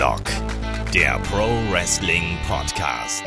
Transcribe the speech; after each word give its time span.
Headlock, 0.00 0.24
der 0.94 1.18
Pro 1.24 1.46
Wrestling 1.70 2.38
Podcast. 2.48 3.22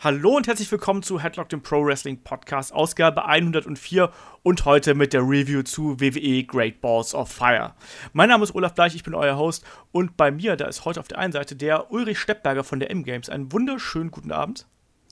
Hallo 0.00 0.36
und 0.36 0.46
herzlich 0.46 0.70
willkommen 0.70 1.02
zu 1.02 1.18
Headlock, 1.18 1.48
dem 1.48 1.62
Pro 1.62 1.82
Wrestling 1.82 2.22
Podcast, 2.22 2.74
Ausgabe 2.74 3.24
104 3.24 4.12
und 4.42 4.66
heute 4.66 4.94
mit 4.94 5.14
der 5.14 5.22
Review 5.22 5.62
zu 5.62 5.98
WWE 5.98 6.44
Great 6.44 6.82
Balls 6.82 7.14
of 7.14 7.32
Fire. 7.32 7.72
Mein 8.12 8.28
Name 8.28 8.44
ist 8.44 8.54
Olaf 8.54 8.74
Bleich, 8.74 8.94
ich 8.94 9.02
bin 9.02 9.14
euer 9.14 9.38
Host 9.38 9.64
und 9.92 10.18
bei 10.18 10.30
mir, 10.30 10.56
da 10.56 10.66
ist 10.66 10.84
heute 10.84 11.00
auf 11.00 11.08
der 11.08 11.20
einen 11.20 11.32
Seite 11.32 11.56
der 11.56 11.90
Ulrich 11.90 12.18
Steppberger 12.18 12.62
von 12.62 12.78
der 12.78 12.90
M-Games. 12.90 13.30
Einen 13.30 13.50
wunderschönen 13.52 14.10
guten 14.10 14.30
Abend. 14.30 14.66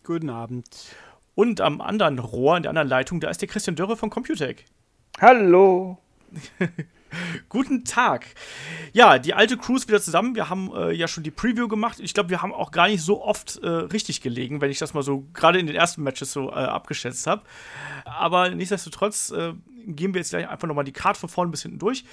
Guten 0.05 0.29
Abend. 0.29 0.67
Und 1.35 1.62
am 1.62 1.81
anderen 1.81 2.19
Rohr, 2.19 2.59
in 2.59 2.65
der 2.65 2.71
anderen 2.71 2.88
Leitung, 2.88 3.19
da 3.19 3.30
ist 3.30 3.41
der 3.41 3.49
Christian 3.49 3.77
Dörre 3.77 3.96
von 3.96 4.10
Computec. 4.10 4.66
Hallo. 5.23 5.96
Guten 7.48 7.84
Tag. 7.84 8.27
Ja, 8.92 9.18
die 9.18 9.34
alte 9.34 9.56
Crew 9.56 9.77
ist 9.77 9.88
wieder 9.88 10.00
zusammen. 10.00 10.34
Wir 10.34 10.50
haben 10.50 10.70
äh, 10.74 10.92
ja 10.92 11.09
schon 11.09 11.23
die 11.23 11.30
Preview 11.30 11.68
gemacht. 11.68 12.00
Ich 12.00 12.14
glaube, 12.14 12.30
wir 12.30 12.42
haben 12.42 12.52
auch 12.52 12.70
gar 12.70 12.88
nicht 12.88 13.02
so 13.02 13.23
oft 13.23 13.59
äh, 13.59 13.68
richtig 13.68 14.20
gelegen, 14.20 14.60
wenn 14.60 14.70
ich 14.70 14.78
das 14.78 14.95
mal 14.95 15.02
so 15.02 15.27
gerade 15.32 15.59
in 15.59 15.66
den 15.66 15.77
ersten 15.77 16.02
Matches 16.02 16.32
so 16.32 16.50
äh, 16.50 16.54
abgeschätzt 16.54 17.27
habe. 17.27 17.42
Aber 18.04 18.50
nichtsdestotrotz 18.50 19.30
äh, 19.30 19.54
gehen 19.87 20.14
wir 20.14 20.20
jetzt 20.20 20.30
gleich 20.30 20.48
einfach 20.48 20.68
nochmal 20.68 20.84
die 20.84 20.92
Karte 20.92 21.20
von 21.20 21.28
vorne 21.28 21.50
bis 21.50 21.62
hinten 21.62 21.78
durch 21.78 22.04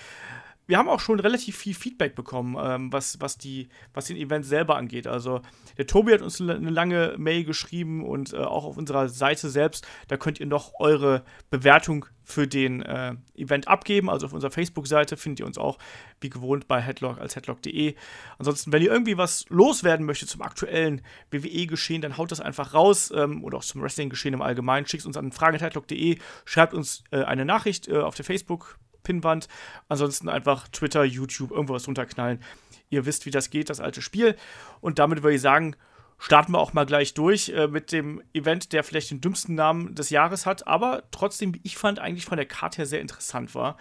wir 0.71 0.77
haben 0.77 0.87
auch 0.87 1.01
schon 1.01 1.19
relativ 1.19 1.57
viel 1.57 1.73
Feedback 1.73 2.15
bekommen, 2.15 2.55
ähm, 2.57 2.93
was, 2.93 3.19
was, 3.19 3.37
die, 3.37 3.67
was 3.93 4.05
den 4.05 4.15
Event 4.15 4.45
selber 4.45 4.77
angeht. 4.77 5.05
Also 5.05 5.41
der 5.77 5.85
Tobi 5.85 6.13
hat 6.13 6.21
uns 6.21 6.39
eine 6.39 6.69
lange 6.69 7.15
Mail 7.17 7.43
geschrieben 7.43 8.05
und 8.05 8.31
äh, 8.31 8.37
auch 8.37 8.63
auf 8.63 8.77
unserer 8.77 9.09
Seite 9.09 9.49
selbst, 9.49 9.85
da 10.07 10.15
könnt 10.15 10.39
ihr 10.39 10.45
noch 10.45 10.71
eure 10.79 11.25
Bewertung 11.49 12.05
für 12.23 12.47
den 12.47 12.83
äh, 12.83 13.15
Event 13.35 13.67
abgeben. 13.67 14.09
Also 14.09 14.27
auf 14.27 14.31
unserer 14.31 14.51
Facebook-Seite 14.51 15.17
findet 15.17 15.41
ihr 15.41 15.45
uns 15.45 15.57
auch 15.57 15.77
wie 16.21 16.29
gewohnt 16.29 16.69
bei 16.69 16.79
headlock 16.79 17.19
als 17.19 17.35
headlock.de. 17.35 17.95
Ansonsten, 18.37 18.71
wenn 18.71 18.81
ihr 18.81 18.93
irgendwie 18.93 19.17
was 19.17 19.43
loswerden 19.49 20.05
möchtet 20.05 20.29
zum 20.29 20.41
aktuellen 20.41 21.01
WWE-Geschehen, 21.31 22.01
dann 22.01 22.15
haut 22.15 22.31
das 22.31 22.39
einfach 22.39 22.73
raus 22.73 23.11
ähm, 23.13 23.43
oder 23.43 23.57
auch 23.57 23.65
zum 23.65 23.81
Wrestling-Geschehen 23.81 24.35
im 24.35 24.41
Allgemeinen. 24.41 24.87
Schickt 24.87 25.05
uns 25.05 25.17
an 25.17 25.33
fragen.headlock.de, 25.33 26.17
schreibt 26.45 26.73
uns 26.73 27.03
äh, 27.11 27.23
eine 27.23 27.43
Nachricht 27.43 27.89
äh, 27.89 27.97
auf 27.97 28.15
der 28.15 28.23
Facebook- 28.23 28.79
Pinnwand. 29.03 29.47
Ansonsten 29.87 30.29
einfach 30.29 30.67
Twitter, 30.67 31.03
YouTube, 31.03 31.51
irgendwas 31.51 31.87
runterknallen. 31.87 32.41
Ihr 32.89 33.05
wisst, 33.05 33.25
wie 33.25 33.31
das 33.31 33.49
geht, 33.49 33.69
das 33.69 33.79
alte 33.79 34.01
Spiel. 34.01 34.35
Und 34.81 34.99
damit 34.99 35.23
würde 35.23 35.35
ich 35.35 35.41
sagen, 35.41 35.75
starten 36.21 36.53
wir 36.53 36.59
auch 36.59 36.73
mal 36.73 36.85
gleich 36.85 37.13
durch 37.13 37.49
äh, 37.49 37.67
mit 37.67 37.91
dem 37.91 38.21
Event, 38.33 38.73
der 38.73 38.83
vielleicht 38.83 39.11
den 39.11 39.21
dümmsten 39.21 39.55
Namen 39.55 39.95
des 39.95 40.11
Jahres 40.11 40.45
hat, 40.45 40.67
aber 40.67 41.03
trotzdem, 41.11 41.55
wie 41.55 41.61
ich 41.63 41.77
fand, 41.77 41.99
eigentlich 41.99 42.25
von 42.25 42.37
der 42.37 42.45
Karte 42.45 42.77
her 42.77 42.85
sehr 42.85 43.01
interessant 43.01 43.55
war. 43.55 43.77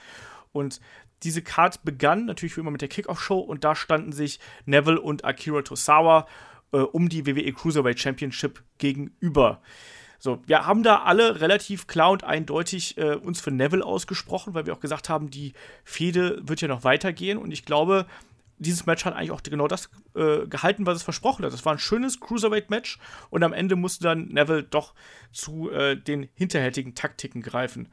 Und 0.52 0.80
diese 1.22 1.42
Card 1.42 1.84
begann 1.84 2.24
natürlich 2.24 2.56
wie 2.56 2.60
immer 2.60 2.70
mit 2.70 2.80
der 2.80 2.88
Kickoff-Show 2.88 3.38
und 3.38 3.62
da 3.62 3.74
standen 3.74 4.12
sich 4.12 4.40
Neville 4.64 5.00
und 5.00 5.24
Akira 5.24 5.60
Tosawa 5.62 6.26
äh, 6.72 6.78
um 6.78 7.10
die 7.10 7.26
WWE 7.26 7.52
Cruiserweight 7.52 8.00
Championship 8.00 8.62
gegenüber. 8.78 9.60
So, 10.22 10.42
wir 10.46 10.66
haben 10.66 10.82
da 10.82 11.02
alle 11.04 11.40
relativ 11.40 11.86
klar 11.86 12.10
und 12.10 12.24
eindeutig 12.24 12.98
äh, 12.98 13.14
uns 13.14 13.40
für 13.40 13.50
Neville 13.50 13.84
ausgesprochen, 13.84 14.52
weil 14.52 14.66
wir 14.66 14.74
auch 14.74 14.80
gesagt 14.80 15.08
haben, 15.08 15.30
die 15.30 15.54
Fehde 15.82 16.46
wird 16.46 16.60
ja 16.60 16.68
noch 16.68 16.84
weitergehen 16.84 17.38
und 17.38 17.50
ich 17.52 17.64
glaube, 17.64 18.04
dieses 18.58 18.84
Match 18.84 19.06
hat 19.06 19.16
eigentlich 19.16 19.30
auch 19.30 19.42
genau 19.42 19.66
das 19.66 19.88
äh, 20.14 20.46
gehalten, 20.46 20.84
was 20.84 20.96
es 20.96 21.02
versprochen 21.02 21.42
hat. 21.46 21.54
Es 21.54 21.64
war 21.64 21.72
ein 21.72 21.78
schönes 21.78 22.20
Cruiserweight-Match 22.20 22.98
und 23.30 23.42
am 23.42 23.54
Ende 23.54 23.76
musste 23.76 24.04
dann 24.04 24.28
Neville 24.28 24.62
doch 24.62 24.92
zu 25.32 25.70
äh, 25.70 25.96
den 25.96 26.28
hinterhältigen 26.34 26.94
Taktiken 26.94 27.40
greifen. 27.40 27.88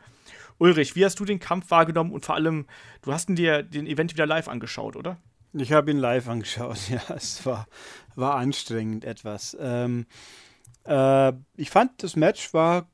Ulrich, 0.58 0.97
wie 0.97 1.06
hast 1.06 1.22
du 1.22 1.23
den 1.23 1.39
Kampf 1.39 1.72
wahrgenommen 1.72 2.12
und 2.12 2.25
vor 2.25 2.36
allem, 2.36 2.66
du 3.03 3.14
hast 3.14 3.30
dir 3.30 3.64
den 3.64 3.88
Event 3.88 4.12
wieder 4.12 4.25
live 4.25 4.50
angeschaut, 4.50 4.97
oder? 4.97 5.18
Ich 5.53 5.72
habe 5.72 5.91
ihn 5.91 5.97
live 5.97 6.28
angeschaut, 6.28 6.78
ja. 6.90 7.02
Es 7.16 7.46
war, 7.46 7.68
war 8.16 8.35
anstrengend 8.35 9.06
etwas. 9.06 9.56
Ähm, 9.62 10.07
äh, 10.88 11.34
ich 11.56 11.70
fand, 11.70 12.03
das 12.03 12.16
Match 12.16 12.53
war 12.53 12.88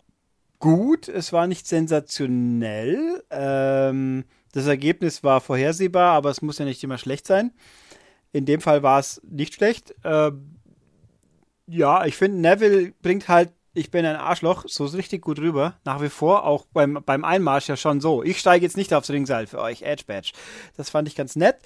gut. 0.60 1.08
Es 1.08 1.34
war 1.34 1.48
nicht 1.48 1.68
sensationell. 1.68 3.24
Ähm, 3.30 4.26
das 4.52 4.68
Ergebnis 4.68 5.24
war 5.24 5.42
vorhersehbar, 5.42 6.14
aber 6.14 6.30
es 6.30 6.42
muss 6.42 6.60
ja 6.60 6.66
nicht 6.66 6.84
immer 6.84 6.98
schlecht 6.98 7.28
sein. 7.28 7.52
In 8.32 8.46
dem 8.46 8.62
Fall 8.62 8.84
war 8.84 9.00
es 9.00 9.22
nicht 9.24 9.54
schlecht. 9.54 9.94
Äh, 10.04 10.32
ja, 11.68 12.06
ich 12.06 12.16
finde, 12.16 12.40
Neville 12.40 12.94
bringt 13.02 13.28
halt 13.28 13.52
ich 13.76 13.90
bin 13.90 14.06
ein 14.06 14.16
Arschloch, 14.16 14.66
so 14.68 14.86
richtig 14.86 15.22
gut 15.22 15.40
rüber. 15.40 15.76
Nach 15.84 16.02
wie 16.02 16.10
vor, 16.10 16.46
auch 16.46 16.66
beim, 16.74 17.00
beim 17.06 17.26
Einmarsch 17.26 17.68
ja 17.70 17.76
schon 17.76 18.02
so. 18.02 18.24
Ich 18.24 18.40
steige 18.40 18.66
jetzt 18.66 18.78
nicht 18.78 18.94
aufs 18.94 19.10
Ringseil 19.10 19.48
für 19.48 19.60
euch, 19.60 19.82
Edge 19.82 20.04
Badge. 20.06 20.32
Das 20.78 20.92
fand 20.92 21.08
ich 21.08 21.16
ganz 21.16 21.36
nett. 21.36 21.58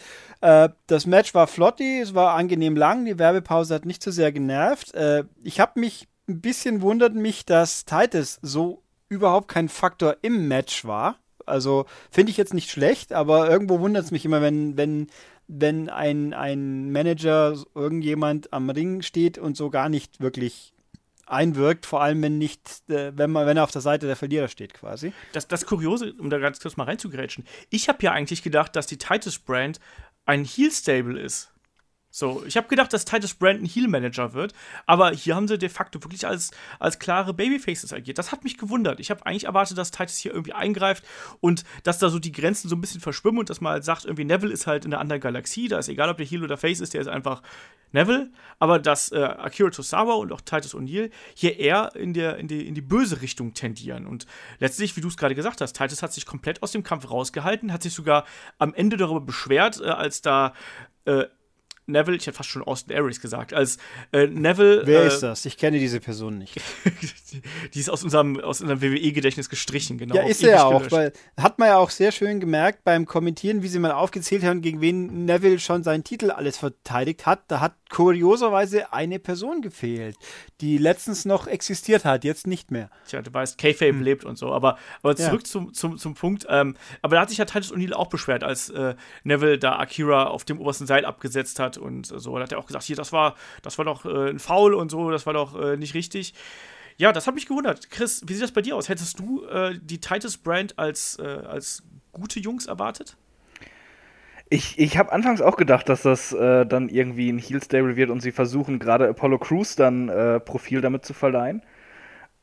Äh, 0.42 0.70
das 0.88 1.06
Match 1.06 1.34
war 1.34 1.48
flotti, 1.48 2.00
es 2.00 2.16
war 2.16 2.36
angenehm 2.36 2.78
lang, 2.78 3.06
die 3.06 3.20
Werbepause 3.20 3.76
hat 3.76 3.86
nicht 3.86 4.02
zu 4.02 4.12
so 4.12 4.16
sehr 4.16 4.32
genervt. 4.32 4.94
Äh, 4.94 5.26
ich 5.44 5.60
habe 5.60 5.80
mich 5.80 6.08
ein 6.28 6.42
bisschen 6.42 6.82
wundert 6.82 7.16
mich, 7.16 7.46
dass 7.46 7.86
Titus 7.86 8.40
so 8.42 8.84
überhaupt 9.10 9.48
kein 9.48 9.70
Faktor 9.70 10.18
im 10.22 10.48
Match 10.48 10.86
war. 10.86 11.18
Also 11.46 11.86
finde 12.12 12.32
ich 12.32 12.38
jetzt 12.38 12.54
nicht 12.54 12.70
schlecht, 12.70 13.14
aber 13.14 13.50
irgendwo 13.50 13.80
wundert 13.80 14.04
es 14.04 14.12
mich 14.12 14.26
immer, 14.26 14.42
wenn, 14.42 14.76
wenn, 14.76 15.08
wenn 15.48 15.90
ein, 15.90 16.34
ein 16.34 16.92
Manager, 16.92 17.56
irgendjemand 17.74 18.52
am 18.52 18.70
Ring 18.70 19.02
steht 19.02 19.38
und 19.38 19.56
so 19.56 19.70
gar 19.70 19.88
nicht 19.88 20.20
wirklich 20.20 20.74
einwirkt, 21.26 21.86
vor 21.86 22.02
allem 22.02 22.22
wenn 22.22 22.38
nicht, 22.38 22.90
äh, 22.90 23.12
wenn 23.16 23.32
man, 23.32 23.46
wenn 23.48 23.58
er 23.58 23.64
auf 23.64 23.72
der 23.72 23.82
Seite 23.82 24.08
der 24.08 24.16
Verlierer 24.16 24.48
steht, 24.48 24.74
quasi. 24.74 25.14
Das, 25.34 25.48
das 25.48 25.66
Kuriose, 25.66 26.14
um 26.14 26.30
da 26.30 26.38
ganz 26.40 26.60
kurz 26.60 26.78
mal 26.78 26.86
reinzugrätschen, 26.86 27.46
ich 27.70 27.90
habe 27.90 28.04
ja 28.04 28.12
eigentlich 28.12 28.44
gedacht, 28.44 28.76
dass 28.76 28.88
die 28.88 28.98
Titus 28.98 29.40
Brand 29.40 29.80
ein 30.26 30.44
Heel-Stable 30.44 31.20
ist. 31.20 31.52
So, 32.10 32.44
ich 32.48 32.56
habe 32.56 32.68
gedacht, 32.68 32.94
dass 32.94 33.06
Titus 33.06 33.34
Brandon 33.34 33.66
Heel 33.66 33.88
Manager 33.88 34.34
wird, 34.34 34.54
aber 34.86 35.12
hier 35.12 35.36
haben 35.36 35.48
sie 35.48 35.58
de 35.58 35.70
facto 35.70 36.02
wirklich 36.04 36.26
als, 36.26 36.52
als 36.80 37.00
klare 37.00 37.34
Babyfaces 37.34 37.92
agiert. 37.92 38.18
Das 38.18 38.32
hat 38.32 38.44
mich 38.44 38.58
gewundert. 38.58 39.00
Ich 39.00 39.12
habe 39.12 39.26
eigentlich 39.26 39.44
erwartet, 39.44 39.78
dass 39.78 39.92
Titus 39.92 40.18
hier 40.18 40.34
irgendwie 40.34 40.54
eingreift 40.54 41.04
und 41.42 41.66
dass 41.84 42.00
da 42.00 42.10
so 42.10 42.18
die 42.18 42.32
Grenzen 42.32 42.70
so 42.70 42.76
ein 42.76 42.82
bisschen 42.82 43.02
verschwimmen 43.02 43.40
und 43.40 43.50
dass 43.50 43.62
man 43.62 43.74
halt 43.74 43.84
sagt, 43.84 44.06
irgendwie 44.06 44.24
Neville 44.24 44.54
ist 44.54 44.68
halt 44.68 44.86
in 44.86 44.94
einer 44.94 45.02
anderen 45.02 45.22
Galaxie, 45.22 45.68
da 45.68 45.80
ist 45.80 45.90
egal, 45.90 46.10
ob 46.10 46.18
der 46.18 46.26
Heel 46.26 46.44
oder 46.44 46.58
Face 46.58 46.80
ist, 46.80 46.94
der 46.94 47.02
ist 47.02 47.08
einfach 47.08 47.42
Neville, 47.92 48.32
aber 48.60 48.80
dass 48.80 49.12
äh, 49.12 49.18
Akira 49.18 49.70
Tosawa 49.70 50.16
und 50.16 50.32
auch 50.32 50.42
Titus 50.42 50.76
O'Neill 50.76 51.12
hier 51.36 51.60
eher 51.60 51.96
in, 51.96 52.14
der, 52.14 52.38
in, 52.38 52.48
die, 52.48 52.68
in 52.68 52.74
die 52.74 52.82
böse 52.82 53.22
Richtung 53.22 53.54
tendieren. 53.54 54.08
Und 54.08 54.26
letztlich, 54.60 54.96
wie 54.96 55.02
du 55.02 55.08
es 55.08 55.18
gerade 55.18 55.36
gesagt 55.36 55.62
hast, 55.62 55.74
Titus 55.74 56.02
hat 56.02 56.14
sich 56.14 56.26
komplett 56.26 56.64
aus 56.64 56.72
dem 56.72 56.84
Kampf 56.84 57.10
rausgehalten, 57.10 57.72
hat 57.72 57.84
sich 57.84 57.94
sogar 57.94 58.26
am 58.58 58.74
Ende 58.74 58.98
darüber 58.98 59.22
beschwert, 59.22 59.82
äh, 59.82 59.90
als 59.90 60.22
da 60.22 60.54
äh, 61.06 61.26
Neville, 61.88 62.18
ich 62.18 62.28
hätte 62.28 62.36
fast 62.36 62.50
schon 62.50 62.64
Austin 62.64 62.98
Aries 62.98 63.22
gesagt, 63.22 63.54
als 63.54 63.78
äh, 64.12 64.28
Neville. 64.28 64.82
Wer 64.86 65.04
äh, 65.04 65.08
ist 65.08 65.22
das? 65.22 65.46
Ich 65.46 65.58
kenne 65.58 65.80
diese 65.80 66.02
Person 66.02 66.38
nicht. 66.38 66.60
die 67.74 67.80
ist 67.80 67.90
aus 67.90 68.04
unserem, 68.04 68.40
aus 68.42 68.60
unserem 68.60 68.82
WWE-Gedächtnis 68.82 69.50
gestrichen, 69.50 69.98
genau. 69.98 70.16
Ja, 70.16 70.24
ist 70.24 70.44
er 70.44 70.50
ja 70.50 70.64
auch, 70.66 70.92
weil 70.92 71.14
hat 71.38 71.60
man 71.60 71.70
ja 71.70 71.78
auch 71.78 71.90
sehr 71.90 72.12
schön 72.12 72.42
gemerkt 72.42 72.84
beim 72.84 73.06
Kommentieren, 73.06 73.64
wie 73.64 73.70
sie 73.70 73.80
mal 73.80 73.94
aufgezählt 73.94 74.44
haben, 74.44 74.62
gegen 74.62 74.82
wen 74.82 75.26
Neville 75.26 75.60
schon 75.60 75.84
seinen 75.84 76.04
Titel 76.04 76.30
alles 76.30 76.58
verteidigt 76.58 77.26
hat. 77.26 77.44
Da 77.48 77.62
hat 77.62 77.76
kurioserweise 77.90 78.92
eine 78.92 79.18
Person 79.18 79.62
gefehlt, 79.62 80.18
die 80.60 80.78
letztens 80.78 81.24
noch 81.24 81.48
existiert 81.48 82.04
hat, 82.04 82.26
jetzt 82.26 82.48
nicht 82.48 82.70
mehr. 82.70 82.90
Tja, 83.08 83.22
du 83.22 83.34
weißt, 83.34 83.58
K-Fabe 83.58 83.92
hm. 83.92 84.02
lebt 84.02 84.26
und 84.26 84.38
so. 84.38 84.52
Aber, 84.52 84.78
aber 85.02 85.16
zurück 85.16 85.42
ja. 85.42 85.46
zum, 85.46 85.74
zum, 85.74 85.98
zum 85.98 86.16
Punkt. 86.16 86.46
Ähm, 86.50 86.76
aber 87.02 87.16
da 87.16 87.22
hat 87.22 87.30
sich 87.30 87.38
ja 87.38 87.46
Titus 87.46 87.72
O'Neill 87.72 87.94
auch 87.94 88.08
beschwert, 88.08 88.44
als 88.44 88.70
äh, 88.70 88.96
Neville 89.24 89.58
da 89.58 89.78
Akira 89.78 90.26
auf 90.26 90.44
dem 90.44 90.60
obersten 90.60 90.86
Seil 90.86 91.06
abgesetzt 91.06 91.60
hat 91.60 91.77
und 91.78 92.06
so. 92.06 92.36
Da 92.36 92.44
hat 92.44 92.52
er 92.52 92.60
auch 92.60 92.68
gesagt, 92.68 92.86
hier, 92.86 92.96
das 92.96 93.12
war, 93.12 93.36
das 93.62 93.78
war 93.78 93.86
doch 93.86 94.06
äh, 94.06 94.30
ein 94.30 94.40
Foul 94.40 94.74
und 94.74 94.90
so, 94.90 95.12
das 95.12 95.26
war 95.26 95.34
doch 95.34 95.60
äh, 95.60 95.78
nicht 95.78 95.94
richtig. 95.94 96.34
Ja, 96.98 97.12
das 97.12 97.28
hat 97.28 97.36
mich 97.36 97.46
gewundert. 97.46 97.92
Chris, 97.92 98.24
wie 98.26 98.34
sieht 98.34 98.44
das 98.44 98.52
bei 98.52 98.62
dir 98.62 98.76
aus? 98.76 98.90
Hättest 98.90 99.20
du 99.20 99.46
äh, 99.46 99.78
die 99.80 100.00
Titus 100.00 100.38
Brand 100.38 100.80
als, 100.80 101.18
äh, 101.20 101.24
als 101.24 101.84
gute 102.12 102.40
Jungs 102.40 102.66
erwartet? 102.66 103.18
Ich, 104.50 104.80
ich 104.80 104.98
habe 104.98 105.12
anfangs 105.12 105.42
auch 105.42 105.58
gedacht, 105.58 105.90
dass 105.90 106.04
das 106.04 106.32
äh, 106.32 106.66
dann 106.66 106.90
irgendwie 106.90 107.30
ein 107.30 107.38
Heel 107.38 107.62
Stable 107.62 107.98
wird 107.98 108.10
und 108.10 108.22
sie 108.22 108.32
versuchen 108.32 108.80
gerade 108.80 109.10
Apollo 109.10 109.40
Crews 109.40 109.76
dann 109.76 110.10
äh, 110.10 110.40
Profil 110.40 110.82
damit 110.82 111.06
zu 111.06 111.14
verleihen. 111.14 111.62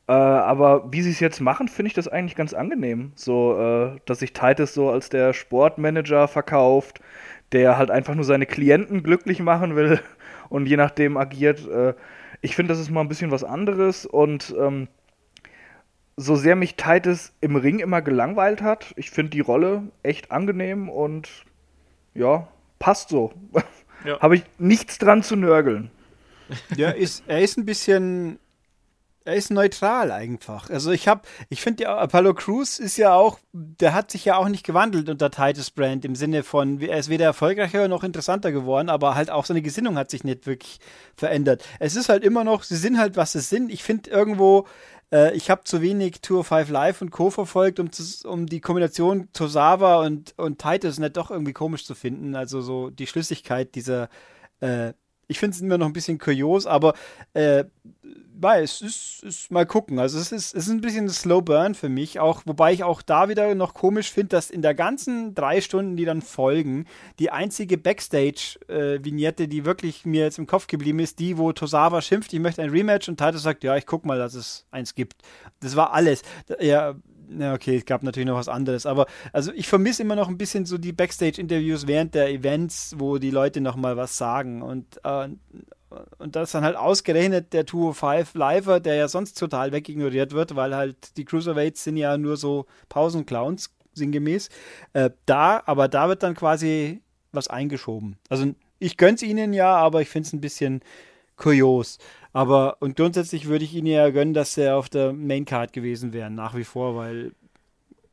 Äh, 0.06 0.12
aber 0.12 0.92
wie 0.92 1.00
sie 1.00 1.10
es 1.10 1.20
jetzt 1.20 1.40
machen, 1.40 1.66
finde 1.66 1.88
ich 1.88 1.94
das 1.94 2.08
eigentlich 2.08 2.36
ganz 2.36 2.52
angenehm. 2.52 3.12
So, 3.14 3.58
äh, 3.58 4.00
dass 4.04 4.18
sich 4.18 4.34
Titus 4.34 4.74
so 4.74 4.90
als 4.90 5.08
der 5.08 5.32
Sportmanager 5.32 6.28
verkauft, 6.28 7.00
der 7.54 7.78
halt 7.78 7.90
einfach 7.90 8.14
nur 8.14 8.24
seine 8.24 8.46
Klienten 8.46 9.02
glücklich 9.02 9.40
machen 9.40 9.76
will 9.76 10.00
und 10.50 10.66
je 10.66 10.76
nachdem 10.76 11.16
agiert. 11.16 11.66
Äh, 11.66 11.94
ich 12.42 12.56
finde, 12.56 12.72
das 12.74 12.80
ist 12.80 12.90
mal 12.90 13.00
ein 13.00 13.08
bisschen 13.08 13.30
was 13.30 13.44
anderes 13.44 14.04
und 14.04 14.54
ähm, 14.58 14.88
so 16.16 16.36
sehr 16.36 16.56
mich 16.56 16.76
Titus 16.76 17.32
im 17.40 17.56
Ring 17.56 17.78
immer 17.78 18.02
gelangweilt 18.02 18.60
hat, 18.60 18.92
ich 18.96 19.10
finde 19.10 19.30
die 19.30 19.40
Rolle 19.40 19.84
echt 20.02 20.30
angenehm 20.30 20.88
und 20.88 21.28
ja, 22.14 22.48
passt 22.78 23.08
so. 23.08 23.32
Ja. 24.04 24.20
Habe 24.20 24.36
ich 24.36 24.42
nichts 24.58 24.98
dran 24.98 25.22
zu 25.22 25.34
nörgeln. 25.34 25.90
Ja, 26.76 26.90
ist, 26.90 27.24
er 27.26 27.40
ist 27.40 27.56
ein 27.56 27.64
bisschen 27.64 28.38
er 29.24 29.34
ist 29.34 29.50
neutral 29.50 30.10
einfach. 30.10 30.68
Also 30.68 30.90
ich 30.90 31.08
habe, 31.08 31.22
ich 31.48 31.62
finde 31.62 31.84
ja, 31.84 31.96
Apollo 31.96 32.34
Crews 32.34 32.78
ist 32.78 32.98
ja 32.98 33.14
auch, 33.14 33.38
der 33.52 33.94
hat 33.94 34.10
sich 34.10 34.24
ja 34.26 34.36
auch 34.36 34.48
nicht 34.48 34.66
gewandelt 34.66 35.08
unter 35.08 35.30
Titus 35.30 35.70
Brand 35.70 36.04
im 36.04 36.14
Sinne 36.14 36.42
von, 36.42 36.80
er 36.80 36.98
ist 36.98 37.08
weder 37.08 37.24
erfolgreicher 37.24 37.88
noch 37.88 38.04
interessanter 38.04 38.52
geworden, 38.52 38.90
aber 38.90 39.14
halt 39.14 39.30
auch 39.30 39.46
seine 39.46 39.62
Gesinnung 39.62 39.96
hat 39.96 40.10
sich 40.10 40.24
nicht 40.24 40.46
wirklich 40.46 40.78
verändert. 41.16 41.64
Es 41.80 41.96
ist 41.96 42.10
halt 42.10 42.22
immer 42.22 42.44
noch, 42.44 42.62
sie 42.64 42.76
sind 42.76 42.98
halt, 42.98 43.16
was 43.16 43.32
sie 43.32 43.40
sind. 43.40 43.72
Ich 43.72 43.82
finde 43.82 44.10
irgendwo, 44.10 44.66
äh, 45.10 45.34
ich 45.34 45.48
habe 45.48 45.64
zu 45.64 45.80
wenig 45.80 46.20
Tour 46.20 46.44
5 46.44 46.68
Live 46.68 47.00
und 47.00 47.10
Co. 47.10 47.30
verfolgt, 47.30 47.80
um, 47.80 47.92
zu, 47.92 48.28
um 48.28 48.46
die 48.46 48.60
Kombination 48.60 49.28
Tosawa 49.32 50.04
und, 50.04 50.34
und 50.36 50.60
Titus 50.60 50.98
nicht 50.98 51.16
doch 51.16 51.30
irgendwie 51.30 51.54
komisch 51.54 51.86
zu 51.86 51.94
finden. 51.94 52.34
Also 52.34 52.60
so 52.60 52.90
die 52.90 53.06
Schlüssigkeit 53.06 53.74
dieser 53.74 54.10
äh, 54.60 54.92
ich 55.28 55.38
finde 55.38 55.54
es 55.54 55.60
immer 55.60 55.78
noch 55.78 55.86
ein 55.86 55.92
bisschen 55.92 56.18
kurios, 56.18 56.66
aber 56.66 56.94
äh, 57.32 57.64
es 58.52 58.82
ist, 58.82 59.22
ist, 59.22 59.50
mal 59.50 59.66
gucken. 59.66 59.98
Also 59.98 60.18
es 60.18 60.32
ist, 60.32 60.54
es 60.54 60.66
ist 60.66 60.72
ein 60.72 60.80
bisschen 60.80 61.06
ein 61.06 61.10
Slow 61.10 61.40
Burn 61.42 61.74
für 61.74 61.88
mich, 61.88 62.20
auch, 62.20 62.42
wobei 62.44 62.72
ich 62.72 62.84
auch 62.84 63.00
da 63.02 63.28
wieder 63.28 63.54
noch 63.54 63.74
komisch 63.74 64.10
finde, 64.10 64.28
dass 64.28 64.50
in 64.50 64.62
der 64.62 64.74
ganzen 64.74 65.34
drei 65.34 65.60
Stunden, 65.60 65.96
die 65.96 66.04
dann 66.04 66.20
folgen, 66.20 66.86
die 67.18 67.30
einzige 67.30 67.78
Backstage-Vignette, 67.78 69.44
äh, 69.44 69.48
die 69.48 69.64
wirklich 69.64 70.04
mir 70.04 70.24
jetzt 70.24 70.38
im 70.38 70.46
Kopf 70.46 70.66
geblieben 70.66 70.98
ist, 70.98 71.18
die, 71.18 71.38
wo 71.38 71.52
Tosawa 71.52 72.02
schimpft, 72.02 72.32
ich 72.32 72.40
möchte 72.40 72.62
ein 72.62 72.70
Rematch 72.70 73.08
und 73.08 73.18
Titus 73.18 73.42
sagt, 73.42 73.64
ja, 73.64 73.76
ich 73.76 73.86
guck 73.86 74.04
mal, 74.04 74.18
dass 74.18 74.34
es 74.34 74.66
eins 74.70 74.94
gibt. 74.94 75.22
Das 75.60 75.76
war 75.76 75.92
alles. 75.92 76.22
Ja, 76.60 76.94
ja, 77.38 77.54
okay, 77.54 77.76
es 77.76 77.84
gab 77.84 78.02
natürlich 78.02 78.28
noch 78.28 78.36
was 78.36 78.48
anderes, 78.48 78.86
aber 78.86 79.06
also 79.32 79.52
ich 79.52 79.68
vermisse 79.68 80.02
immer 80.02 80.16
noch 80.16 80.28
ein 80.28 80.38
bisschen 80.38 80.66
so 80.66 80.78
die 80.78 80.92
Backstage-Interviews 80.92 81.86
während 81.86 82.14
der 82.14 82.30
Events, 82.30 82.94
wo 82.98 83.18
die 83.18 83.30
Leute 83.30 83.60
nochmal 83.60 83.96
was 83.96 84.16
sagen 84.16 84.62
und 84.62 85.00
äh, 85.04 85.28
und 86.18 86.34
das 86.34 86.52
dann 86.52 86.64
halt 86.64 86.76
ausgerechnet 86.76 87.52
der 87.52 87.66
205 87.66 88.34
Liver, 88.34 88.80
der 88.80 88.96
ja 88.96 89.08
sonst 89.08 89.38
total 89.38 89.70
wegignoriert 89.72 90.32
wird, 90.32 90.56
weil 90.56 90.74
halt 90.74 91.16
die 91.16 91.24
Cruiserweights 91.24 91.84
sind 91.84 91.96
ja 91.96 92.18
nur 92.18 92.36
so 92.36 92.66
Pausenclowns, 92.88 93.70
sinngemäß. 93.92 94.48
Äh, 94.92 95.10
da, 95.26 95.62
aber 95.66 95.88
da 95.88 96.08
wird 96.08 96.22
dann 96.22 96.34
quasi 96.34 97.02
was 97.32 97.48
eingeschoben. 97.48 98.16
Also 98.28 98.54
ich 98.78 98.96
gönn's 98.96 99.22
ihnen 99.22 99.52
ja, 99.52 99.74
aber 99.74 100.02
ich 100.02 100.08
finde 100.08 100.26
es 100.26 100.32
ein 100.32 100.40
bisschen 100.40 100.80
kurios. 101.36 101.98
Aber 102.34 102.76
und 102.80 102.96
grundsätzlich 102.96 103.46
würde 103.46 103.64
ich 103.64 103.72
ihnen 103.74 103.86
ja 103.86 104.10
gönnen, 104.10 104.34
dass 104.34 104.54
sie 104.54 104.70
auf 104.70 104.88
der 104.88 105.12
Maincard 105.12 105.72
gewesen 105.72 106.12
wären, 106.12 106.34
nach 106.34 106.54
wie 106.56 106.64
vor, 106.64 106.96
weil 106.96 107.32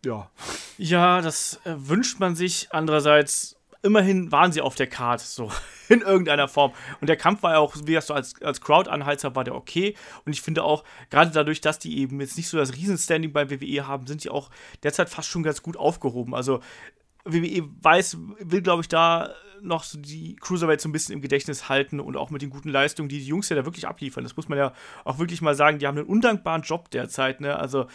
ja. 0.05 0.29
Ja, 0.77 1.21
das 1.21 1.59
äh, 1.65 1.73
wünscht 1.75 2.19
man 2.19 2.35
sich. 2.35 2.69
Andererseits, 2.71 3.57
immerhin 3.81 4.31
waren 4.31 4.51
sie 4.51 4.61
auf 4.61 4.75
der 4.75 4.85
Card, 4.85 5.21
so 5.21 5.51
in 5.89 6.01
irgendeiner 6.01 6.47
Form. 6.47 6.71
Und 7.01 7.07
der 7.07 7.17
Kampf 7.17 7.41
war 7.41 7.53
ja 7.53 7.57
auch, 7.57 7.75
wie 7.85 7.95
das 7.95 8.07
so 8.07 8.13
als, 8.13 8.39
als 8.43 8.61
Crowd-Anheizer 8.61 9.35
war 9.35 9.43
der 9.43 9.55
okay. 9.55 9.95
Und 10.23 10.33
ich 10.33 10.41
finde 10.43 10.63
auch, 10.63 10.83
gerade 11.09 11.31
dadurch, 11.31 11.59
dass 11.59 11.79
die 11.79 11.97
eben 11.97 12.21
jetzt 12.21 12.37
nicht 12.37 12.47
so 12.47 12.57
das 12.57 12.75
Riesenstanding 12.75 13.33
bei 13.33 13.49
WWE 13.49 13.87
haben, 13.87 14.05
sind 14.05 14.23
die 14.23 14.29
auch 14.29 14.51
derzeit 14.83 15.09
fast 15.09 15.29
schon 15.29 15.41
ganz 15.41 15.63
gut 15.63 15.77
aufgehoben. 15.77 16.35
Also 16.35 16.61
WWE 17.25 17.69
weiß, 17.81 18.17
will, 18.39 18.61
glaube 18.61 18.81
ich, 18.81 18.87
da 18.87 19.33
noch 19.61 19.83
so 19.83 19.99
die 19.99 20.35
Cruiserweight 20.37 20.81
so 20.81 20.89
ein 20.89 20.91
bisschen 20.91 21.13
im 21.13 21.21
Gedächtnis 21.21 21.69
halten 21.69 21.99
und 21.99 22.17
auch 22.17 22.29
mit 22.29 22.41
den 22.41 22.49
guten 22.49 22.69
Leistungen, 22.69 23.09
die 23.09 23.19
die 23.19 23.27
Jungs 23.27 23.49
ja 23.49 23.55
da 23.55 23.65
wirklich 23.65 23.87
abliefern. 23.87 24.23
Das 24.23 24.35
muss 24.35 24.49
man 24.49 24.57
ja 24.57 24.73
auch 25.05 25.19
wirklich 25.19 25.41
mal 25.41 25.55
sagen. 25.55 25.79
Die 25.79 25.87
haben 25.87 25.97
einen 25.97 26.07
undankbaren 26.07 26.63
Job 26.63 26.89
derzeit. 26.89 27.41
Ne? 27.41 27.55
Also 27.55 27.87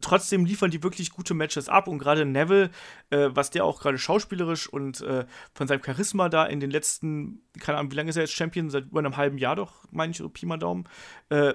trotzdem 0.00 0.44
liefern 0.44 0.70
die 0.70 0.82
wirklich 0.82 1.10
gute 1.10 1.32
Matches 1.32 1.68
ab 1.68 1.88
und 1.88 1.98
gerade 1.98 2.26
Neville, 2.26 2.70
äh, 3.10 3.30
was 3.30 3.50
der 3.50 3.64
auch 3.64 3.80
gerade 3.80 3.98
schauspielerisch 3.98 4.68
und 4.68 5.00
äh, 5.00 5.24
von 5.54 5.68
seinem 5.68 5.82
Charisma 5.82 6.28
da 6.28 6.44
in 6.44 6.60
den 6.60 6.70
letzten, 6.70 7.42
keine 7.58 7.78
Ahnung, 7.78 7.92
wie 7.92 7.96
lange 7.96 8.10
ist 8.10 8.16
er 8.16 8.22
jetzt 8.22 8.34
Champion? 8.34 8.68
Seit 8.68 8.86
über 8.86 8.98
einem 8.98 9.16
halben 9.16 9.38
Jahr 9.38 9.56
doch, 9.56 9.84
meine 9.90 10.12
ich, 10.12 10.22
Pi 10.32 10.46
mal 10.46 10.58
Daumen. 10.58 10.84
Äh, 11.30 11.54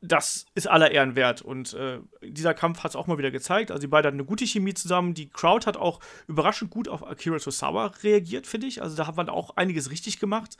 das 0.00 0.46
ist 0.54 0.68
aller 0.68 0.90
Ehren 0.90 1.16
wert. 1.16 1.42
Und 1.42 1.74
äh, 1.74 1.98
dieser 2.22 2.54
Kampf 2.54 2.82
hat 2.82 2.92
es 2.92 2.96
auch 2.96 3.06
mal 3.06 3.18
wieder 3.18 3.30
gezeigt. 3.30 3.70
Also 3.70 3.80
die 3.80 3.86
beiden 3.86 4.08
hatten 4.08 4.18
eine 4.18 4.26
gute 4.26 4.46
Chemie 4.46 4.74
zusammen. 4.74 5.14
Die 5.14 5.28
Crowd 5.28 5.66
hat 5.66 5.76
auch 5.76 6.00
überraschend 6.28 6.70
gut 6.70 6.88
auf 6.88 7.06
Akira 7.06 7.38
Tosawa 7.38 7.92
reagiert, 8.02 8.46
finde 8.46 8.66
ich. 8.66 8.82
Also 8.82 8.96
da 8.96 9.06
hat 9.06 9.16
man 9.16 9.28
auch 9.28 9.56
einiges 9.56 9.90
richtig 9.90 10.20
gemacht. 10.20 10.56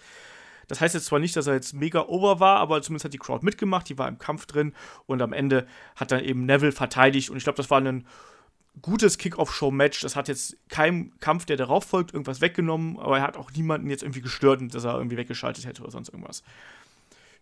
Das 0.68 0.80
heißt 0.80 0.94
jetzt 0.94 1.06
zwar 1.06 1.18
nicht, 1.18 1.36
dass 1.36 1.46
er 1.46 1.54
jetzt 1.54 1.74
mega 1.74 2.06
over 2.06 2.40
war, 2.40 2.58
aber 2.58 2.82
zumindest 2.82 3.04
hat 3.04 3.14
die 3.14 3.18
Crowd 3.18 3.44
mitgemacht, 3.44 3.88
die 3.88 3.98
war 3.98 4.08
im 4.08 4.18
Kampf 4.18 4.46
drin 4.46 4.74
und 5.06 5.22
am 5.22 5.32
Ende 5.32 5.66
hat 5.94 6.10
dann 6.10 6.24
eben 6.24 6.44
Neville 6.44 6.72
verteidigt 6.72 7.30
und 7.30 7.36
ich 7.36 7.44
glaube, 7.44 7.56
das 7.56 7.70
war 7.70 7.80
ein 7.80 8.04
gutes 8.82 9.16
Kick-Off-Show-Match. 9.18 10.00
Das 10.00 10.16
hat 10.16 10.28
jetzt 10.28 10.56
keinem 10.68 11.12
Kampf, 11.20 11.46
der 11.46 11.56
darauf 11.56 11.84
folgt, 11.84 12.12
irgendwas 12.12 12.40
weggenommen, 12.40 12.98
aber 12.98 13.18
er 13.18 13.22
hat 13.22 13.36
auch 13.36 13.50
niemanden 13.52 13.88
jetzt 13.88 14.02
irgendwie 14.02 14.20
gestört 14.20 14.60
dass 14.74 14.84
er 14.84 14.96
irgendwie 14.96 15.16
weggeschaltet 15.16 15.66
hätte 15.66 15.82
oder 15.82 15.92
sonst 15.92 16.08
irgendwas. 16.08 16.42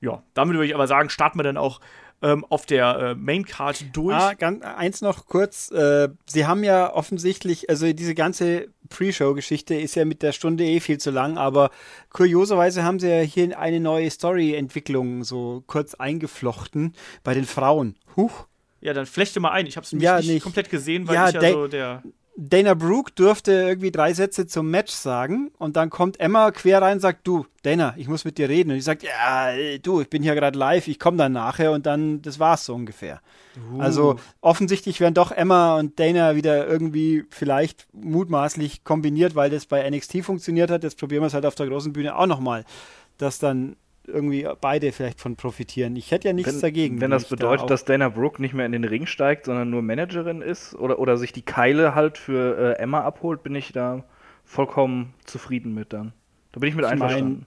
Ja, 0.00 0.22
damit 0.34 0.54
würde 0.54 0.66
ich 0.66 0.74
aber 0.74 0.86
sagen, 0.86 1.10
starten 1.10 1.38
wir 1.38 1.44
dann 1.44 1.56
auch 1.56 1.80
ähm, 2.22 2.44
auf 2.48 2.64
der 2.66 2.98
äh, 2.98 3.14
Main-Card 3.14 3.84
durch. 3.92 4.14
Ah, 4.14 4.34
ganz, 4.34 4.64
eins 4.64 5.02
noch 5.02 5.26
kurz. 5.26 5.70
Äh, 5.70 6.08
Sie 6.26 6.46
haben 6.46 6.64
ja 6.64 6.92
offensichtlich, 6.92 7.68
also 7.68 7.92
diese 7.92 8.14
ganze 8.14 8.68
Pre-Show-Geschichte 8.88 9.74
ist 9.74 9.94
ja 9.94 10.04
mit 10.04 10.22
der 10.22 10.32
Stunde 10.32 10.64
eh 10.64 10.80
viel 10.80 10.98
zu 10.98 11.10
lang, 11.10 11.36
aber 11.36 11.70
kurioserweise 12.10 12.82
haben 12.82 12.98
Sie 12.98 13.08
ja 13.08 13.20
hier 13.20 13.58
eine 13.58 13.80
neue 13.80 14.10
Story-Entwicklung 14.10 15.24
so 15.24 15.64
kurz 15.66 15.94
eingeflochten 15.94 16.94
bei 17.22 17.34
den 17.34 17.44
Frauen. 17.44 17.96
Huch. 18.16 18.46
Ja, 18.80 18.92
dann 18.92 19.06
flechte 19.06 19.40
mal 19.40 19.50
ein. 19.50 19.66
Ich 19.66 19.76
habe 19.76 19.84
es 19.84 19.92
ja, 19.92 20.18
nicht, 20.18 20.28
nicht, 20.28 20.42
komplett 20.42 20.70
gesehen, 20.70 21.08
weil 21.08 21.14
ja, 21.14 21.28
ich 21.28 21.34
ja 21.34 21.50
so 21.52 21.68
der 21.68 22.02
Dana 22.36 22.74
Brooke 22.74 23.12
durfte 23.14 23.52
irgendwie 23.52 23.92
drei 23.92 24.12
Sätze 24.12 24.46
zum 24.46 24.68
Match 24.68 24.92
sagen 24.92 25.52
und 25.56 25.76
dann 25.76 25.88
kommt 25.88 26.18
Emma 26.18 26.50
quer 26.50 26.82
rein 26.82 26.94
und 26.94 27.00
sagt, 27.00 27.26
du, 27.26 27.46
Dana, 27.62 27.94
ich 27.96 28.08
muss 28.08 28.24
mit 28.24 28.38
dir 28.38 28.48
reden. 28.48 28.72
Und 28.72 28.76
ich 28.76 28.84
sage, 28.84 29.06
ja, 29.06 29.78
du, 29.78 30.00
ich 30.00 30.10
bin 30.10 30.22
hier 30.22 30.34
gerade 30.34 30.58
live, 30.58 30.88
ich 30.88 30.98
komme 30.98 31.16
dann 31.16 31.32
nachher 31.32 31.70
und 31.70 31.86
dann, 31.86 32.22
das 32.22 32.40
war's 32.40 32.64
so 32.64 32.74
ungefähr. 32.74 33.20
Uh. 33.72 33.80
Also 33.80 34.16
offensichtlich 34.40 35.00
werden 35.00 35.14
doch 35.14 35.30
Emma 35.30 35.78
und 35.78 36.00
Dana 36.00 36.34
wieder 36.34 36.66
irgendwie 36.66 37.24
vielleicht 37.30 37.86
mutmaßlich 37.92 38.82
kombiniert, 38.82 39.36
weil 39.36 39.50
das 39.50 39.66
bei 39.66 39.88
NXT 39.88 40.24
funktioniert 40.24 40.70
hat. 40.70 40.82
Jetzt 40.82 40.98
probieren 40.98 41.22
wir 41.22 41.28
es 41.28 41.34
halt 41.34 41.46
auf 41.46 41.54
der 41.54 41.68
großen 41.68 41.92
Bühne 41.92 42.16
auch 42.16 42.26
nochmal, 42.26 42.64
dass 43.16 43.38
dann 43.38 43.76
irgendwie 44.06 44.46
beide 44.60 44.92
vielleicht 44.92 45.20
von 45.20 45.36
profitieren. 45.36 45.96
Ich 45.96 46.10
hätte 46.10 46.28
ja 46.28 46.34
nichts 46.34 46.54
wenn, 46.54 46.60
dagegen. 46.60 47.00
Wenn 47.00 47.10
das 47.10 47.28
bedeutet, 47.28 47.64
da 47.64 47.66
dass 47.68 47.84
Dana 47.84 48.08
Brooke 48.08 48.40
nicht 48.40 48.54
mehr 48.54 48.66
in 48.66 48.72
den 48.72 48.84
Ring 48.84 49.06
steigt, 49.06 49.46
sondern 49.46 49.70
nur 49.70 49.82
Managerin 49.82 50.42
ist 50.42 50.74
oder, 50.74 50.98
oder 50.98 51.16
sich 51.16 51.32
die 51.32 51.42
Keile 51.42 51.94
halt 51.94 52.18
für 52.18 52.58
äh, 52.58 52.82
Emma 52.82 53.00
abholt, 53.00 53.42
bin 53.42 53.54
ich 53.54 53.72
da 53.72 54.04
vollkommen 54.44 55.14
zufrieden 55.24 55.74
mit 55.74 55.92
dann. 55.92 56.12
Da 56.52 56.60
bin 56.60 56.68
ich 56.68 56.74
mit 56.74 56.84
ich 56.84 56.90
einverstanden. 56.90 57.32
Mein, 57.40 57.46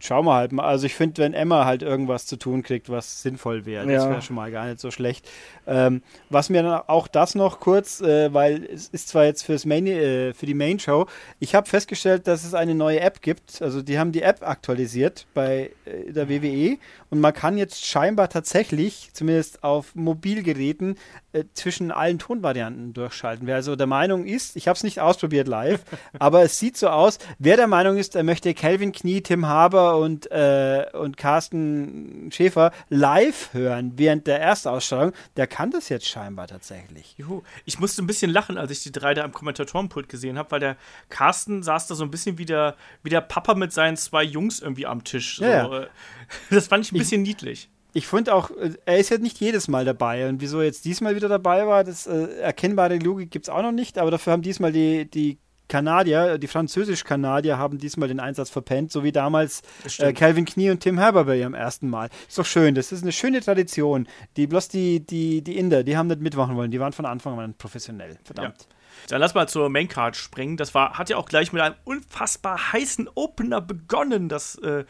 schauen 0.00 0.24
wir 0.26 0.34
halt 0.34 0.52
mal. 0.52 0.64
Also 0.64 0.86
ich 0.86 0.94
finde, 0.94 1.22
wenn 1.22 1.34
Emma 1.34 1.64
halt 1.64 1.82
irgendwas 1.82 2.26
zu 2.26 2.36
tun 2.36 2.62
kriegt, 2.62 2.90
was 2.90 3.22
sinnvoll 3.22 3.66
wäre, 3.66 3.86
das 3.86 4.08
wäre 4.08 4.22
schon 4.22 4.36
mal 4.36 4.50
gar 4.50 4.66
nicht 4.66 4.80
so 4.80 4.90
schlecht. 4.90 5.28
Ähm, 5.66 6.02
was 6.30 6.50
mir 6.50 6.62
dann 6.62 6.82
auch 6.86 7.08
das 7.08 7.34
noch 7.34 7.60
kurz, 7.60 8.00
äh, 8.00 8.32
weil 8.32 8.64
es 8.64 8.88
ist 8.88 9.08
zwar 9.08 9.24
jetzt 9.24 9.42
fürs 9.42 9.64
Main, 9.64 9.86
äh, 9.86 10.34
für 10.34 10.46
die 10.46 10.54
Main 10.54 10.78
Show, 10.78 11.06
ich 11.38 11.54
habe 11.54 11.68
festgestellt, 11.68 12.26
dass 12.26 12.44
es 12.44 12.54
eine 12.54 12.74
neue 12.74 13.00
App 13.00 13.22
gibt. 13.22 13.62
Also 13.62 13.82
die 13.82 13.98
haben 13.98 14.12
die 14.12 14.22
App 14.22 14.46
aktualisiert 14.46 15.26
bei 15.34 15.70
äh, 15.84 16.12
der 16.12 16.28
WWE 16.28 16.78
und 17.10 17.20
man 17.20 17.34
kann 17.34 17.58
jetzt 17.58 17.84
scheinbar 17.84 18.28
tatsächlich, 18.28 19.10
zumindest 19.12 19.62
auf 19.62 19.94
Mobilgeräten, 19.94 20.96
äh, 21.32 21.44
zwischen 21.54 21.90
allen 21.90 22.18
Tonvarianten 22.18 22.92
durchschalten. 22.94 23.46
Wer 23.46 23.56
also 23.56 23.76
der 23.76 23.86
Meinung 23.86 24.24
ist, 24.24 24.56
ich 24.56 24.68
habe 24.68 24.76
es 24.76 24.82
nicht 24.82 25.00
ausprobiert 25.00 25.46
live, 25.48 25.82
aber 26.18 26.42
es 26.42 26.58
sieht 26.58 26.76
so 26.76 26.88
aus, 26.88 27.18
wer 27.38 27.56
der 27.56 27.66
Meinung 27.66 27.96
ist, 27.96 28.16
er 28.16 28.22
möchte 28.22 28.54
Calvin 28.54 28.92
Knie, 28.92 29.20
Tim 29.20 29.46
Haber 29.46 29.81
und, 29.90 30.30
äh, 30.30 30.86
und 30.92 31.16
Carsten 31.16 32.30
Schäfer 32.32 32.72
live 32.88 33.52
hören 33.52 33.92
während 33.96 34.26
der 34.26 34.40
Erstausstrahlung, 34.40 35.12
der 35.36 35.46
kann 35.46 35.70
das 35.70 35.88
jetzt 35.88 36.06
scheinbar 36.06 36.46
tatsächlich. 36.46 37.14
Juhu. 37.18 37.42
Ich 37.64 37.78
musste 37.78 38.02
ein 38.02 38.06
bisschen 38.06 38.30
lachen, 38.30 38.58
als 38.58 38.70
ich 38.70 38.82
die 38.82 38.92
drei 38.92 39.14
da 39.14 39.24
am 39.24 39.32
Kommentatorenpult 39.32 40.08
gesehen 40.08 40.38
habe, 40.38 40.50
weil 40.50 40.60
der 40.60 40.76
Carsten 41.08 41.62
saß 41.62 41.86
da 41.86 41.94
so 41.94 42.04
ein 42.04 42.10
bisschen 42.10 42.38
wie 42.38 42.46
der, 42.46 42.76
wie 43.02 43.10
der 43.10 43.20
Papa 43.20 43.54
mit 43.54 43.72
seinen 43.72 43.96
zwei 43.96 44.22
Jungs 44.22 44.60
irgendwie 44.60 44.86
am 44.86 45.04
Tisch. 45.04 45.36
So. 45.36 45.44
Ja, 45.44 45.72
ja. 45.72 45.86
Das 46.50 46.68
fand 46.68 46.84
ich 46.84 46.92
ein 46.92 46.98
bisschen 46.98 47.22
ich, 47.22 47.28
niedlich 47.28 47.68
ich 47.94 48.06
finde 48.06 48.34
auch, 48.34 48.50
äh, 48.50 48.72
er 48.84 48.98
ist 48.98 49.10
ja 49.10 49.18
nicht 49.18 49.38
jedes 49.40 49.68
Mal 49.68 49.84
dabei. 49.84 50.28
Und 50.28 50.40
wieso 50.40 50.58
er 50.58 50.64
jetzt 50.64 50.84
diesmal 50.84 51.14
wieder 51.14 51.28
dabei 51.28 51.66
war, 51.66 51.84
das 51.84 52.06
äh, 52.06 52.38
erkennbare 52.38 52.98
Logik 52.98 53.30
gibt 53.30 53.46
es 53.46 53.48
auch 53.50 53.62
noch 53.62 53.72
nicht. 53.72 53.98
Aber 53.98 54.10
dafür 54.10 54.32
haben 54.32 54.42
diesmal 54.42 54.72
die, 54.72 55.08
die 55.10 55.38
Kanadier, 55.72 56.36
die 56.36 56.48
französisch-Kanadier 56.48 57.56
haben 57.56 57.78
diesmal 57.78 58.06
den 58.06 58.20
Einsatz 58.20 58.50
verpennt, 58.50 58.92
so 58.92 59.04
wie 59.04 59.12
damals 59.12 59.62
äh, 59.98 60.12
Calvin 60.12 60.44
Knie 60.44 60.68
und 60.68 60.80
Tim 60.80 60.98
Herber 60.98 61.24
bei 61.24 61.38
ihrem 61.38 61.54
ersten 61.54 61.88
Mal. 61.88 62.10
Ist 62.28 62.38
doch 62.38 62.44
schön, 62.44 62.74
das 62.74 62.92
ist 62.92 63.00
eine 63.02 63.10
schöne 63.10 63.40
Tradition. 63.40 64.06
Die 64.36 64.46
bloß 64.46 64.68
die, 64.68 65.00
die, 65.00 65.40
die 65.40 65.56
Inder, 65.56 65.82
die 65.82 65.96
haben 65.96 66.08
nicht 66.08 66.20
mitmachen 66.20 66.56
wollen, 66.56 66.70
die 66.70 66.78
waren 66.78 66.92
von 66.92 67.06
Anfang 67.06 67.40
an 67.40 67.54
professionell. 67.54 68.18
Verdammt. 68.22 68.60
Ja. 68.60 68.76
Dann 69.08 69.20
lass 69.22 69.34
mal 69.34 69.48
zur 69.48 69.70
Maincard 69.70 70.14
springen. 70.14 70.58
Das 70.58 70.74
war, 70.74 70.98
hat 70.98 71.08
ja 71.08 71.16
auch 71.16 71.24
gleich 71.24 71.54
mit 71.54 71.62
einem 71.62 71.76
unfassbar 71.84 72.74
heißen 72.74 73.08
Opener 73.14 73.62
begonnen, 73.62 74.28
das 74.28 74.56
äh, 74.56 74.84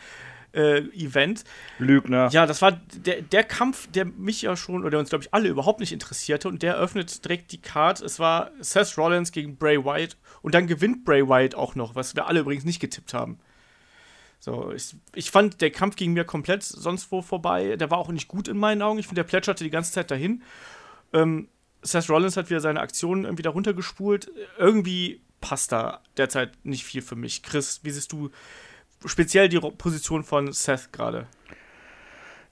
äh, 0.55 0.79
Event. 0.91 1.45
Lügner. 1.79 2.29
Ja, 2.31 2.47
das 2.47 2.63
war 2.63 2.73
der, 2.73 3.23
der 3.23 3.45
Kampf, 3.45 3.89
der 3.91 4.05
mich 4.05 4.43
ja 4.43 4.57
schon, 4.57 4.85
oder 4.85 4.99
uns, 4.99 5.11
glaube 5.11 5.25
ich, 5.25 5.35
alle 5.35 5.49
überhaupt 5.49 5.81
nicht 5.81 5.93
interessierte. 5.93 6.49
Und 6.49 6.63
der 6.63 6.77
öffnet 6.77 7.25
direkt 7.25 7.53
die 7.53 7.61
Card. 7.61 8.01
Es 8.01 8.19
war 8.19 8.51
Seth 8.61 8.97
Rollins 8.99 9.33
gegen 9.33 9.57
Bray 9.57 9.85
Wyatt. 9.85 10.17
Und 10.43 10.55
dann 10.55 10.67
gewinnt 10.67 11.05
Bray 11.05 11.27
Wyatt 11.29 11.55
auch 11.55 11.75
noch, 11.75 11.95
was 11.95 12.15
wir 12.17 12.27
alle 12.27 12.41
übrigens 12.41 12.65
nicht 12.65 12.81
getippt 12.81 13.15
haben. 13.15 13.39
So, 14.41 14.73
ich, 14.73 14.97
ich 15.15 15.31
fand, 15.31 15.61
der 15.61 15.71
Kampf 15.71 15.95
ging 15.95 16.15
mir 16.15 16.25
komplett 16.25 16.65
sonst 16.65 17.13
wo 17.13 17.23
vorbei. 17.23 17.77
Der 17.77 17.91
war 17.91 17.99
auch 17.99 18.11
nicht 18.11 18.27
gut 18.27 18.49
in 18.49 18.59
meinen 18.59 18.83
Augen. 18.83 18.99
Ich 18.99 19.07
finde, 19.07 19.23
der 19.23 19.29
plätscherte 19.29 19.63
die 19.63 19.71
ganze 19.71 19.93
Zeit 19.93 20.11
dahin. 20.11 20.43
Ähm, 21.13 21.49
Seth 21.83 22.11
Rollins 22.11 22.37
hat 22.37 22.51
wieder 22.51 22.61
seine 22.61 22.81
Aktionen 22.81 23.25
irgendwie 23.25 23.43
darunter 23.43 23.73
gespult. 23.73 24.33
Irgendwie 24.59 25.21
passt 25.41 25.71
da 25.71 26.01
derzeit 26.17 26.53
nicht 26.65 26.85
viel 26.85 27.03
für 27.03 27.17
mich. 27.17 27.43
Chris, 27.43 27.81
wie 27.85 27.91
siehst 27.91 28.11
du 28.13 28.31
speziell 29.07 29.49
die 29.49 29.59
Position 29.59 30.25
von 30.25 30.53
Seth 30.53 30.93
gerade? 30.93 31.27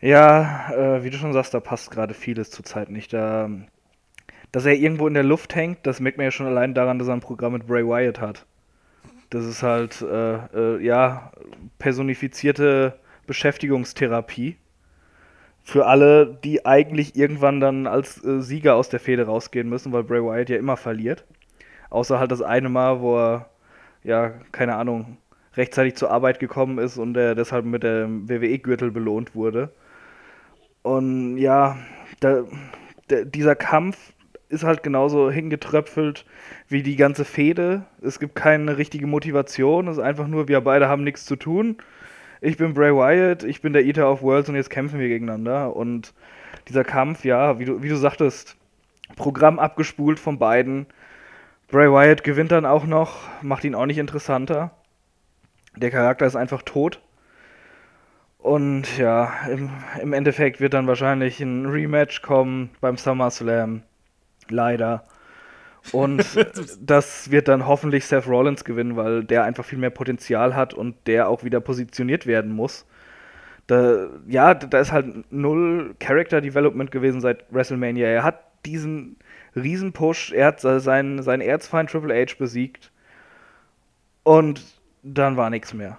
Ja, 0.00 0.72
äh, 0.72 1.04
wie 1.04 1.10
du 1.10 1.18
schon 1.18 1.32
sagst, 1.32 1.52
da 1.52 1.60
passt 1.60 1.90
gerade 1.90 2.14
vieles 2.14 2.50
zurzeit 2.50 2.90
nicht. 2.90 3.12
Da, 3.12 3.50
dass 4.50 4.64
er 4.64 4.74
irgendwo 4.74 5.06
in 5.06 5.14
der 5.14 5.22
Luft 5.22 5.54
hängt, 5.54 5.86
das 5.86 6.00
merkt 6.00 6.16
man 6.16 6.24
ja 6.24 6.30
schon 6.30 6.46
allein 6.46 6.74
daran, 6.74 6.98
dass 6.98 7.08
er 7.08 7.14
ein 7.14 7.20
Programm 7.20 7.52
mit 7.52 7.66
Bray 7.66 7.86
Wyatt 7.86 8.20
hat. 8.20 8.46
Das 9.28 9.44
ist 9.44 9.62
halt, 9.62 10.00
äh, 10.02 10.36
äh, 10.36 10.82
ja, 10.82 11.32
personifizierte 11.78 12.98
Beschäftigungstherapie. 13.26 14.56
Für 15.62 15.86
alle, 15.86 16.38
die 16.42 16.64
eigentlich 16.64 17.14
irgendwann 17.14 17.60
dann 17.60 17.86
als 17.86 18.24
äh, 18.24 18.40
Sieger 18.40 18.74
aus 18.74 18.88
der 18.88 18.98
Fehde 18.98 19.26
rausgehen 19.26 19.68
müssen, 19.68 19.92
weil 19.92 20.02
Bray 20.02 20.22
Wyatt 20.22 20.48
ja 20.48 20.56
immer 20.56 20.76
verliert. 20.78 21.24
Außer 21.90 22.18
halt 22.18 22.32
das 22.32 22.42
eine 22.42 22.70
Mal, 22.70 23.00
wo 23.00 23.18
er, 23.18 23.50
ja, 24.02 24.30
keine 24.50 24.76
Ahnung, 24.76 25.18
rechtzeitig 25.56 25.96
zur 25.96 26.10
Arbeit 26.10 26.38
gekommen 26.38 26.78
ist 26.78 26.98
und 26.98 27.16
er 27.16 27.34
deshalb 27.34 27.64
mit 27.64 27.82
dem 27.82 28.28
WWE-Gürtel 28.28 28.90
belohnt 28.90 29.34
wurde. 29.34 29.70
Und 30.82 31.36
ja, 31.38 31.76
da, 32.20 32.44
der, 33.10 33.24
dieser 33.24 33.56
Kampf 33.56 34.12
ist 34.48 34.64
halt 34.64 34.82
genauso 34.82 35.30
hingetröpfelt 35.30 36.24
wie 36.68 36.82
die 36.82 36.96
ganze 36.96 37.24
Fehde. 37.24 37.86
Es 38.02 38.18
gibt 38.18 38.34
keine 38.34 38.78
richtige 38.78 39.06
Motivation. 39.06 39.88
Es 39.88 39.98
ist 39.98 40.02
einfach 40.02 40.26
nur, 40.26 40.48
wir 40.48 40.60
beide 40.60 40.88
haben 40.88 41.04
nichts 41.04 41.24
zu 41.24 41.36
tun. 41.36 41.76
Ich 42.40 42.56
bin 42.56 42.74
Bray 42.74 42.92
Wyatt, 42.94 43.44
ich 43.44 43.60
bin 43.60 43.72
der 43.72 43.84
Eater 43.84 44.10
of 44.10 44.22
Worlds 44.22 44.48
und 44.48 44.56
jetzt 44.56 44.70
kämpfen 44.70 44.98
wir 44.98 45.08
gegeneinander. 45.08 45.76
Und 45.76 46.14
dieser 46.68 46.84
Kampf, 46.84 47.24
ja, 47.24 47.58
wie 47.58 47.64
du, 47.64 47.82
wie 47.82 47.88
du 47.88 47.96
sagtest, 47.96 48.56
Programm 49.16 49.58
abgespult 49.58 50.18
von 50.18 50.38
beiden. 50.38 50.86
Bray 51.68 51.90
Wyatt 51.90 52.24
gewinnt 52.24 52.50
dann 52.50 52.66
auch 52.66 52.86
noch, 52.86 53.28
macht 53.42 53.64
ihn 53.64 53.74
auch 53.74 53.86
nicht 53.86 53.98
interessanter. 53.98 54.72
Der 55.76 55.90
Charakter 55.90 56.26
ist 56.26 56.36
einfach 56.36 56.62
tot. 56.62 57.00
Und 58.38 58.96
ja, 58.96 59.32
im, 59.48 59.70
im 60.00 60.12
Endeffekt 60.12 60.60
wird 60.60 60.74
dann 60.74 60.86
wahrscheinlich 60.86 61.40
ein 61.40 61.66
Rematch 61.66 62.22
kommen 62.22 62.70
beim 62.80 62.96
SummerSlam 62.96 63.82
leider. 64.48 65.04
Und 65.92 66.24
das 66.80 67.30
wird 67.30 67.48
dann 67.48 67.66
hoffentlich 67.66 68.06
Seth 68.06 68.26
Rollins 68.26 68.64
gewinnen, 68.64 68.96
weil 68.96 69.24
der 69.24 69.44
einfach 69.44 69.64
viel 69.64 69.78
mehr 69.78 69.90
Potenzial 69.90 70.54
hat 70.54 70.74
und 70.74 70.96
der 71.06 71.28
auch 71.28 71.44
wieder 71.44 71.60
positioniert 71.60 72.26
werden 72.26 72.52
muss. 72.52 72.86
Da, 73.66 74.08
ja, 74.26 74.54
da 74.54 74.80
ist 74.80 74.90
halt 74.90 75.30
null 75.30 75.94
Character 76.00 76.40
Development 76.40 76.90
gewesen 76.90 77.20
seit 77.20 77.44
WrestleMania. 77.52 78.08
Er 78.08 78.24
hat 78.24 78.40
diesen 78.66 79.16
Riesenpush, 79.54 80.32
er 80.32 80.48
hat 80.48 80.60
seinen, 80.60 81.22
seinen 81.22 81.40
Erzfeind 81.40 81.90
Triple 81.90 82.14
H 82.14 82.34
besiegt 82.38 82.90
und 84.22 84.62
dann 85.02 85.36
war 85.36 85.50
nichts 85.50 85.74
mehr. 85.74 85.98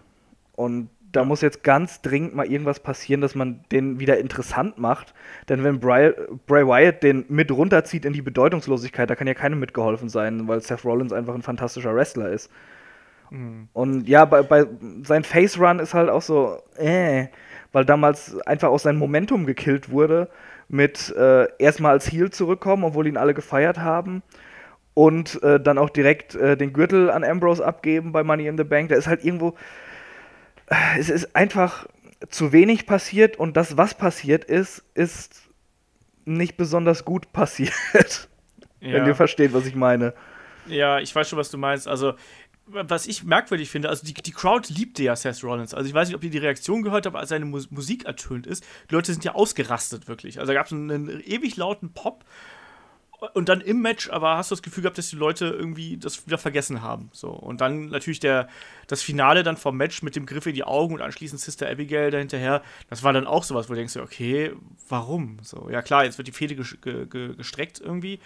Und 0.53 0.89
da 1.11 1.25
muss 1.25 1.41
jetzt 1.41 1.63
ganz 1.63 2.01
dringend 2.01 2.35
mal 2.35 2.45
irgendwas 2.45 2.79
passieren, 2.79 3.21
dass 3.21 3.35
man 3.35 3.65
den 3.71 3.99
wieder 3.99 4.17
interessant 4.17 4.77
macht. 4.77 5.13
Denn 5.49 5.63
wenn 5.63 5.79
Bray, 5.79 6.13
Bray 6.47 6.65
Wyatt 6.65 7.03
den 7.03 7.25
mit 7.27 7.51
runterzieht 7.51 8.05
in 8.05 8.13
die 8.13 8.21
Bedeutungslosigkeit, 8.21 9.09
da 9.09 9.15
kann 9.15 9.27
ja 9.27 9.33
keinem 9.33 9.59
mitgeholfen 9.59 10.09
sein, 10.09 10.47
weil 10.47 10.61
Seth 10.61 10.85
Rollins 10.85 11.13
einfach 11.13 11.35
ein 11.35 11.41
fantastischer 11.41 11.93
Wrestler 11.93 12.29
ist. 12.29 12.49
Mhm. 13.29 13.67
Und 13.73 14.07
ja, 14.07 14.25
bei, 14.25 14.43
bei 14.43 14.65
sein 15.03 15.23
Face 15.23 15.59
Run 15.59 15.79
ist 15.79 15.93
halt 15.93 16.09
auch 16.09 16.21
so, 16.21 16.59
äh, 16.77 17.27
weil 17.71 17.85
damals 17.85 18.37
einfach 18.41 18.69
auch 18.69 18.79
sein 18.79 18.97
Momentum 18.97 19.45
gekillt 19.45 19.89
wurde 19.89 20.29
mit 20.67 21.13
äh, 21.17 21.47
erstmal 21.57 21.91
als 21.91 22.09
Heel 22.09 22.29
zurückkommen, 22.29 22.83
obwohl 22.83 23.07
ihn 23.07 23.17
alle 23.17 23.33
gefeiert 23.33 23.79
haben. 23.79 24.23
Und 25.01 25.41
äh, 25.41 25.59
dann 25.59 25.79
auch 25.79 25.89
direkt 25.89 26.35
äh, 26.35 26.55
den 26.55 26.73
Gürtel 26.73 27.09
an 27.09 27.23
Ambrose 27.23 27.65
abgeben 27.65 28.11
bei 28.11 28.23
Money 28.23 28.45
in 28.45 28.55
the 28.55 28.63
Bank. 28.63 28.89
Da 28.89 28.95
ist 28.95 29.07
halt 29.07 29.25
irgendwo, 29.25 29.55
es 30.95 31.09
ist 31.09 31.35
einfach 31.35 31.87
zu 32.29 32.51
wenig 32.51 32.85
passiert 32.85 33.37
und 33.37 33.57
das, 33.57 33.77
was 33.77 33.95
passiert 33.95 34.45
ist, 34.45 34.83
ist 34.93 35.49
nicht 36.25 36.55
besonders 36.55 37.03
gut 37.03 37.33
passiert. 37.33 37.73
Ja. 38.83 38.93
Wenn 38.93 39.05
ihr 39.05 39.13
versteht, 39.13 39.53
was 39.53 39.67
ich 39.67 39.75
meine. 39.75 40.15
Ja, 40.65 40.97
ich 40.97 41.15
weiß 41.15 41.29
schon, 41.29 41.37
was 41.37 41.51
du 41.51 41.59
meinst. 41.59 41.87
Also, 41.87 42.15
was 42.65 43.05
ich 43.05 43.23
merkwürdig 43.23 43.69
finde, 43.69 43.89
also 43.89 44.03
die, 44.03 44.15
die 44.15 44.31
Crowd 44.31 44.73
liebte 44.73 45.03
ja 45.03 45.15
Seth 45.15 45.43
Rollins. 45.43 45.75
Also 45.75 45.87
ich 45.87 45.93
weiß 45.93 46.07
nicht, 46.07 46.15
ob 46.15 46.23
ihr 46.23 46.31
die 46.31 46.39
Reaktion 46.39 46.81
gehört 46.81 47.05
habt, 47.05 47.15
als 47.15 47.29
seine 47.29 47.45
Musik 47.45 48.05
ertönt 48.05 48.47
ist. 48.47 48.65
Die 48.89 48.95
Leute 48.95 49.13
sind 49.13 49.23
ja 49.23 49.35
ausgerastet, 49.35 50.07
wirklich. 50.07 50.39
Also 50.39 50.51
da 50.51 50.57
gab 50.57 50.65
es 50.65 50.71
einen, 50.71 50.89
einen 50.89 51.21
ewig 51.23 51.57
lauten 51.57 51.93
Pop 51.93 52.25
und 53.33 53.49
dann 53.49 53.61
im 53.61 53.81
Match, 53.81 54.09
aber 54.09 54.37
hast 54.37 54.49
du 54.49 54.55
das 54.55 54.63
Gefühl 54.63 54.81
gehabt, 54.81 54.97
dass 54.97 55.09
die 55.09 55.15
Leute 55.15 55.45
irgendwie 55.45 55.97
das 55.97 56.25
wieder 56.25 56.39
vergessen 56.39 56.81
haben. 56.81 57.09
So. 57.13 57.29
Und 57.29 57.61
dann 57.61 57.89
natürlich 57.89 58.19
der, 58.19 58.47
das 58.87 59.03
Finale 59.03 59.43
dann 59.43 59.57
vom 59.57 59.77
Match 59.77 60.01
mit 60.01 60.15
dem 60.15 60.25
Griff 60.25 60.47
in 60.47 60.55
die 60.55 60.63
Augen 60.63 60.95
und 60.95 61.01
anschließend 61.01 61.39
Sister 61.39 61.69
Abigail 61.69 62.09
dahinterher, 62.09 62.63
das 62.89 63.03
war 63.03 63.13
dann 63.13 63.27
auch 63.27 63.43
sowas, 63.43 63.69
wo 63.69 63.73
du 63.73 63.77
denkst, 63.77 63.97
okay, 63.97 64.53
warum? 64.89 65.37
So, 65.43 65.69
ja 65.69 65.83
klar, 65.83 66.03
jetzt 66.03 66.17
wird 66.17 66.27
die 66.27 66.31
Fehde 66.31 66.55
gestreckt 66.55 67.79
irgendwie. 67.79 68.19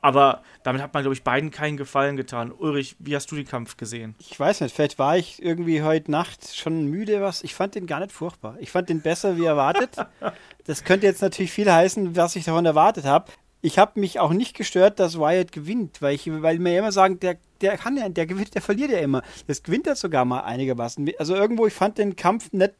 Aber 0.00 0.44
damit 0.62 0.80
hat 0.80 0.94
man, 0.94 1.02
glaube 1.02 1.14
ich, 1.14 1.24
beiden 1.24 1.50
keinen 1.50 1.76
Gefallen 1.76 2.16
getan. 2.16 2.52
Ulrich, 2.52 2.94
wie 3.00 3.16
hast 3.16 3.32
du 3.32 3.34
den 3.34 3.48
Kampf 3.48 3.76
gesehen? 3.76 4.14
Ich 4.20 4.38
weiß 4.38 4.60
nicht, 4.60 4.72
vielleicht 4.72 5.00
war 5.00 5.16
ich 5.16 5.42
irgendwie 5.42 5.82
heute 5.82 6.12
Nacht 6.12 6.54
schon 6.54 6.86
müde. 6.86 7.20
Was. 7.20 7.42
Ich 7.42 7.56
fand 7.56 7.74
den 7.74 7.88
gar 7.88 7.98
nicht 7.98 8.12
furchtbar. 8.12 8.56
Ich 8.60 8.70
fand 8.70 8.88
den 8.88 9.00
besser 9.00 9.36
wie 9.36 9.46
erwartet. 9.46 9.96
das 10.66 10.84
könnte 10.84 11.06
jetzt 11.06 11.22
natürlich 11.22 11.50
viel 11.50 11.72
heißen, 11.72 12.14
was 12.14 12.36
ich 12.36 12.44
davon 12.44 12.64
erwartet 12.64 13.04
habe 13.04 13.32
ich 13.60 13.78
habe 13.78 13.98
mich 13.98 14.20
auch 14.20 14.32
nicht 14.32 14.56
gestört, 14.56 15.00
dass 15.00 15.18
Wyatt 15.18 15.52
gewinnt, 15.52 16.00
weil 16.00 16.14
ich, 16.14 16.30
weil 16.30 16.58
mir 16.58 16.78
immer 16.78 16.92
sagen, 16.92 17.18
der, 17.20 17.38
der 17.60 17.76
kann 17.76 17.96
ja, 17.96 18.08
der 18.08 18.26
gewinnt, 18.26 18.54
der 18.54 18.62
verliert 18.62 18.90
ja 18.90 18.98
immer. 18.98 19.22
Das 19.46 19.62
gewinnt 19.62 19.86
er 19.86 19.96
sogar 19.96 20.24
mal 20.24 20.40
einigermaßen. 20.40 21.10
Also 21.18 21.34
irgendwo, 21.34 21.66
ich 21.66 21.74
fand 21.74 21.98
den 21.98 22.16
Kampf 22.16 22.52
nicht 22.52 22.74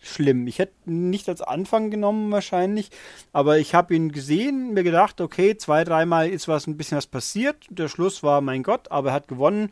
schlimm. 0.00 0.46
Ich 0.46 0.58
hätte 0.58 0.74
nicht 0.84 1.28
als 1.28 1.40
Anfang 1.40 1.90
genommen 1.90 2.30
wahrscheinlich, 2.30 2.90
aber 3.32 3.58
ich 3.58 3.74
habe 3.74 3.94
ihn 3.94 4.12
gesehen, 4.12 4.74
mir 4.74 4.82
gedacht, 4.82 5.20
okay, 5.20 5.56
zwei, 5.56 5.84
dreimal 5.84 6.28
ist 6.28 6.48
was 6.48 6.66
ein 6.66 6.76
bisschen 6.76 6.98
was 6.98 7.06
passiert. 7.06 7.56
Der 7.70 7.88
Schluss 7.88 8.22
war, 8.22 8.40
mein 8.40 8.62
Gott, 8.62 8.90
aber 8.90 9.10
er 9.10 9.14
hat 9.14 9.28
gewonnen, 9.28 9.70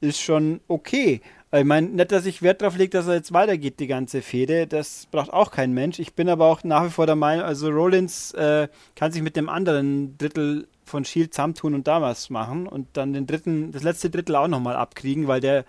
ist 0.00 0.20
schon 0.20 0.60
okay. 0.66 1.20
Ich 1.52 1.64
meine, 1.64 1.88
nicht, 1.88 2.12
dass 2.12 2.26
ich 2.26 2.42
Wert 2.42 2.62
darauf 2.62 2.76
lege, 2.76 2.90
dass 2.90 3.08
er 3.08 3.14
jetzt 3.14 3.32
weitergeht, 3.32 3.80
die 3.80 3.88
ganze 3.88 4.22
Fehde. 4.22 4.68
Das 4.68 5.06
braucht 5.10 5.32
auch 5.32 5.50
kein 5.50 5.72
Mensch. 5.72 5.98
Ich 5.98 6.14
bin 6.14 6.28
aber 6.28 6.46
auch 6.46 6.62
nach 6.62 6.84
wie 6.84 6.90
vor 6.90 7.06
der 7.06 7.16
Meinung, 7.16 7.44
also 7.44 7.70
Rollins 7.70 8.32
äh, 8.34 8.68
kann 8.94 9.10
sich 9.10 9.22
mit 9.22 9.34
dem 9.34 9.48
anderen 9.48 10.16
Drittel 10.16 10.68
von 10.84 11.04
Shield 11.04 11.34
zusammentun 11.34 11.74
und 11.74 11.88
da 11.88 12.00
was 12.02 12.30
machen 12.30 12.68
und 12.68 12.86
dann 12.92 13.12
den 13.12 13.26
dritten, 13.26 13.72
das 13.72 13.82
letzte 13.82 14.10
Drittel 14.10 14.36
auch 14.36 14.46
nochmal 14.46 14.76
abkriegen, 14.76 15.26
weil 15.26 15.40
der, 15.40 15.64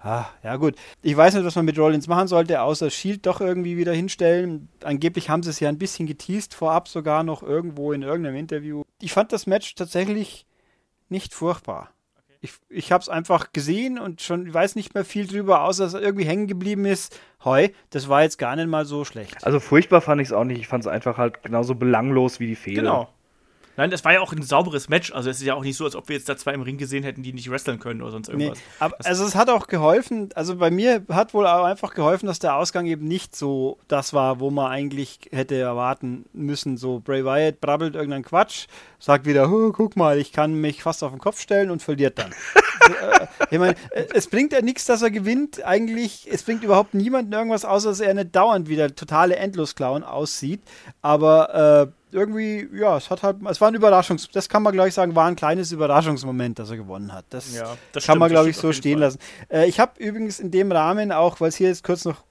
ah, 0.00 0.26
ja 0.42 0.56
gut. 0.56 0.76
Ich 1.00 1.16
weiß 1.16 1.32
nicht, 1.32 1.46
was 1.46 1.56
man 1.56 1.64
mit 1.64 1.78
Rollins 1.78 2.08
machen 2.08 2.28
sollte, 2.28 2.60
außer 2.60 2.90
Shield 2.90 3.24
doch 3.24 3.40
irgendwie 3.40 3.78
wieder 3.78 3.94
hinstellen. 3.94 4.68
Angeblich 4.84 5.30
haben 5.30 5.42
sie 5.42 5.50
es 5.50 5.60
ja 5.60 5.70
ein 5.70 5.78
bisschen 5.78 6.06
geteased, 6.06 6.52
vorab 6.52 6.88
sogar 6.88 7.22
noch 7.22 7.42
irgendwo 7.42 7.92
in 7.92 8.02
irgendeinem 8.02 8.36
Interview. 8.36 8.82
Ich 9.00 9.14
fand 9.14 9.32
das 9.32 9.46
Match 9.46 9.74
tatsächlich 9.76 10.44
nicht 11.08 11.32
furchtbar 11.32 11.91
ich, 12.42 12.54
ich 12.68 12.90
habe 12.90 13.00
es 13.00 13.08
einfach 13.08 13.52
gesehen 13.52 13.98
und 14.00 14.20
schon 14.20 14.52
weiß 14.52 14.74
nicht 14.74 14.94
mehr 14.94 15.04
viel 15.04 15.28
drüber, 15.28 15.62
außer 15.62 15.84
dass 15.84 15.94
er 15.94 16.02
irgendwie 16.02 16.24
hängen 16.24 16.48
geblieben 16.48 16.84
ist. 16.84 17.18
Heu, 17.44 17.68
das 17.90 18.08
war 18.08 18.24
jetzt 18.24 18.36
gar 18.36 18.56
nicht 18.56 18.68
mal 18.68 18.84
so 18.84 19.04
schlecht. 19.04 19.46
Also 19.46 19.60
furchtbar 19.60 20.00
fand 20.00 20.20
ich 20.20 20.28
es 20.28 20.32
auch 20.32 20.42
nicht. 20.42 20.58
Ich 20.58 20.66
fand 20.66 20.82
es 20.82 20.88
einfach 20.88 21.18
halt 21.18 21.44
genauso 21.44 21.76
belanglos 21.76 22.40
wie 22.40 22.48
die 22.48 22.56
Fehler. 22.56 22.82
Genau. 22.82 23.08
Nein, 23.76 23.90
das 23.90 24.04
war 24.04 24.12
ja 24.12 24.20
auch 24.20 24.32
ein 24.32 24.42
sauberes 24.42 24.88
Match. 24.88 25.12
Also 25.12 25.30
es 25.30 25.38
ist 25.38 25.46
ja 25.46 25.54
auch 25.54 25.62
nicht 25.62 25.76
so, 25.76 25.84
als 25.84 25.96
ob 25.96 26.08
wir 26.08 26.16
jetzt 26.16 26.28
da 26.28 26.36
zwei 26.36 26.52
im 26.52 26.62
Ring 26.62 26.76
gesehen 26.76 27.04
hätten, 27.04 27.22
die 27.22 27.32
nicht 27.32 27.50
wresteln 27.50 27.78
können 27.78 28.02
oder 28.02 28.12
sonst 28.12 28.28
irgendwas. 28.28 28.58
Nee, 28.58 28.64
aber, 28.78 28.96
also 29.04 29.24
es 29.24 29.34
hat 29.34 29.48
auch 29.48 29.66
geholfen, 29.66 30.28
also 30.34 30.56
bei 30.56 30.70
mir 30.70 31.04
hat 31.08 31.32
wohl 31.32 31.46
auch 31.46 31.64
einfach 31.64 31.94
geholfen, 31.94 32.26
dass 32.26 32.38
der 32.38 32.56
Ausgang 32.56 32.86
eben 32.86 33.06
nicht 33.06 33.34
so 33.34 33.78
das 33.88 34.12
war, 34.12 34.40
wo 34.40 34.50
man 34.50 34.70
eigentlich 34.70 35.20
hätte 35.30 35.56
erwarten 35.56 36.26
müssen. 36.32 36.76
So 36.76 37.00
Bray 37.00 37.24
Wyatt 37.24 37.60
brabbelt 37.60 37.94
irgendeinen 37.94 38.24
Quatsch, 38.24 38.66
sagt 38.98 39.24
wieder, 39.26 39.48
guck 39.48 39.96
mal, 39.96 40.18
ich 40.18 40.32
kann 40.32 40.54
mich 40.54 40.82
fast 40.82 41.02
auf 41.02 41.10
den 41.10 41.20
Kopf 41.20 41.40
stellen 41.40 41.70
und 41.70 41.82
verliert 41.82 42.18
dann. 42.18 42.34
Äh, 42.82 43.26
ich 43.50 43.60
meine, 43.60 43.76
äh, 43.92 44.06
es 44.12 44.26
bringt 44.26 44.52
ja 44.52 44.60
nichts, 44.60 44.86
dass 44.86 45.02
er 45.02 45.12
gewinnt. 45.12 45.64
Eigentlich, 45.64 46.28
es 46.28 46.42
bringt 46.42 46.64
überhaupt 46.64 46.94
niemanden 46.94 47.32
irgendwas, 47.32 47.64
außer 47.64 47.90
dass 47.90 48.00
er 48.00 48.12
nicht 48.12 48.34
dauernd 48.34 48.68
wie 48.68 48.74
der 48.74 48.96
totale 48.96 49.36
Endlosclown 49.36 50.02
aussieht. 50.02 50.62
Aber 51.00 51.86
äh, 51.86 52.01
irgendwie, 52.12 52.68
ja, 52.72 52.96
es 52.96 53.10
hat 53.10 53.22
halt, 53.22 53.36
es 53.48 53.60
war 53.60 53.68
ein 53.68 53.74
Überraschungs, 53.74 54.28
das 54.30 54.48
kann 54.48 54.62
man 54.62 54.72
gleich 54.72 54.94
sagen, 54.94 55.14
war 55.14 55.26
ein 55.26 55.36
kleines 55.36 55.72
Überraschungsmoment, 55.72 56.58
dass 56.58 56.70
er 56.70 56.76
gewonnen 56.76 57.12
hat. 57.12 57.24
Das, 57.30 57.54
ja, 57.54 57.76
das 57.92 58.04
kann 58.04 58.14
stimmt, 58.14 58.18
man, 58.20 58.30
glaube 58.30 58.50
ich, 58.50 58.56
so 58.56 58.72
stehen 58.72 58.98
Fall. 58.98 59.00
lassen. 59.00 59.18
Äh, 59.48 59.68
ich 59.68 59.80
habe 59.80 60.02
übrigens 60.02 60.40
in 60.40 60.50
dem 60.50 60.72
Rahmen 60.72 61.12
auch, 61.12 61.40
weil 61.40 61.48
es 61.48 61.56
hier 61.56 61.68
jetzt 61.68 61.84
kurz 61.84 62.04
noch 62.04 62.22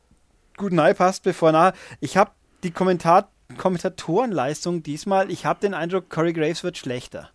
gut 0.58 0.74
nahe 0.74 0.94
passt, 0.94 1.24
bevor 1.24 1.52
nach, 1.52 1.74
ich 2.00 2.18
habe 2.18 2.32
die 2.64 2.72
Kommentar 2.72 3.30
Kommentatorenleistung 3.58 4.84
diesmal, 4.84 5.30
ich 5.30 5.46
habe 5.46 5.60
den 5.60 5.74
Eindruck, 5.74 6.10
Corey 6.10 6.34
Graves 6.34 6.64
wird 6.64 6.78
schlechter. 6.78 7.30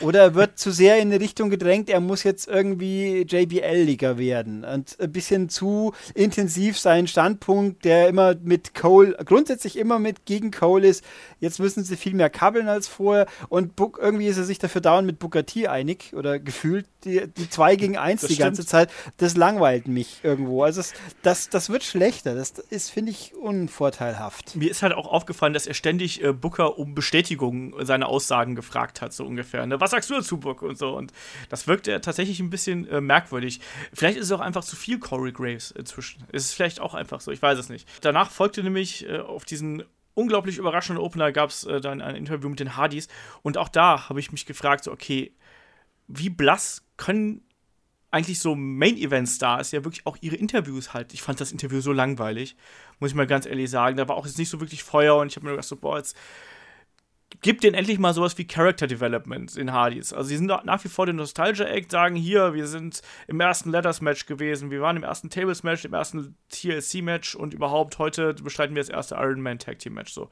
Oder 0.00 0.20
er 0.20 0.34
wird 0.34 0.58
zu 0.58 0.72
sehr 0.72 0.98
in 0.98 1.12
eine 1.12 1.20
Richtung 1.20 1.50
gedrängt, 1.50 1.88
er 1.88 2.00
muss 2.00 2.24
jetzt 2.24 2.48
irgendwie 2.48 3.22
JBL-Liga 3.28 4.18
werden 4.18 4.64
und 4.64 4.98
ein 5.00 5.12
bisschen 5.12 5.48
zu 5.48 5.92
intensiv 6.14 6.78
seinen 6.78 7.06
Standpunkt, 7.06 7.84
der 7.84 8.08
immer 8.08 8.34
mit 8.42 8.74
Cole, 8.74 9.16
grundsätzlich 9.24 9.78
immer 9.78 10.00
mit 10.00 10.26
gegen 10.26 10.50
Cole 10.50 10.88
ist. 10.88 11.04
Jetzt 11.38 11.60
müssen 11.60 11.84
sie 11.84 11.96
viel 11.96 12.14
mehr 12.14 12.30
kabbeln 12.30 12.68
als 12.68 12.88
vorher 12.88 13.26
und 13.48 13.76
Book, 13.76 14.00
irgendwie 14.02 14.26
ist 14.26 14.38
er 14.38 14.44
sich 14.44 14.58
dafür 14.58 14.80
dauernd 14.80 15.06
mit 15.06 15.20
Booker 15.20 15.46
T 15.46 15.68
einig 15.68 16.12
oder 16.14 16.40
gefühlt 16.40 16.86
die, 17.04 17.26
die 17.28 17.50
zwei 17.50 17.76
gegen 17.76 17.96
eins 17.96 18.22
das 18.22 18.28
die 18.28 18.34
stimmt. 18.34 18.46
ganze 18.46 18.66
Zeit. 18.66 18.90
Das 19.18 19.36
langweilt 19.36 19.88
mich 19.88 20.20
irgendwo. 20.22 20.62
Also 20.62 20.80
das, 20.80 20.94
das, 21.22 21.48
das 21.50 21.70
wird 21.70 21.84
schlechter. 21.84 22.34
Das 22.34 22.50
ist, 22.70 22.90
finde 22.90 23.12
ich, 23.12 23.34
unvorteilhaft. 23.34 24.56
Mir 24.56 24.70
ist 24.70 24.82
halt 24.82 24.94
auch 24.94 25.06
aufgefallen, 25.06 25.52
dass 25.52 25.66
er 25.66 25.74
ständig 25.74 26.22
äh, 26.22 26.32
Booker 26.32 26.78
um 26.78 26.94
Bestätigung 26.94 27.74
seiner 27.84 28.08
Aussagen 28.08 28.54
gefragt 28.54 29.00
hat, 29.00 29.12
so 29.12 29.24
ungefähr. 29.24 29.66
Ne? 29.66 29.80
Was 29.84 29.90
sagst 29.90 30.08
du 30.08 30.14
dazu, 30.14 30.38
Book? 30.38 30.62
Und 30.62 30.78
so. 30.78 30.96
Und 30.96 31.12
das 31.50 31.66
wirkt 31.66 31.86
ja 31.86 31.98
tatsächlich 31.98 32.40
ein 32.40 32.48
bisschen 32.48 32.88
äh, 32.88 33.02
merkwürdig. 33.02 33.60
Vielleicht 33.92 34.16
ist 34.16 34.24
es 34.24 34.32
auch 34.32 34.40
einfach 34.40 34.64
zu 34.64 34.76
viel 34.76 34.98
Corey 34.98 35.30
Graves 35.30 35.72
inzwischen. 35.72 36.24
Ist 36.32 36.46
es 36.46 36.54
vielleicht 36.54 36.80
auch 36.80 36.94
einfach 36.94 37.20
so, 37.20 37.30
ich 37.32 37.42
weiß 37.42 37.58
es 37.58 37.68
nicht. 37.68 37.86
Danach 38.00 38.30
folgte 38.30 38.62
nämlich 38.62 39.06
äh, 39.06 39.18
auf 39.18 39.44
diesen 39.44 39.82
unglaublich 40.14 40.56
überraschenden 40.56 41.04
Opener 41.04 41.32
gab 41.32 41.50
es 41.50 41.64
äh, 41.64 41.82
dann 41.82 42.00
ein 42.00 42.16
Interview 42.16 42.48
mit 42.48 42.60
den 42.60 42.78
Hardys. 42.78 43.08
Und 43.42 43.58
auch 43.58 43.68
da 43.68 44.08
habe 44.08 44.20
ich 44.20 44.32
mich 44.32 44.46
gefragt, 44.46 44.84
so, 44.84 44.90
okay, 44.90 45.34
wie 46.08 46.30
blass 46.30 46.82
können 46.96 47.42
eigentlich 48.10 48.38
so 48.38 48.54
Main-Event-Stars 48.54 49.72
ja 49.72 49.84
wirklich 49.84 50.06
auch 50.06 50.16
ihre 50.22 50.36
Interviews 50.36 50.94
halt. 50.94 51.12
Ich 51.12 51.20
fand 51.20 51.42
das 51.42 51.52
Interview 51.52 51.82
so 51.82 51.92
langweilig, 51.92 52.56
muss 53.00 53.10
ich 53.10 53.16
mal 53.16 53.26
ganz 53.26 53.44
ehrlich 53.44 53.68
sagen. 53.68 53.98
Da 53.98 54.08
war 54.08 54.16
auch 54.16 54.24
jetzt 54.24 54.38
nicht 54.38 54.48
so 54.48 54.60
wirklich 54.60 54.82
Feuer 54.82 55.16
und 55.16 55.26
ich 55.26 55.36
habe 55.36 55.44
mir 55.44 55.52
gedacht, 55.52 55.68
so, 55.68 55.76
boah, 55.76 55.98
jetzt 55.98 56.16
gibt 57.40 57.64
denen 57.64 57.74
endlich 57.74 57.98
mal 57.98 58.14
sowas 58.14 58.36
wie 58.38 58.46
Character 58.46 58.86
Development 58.86 59.56
in 59.56 59.72
Hardys. 59.72 60.12
Also 60.12 60.28
sie 60.28 60.36
sind 60.36 60.46
nach 60.46 60.84
wie 60.84 60.88
vor 60.88 61.06
der 61.06 61.14
Nostalgia 61.14 61.66
Act, 61.66 61.90
sagen 61.90 62.16
hier, 62.16 62.54
wir 62.54 62.66
sind 62.66 63.02
im 63.26 63.40
ersten 63.40 63.70
Letters 63.70 64.00
Match 64.00 64.26
gewesen, 64.26 64.70
wir 64.70 64.80
waren 64.80 64.96
im 64.96 65.02
ersten 65.02 65.30
Tables 65.30 65.62
Match, 65.62 65.84
im 65.84 65.94
ersten 65.94 66.36
TLC 66.50 67.02
Match 67.02 67.34
und 67.34 67.54
überhaupt 67.54 67.98
heute 67.98 68.34
bestreiten 68.34 68.74
wir 68.74 68.82
das 68.82 68.90
erste 68.90 69.16
Iron 69.16 69.40
Man 69.40 69.58
Tag 69.58 69.78
Team 69.78 69.94
Match 69.94 70.12
so. 70.12 70.30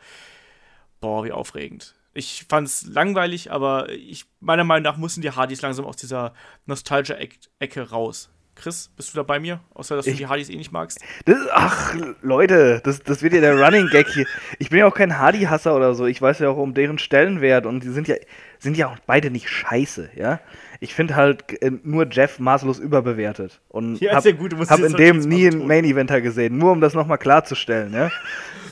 Boah, 1.01 1.25
wie 1.25 1.33
aufregend. 1.33 1.95
Ich 2.15 2.45
fand's 2.49 2.87
langweilig, 2.87 3.51
aber 3.51 3.89
ich, 3.91 4.27
meiner 4.41 4.65
Meinung 4.65 4.85
nach 4.85 4.99
mussten 4.99 5.23
die 5.23 5.31
Hardys 5.31 5.63
langsam 5.63 5.87
aus 5.87 5.97
dieser 5.97 6.35
Nostalgia-Ecke 6.67 7.91
raus. 7.91 8.31
Chris, 8.55 8.91
bist 8.97 9.13
du 9.13 9.17
da 9.17 9.23
bei 9.23 9.41
mir? 9.41 9.61
Außer, 9.75 9.97
dass 9.97 10.07
ich, 10.07 10.13
du 10.13 10.19
die 10.19 10.27
Hardys 10.27 10.51
eh 10.51 10.57
nicht 10.57 10.73
magst. 10.73 11.01
Das, 11.25 11.39
ach, 11.53 11.95
Leute, 12.21 12.81
das, 12.85 13.03
das 13.03 13.23
wird 13.23 13.33
ja 13.33 13.41
der 13.41 13.59
Running 13.59 13.89
Gag 13.89 14.09
hier. 14.09 14.27
Ich 14.59 14.71
bin 14.71 14.79
ja 14.79 14.87
auch 14.87 14.95
kein 14.95 15.19
Hardy-Hasser 15.19 15.75
oder 15.75 15.95
so. 15.95 16.07
Ich 16.07 16.21
weiß 16.21 16.39
ja 16.41 16.51
auch 16.51 16.59
um 16.59 16.75
deren 16.75 16.99
Stellenwert 16.99 17.67
und 17.67 17.83
die 17.83 17.89
sind 17.89 18.09
ja, 18.09 18.17
sind 18.59 18.77
ja 18.77 18.89
auch 18.89 18.99
beide 19.07 19.31
nicht 19.31 19.49
scheiße, 19.49 20.11
ja. 20.15 20.41
Ich 20.81 20.95
finde 20.95 21.17
halt 21.17 21.63
äh, 21.63 21.71
nur 21.83 22.07
Jeff 22.11 22.39
maßlos 22.39 22.79
überbewertet. 22.79 23.61
Und 23.69 24.01
ja, 24.01 24.15
hab, 24.15 24.25
gut, 24.39 24.55
hab 24.69 24.81
in 24.81 24.95
dem 24.95 25.21
nie 25.21 25.47
einen 25.47 25.67
Main-Eventer 25.67 26.21
gesehen. 26.21 26.59
Nur 26.59 26.73
um 26.73 26.81
das 26.81 26.95
nochmal 26.95 27.19
klarzustellen, 27.19 27.93
ja. 27.93 28.11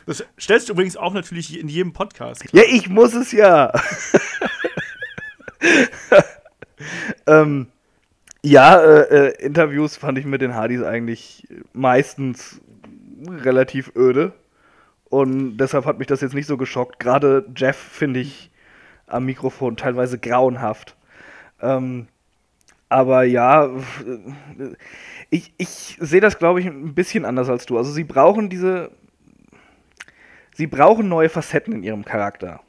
Das 0.06 0.24
stellst 0.40 0.68
du 0.68 0.72
übrigens 0.72 0.96
auch 0.96 1.12
natürlich 1.12 1.60
in 1.60 1.68
jedem 1.68 1.92
Podcast. 1.92 2.42
Klar. 2.42 2.64
Ja, 2.64 2.70
ich 2.74 2.88
muss 2.88 3.14
es 3.14 3.30
ja. 3.30 3.72
ähm, 7.26 7.68
ja, 8.42 8.80
äh, 8.80 9.28
äh, 9.28 9.44
Interviews 9.44 9.96
fand 9.96 10.18
ich 10.18 10.24
mit 10.24 10.40
den 10.40 10.54
Hardys 10.54 10.82
eigentlich 10.82 11.46
meistens 11.72 12.60
relativ 13.28 13.92
öde. 13.96 14.32
Und 15.08 15.56
deshalb 15.58 15.86
hat 15.86 15.98
mich 15.98 16.06
das 16.06 16.20
jetzt 16.20 16.34
nicht 16.34 16.46
so 16.46 16.56
geschockt. 16.56 17.00
Gerade 17.00 17.44
Jeff 17.56 17.76
finde 17.76 18.20
ich 18.20 18.50
am 19.06 19.24
Mikrofon 19.24 19.76
teilweise 19.76 20.18
grauenhaft. 20.18 20.96
Ähm, 21.60 22.06
aber 22.88 23.24
ja, 23.24 23.70
ich, 25.30 25.52
ich 25.58 25.96
sehe 26.00 26.20
das, 26.20 26.38
glaube 26.38 26.60
ich, 26.60 26.66
ein 26.66 26.94
bisschen 26.94 27.24
anders 27.24 27.48
als 27.48 27.66
du. 27.66 27.76
Also 27.76 27.92
sie 27.92 28.04
brauchen 28.04 28.48
diese 28.48 28.90
Sie 30.60 30.66
brauchen 30.66 31.08
neue 31.08 31.30
Facetten 31.30 31.72
in 31.72 31.82
ihrem 31.82 32.04
Charakter. 32.04 32.60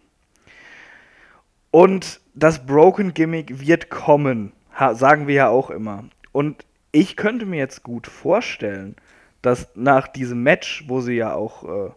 Und 1.72 2.22
das 2.34 2.66
Broken 2.66 3.14
Gimmick 3.14 3.60
wird 3.60 3.90
kommen, 3.90 4.54
sagen 4.94 5.28
wir 5.28 5.36
ja 5.36 5.50
auch 5.50 5.70
immer. 5.70 6.06
Und 6.32 6.66
ich 6.92 7.16
könnte 7.16 7.46
mir 7.46 7.58
jetzt 7.58 7.84
gut 7.84 8.08
vorstellen, 8.08 8.96
dass 9.42 9.70
nach 9.76 10.08
diesem 10.08 10.44
Match, 10.44 10.86
wo 10.88 11.02
sie 11.02 11.14
ja 11.14 11.34
auch 11.34 11.64
äh, 11.64 11.92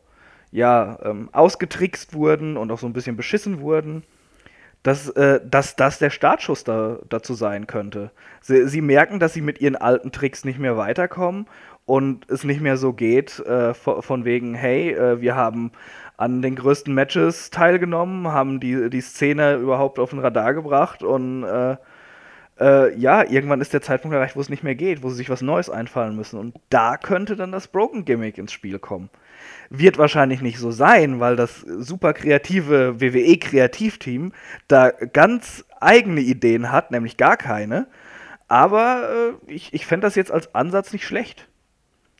ja, 0.52 0.98
ähm, 1.02 1.28
ausgetrickst 1.32 2.14
wurden 2.14 2.56
und 2.56 2.70
auch 2.70 2.78
so 2.78 2.86
ein 2.86 2.92
bisschen 2.92 3.16
beschissen 3.16 3.60
wurden, 3.60 4.04
dass, 4.82 5.08
äh, 5.10 5.40
dass 5.44 5.76
das 5.76 5.98
der 5.98 6.10
Startschuss 6.10 6.62
da, 6.62 6.98
dazu 7.08 7.34
sein 7.34 7.66
könnte. 7.66 8.10
Sie, 8.40 8.68
sie, 8.68 8.80
merken, 8.80 9.18
dass 9.18 9.34
sie 9.34 9.40
mit 9.40 9.60
ihren 9.60 9.76
alten 9.76 10.12
Tricks 10.12 10.44
nicht 10.44 10.58
mehr 10.58 10.76
weiterkommen 10.76 11.46
und 11.86 12.30
es 12.30 12.44
nicht 12.44 12.60
mehr 12.60 12.76
so 12.76 12.92
geht, 12.92 13.40
äh, 13.40 13.74
von 13.74 14.24
wegen, 14.24 14.54
hey, 14.54 14.92
äh, 14.92 15.20
wir 15.20 15.34
haben 15.34 15.72
an 16.16 16.40
den 16.40 16.54
größten 16.54 16.94
Matches 16.94 17.50
teilgenommen, 17.50 18.28
haben 18.28 18.60
die, 18.60 18.88
die 18.90 19.00
Szene 19.00 19.56
überhaupt 19.56 19.98
auf 19.98 20.10
den 20.10 20.20
Radar 20.20 20.54
gebracht 20.54 21.02
und 21.02 21.44
äh, 22.60 22.96
ja, 22.96 23.24
irgendwann 23.24 23.60
ist 23.60 23.72
der 23.72 23.82
Zeitpunkt 23.82 24.14
erreicht, 24.14 24.36
wo 24.36 24.40
es 24.40 24.48
nicht 24.48 24.62
mehr 24.62 24.74
geht, 24.74 25.02
wo 25.02 25.10
sie 25.10 25.16
sich 25.16 25.30
was 25.30 25.42
Neues 25.42 25.70
einfallen 25.70 26.16
müssen. 26.16 26.38
Und 26.38 26.56
da 26.70 26.96
könnte 26.96 27.36
dann 27.36 27.52
das 27.52 27.68
Broken 27.68 28.04
Gimmick 28.04 28.38
ins 28.38 28.52
Spiel 28.52 28.78
kommen. 28.78 29.10
Wird 29.70 29.98
wahrscheinlich 29.98 30.40
nicht 30.40 30.58
so 30.58 30.70
sein, 30.70 31.20
weil 31.20 31.36
das 31.36 31.60
super 31.60 32.12
kreative 32.12 33.00
WWE-Kreativteam 33.00 34.32
da 34.68 34.90
ganz 34.90 35.64
eigene 35.80 36.20
Ideen 36.20 36.70
hat, 36.70 36.90
nämlich 36.90 37.16
gar 37.16 37.36
keine. 37.36 37.88
Aber 38.46 39.36
äh, 39.48 39.52
ich, 39.52 39.74
ich 39.74 39.86
fände 39.86 40.06
das 40.06 40.14
jetzt 40.14 40.30
als 40.30 40.54
Ansatz 40.54 40.92
nicht 40.92 41.06
schlecht. 41.06 41.48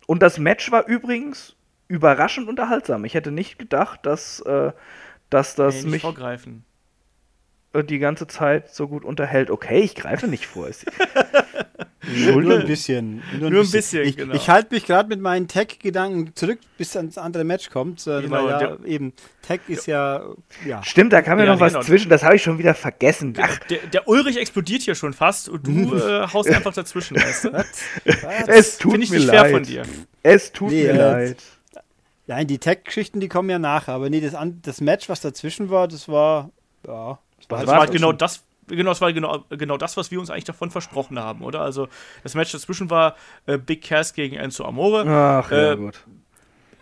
Und 0.06 0.22
das 0.22 0.38
Match 0.38 0.70
war 0.72 0.86
übrigens 0.86 1.56
überraschend 1.88 2.48
unterhaltsam. 2.48 3.04
Ich 3.04 3.14
hätte 3.14 3.30
nicht 3.30 3.58
gedacht, 3.58 4.04
dass, 4.04 4.40
äh, 4.40 4.72
dass 5.30 5.54
das 5.54 5.84
nee, 5.84 5.92
mich 5.92 6.02
vorgreifen. 6.02 6.64
Die 7.82 7.98
ganze 7.98 8.26
Zeit 8.28 8.72
so 8.72 8.87
gut 8.87 9.04
unterhält. 9.04 9.50
Okay, 9.50 9.80
ich 9.80 9.96
greife 9.96 10.28
nicht 10.28 10.46
vor. 10.46 10.68
nur, 12.06 12.60
ein 12.60 12.66
bisschen. 12.66 13.22
Nur 13.38 13.48
ein 13.48 13.52
nur 13.52 13.62
bisschen. 13.62 13.72
bisschen 13.72 14.02
ich, 14.04 14.16
genau. 14.16 14.34
ich 14.34 14.48
halte 14.48 14.72
mich 14.74 14.87
gerade 14.87 15.08
mit 15.08 15.20
meinen 15.20 15.48
Tech-Gedanken 15.48 16.34
zurück, 16.34 16.60
bis 16.78 16.96
ans 16.96 17.18
andere 17.18 17.44
Match 17.44 17.70
kommt. 17.70 18.06
Äh, 18.06 18.22
genau, 18.22 18.44
weil 18.44 18.48
ja 18.48 18.76
eben 18.84 19.12
Tech 19.42 19.60
ist 19.68 19.87
ja, 19.87 20.22
ja. 20.64 20.82
Stimmt, 20.82 21.12
da 21.12 21.22
kam 21.22 21.38
ja, 21.38 21.46
noch 21.46 21.60
was 21.60 21.72
genau. 21.72 21.84
zwischen. 21.84 22.08
Das 22.10 22.22
habe 22.22 22.37
ich 22.37 22.42
schon 22.42 22.58
wieder 22.58 22.74
vergessen. 22.74 23.34
Ach. 23.40 23.58
Der, 23.70 23.78
der, 23.92 24.08
Ulrich 24.08 24.37
explodiert 24.37 24.82
hier 24.82 24.94
schon 24.94 25.12
fast 25.12 25.48
und 25.48 25.66
du 25.66 25.96
äh, 25.96 26.28
haust 26.32 26.50
einfach 26.54 26.72
dazwischen, 26.72 27.16
weißt 27.16 27.46
du? 27.46 27.52
Was? 27.52 27.66
Was? 28.04 28.48
Es 28.48 28.78
tut 28.78 28.92
Finde 28.92 29.04
ich 29.04 29.10
mir 29.10 29.18
nicht 29.18 29.26
leid. 29.26 29.40
fair 29.40 29.50
von 29.50 29.62
dir. 29.64 29.82
Es 30.22 30.52
tut 30.52 30.70
nee, 30.70 30.84
mir 30.84 30.92
äh, 30.92 30.96
leid. 30.96 31.42
Nein, 32.26 32.46
die 32.46 32.58
Tech-Geschichten, 32.58 33.20
die 33.20 33.28
kommen 33.28 33.50
ja 33.50 33.58
nach, 33.58 33.88
aber 33.88 34.08
nee, 34.08 34.20
das, 34.20 34.34
das 34.62 34.80
Match, 34.80 35.08
was 35.08 35.20
dazwischen 35.20 35.68
war, 35.68 35.88
das 35.88 36.08
war, 36.08 36.50
ja. 36.87 37.18
Das 37.48 37.59
war, 37.59 37.61
das 37.61 37.68
war 37.68 37.80
halt 37.80 37.92
genau 37.92 38.12
das, 38.12 38.44
genau, 38.66 38.90
das 38.90 39.00
war 39.00 39.12
genau, 39.12 39.44
genau 39.50 39.76
das, 39.76 39.96
was 39.96 40.11
wir 40.11 40.20
uns 40.20 40.30
eigentlich 40.30 40.44
davon 40.44 40.70
versprochen 40.70 41.18
haben, 41.18 41.42
oder? 41.42 41.61
Also, 41.61 41.88
das 42.22 42.35
Match 42.35 42.52
dazwischen 42.52 42.90
war 42.90 43.16
äh, 43.46 43.59
Big 43.59 43.83
Cass 43.83 44.14
gegen 44.14 44.37
Enzo 44.37 44.64
Amore. 44.64 45.04
Ach, 45.07 45.50
ja, 45.50 45.72
äh, 45.72 45.76
gut. 45.76 46.04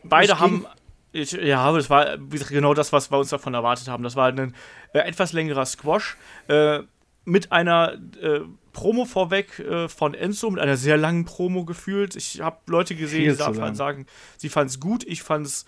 Beide 0.05 0.38
haben. 0.40 0.66
Ich, 1.14 1.33
ja, 1.33 1.70
das 1.72 1.90
war 1.90 2.16
genau 2.16 2.72
das, 2.72 2.92
was 2.92 3.11
wir 3.11 3.18
uns 3.18 3.29
davon 3.29 3.53
erwartet 3.53 3.88
haben. 3.88 4.03
Das 4.03 4.16
war 4.16 4.29
ein 4.29 4.55
äh, 4.94 5.01
etwas 5.01 5.35
längerer 5.35 5.66
Squash 5.66 6.16
äh, 6.48 6.81
mit 7.25 7.53
einer 7.53 7.98
äh, 8.20 8.40
Promo 8.72 9.05
vorweg 9.05 9.59
äh, 9.59 9.88
von 9.88 10.14
Enzo 10.14 10.51
mit 10.51 10.61
einer 10.61 10.79
sehr 10.79 10.96
langen 10.96 11.27
Promo 11.27 11.64
gefühlt. 11.64 12.16
Ich 12.16 12.40
habe 12.40 12.59
Leute 12.66 12.94
gesehen, 12.94 13.37
Viel 13.37 13.53
die 13.53 13.75
sagen, 13.75 14.07
sie 14.38 14.48
fanden 14.48 14.68
es 14.68 14.81
gut. 14.81 15.05
Ich 15.05 15.22
fand 15.22 15.46
es. 15.46 15.66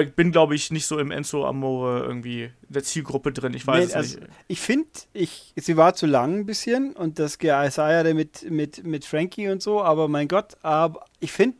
Ich 0.00 0.14
bin, 0.14 0.32
glaube 0.32 0.54
ich, 0.54 0.70
nicht 0.70 0.86
so 0.86 0.98
im 0.98 1.10
Enzo 1.10 1.46
Amore 1.46 2.04
irgendwie 2.04 2.50
der 2.68 2.82
Zielgruppe 2.82 3.32
drin. 3.32 3.52
Ich 3.54 3.66
weiß 3.66 3.78
nee, 3.78 3.84
es 3.84 3.94
also, 3.94 4.20
nicht. 4.20 4.30
Ich 4.48 4.60
finde, 4.60 4.88
ich, 5.12 5.52
sie 5.56 5.76
war 5.76 5.94
zu 5.94 6.06
lang 6.06 6.40
ein 6.40 6.46
bisschen 6.46 6.94
und 6.94 7.18
das 7.18 7.36
Isaiah 7.40 8.14
mit, 8.14 8.50
mit, 8.50 8.84
mit 8.84 9.04
Frankie 9.04 9.48
und 9.48 9.62
so, 9.62 9.82
aber 9.82 10.08
mein 10.08 10.28
Gott, 10.28 10.56
aber 10.62 11.04
ich 11.20 11.32
finde 11.32 11.58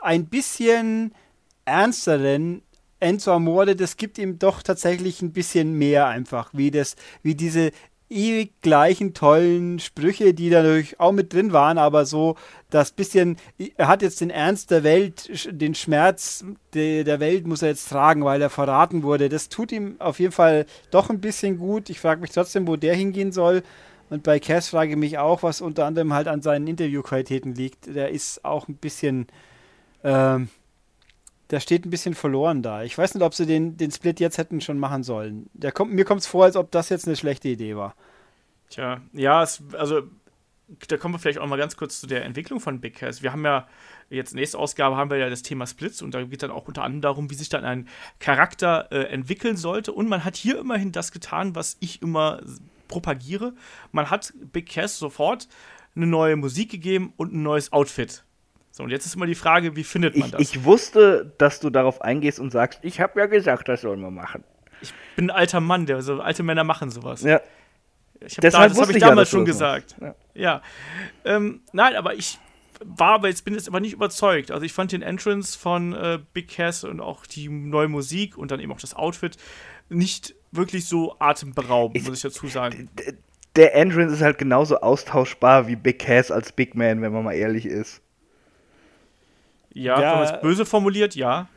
ein 0.00 0.26
bisschen 0.26 1.12
ernsteren 1.64 2.62
Enzo 3.00 3.32
Amore, 3.32 3.74
das 3.74 3.96
gibt 3.96 4.16
ihm 4.18 4.38
doch 4.38 4.62
tatsächlich 4.62 5.22
ein 5.22 5.32
bisschen 5.32 5.76
mehr 5.76 6.06
einfach, 6.06 6.50
wie 6.52 6.70
das, 6.70 6.94
wie 7.24 7.34
diese 7.34 7.72
ewig 8.12 8.60
gleichen 8.60 9.14
tollen 9.14 9.78
Sprüche, 9.78 10.34
die 10.34 10.50
da 10.50 10.62
natürlich 10.62 11.00
auch 11.00 11.12
mit 11.12 11.32
drin 11.32 11.52
waren, 11.52 11.78
aber 11.78 12.04
so 12.04 12.36
das 12.70 12.92
bisschen, 12.92 13.36
er 13.76 13.88
hat 13.88 14.02
jetzt 14.02 14.20
den 14.20 14.30
Ernst 14.30 14.70
der 14.70 14.84
Welt, 14.84 15.30
den 15.50 15.74
Schmerz 15.74 16.44
de, 16.74 17.04
der 17.04 17.20
Welt 17.20 17.46
muss 17.46 17.62
er 17.62 17.68
jetzt 17.68 17.88
tragen, 17.88 18.24
weil 18.24 18.40
er 18.40 18.50
verraten 18.50 19.02
wurde. 19.02 19.28
Das 19.28 19.48
tut 19.48 19.72
ihm 19.72 19.96
auf 19.98 20.20
jeden 20.20 20.32
Fall 20.32 20.66
doch 20.90 21.10
ein 21.10 21.20
bisschen 21.20 21.58
gut. 21.58 21.90
Ich 21.90 22.00
frage 22.00 22.20
mich 22.20 22.30
trotzdem, 22.30 22.66
wo 22.66 22.76
der 22.76 22.94
hingehen 22.94 23.32
soll. 23.32 23.62
Und 24.10 24.22
bei 24.22 24.38
Cass 24.38 24.68
frage 24.68 24.92
ich 24.92 24.96
mich 24.98 25.18
auch, 25.18 25.42
was 25.42 25.60
unter 25.60 25.86
anderem 25.86 26.12
halt 26.12 26.28
an 26.28 26.42
seinen 26.42 26.66
Interviewqualitäten 26.66 27.54
liegt. 27.54 27.94
Der 27.94 28.10
ist 28.10 28.44
auch 28.44 28.68
ein 28.68 28.76
bisschen, 28.76 29.26
ähm, 30.04 30.48
der 31.52 31.60
steht 31.60 31.84
ein 31.84 31.90
bisschen 31.90 32.14
verloren 32.14 32.62
da. 32.62 32.82
Ich 32.82 32.96
weiß 32.96 33.14
nicht, 33.14 33.22
ob 33.22 33.34
sie 33.34 33.46
den, 33.46 33.76
den 33.76 33.90
Split 33.90 34.18
jetzt 34.20 34.38
hätten 34.38 34.62
schon 34.62 34.78
machen 34.78 35.02
sollen. 35.02 35.50
Der 35.52 35.70
kommt, 35.70 35.92
mir 35.92 36.06
kommt 36.06 36.22
es 36.22 36.26
vor, 36.26 36.44
als 36.44 36.56
ob 36.56 36.70
das 36.70 36.88
jetzt 36.88 37.06
eine 37.06 37.14
schlechte 37.14 37.48
Idee 37.48 37.76
war. 37.76 37.94
Tja, 38.70 39.02
ja, 39.12 39.42
es, 39.42 39.62
also 39.74 40.02
da 40.88 40.96
kommen 40.96 41.14
wir 41.14 41.18
vielleicht 41.18 41.38
auch 41.38 41.46
mal 41.46 41.58
ganz 41.58 41.76
kurz 41.76 42.00
zu 42.00 42.06
der 42.06 42.24
Entwicklung 42.24 42.58
von 42.58 42.80
Big 42.80 42.96
Cass. 42.96 43.22
Wir 43.22 43.32
haben 43.32 43.44
ja 43.44 43.68
jetzt 44.08 44.34
nächste 44.34 44.58
Ausgabe 44.58 44.96
haben 44.96 45.10
wir 45.10 45.18
ja 45.18 45.28
das 45.28 45.42
Thema 45.42 45.66
Splits 45.66 46.00
und 46.00 46.14
da 46.14 46.22
geht 46.24 46.42
dann 46.42 46.50
auch 46.50 46.66
unter 46.66 46.84
anderem 46.84 47.02
darum, 47.02 47.30
wie 47.30 47.34
sich 47.34 47.50
dann 47.50 47.64
ein 47.64 47.86
Charakter 48.18 48.88
äh, 48.90 49.04
entwickeln 49.04 49.58
sollte. 49.58 49.92
Und 49.92 50.08
man 50.08 50.24
hat 50.24 50.36
hier 50.36 50.58
immerhin 50.58 50.90
das 50.90 51.12
getan, 51.12 51.54
was 51.54 51.76
ich 51.80 52.00
immer 52.00 52.40
propagiere. 52.88 53.52
Man 53.90 54.08
hat 54.08 54.32
Big 54.52 54.70
Cass 54.70 54.98
sofort 54.98 55.48
eine 55.94 56.06
neue 56.06 56.36
Musik 56.36 56.70
gegeben 56.70 57.12
und 57.18 57.34
ein 57.34 57.42
neues 57.42 57.72
Outfit. 57.74 58.24
So, 58.74 58.82
und 58.84 58.90
jetzt 58.90 59.04
ist 59.06 59.14
immer 59.14 59.26
die 59.26 59.34
Frage, 59.34 59.76
wie 59.76 59.84
findet 59.84 60.16
man 60.16 60.26
ich, 60.26 60.32
das? 60.32 60.40
Ich 60.40 60.64
wusste, 60.64 61.32
dass 61.38 61.60
du 61.60 61.68
darauf 61.70 62.00
eingehst 62.00 62.40
und 62.40 62.50
sagst, 62.50 62.80
ich 62.82 63.00
habe 63.00 63.20
ja 63.20 63.26
gesagt, 63.26 63.68
das 63.68 63.82
sollen 63.82 64.00
wir 64.00 64.10
machen. 64.10 64.42
Ich 64.80 64.92
bin 65.14 65.26
ein 65.30 65.36
alter 65.36 65.60
Mann, 65.60 65.84
der 65.86 66.00
so 66.02 66.20
alte 66.20 66.42
Männer 66.42 66.64
machen 66.64 66.90
sowas. 66.90 67.22
Ja. 67.22 67.40
Ich 68.20 68.36
hab 68.36 68.42
Deshalb 68.42 68.62
da, 68.64 68.68
das 68.74 68.80
habe 68.80 68.92
ich 68.92 69.02
ja, 69.02 69.08
damals 69.08 69.30
du 69.30 69.36
schon 69.36 69.44
gesagt. 69.44 70.00
machst. 70.00 70.16
Ja. 70.34 70.62
Ähm, 71.24 71.60
nein, 71.72 71.94
aber 71.96 72.14
ich 72.14 72.38
war 72.84 73.12
aber 73.14 73.28
jetzt 73.28 73.44
bin 73.44 73.54
jetzt 73.54 73.68
aber 73.68 73.78
nicht 73.80 73.92
überzeugt. 73.92 74.50
Also 74.50 74.64
ich 74.64 74.72
fand 74.72 74.90
den 74.92 75.02
Entrance 75.02 75.56
von 75.58 75.92
äh, 75.92 76.18
Big 76.32 76.48
Cass 76.48 76.82
und 76.82 77.00
auch 77.00 77.26
die 77.26 77.48
neue 77.48 77.88
Musik 77.88 78.36
und 78.36 78.50
dann 78.50 78.58
eben 78.58 78.72
auch 78.72 78.80
das 78.80 78.94
Outfit 78.94 79.36
nicht 79.88 80.34
wirklich 80.50 80.86
so 80.86 81.14
atemberaubend, 81.18 81.96
Ich- 81.98 82.06
muss 82.08 82.16
ich 82.16 82.22
dazu 82.22 82.48
sagen. 82.48 82.90
Der 83.54 83.74
Entrance 83.74 84.14
ist 84.14 84.22
halt 84.22 84.38
genauso 84.38 84.80
austauschbar 84.80 85.66
wie 85.68 85.76
Big 85.76 85.98
Cass 85.98 86.30
als 86.30 86.52
Big 86.52 86.74
Man, 86.74 87.02
wenn 87.02 87.12
man 87.12 87.22
mal 87.22 87.34
ehrlich 87.34 87.66
ist. 87.66 88.00
Ja, 89.74 90.00
Ja. 90.00 90.12
wenn 90.12 90.24
man 90.24 90.34
es 90.34 90.40
böse 90.40 90.66
formuliert, 90.66 91.14
ja. 91.14 91.48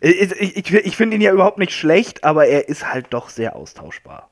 Ich, 0.00 0.32
ich, 0.32 0.72
ich, 0.72 0.96
finde 0.96 1.16
ihn 1.16 1.20
ja 1.22 1.32
überhaupt 1.32 1.58
nicht 1.58 1.72
schlecht, 1.72 2.24
aber 2.24 2.46
er 2.46 2.68
ist 2.68 2.90
halt 2.90 3.08
doch 3.10 3.28
sehr 3.28 3.54
austauschbar. 3.54 4.30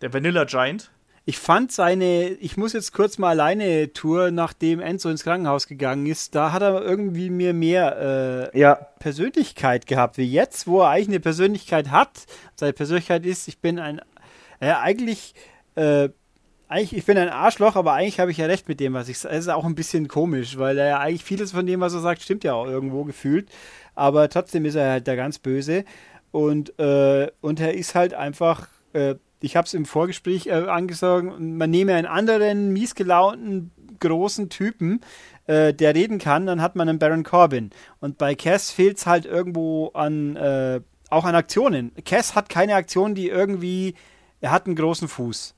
Der 0.00 0.12
Vanilla 0.12 0.44
Giant. 0.44 0.90
Ich 1.26 1.38
fand 1.38 1.70
seine, 1.70 2.30
ich 2.30 2.56
muss 2.56 2.72
jetzt 2.72 2.94
kurz 2.94 3.18
mal 3.18 3.28
alleine 3.28 3.92
Tour, 3.92 4.30
nachdem 4.30 4.80
Enzo 4.80 5.10
ins 5.10 5.24
Krankenhaus 5.24 5.66
gegangen 5.66 6.06
ist, 6.06 6.34
da 6.34 6.52
hat 6.52 6.62
er 6.62 6.80
irgendwie 6.82 7.28
mir 7.28 7.52
mehr 7.52 8.50
äh, 8.54 8.58
Ja, 8.58 8.74
Persönlichkeit 8.74 9.86
gehabt, 9.86 10.16
wie 10.16 10.24
jetzt, 10.32 10.66
wo 10.66 10.80
er 10.80 10.88
eigentlich 10.88 11.08
eine 11.08 11.20
Persönlichkeit 11.20 11.90
hat. 11.90 12.24
Seine 12.54 12.72
Persönlichkeit 12.72 13.26
ist, 13.26 13.46
ich 13.46 13.58
bin 13.58 13.78
ein, 13.78 14.00
äh, 14.60 14.72
eigentlich, 14.72 15.34
äh, 15.74 16.08
eigentlich, 16.68 16.96
ich 16.96 17.06
bin 17.06 17.16
ein 17.16 17.30
Arschloch, 17.30 17.76
aber 17.76 17.94
eigentlich 17.94 18.20
habe 18.20 18.30
ich 18.30 18.36
ja 18.36 18.46
recht 18.46 18.68
mit 18.68 18.78
dem, 18.78 18.92
was 18.92 19.08
ich 19.08 19.18
sage. 19.18 19.34
Es 19.34 19.46
ist 19.46 19.50
auch 19.50 19.64
ein 19.64 19.74
bisschen 19.74 20.06
komisch, 20.06 20.58
weil 20.58 20.78
er 20.78 20.88
ja 20.88 20.98
eigentlich 20.98 21.24
vieles 21.24 21.52
von 21.52 21.66
dem, 21.66 21.80
was 21.80 21.94
er 21.94 22.00
sagt, 22.00 22.22
stimmt 22.22 22.44
ja 22.44 22.52
auch 22.52 22.66
irgendwo 22.66 23.04
gefühlt. 23.04 23.48
Aber 23.94 24.28
trotzdem 24.28 24.64
ist 24.64 24.74
er 24.74 24.90
halt 24.90 25.06
der 25.06 25.16
ganz 25.16 25.38
Böse. 25.38 25.84
Und, 26.30 26.78
äh, 26.78 27.30
und 27.40 27.58
er 27.58 27.74
ist 27.74 27.94
halt 27.94 28.12
einfach, 28.12 28.68
äh, 28.92 29.14
ich 29.40 29.56
habe 29.56 29.66
es 29.66 29.74
im 29.74 29.86
Vorgespräch 29.86 30.46
äh, 30.46 30.52
angesagt, 30.52 31.40
man 31.40 31.70
nehme 31.70 31.94
einen 31.94 32.06
anderen, 32.06 32.72
miesgelaunten, 32.72 33.70
großen 33.98 34.50
Typen, 34.50 35.00
äh, 35.46 35.72
der 35.72 35.94
reden 35.94 36.18
kann, 36.18 36.46
dann 36.46 36.60
hat 36.60 36.76
man 36.76 36.88
einen 36.88 36.98
Baron 36.98 37.24
Corbin. 37.24 37.70
Und 38.00 38.18
bei 38.18 38.34
Cass 38.34 38.70
fehlt 38.70 38.98
es 38.98 39.06
halt 39.06 39.24
irgendwo 39.24 39.88
an, 39.94 40.36
äh, 40.36 40.80
auch 41.08 41.24
an 41.24 41.34
Aktionen. 41.34 41.92
Cass 42.04 42.34
hat 42.34 42.50
keine 42.50 42.74
Aktion, 42.74 43.14
die 43.14 43.28
irgendwie, 43.28 43.94
er 44.40 44.50
hat 44.50 44.66
einen 44.66 44.76
großen 44.76 45.08
Fuß. 45.08 45.54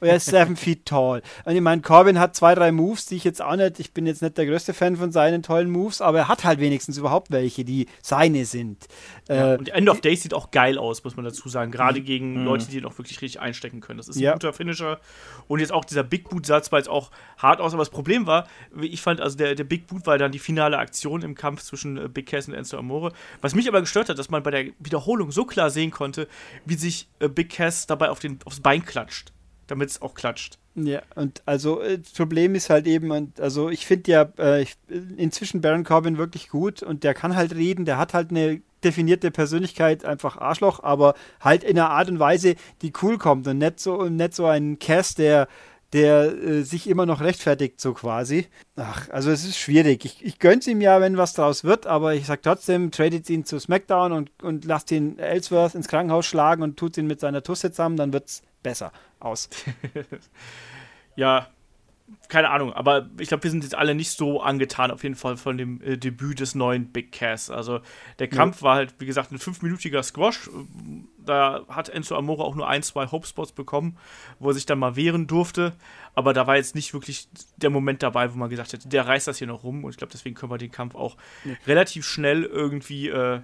Und 0.00 0.08
Er 0.08 0.16
ist 0.16 0.26
seven 0.26 0.56
feet 0.56 0.86
tall. 0.86 1.22
Und 1.44 1.54
ich 1.54 1.60
meine, 1.60 1.82
Corbin 1.82 2.18
hat 2.18 2.34
zwei, 2.34 2.54
drei 2.54 2.72
Moves, 2.72 3.06
die 3.06 3.16
ich 3.16 3.24
jetzt 3.24 3.42
auch 3.42 3.56
nicht, 3.56 3.78
ich 3.80 3.92
bin 3.92 4.06
jetzt 4.06 4.22
nicht 4.22 4.38
der 4.38 4.46
größte 4.46 4.72
Fan 4.74 4.96
von 4.96 5.12
seinen 5.12 5.42
tollen 5.42 5.70
Moves, 5.70 6.00
aber 6.00 6.18
er 6.18 6.28
hat 6.28 6.44
halt 6.44 6.58
wenigstens 6.60 6.96
überhaupt 6.96 7.30
welche, 7.30 7.64
die 7.64 7.86
seine 8.02 8.44
sind. 8.46 8.86
Ja, 9.28 9.54
Äh, 9.54 9.58
und 9.58 9.68
End 9.68 9.88
of 9.88 10.00
Days 10.00 10.22
sieht 10.22 10.32
auch 10.34 10.50
geil 10.50 10.78
aus, 10.78 11.04
muss 11.04 11.16
man 11.16 11.24
dazu 11.24 11.48
sagen. 11.48 11.70
Gerade 11.70 12.00
gegen 12.00 12.44
Leute, 12.44 12.66
die 12.66 12.76
den 12.76 12.86
auch 12.86 12.96
wirklich 12.98 13.20
richtig 13.20 13.40
einstecken 13.40 13.80
können. 13.80 13.98
Das 13.98 14.08
ist 14.08 14.16
ein 14.16 14.22
Ja. 14.22 14.32
guter 14.32 14.52
Finisher. 14.52 15.00
Und 15.48 15.60
jetzt 15.60 15.72
auch 15.72 15.84
dieser 15.84 16.02
Big 16.02 16.28
Boot-Satz 16.28 16.72
war 16.72 16.78
jetzt 16.78 16.88
auch 16.88 17.10
hart 17.38 17.60
aus. 17.60 17.72
Aber 17.74 17.82
das 17.82 17.90
Problem 17.90 18.26
war, 18.26 18.46
ich 18.80 19.02
fand, 19.02 19.20
also 19.20 19.36
der, 19.36 19.54
der 19.54 19.64
Big 19.64 19.86
Boot 19.86 20.06
war 20.06 20.16
dann 20.18 20.32
die 20.32 20.38
finale 20.38 20.78
Aktion 20.78 21.22
im 21.22 21.34
Kampf 21.34 21.62
zwischen 21.62 21.96
äh, 21.98 22.08
Big 22.08 22.26
Cass 22.26 22.48
und 22.48 22.54
Enzo 22.54 22.78
Amore. 22.78 23.12
Was 23.42 23.54
mich 23.54 23.68
aber 23.68 23.80
gestört 23.80 24.08
hat, 24.08 24.18
dass 24.18 24.30
man 24.30 24.42
bei 24.42 24.50
der 24.50 24.64
Wiederholung 24.78 25.30
so 25.30 25.44
klar 25.44 25.70
sehen 25.70 25.90
konnte, 25.90 26.26
wie 26.64 26.74
sich 26.74 27.08
äh, 27.18 27.28
Big 27.28 27.50
Cass 27.50 27.86
dabei 27.86 28.10
auf 28.10 28.18
den, 28.18 28.38
aufs 28.46 28.60
Bein 28.60 28.84
klatscht. 28.84 29.32
Damit 29.70 29.88
es 29.90 30.02
auch 30.02 30.14
klatscht. 30.14 30.58
Ja, 30.74 31.02
und 31.14 31.42
also 31.46 31.80
äh, 31.80 31.98
das 31.98 32.10
Problem 32.10 32.56
ist 32.56 32.70
halt 32.70 32.86
eben, 32.86 33.12
und 33.12 33.40
also 33.40 33.70
ich 33.70 33.86
finde 33.86 34.10
ja 34.10 34.22
äh, 34.36 34.66
inzwischen 35.16 35.60
Baron 35.60 35.84
Corbin 35.84 36.18
wirklich 36.18 36.48
gut 36.48 36.82
und 36.82 37.04
der 37.04 37.14
kann 37.14 37.36
halt 37.36 37.54
reden, 37.54 37.84
der 37.84 37.96
hat 37.96 38.12
halt 38.12 38.30
eine 38.30 38.60
definierte 38.82 39.30
Persönlichkeit, 39.30 40.04
einfach 40.04 40.38
Arschloch, 40.38 40.82
aber 40.82 41.14
halt 41.40 41.62
in 41.62 41.78
einer 41.78 41.90
Art 41.90 42.08
und 42.08 42.18
Weise, 42.18 42.56
die 42.82 42.92
cool 43.00 43.16
kommt 43.16 43.46
und 43.46 43.58
nicht 43.58 43.78
so, 43.78 44.04
nicht 44.06 44.34
so 44.34 44.46
ein 44.46 44.78
Cass, 44.80 45.14
der 45.14 45.46
der 45.92 46.32
äh, 46.32 46.62
sich 46.62 46.88
immer 46.88 47.06
noch 47.06 47.20
rechtfertigt, 47.20 47.80
so 47.80 47.94
quasi. 47.94 48.46
Ach, 48.76 49.08
also 49.10 49.30
es 49.30 49.44
ist 49.44 49.58
schwierig. 49.58 50.04
Ich, 50.04 50.24
ich 50.24 50.38
gönn's 50.38 50.66
ihm 50.66 50.80
ja, 50.80 51.00
wenn 51.00 51.16
was 51.16 51.32
draus 51.32 51.64
wird, 51.64 51.86
aber 51.86 52.14
ich 52.14 52.26
sag 52.26 52.42
trotzdem, 52.42 52.90
tradet 52.90 53.28
ihn 53.28 53.44
zu 53.44 53.58
SmackDown 53.58 54.12
und, 54.12 54.30
und 54.42 54.64
lasst 54.64 54.92
ihn 54.92 55.18
Ellsworth 55.18 55.74
ins 55.74 55.88
Krankenhaus 55.88 56.26
schlagen 56.26 56.62
und 56.62 56.76
tut 56.76 56.96
ihn 56.96 57.06
mit 57.06 57.20
seiner 57.20 57.42
Tusse 57.42 57.72
zusammen, 57.72 57.96
dann 57.96 58.12
wird's 58.12 58.42
besser 58.62 58.92
aus. 59.18 59.48
Ja, 61.16 61.48
keine 62.28 62.50
Ahnung, 62.50 62.72
aber 62.72 63.08
ich 63.18 63.28
glaube, 63.28 63.44
wir 63.44 63.50
sind 63.50 63.62
jetzt 63.62 63.74
alle 63.74 63.94
nicht 63.94 64.10
so 64.10 64.40
angetan, 64.40 64.90
auf 64.90 65.02
jeden 65.02 65.14
Fall 65.14 65.36
von 65.36 65.56
dem 65.56 65.80
äh, 65.82 65.96
Debüt 65.96 66.40
des 66.40 66.54
neuen 66.54 66.86
Big 66.86 67.12
Cass. 67.12 67.50
Also 67.50 67.80
der 68.18 68.28
Kampf 68.28 68.62
war 68.62 68.76
halt, 68.76 68.94
wie 68.98 69.06
gesagt, 69.06 69.32
ein 69.32 69.38
fünfminütiger 69.38 70.02
Squash. 70.02 70.50
Da 71.24 71.64
hat 71.68 71.88
Enzo 71.88 72.16
Amore 72.16 72.44
auch 72.44 72.54
nur 72.54 72.68
ein, 72.68 72.82
zwei 72.82 73.06
Hope-Spots 73.06 73.52
bekommen, 73.52 73.96
wo 74.38 74.48
er 74.48 74.54
sich 74.54 74.66
dann 74.66 74.78
mal 74.78 74.96
wehren 74.96 75.26
durfte. 75.26 75.74
Aber 76.14 76.32
da 76.32 76.46
war 76.46 76.56
jetzt 76.56 76.74
nicht 76.74 76.94
wirklich 76.94 77.28
der 77.56 77.70
Moment 77.70 78.02
dabei, 78.02 78.32
wo 78.32 78.38
man 78.38 78.50
gesagt 78.50 78.72
hätte, 78.72 78.88
der 78.88 79.06
reißt 79.06 79.28
das 79.28 79.38
hier 79.38 79.46
noch 79.46 79.62
rum. 79.62 79.84
Und 79.84 79.90
ich 79.90 79.96
glaube, 79.96 80.12
deswegen 80.12 80.34
können 80.34 80.52
wir 80.52 80.58
den 80.58 80.72
Kampf 80.72 80.94
auch 80.94 81.16
relativ 81.66 82.06
schnell 82.06 82.44
irgendwie 82.44 83.08
äh, 83.08 83.40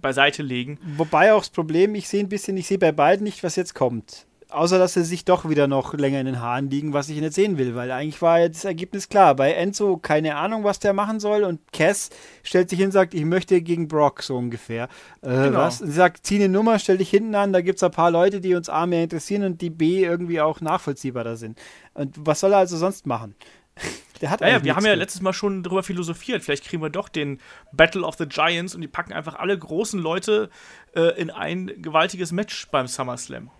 beiseite 0.00 0.42
legen. 0.42 0.78
Wobei 0.96 1.32
auch 1.32 1.40
das 1.40 1.50
Problem, 1.50 1.94
ich 1.94 2.08
sehe 2.08 2.20
ein 2.20 2.28
bisschen, 2.28 2.56
ich 2.56 2.66
sehe 2.66 2.78
bei 2.78 2.92
beiden 2.92 3.24
nicht, 3.24 3.42
was 3.42 3.56
jetzt 3.56 3.74
kommt. 3.74 4.26
Außer, 4.48 4.78
dass 4.78 4.94
sie 4.94 5.02
sich 5.02 5.24
doch 5.24 5.48
wieder 5.48 5.66
noch 5.66 5.92
länger 5.94 6.20
in 6.20 6.26
den 6.26 6.40
Haaren 6.40 6.70
liegen, 6.70 6.92
was 6.92 7.08
ich 7.08 7.20
nicht 7.20 7.32
sehen 7.32 7.58
will, 7.58 7.74
weil 7.74 7.90
eigentlich 7.90 8.22
war 8.22 8.38
ja 8.38 8.48
das 8.48 8.64
Ergebnis 8.64 9.08
klar. 9.08 9.34
Bei 9.34 9.52
Enzo 9.52 9.96
keine 9.96 10.36
Ahnung, 10.36 10.62
was 10.62 10.78
der 10.78 10.92
machen 10.92 11.18
soll 11.18 11.42
und 11.42 11.60
Cass 11.72 12.10
stellt 12.44 12.70
sich 12.70 12.78
hin 12.78 12.86
und 12.86 12.92
sagt, 12.92 13.12
ich 13.12 13.24
möchte 13.24 13.60
gegen 13.60 13.88
Brock, 13.88 14.22
so 14.22 14.36
ungefähr. 14.36 14.84
Äh, 15.22 15.46
Genau. 15.46 15.58
was? 15.58 15.80
Und 15.80 15.90
sagt, 15.90 16.24
zieh 16.26 16.36
eine 16.36 16.48
Nummer, 16.48 16.78
stell 16.78 16.98
dich 16.98 17.10
hinten 17.10 17.34
an, 17.34 17.52
da 17.52 17.60
gibt 17.60 17.78
es 17.78 17.82
ein 17.82 17.90
paar 17.90 18.12
Leute, 18.12 18.40
die 18.40 18.54
uns 18.54 18.68
A 18.68 18.86
mehr 18.86 19.02
interessieren 19.02 19.42
und 19.42 19.60
die 19.60 19.70
B 19.70 20.04
irgendwie 20.04 20.40
auch 20.40 20.60
nachvollziehbarer 20.60 21.36
sind. 21.36 21.58
Und 21.94 22.14
was 22.24 22.38
soll 22.38 22.52
er 22.52 22.58
also 22.58 22.76
sonst 22.76 23.04
machen? 23.04 23.34
Der 24.20 24.30
hat 24.30 24.40
Naja, 24.40 24.54
eigentlich 24.54 24.64
wir 24.64 24.76
haben 24.76 24.86
ja 24.86 24.94
letztes 24.94 25.20
Mal 25.20 25.34
schon 25.34 25.62
darüber 25.62 25.82
philosophiert. 25.82 26.42
Vielleicht 26.42 26.64
kriegen 26.64 26.82
wir 26.82 26.88
doch 26.88 27.08
den 27.10 27.38
Battle 27.72 28.02
of 28.02 28.14
the 28.16 28.26
Giants 28.26 28.74
und 28.74 28.80
die 28.80 28.88
packen 28.88 29.12
einfach 29.12 29.34
alle 29.34 29.58
großen 29.58 30.00
Leute 30.00 30.48
äh, 30.94 31.20
in 31.20 31.30
ein 31.30 31.70
gewaltiges 31.82 32.32
Match 32.32 32.68
beim 32.70 32.86
SummerSlam. 32.86 33.50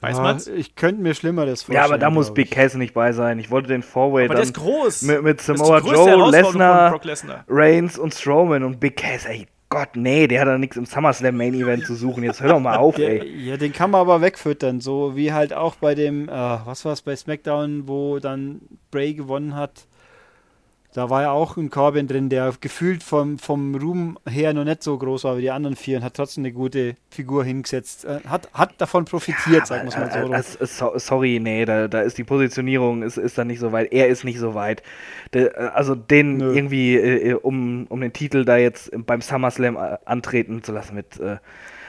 Weiß 0.00 0.16
Ja, 0.16 0.22
man's? 0.22 0.46
Ich 0.46 0.76
könnte 0.76 1.02
mir 1.02 1.14
Schlimmeres 1.14 1.62
vorstellen. 1.62 1.76
ja, 1.76 1.84
aber 1.84 1.98
da 1.98 2.10
muss 2.10 2.32
Big. 2.32 2.50
Cass 2.52 2.74
nicht 2.74 2.94
bei 2.94 3.12
sein. 3.12 3.38
Ich 3.38 3.50
wollte 3.50 3.68
den 3.68 3.82
Four-Way 3.82 4.26
Aber 4.26 4.34
der 4.34 4.44
ist 4.44 4.54
groß. 4.54 5.02
mit, 5.02 5.22
mit 5.22 5.40
Samoa 5.40 5.78
Joe, 5.80 6.30
Lesnar. 6.30 7.00
Reigns 7.48 7.98
und 7.98 8.14
Strowman 8.14 8.62
und 8.62 8.78
Big 8.78 8.96
Cass. 8.96 9.26
Ey, 9.26 9.48
Gott, 9.70 9.90
nee, 9.96 10.26
der 10.28 10.40
hat 10.42 10.48
da 10.48 10.56
nichts 10.56 10.76
im 10.76 10.86
SummerSlam 10.86 11.36
Main 11.36 11.52
Event 11.54 11.84
zu 11.84 11.94
suchen. 11.94 12.22
Jetzt 12.22 12.40
hör 12.40 12.50
doch 12.50 12.60
mal 12.60 12.76
auf, 12.78 12.96
ey. 12.98 13.26
ja, 13.44 13.56
den 13.56 13.72
kann 13.72 13.90
man 13.90 14.00
aber 14.00 14.20
wegfüttern, 14.22 14.80
so 14.80 15.14
wie 15.16 15.32
halt 15.32 15.52
auch 15.52 15.74
bei 15.74 15.94
dem, 15.94 16.28
äh, 16.28 16.32
was 16.32 16.84
war 16.84 16.92
es 16.92 17.02
bei 17.02 17.14
SmackDown, 17.16 17.86
wo 17.88 18.18
dann 18.18 18.60
Bray 18.90 19.12
gewonnen 19.14 19.54
hat. 19.56 19.86
Da 20.94 21.10
war 21.10 21.20
ja 21.20 21.30
auch 21.32 21.58
ein 21.58 21.68
Corbin 21.68 22.08
drin, 22.08 22.30
der 22.30 22.54
gefühlt 22.60 23.02
vom, 23.02 23.38
vom 23.38 23.74
Ruhm 23.74 24.18
her 24.26 24.54
noch 24.54 24.64
nicht 24.64 24.82
so 24.82 24.96
groß 24.96 25.24
war 25.24 25.36
wie 25.36 25.42
die 25.42 25.50
anderen 25.50 25.76
vier 25.76 25.98
und 25.98 26.04
hat 26.04 26.14
trotzdem 26.14 26.44
eine 26.44 26.52
gute 26.52 26.96
Figur 27.10 27.44
hingesetzt. 27.44 28.06
Äh, 28.06 28.20
hat, 28.26 28.48
hat 28.54 28.80
davon 28.80 29.04
profitiert, 29.04 29.66
sagen 29.66 29.82
wir 29.82 29.88
es 29.90 29.96
mal 29.98 30.10
so. 30.10 30.18
rum. 30.20 30.32
Äh, 30.32 30.38
äh, 30.38 30.66
so, 30.66 30.92
sorry, 30.96 31.40
nee, 31.40 31.66
da, 31.66 31.88
da 31.88 32.00
ist 32.00 32.16
die 32.16 32.24
Positionierung 32.24 33.02
ist, 33.02 33.18
ist 33.18 33.36
dann 33.36 33.48
nicht 33.48 33.60
so 33.60 33.70
weit. 33.70 33.92
Er 33.92 34.08
ist 34.08 34.24
nicht 34.24 34.38
so 34.38 34.54
weit. 34.54 34.82
Der, 35.34 35.56
äh, 35.58 35.68
also 35.74 35.94
den 35.94 36.38
Nö. 36.38 36.54
irgendwie 36.54 36.96
äh, 36.96 37.34
um, 37.34 37.86
um 37.90 38.00
den 38.00 38.14
Titel 38.14 38.46
da 38.46 38.56
jetzt 38.56 38.90
beim 39.06 39.20
SummerSlam 39.20 39.76
äh, 39.76 39.98
antreten 40.06 40.62
zu 40.62 40.72
lassen 40.72 40.94
mit. 40.94 41.20
Äh, 41.20 41.36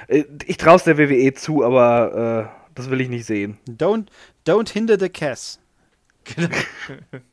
äh, 0.09 0.25
ich 0.45 0.57
traue 0.57 0.75
es 0.75 0.83
der 0.83 0.97
WWE 0.97 1.33
zu, 1.33 1.63
aber 1.63 2.51
äh, 2.51 2.69
das 2.75 2.89
will 2.89 2.99
ich 2.99 3.07
nicht 3.07 3.25
sehen. 3.25 3.57
Don't, 3.65 4.07
don't 4.45 4.73
hinder 4.73 4.99
the 4.99 5.07
Cass. 5.07 5.61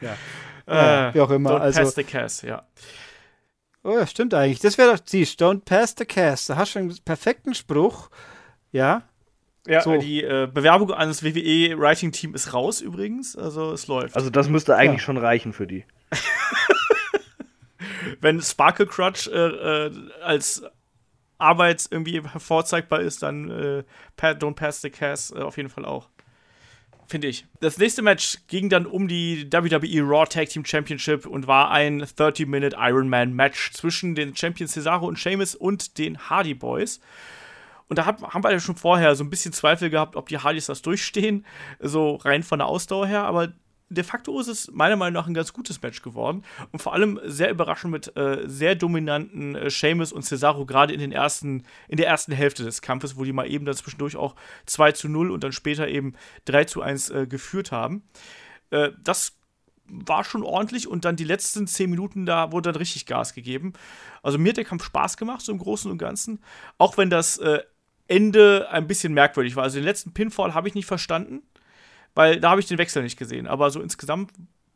ja. 0.00 0.16
Ja, 0.66 1.12
wie 1.14 1.20
auch 1.20 1.30
immer, 1.30 1.50
Don't 1.56 1.60
also- 1.60 1.80
pass 1.80 1.94
the 1.96 2.04
Cass, 2.04 2.42
ja. 2.42 2.62
Oh 3.82 3.98
ja, 3.98 4.06
stimmt 4.06 4.34
eigentlich. 4.34 4.60
Das 4.60 4.78
wäre 4.78 4.94
doch, 4.96 5.02
siehst, 5.04 5.40
don't 5.42 5.64
pass 5.64 5.96
the 5.98 6.04
Cass. 6.04 6.46
Da 6.46 6.56
hast 6.56 6.74
du 6.74 6.78
einen 6.78 6.96
perfekten 7.04 7.54
Spruch. 7.54 8.08
Ja, 8.70 9.02
Ja, 9.66 9.80
So. 9.80 9.96
die 9.96 10.22
äh, 10.22 10.46
Bewerbung 10.52 10.92
an 10.92 11.08
das 11.08 11.24
WWE-Writing-Team 11.24 12.34
ist 12.34 12.52
raus 12.54 12.80
übrigens. 12.82 13.36
Also 13.36 13.72
es 13.72 13.88
läuft. 13.88 14.14
Also 14.14 14.30
das 14.30 14.48
müsste 14.48 14.76
eigentlich 14.76 15.00
Ja. 15.00 15.06
schon 15.06 15.16
reichen 15.16 15.52
für 15.52 15.66
die. 15.66 15.84
wenn 18.20 18.40
Sparkle 18.40 18.86
Crutch 18.86 19.28
äh, 19.28 19.86
äh, 19.86 19.92
als 20.22 20.62
Arbeit 21.38 21.86
irgendwie 21.90 22.22
hervorzeigbar 22.22 23.00
ist, 23.00 23.22
dann 23.22 23.50
äh, 23.50 23.84
Don't 24.18 24.54
Pass 24.54 24.80
the 24.82 24.90
Cass 24.90 25.32
äh, 25.34 25.38
auf 25.40 25.56
jeden 25.56 25.70
Fall 25.70 25.84
auch. 25.84 26.08
Finde 27.10 27.26
ich. 27.26 27.44
Das 27.58 27.76
nächste 27.76 28.02
Match 28.02 28.38
ging 28.46 28.68
dann 28.68 28.86
um 28.86 29.08
die 29.08 29.52
WWE 29.52 30.02
Raw 30.02 30.24
Tag 30.26 30.48
Team 30.48 30.64
Championship 30.64 31.26
und 31.26 31.48
war 31.48 31.72
ein 31.72 32.04
30-Minute 32.04 32.76
Ironman 32.78 33.32
Match 33.32 33.72
zwischen 33.72 34.14
den 34.14 34.36
Champions 34.36 34.74
Cesaro 34.74 35.08
und 35.08 35.18
Sheamus 35.18 35.56
und 35.56 35.98
den 35.98 36.30
Hardy 36.30 36.54
Boys. 36.54 37.00
Und 37.88 37.98
da 37.98 38.06
haben 38.06 38.44
wir 38.44 38.52
ja 38.52 38.60
schon 38.60 38.76
vorher 38.76 39.16
so 39.16 39.24
ein 39.24 39.30
bisschen 39.30 39.52
Zweifel 39.52 39.90
gehabt, 39.90 40.14
ob 40.14 40.28
die 40.28 40.38
Hardys 40.38 40.66
das 40.66 40.82
durchstehen, 40.82 41.44
so 41.80 42.14
rein 42.14 42.44
von 42.44 42.60
der 42.60 42.68
Ausdauer 42.68 43.08
her. 43.08 43.24
Aber 43.24 43.52
de 43.90 44.04
facto 44.04 44.38
ist 44.40 44.46
es 44.46 44.70
meiner 44.70 44.96
Meinung 44.96 45.14
nach 45.14 45.26
ein 45.26 45.34
ganz 45.34 45.52
gutes 45.52 45.82
Match 45.82 46.00
geworden 46.00 46.44
und 46.72 46.80
vor 46.80 46.94
allem 46.94 47.20
sehr 47.24 47.50
überraschend 47.50 47.92
mit 47.92 48.16
äh, 48.16 48.44
sehr 48.46 48.76
dominanten 48.76 49.56
äh, 49.56 49.70
Sheamus 49.70 50.12
und 50.12 50.22
Cesaro 50.22 50.64
gerade 50.64 50.94
in 50.94 51.00
in 51.00 51.62
der 51.96 52.06
ersten 52.06 52.32
Hälfte 52.32 52.62
des 52.62 52.82
Kampfes, 52.82 53.16
wo 53.16 53.24
die 53.24 53.32
mal 53.32 53.50
eben 53.50 53.64
dann 53.64 53.74
zwischendurch 53.74 54.16
auch 54.16 54.36
2 54.66 54.92
zu 54.92 55.08
0 55.08 55.30
und 55.30 55.42
dann 55.42 55.52
später 55.52 55.88
eben 55.88 56.14
3 56.44 56.64
zu 56.64 56.82
1 56.82 57.10
äh, 57.10 57.26
geführt 57.26 57.72
haben. 57.72 58.04
Äh, 58.70 58.92
das 59.02 59.36
war 59.86 60.22
schon 60.22 60.44
ordentlich 60.44 60.86
und 60.86 61.04
dann 61.04 61.16
die 61.16 61.24
letzten 61.24 61.66
10 61.66 61.90
Minuten, 61.90 62.26
da 62.26 62.52
wurde 62.52 62.70
dann 62.70 62.78
richtig 62.78 63.06
Gas 63.06 63.34
gegeben. 63.34 63.72
Also 64.22 64.38
mir 64.38 64.50
hat 64.50 64.56
der 64.56 64.64
Kampf 64.64 64.84
Spaß 64.84 65.16
gemacht, 65.16 65.40
so 65.40 65.50
im 65.50 65.58
Großen 65.58 65.90
und 65.90 65.98
Ganzen. 65.98 66.40
Auch 66.78 66.96
wenn 66.96 67.10
das 67.10 67.38
äh, 67.38 67.60
Ende 68.06 68.68
ein 68.70 68.86
bisschen 68.86 69.14
merkwürdig 69.14 69.56
war. 69.56 69.64
Also 69.64 69.78
den 69.78 69.84
letzten 69.84 70.12
Pinfall 70.12 70.54
habe 70.54 70.68
ich 70.68 70.74
nicht 70.74 70.86
verstanden 70.86 71.42
weil 72.14 72.40
da 72.40 72.50
habe 72.50 72.60
ich 72.60 72.66
den 72.66 72.78
Wechsel 72.78 73.02
nicht 73.02 73.18
gesehen. 73.18 73.46
Aber 73.46 73.70
so 73.70 73.80
insgesamt 73.80 74.32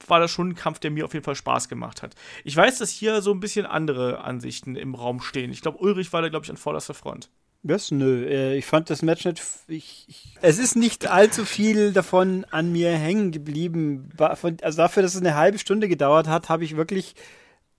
war 0.06 0.20
das 0.20 0.30
schon 0.30 0.50
ein 0.50 0.54
Kampf, 0.54 0.80
der 0.80 0.90
mir 0.90 1.04
auf 1.04 1.14
jeden 1.14 1.24
Fall 1.24 1.34
Spaß 1.34 1.68
gemacht 1.68 2.02
hat. 2.02 2.14
Ich 2.44 2.56
weiß, 2.56 2.78
dass 2.78 2.90
hier 2.90 3.22
so 3.22 3.32
ein 3.32 3.40
bisschen 3.40 3.66
andere 3.66 4.22
Ansichten 4.22 4.76
im 4.76 4.94
Raum 4.94 5.20
stehen. 5.20 5.50
Ich 5.50 5.62
glaube, 5.62 5.78
Ulrich 5.78 6.12
war 6.12 6.22
da, 6.22 6.28
glaube 6.28 6.44
ich, 6.44 6.50
an 6.50 6.56
vorderster 6.56 6.94
Front. 6.94 7.30
Was? 7.62 7.90
Nö, 7.90 8.26
äh, 8.26 8.56
ich 8.58 8.66
fand 8.66 8.90
das 8.90 9.00
Match 9.00 9.24
nicht. 9.24 9.42
Ich, 9.68 10.04
ich, 10.06 10.36
es 10.42 10.58
ist 10.58 10.76
nicht 10.76 11.06
allzu 11.10 11.46
viel 11.46 11.94
davon 11.94 12.44
an 12.50 12.72
mir 12.72 12.90
hängen 12.92 13.32
geblieben. 13.32 14.10
Also 14.18 14.76
dafür, 14.76 15.02
dass 15.02 15.14
es 15.14 15.20
eine 15.22 15.34
halbe 15.34 15.58
Stunde 15.58 15.88
gedauert 15.88 16.28
hat, 16.28 16.50
habe 16.50 16.64
ich 16.64 16.76
wirklich 16.76 17.14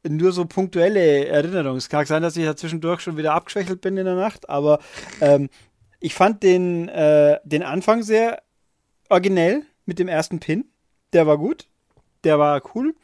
nur 0.07 0.31
so 0.31 0.45
punktuelle 0.45 1.27
Erinnerungen. 1.27 1.77
Es 1.77 1.89
kann 1.89 2.05
sein, 2.05 2.23
dass 2.23 2.35
ich 2.35 2.45
da 2.45 2.55
zwischendurch 2.55 3.01
schon 3.01 3.17
wieder 3.17 3.33
abgeschwächelt 3.33 3.81
bin 3.81 3.97
in 3.97 4.05
der 4.05 4.15
Nacht, 4.15 4.49
aber 4.49 4.79
ähm, 5.21 5.49
ich 5.99 6.13
fand 6.13 6.43
den, 6.43 6.89
äh, 6.89 7.39
den 7.43 7.63
Anfang 7.63 8.03
sehr 8.03 8.41
originell 9.09 9.63
mit 9.85 9.99
dem 9.99 10.07
ersten 10.07 10.39
Pin. 10.39 10.65
Der 11.13 11.27
war 11.27 11.37
gut. 11.37 11.67
Der 12.23 12.39
war 12.39 12.61
cool. 12.73 12.95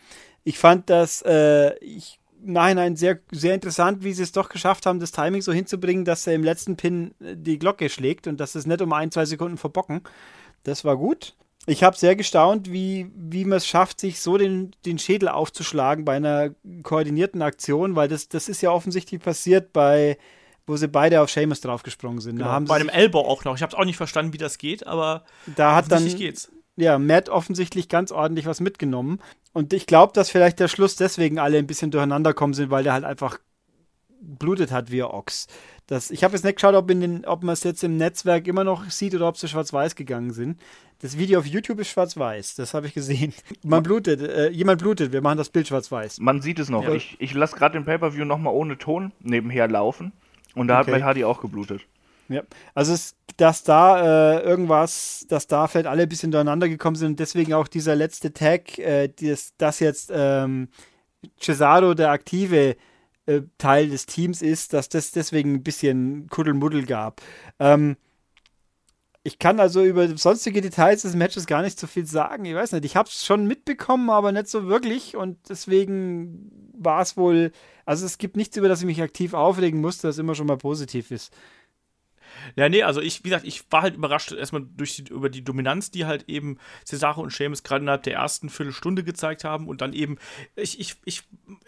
Ich 0.44 0.58
fand 0.58 0.90
das 0.90 1.22
äh, 1.22 1.78
ich, 1.80 2.20
im 2.44 2.54
Nachhinein 2.54 2.96
sehr, 2.96 3.20
sehr 3.32 3.54
interessant, 3.54 4.04
wie 4.04 4.14
sie 4.14 4.24
es 4.24 4.32
doch 4.32 4.50
geschafft 4.50 4.86
haben, 4.86 5.00
das 5.00 5.12
Timing 5.12 5.42
so 5.42 5.54
hinzubringen, 5.54 6.06
dass 6.06 6.26
er 6.26 6.34
im 6.34 6.44
letzten 6.44 6.76
Pin 6.76 7.14
äh, 7.20 7.36
die 7.36 7.60
Glocke 7.60 7.90
schlägt 7.90 8.28
und 8.28 8.40
dass 8.40 8.56
es 8.56 8.66
nicht 8.66 8.82
um 8.82 8.94
ein, 8.94 9.12
zwei 9.12 9.26
Sekunden 9.26 9.58
verbocken. 9.58 10.02
Das 10.64 10.84
war 10.84 10.98
gut. 10.98 11.36
Ich 11.68 11.84
habe 11.84 11.96
sehr 11.96 12.16
gestaunt, 12.16 12.72
wie, 12.72 13.12
wie 13.16 13.46
man 13.46 13.58
es 13.58 13.68
schafft, 13.68 14.00
sich 14.00 14.20
so 14.20 14.38
den, 14.38 14.72
den 14.86 14.98
Schädel 14.98 15.30
aufzuschlagen 15.30 16.06
bei 16.06 16.16
einer 16.16 16.56
koordinierten 16.82 17.44
Aktion, 17.44 17.96
weil 17.96 18.08
das, 18.08 18.30
das 18.30 18.50
ist 18.50 18.62
ja 18.62 18.72
offensichtlich 18.72 19.22
passiert 19.22 19.72
bei, 19.72 20.18
wo 20.68 20.78
sie 20.78 20.88
beide 20.88 21.22
auf 21.22 21.30
Seamus 21.30 21.62
draufgesprungen 21.62 22.22
sind. 22.22 22.38
Genau, 22.38 22.60
bei 22.62 22.76
einem 22.76 22.90
Elbow 22.90 23.20
auch 23.22 23.44
noch. 23.44 23.56
Ich 23.56 23.62
habe 23.62 23.78
auch 23.78 23.86
nicht 23.86 23.98
verstanden, 23.98 24.34
wie 24.34 24.38
das 24.38 24.58
geht, 24.58 24.86
aber 24.88 25.24
da 25.56 25.76
hat 25.76 25.92
dann 25.92 26.06
geht's. 26.06 26.52
Ja, 26.78 26.98
Matt 26.98 27.30
offensichtlich 27.30 27.90
ganz 27.90 28.12
ordentlich 28.12 28.46
was 28.46 28.60
mitgenommen. 28.60 29.20
Und 29.54 29.74
ich 29.74 29.86
glaube, 29.86 30.14
dass 30.14 30.30
vielleicht 30.30 30.60
der 30.60 30.68
Schluss 30.68 30.96
deswegen 30.96 31.38
alle 31.38 31.58
ein 31.58 31.68
bisschen 31.68 31.92
durcheinander 31.92 32.34
kommen 32.34 32.54
sind, 32.54 32.72
weil 32.72 32.84
der 32.84 32.94
halt 32.94 33.04
einfach 33.04 33.40
blutet 34.22 34.72
hat 34.72 34.92
wie 34.92 35.04
ein 35.04 35.10
Ochs. 35.10 35.48
Das, 35.88 36.12
ich 36.12 36.24
habe 36.24 36.34
jetzt 36.34 36.44
nicht 36.44 36.56
geschaut, 36.56 36.76
ob, 36.76 36.90
ob 36.90 37.44
man 37.44 37.54
es 37.54 37.64
jetzt 37.64 37.84
im 37.84 37.98
Netzwerk 37.98 38.48
immer 38.48 38.64
noch 38.64 38.90
sieht 38.90 39.14
oder 39.14 39.28
ob 39.28 39.38
sie 39.38 39.48
schwarz-weiß 39.48 39.96
gegangen 39.96 40.32
sind. 40.32 40.60
Das 41.00 41.18
Video 41.18 41.40
auf 41.40 41.48
YouTube 41.48 41.80
ist 41.80 41.90
schwarz-weiß, 41.90 42.56
das 42.56 42.74
habe 42.74 42.88
ich 42.88 42.94
gesehen. 42.94 43.34
Man 43.64 43.82
blutet, 43.82 44.22
äh, 44.22 44.50
jemand 44.52 44.82
blutet, 44.82 45.12
wir 45.12 45.22
machen 45.22 45.40
das 45.40 45.50
Bild 45.50 45.68
schwarz-weiß. 45.68 46.20
Man 46.20 46.42
sieht 46.42 46.60
es 46.60 46.70
noch. 46.70 46.84
Ja. 46.84 46.94
Ich, 46.94 47.18
ich 47.20 47.34
lasse 47.34 47.56
gerade 47.56 47.74
den 47.74 47.86
Pay-Per-View 47.86 48.24
nochmal 48.24 48.54
ohne 48.54 48.78
Ton 48.78 49.12
nebenher 49.20 49.68
laufen. 49.68 50.14
Und 50.56 50.68
da 50.68 50.82
okay. 50.82 50.92
hat 50.92 51.00
Matt 51.00 51.08
Hardy 51.08 51.24
auch 51.24 51.42
geblutet. 51.42 51.82
Ja, 52.30 52.44
also 52.74 52.94
es, 52.94 53.16
dass 53.38 53.64
da 53.64 54.38
äh, 54.38 54.44
irgendwas, 54.44 55.26
dass 55.28 55.48
da 55.48 55.68
vielleicht 55.68 55.88
alle 55.88 56.04
ein 56.04 56.10
bisschen 56.10 56.32
durcheinander 56.32 56.70
gekommen 56.70 56.96
sind 56.96 57.10
und 57.12 57.20
deswegen 57.20 57.54
auch 57.54 57.68
dieser 57.68 57.96
letzte 57.96 58.32
Tag, 58.34 58.80
äh, 58.80 59.10
das, 59.10 59.54
das 59.58 59.80
jetzt 59.82 60.12
ähm, 60.14 60.70
Cesaro 61.40 61.94
der 61.94 62.12
aktive 62.12 62.78
äh, 63.26 63.42
Teil 63.58 63.90
des 63.90 64.06
Teams 64.06 64.42
ist, 64.42 64.74
dass 64.74 64.88
das 64.88 65.12
deswegen 65.12 65.56
ein 65.56 65.64
bisschen 65.64 66.28
Kuddelmuddel 66.30 66.86
gab. 66.86 67.22
Ähm, 67.60 67.98
ich 69.24 69.38
kann 69.38 69.60
also 69.60 69.84
über 69.84 70.18
sonstige 70.18 70.62
Details 70.62 71.04
des 71.04 71.16
Matches 71.16 71.46
gar 71.46 71.62
nicht 71.62 71.80
so 71.80 71.86
viel 71.86 72.06
sagen. 72.06 72.46
Ich 72.46 72.56
weiß 72.56 72.72
nicht, 72.72 72.86
ich 72.86 72.96
habe 72.96 73.08
es 73.08 73.24
schon 73.26 73.46
mitbekommen, 73.46 74.10
aber 74.10 74.32
nicht 74.32 74.48
so 74.48 74.68
wirklich 74.68 75.16
und 75.16 75.38
deswegen 75.48 76.52
war 76.74 77.02
es 77.02 77.18
wohl, 77.18 77.52
also 77.86 78.06
es 78.06 78.18
gibt 78.18 78.36
nichts, 78.36 78.58
über 78.58 78.68
das 78.68 78.80
ich 78.80 78.88
mich 78.88 79.02
aktiv 79.02 79.34
aufregen 79.34 79.80
musste, 79.80 80.08
das 80.08 80.18
immer 80.18 80.34
schon 80.34 80.48
mal 80.48 80.58
positiv 80.58 81.12
ist. 81.12 81.32
Ja, 82.56 82.70
nee, 82.70 82.82
also 82.82 83.02
ich, 83.02 83.24
wie 83.24 83.30
gesagt, 83.30 83.46
ich 83.46 83.64
war 83.72 83.82
halt 83.82 83.96
überrascht 83.96 84.32
erstmal 84.32 84.66
durch 84.76 84.96
die, 84.96 85.12
über 85.12 85.30
die 85.30 85.44
Dominanz, 85.44 85.92
die 85.92 86.06
halt 86.06 86.24
eben 86.28 86.58
Cesaro 86.86 87.22
und 87.22 87.32
Seamus 87.32 87.62
gerade 87.62 87.84
innerhalb 87.84 88.04
der 88.04 88.14
ersten 88.14 88.50
Viertelstunde 88.50 89.04
gezeigt 89.04 89.44
haben 89.44 89.68
und 89.68 89.82
dann 89.82 89.94
eben, 89.94 90.18
ich, 90.56 90.80
ich, 90.80 90.96
ich 91.06 91.24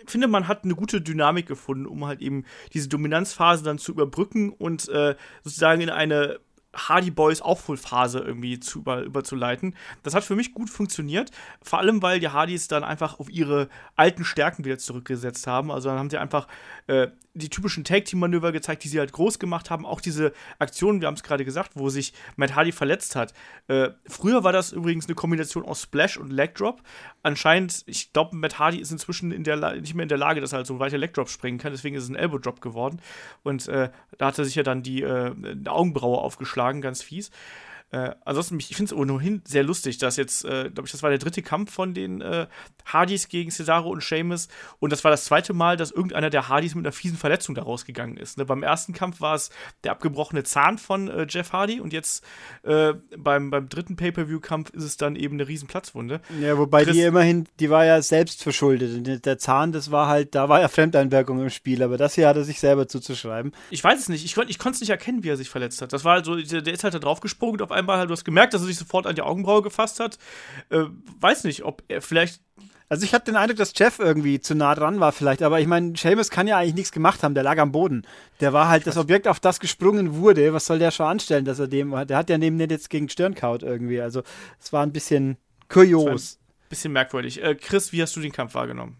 finde, 0.07 0.27
man 0.27 0.47
hat 0.47 0.63
eine 0.63 0.75
gute 0.75 1.01
Dynamik 1.01 1.47
gefunden, 1.47 1.85
um 1.85 2.05
halt 2.05 2.21
eben 2.21 2.45
diese 2.73 2.87
Dominanzphase 2.87 3.63
dann 3.63 3.77
zu 3.77 3.91
überbrücken 3.91 4.51
und 4.51 4.87
äh, 4.89 5.15
sozusagen 5.43 5.81
in 5.81 5.89
eine 5.89 6.39
Hardy 6.73 7.11
Boys 7.11 7.41
Aufholphase 7.41 8.19
irgendwie 8.19 8.59
zu 8.59 8.79
über, 8.79 9.01
überzuleiten. 9.01 9.75
Das 10.01 10.13
hat 10.15 10.23
für 10.23 10.35
mich 10.35 10.53
gut 10.53 10.69
funktioniert, 10.69 11.31
vor 11.61 11.79
allem 11.79 12.01
weil 12.01 12.19
die 12.19 12.29
Hardys 12.29 12.67
dann 12.67 12.83
einfach 12.83 13.19
auf 13.19 13.29
ihre 13.29 13.69
alten 13.95 14.25
Stärken 14.25 14.65
wieder 14.65 14.77
zurückgesetzt 14.77 15.47
haben. 15.47 15.71
Also 15.71 15.89
dann 15.89 15.99
haben 15.99 16.09
sie 16.09 16.17
einfach 16.17 16.47
äh, 16.87 17.07
die 17.35 17.49
typischen 17.49 17.83
Tag-Team-Manöver 17.83 18.51
gezeigt, 18.51 18.83
die 18.83 18.87
sie 18.87 18.99
halt 18.99 19.11
groß 19.11 19.39
gemacht 19.39 19.71
haben. 19.71 19.85
Auch 19.85 20.01
diese 20.01 20.33
Aktionen, 20.59 21.01
wir 21.01 21.07
haben 21.07 21.15
es 21.15 21.23
gerade 21.23 21.43
gesagt, 21.43 21.71
wo 21.73 21.89
sich 21.89 22.13
Matt 22.35 22.55
Hardy 22.55 22.71
verletzt 22.71 23.15
hat. 23.15 23.33
Äh, 23.67 23.89
früher 24.07 24.43
war 24.43 24.51
das 24.51 24.71
übrigens 24.71 25.07
eine 25.07 25.15
Kombination 25.15 25.65
aus 25.65 25.81
Splash 25.81 26.17
und 26.17 26.31
Leg 26.31 26.53
Drop. 26.55 26.83
Anscheinend, 27.23 27.83
ich 27.87 28.13
glaube, 28.13 28.35
Matt 28.35 28.59
Hardy 28.59 28.77
ist 28.77 28.91
inzwischen 28.91 29.31
in 29.31 29.43
der 29.43 29.81
nicht 29.81 29.95
mehr 29.95 30.03
in 30.03 30.09
der 30.09 30.17
Lage, 30.17 30.41
dass 30.41 30.53
er 30.53 30.57
halt 30.57 30.67
so 30.67 30.77
weiter 30.79 30.97
Leg 30.97 31.13
Drop 31.13 31.29
springen 31.29 31.57
kann. 31.57 31.71
Deswegen 31.71 31.95
ist 31.95 32.03
es 32.03 32.09
ein 32.09 32.15
Elbow 32.15 32.37
Drop 32.37 32.61
geworden. 32.61 33.01
Und 33.41 33.67
äh, 33.67 33.89
da 34.19 34.27
hat 34.27 34.37
er 34.37 34.45
sich 34.45 34.55
ja 34.55 34.63
dann 34.63 34.83
die 34.83 35.01
äh, 35.01 35.33
Augenbraue 35.65 36.19
aufgeschlagen, 36.19 36.62
ganz 36.81 37.01
fies. 37.01 37.31
Äh, 37.93 38.15
ansonsten, 38.25 38.57
ich 38.57 38.75
finde 38.75 38.91
es 38.91 38.99
ohnehin 38.99 39.43
sehr 39.45 39.63
lustig, 39.63 39.99
dass 39.99 40.17
jetzt, 40.17 40.45
äh, 40.45 40.71
glaube 40.71 40.87
ich, 40.87 40.91
das 40.91 41.03
war 41.03 41.11
der 41.11 41.19
dritte 41.19 41.43
Kampf 41.43 41.71
von 41.71 41.93
den 41.93 42.21
äh, 42.21 42.47
Hardys 42.85 43.27
gegen 43.27 43.51
Cesaro 43.51 43.87
und 43.87 44.01
Sheamus. 44.01 44.47
Und 44.79 44.91
das 44.91 45.03
war 45.03 45.11
das 45.11 45.25
zweite 45.25 45.53
Mal, 45.53 45.77
dass 45.77 45.91
irgendeiner 45.91 46.31
der 46.31 46.49
Hardys 46.49 46.73
mit 46.73 46.87
einer 46.87 46.91
fiesen 46.91 47.19
Verletzung 47.19 47.53
daraus 47.53 47.85
gegangen 47.85 48.17
ist. 48.17 48.39
Ne? 48.39 48.45
Beim 48.45 48.63
ersten 48.63 48.93
Kampf 48.93 49.21
war 49.21 49.35
es 49.35 49.51
der 49.83 49.91
abgebrochene 49.91 50.43
Zahn 50.43 50.79
von 50.79 51.07
äh, 51.07 51.27
Jeff 51.29 51.53
Hardy 51.53 51.79
und 51.79 51.93
jetzt 51.93 52.25
äh, 52.63 52.93
beim, 53.15 53.51
beim 53.51 53.69
dritten 53.69 53.95
Pay-Per-View-Kampf 53.95 54.71
ist 54.71 54.85
es 54.85 54.97
dann 54.97 55.15
eben 55.15 55.35
eine 55.35 55.47
riesen 55.47 55.67
Platzwunde. 55.67 56.19
Ja, 56.41 56.57
wobei 56.57 56.85
Chris 56.85 56.95
die 56.95 57.03
immerhin, 57.03 57.47
die 57.59 57.69
war 57.69 57.85
ja 57.85 58.01
selbst 58.01 58.41
verschuldet. 58.41 59.23
Der 59.23 59.37
Zahn, 59.37 59.71
das 59.71 59.91
war 59.91 60.07
halt, 60.07 60.33
da 60.33 60.49
war 60.49 60.59
ja 60.59 60.67
Fremdeinwirkung 60.67 61.39
im 61.39 61.51
Spiel, 61.51 61.83
aber 61.83 61.97
das 61.97 62.15
hier 62.15 62.27
hat 62.27 62.37
er 62.37 62.43
sich 62.43 62.59
selber 62.59 62.87
zuzuschreiben. 62.87 63.51
Ich 63.69 63.83
weiß 63.83 63.99
es 63.99 64.09
nicht. 64.09 64.25
Ich, 64.25 64.35
ich 64.35 64.57
konnte 64.57 64.77
es 64.77 64.81
nicht 64.81 64.89
erkennen, 64.89 65.23
wie 65.23 65.29
er 65.29 65.37
sich 65.37 65.51
verletzt 65.51 65.83
hat. 65.83 65.93
Das 65.93 66.03
war 66.03 66.15
halt 66.15 66.25
so, 66.25 66.35
der, 66.35 66.63
der 66.63 66.73
ist 66.73 66.83
halt 66.83 66.95
da 66.95 66.99
draufgesprungen 66.99 67.53
und 67.57 67.61
auf 67.61 67.71
einmal 67.71 67.82
einmal 67.83 67.99
halt, 67.99 68.09
du 68.09 68.13
hast 68.13 68.25
gemerkt, 68.25 68.53
dass 68.53 68.61
er 68.61 68.67
sich 68.67 68.77
sofort 68.77 69.07
an 69.07 69.15
die 69.15 69.21
Augenbraue 69.21 69.61
gefasst 69.61 69.99
hat. 69.99 70.17
Äh, 70.69 70.85
weiß 71.19 71.43
nicht, 71.43 71.63
ob 71.63 71.83
er 71.87 72.01
vielleicht. 72.01 72.41
Also 72.89 73.05
ich 73.05 73.13
hatte 73.13 73.31
den 73.31 73.37
Eindruck, 73.37 73.57
dass 73.57 73.73
Jeff 73.75 73.97
irgendwie 73.97 74.39
zu 74.39 74.53
nah 74.55 74.75
dran 74.75 74.99
war 74.99 75.11
vielleicht, 75.11 75.41
aber 75.41 75.59
ich 75.59 75.67
meine, 75.67 75.95
Seamus 75.95 76.29
kann 76.29 76.47
ja 76.47 76.57
eigentlich 76.57 76.75
nichts 76.75 76.91
gemacht 76.91 77.23
haben, 77.23 77.33
der 77.33 77.41
lag 77.41 77.57
am 77.57 77.71
Boden. 77.71 78.05
Der 78.39 78.53
war 78.53 78.67
halt 78.67 78.85
das 78.85 78.97
Objekt, 78.97 79.27
auf 79.27 79.39
das 79.39 79.59
gesprungen 79.59 80.17
wurde. 80.17 80.53
Was 80.53 80.67
soll 80.67 80.79
der 80.79 80.91
schon 80.91 81.07
anstellen, 81.07 81.45
dass 81.45 81.57
er 81.59 81.67
dem, 81.67 81.91
der 82.07 82.17
hat 82.17 82.29
ja 82.29 82.37
neben 82.37 82.57
nicht 82.57 82.71
jetzt 82.71 82.89
gegen 82.89 83.09
Stirnkaut 83.09 83.63
irgendwie. 83.63 83.99
Also 83.99 84.21
es 84.59 84.73
war 84.73 84.85
ein 84.85 84.91
bisschen 84.91 85.37
kurios. 85.69 86.35
Ein 86.35 86.69
bisschen 86.69 86.93
merkwürdig. 86.93 87.41
Äh, 87.41 87.55
Chris, 87.55 87.93
wie 87.93 88.01
hast 88.01 88.15
du 88.15 88.19
den 88.19 88.31
Kampf 88.31 88.53
wahrgenommen? 88.53 88.97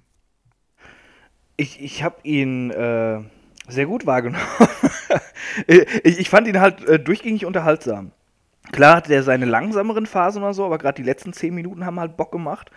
Ich, 1.56 1.80
ich 1.80 2.02
habe 2.02 2.16
ihn 2.24 2.72
äh, 2.72 3.22
sehr 3.68 3.86
gut 3.86 4.06
wahrgenommen. 4.06 4.46
ich, 5.68 6.20
ich, 6.20 6.30
fand 6.30 6.48
ihn 6.48 6.60
halt 6.60 6.84
äh, 6.88 7.00
durchgängig 7.00 7.46
unterhaltsam. 7.46 8.12
Klar 8.74 8.96
hatte 8.96 9.14
er 9.14 9.22
seine 9.22 9.46
langsameren 9.46 10.08
Phasen 10.08 10.42
oder 10.42 10.56
so, 10.56 10.66
aber 10.66 10.80
gerade 10.80 10.96
die 10.96 11.08
letzten 11.08 11.32
10 11.32 11.54
Minuten 11.54 11.86
haben 11.86 12.00
halt 12.00 12.18
Bock 12.18 12.32
gemacht. 12.32 12.72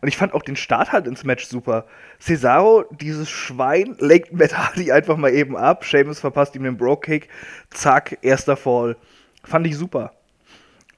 Und 0.00 0.08
ich 0.08 0.16
fand 0.18 0.34
auch 0.34 0.42
den 0.42 0.56
Start 0.56 0.92
halt 0.92 1.06
ins 1.06 1.24
Match 1.24 1.46
super. 1.46 1.86
Cesaro, 2.20 2.84
dieses 2.90 3.30
Schwein, 3.30 3.96
lenkt 3.98 4.32
Matt 4.34 4.56
Hardy 4.56 4.92
einfach 4.92 5.16
mal 5.16 5.32
eben 5.32 5.56
ab. 5.56 5.86
Seamus 5.86 6.20
verpasst 6.20 6.54
ihm 6.54 6.64
den 6.64 6.76
Bro-Kick. 6.76 7.28
Zack, 7.70 8.18
erster 8.20 8.58
Fall. 8.58 8.96
Fand 9.42 9.66
ich 9.66 9.76
super. 9.76 10.12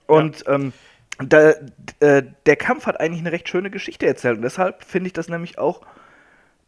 Und 0.06 0.40
ja. 0.40 0.54
ähm, 0.54 0.72
da, 1.20 1.52
äh, 2.00 2.24
der 2.46 2.56
Kampf 2.56 2.86
hat 2.86 2.98
eigentlich 2.98 3.20
eine 3.20 3.30
recht 3.30 3.48
schöne 3.48 3.70
Geschichte 3.70 4.06
erzählt. 4.06 4.36
Und 4.36 4.42
deshalb 4.42 4.82
finde 4.82 5.06
ich 5.06 5.12
das 5.12 5.28
nämlich 5.28 5.58
auch 5.58 5.82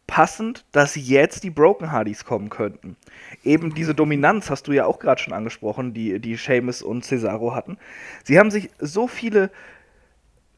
passend, 0.07 0.65
dass 0.71 0.95
jetzt 0.95 1.43
die 1.43 1.49
Broken 1.49 1.91
Hardys 1.91 2.25
kommen 2.25 2.49
könnten. 2.49 2.97
Eben 3.43 3.73
diese 3.73 3.95
Dominanz 3.95 4.49
hast 4.49 4.67
du 4.67 4.71
ja 4.71 4.85
auch 4.85 4.99
gerade 4.99 5.21
schon 5.21 5.33
angesprochen, 5.33 5.93
die, 5.93 6.19
die 6.19 6.35
Seamus 6.35 6.81
und 6.81 7.05
Cesaro 7.05 7.55
hatten. 7.55 7.77
Sie 8.23 8.37
haben 8.37 8.51
sich 8.51 8.69
so 8.79 9.07
viele 9.07 9.49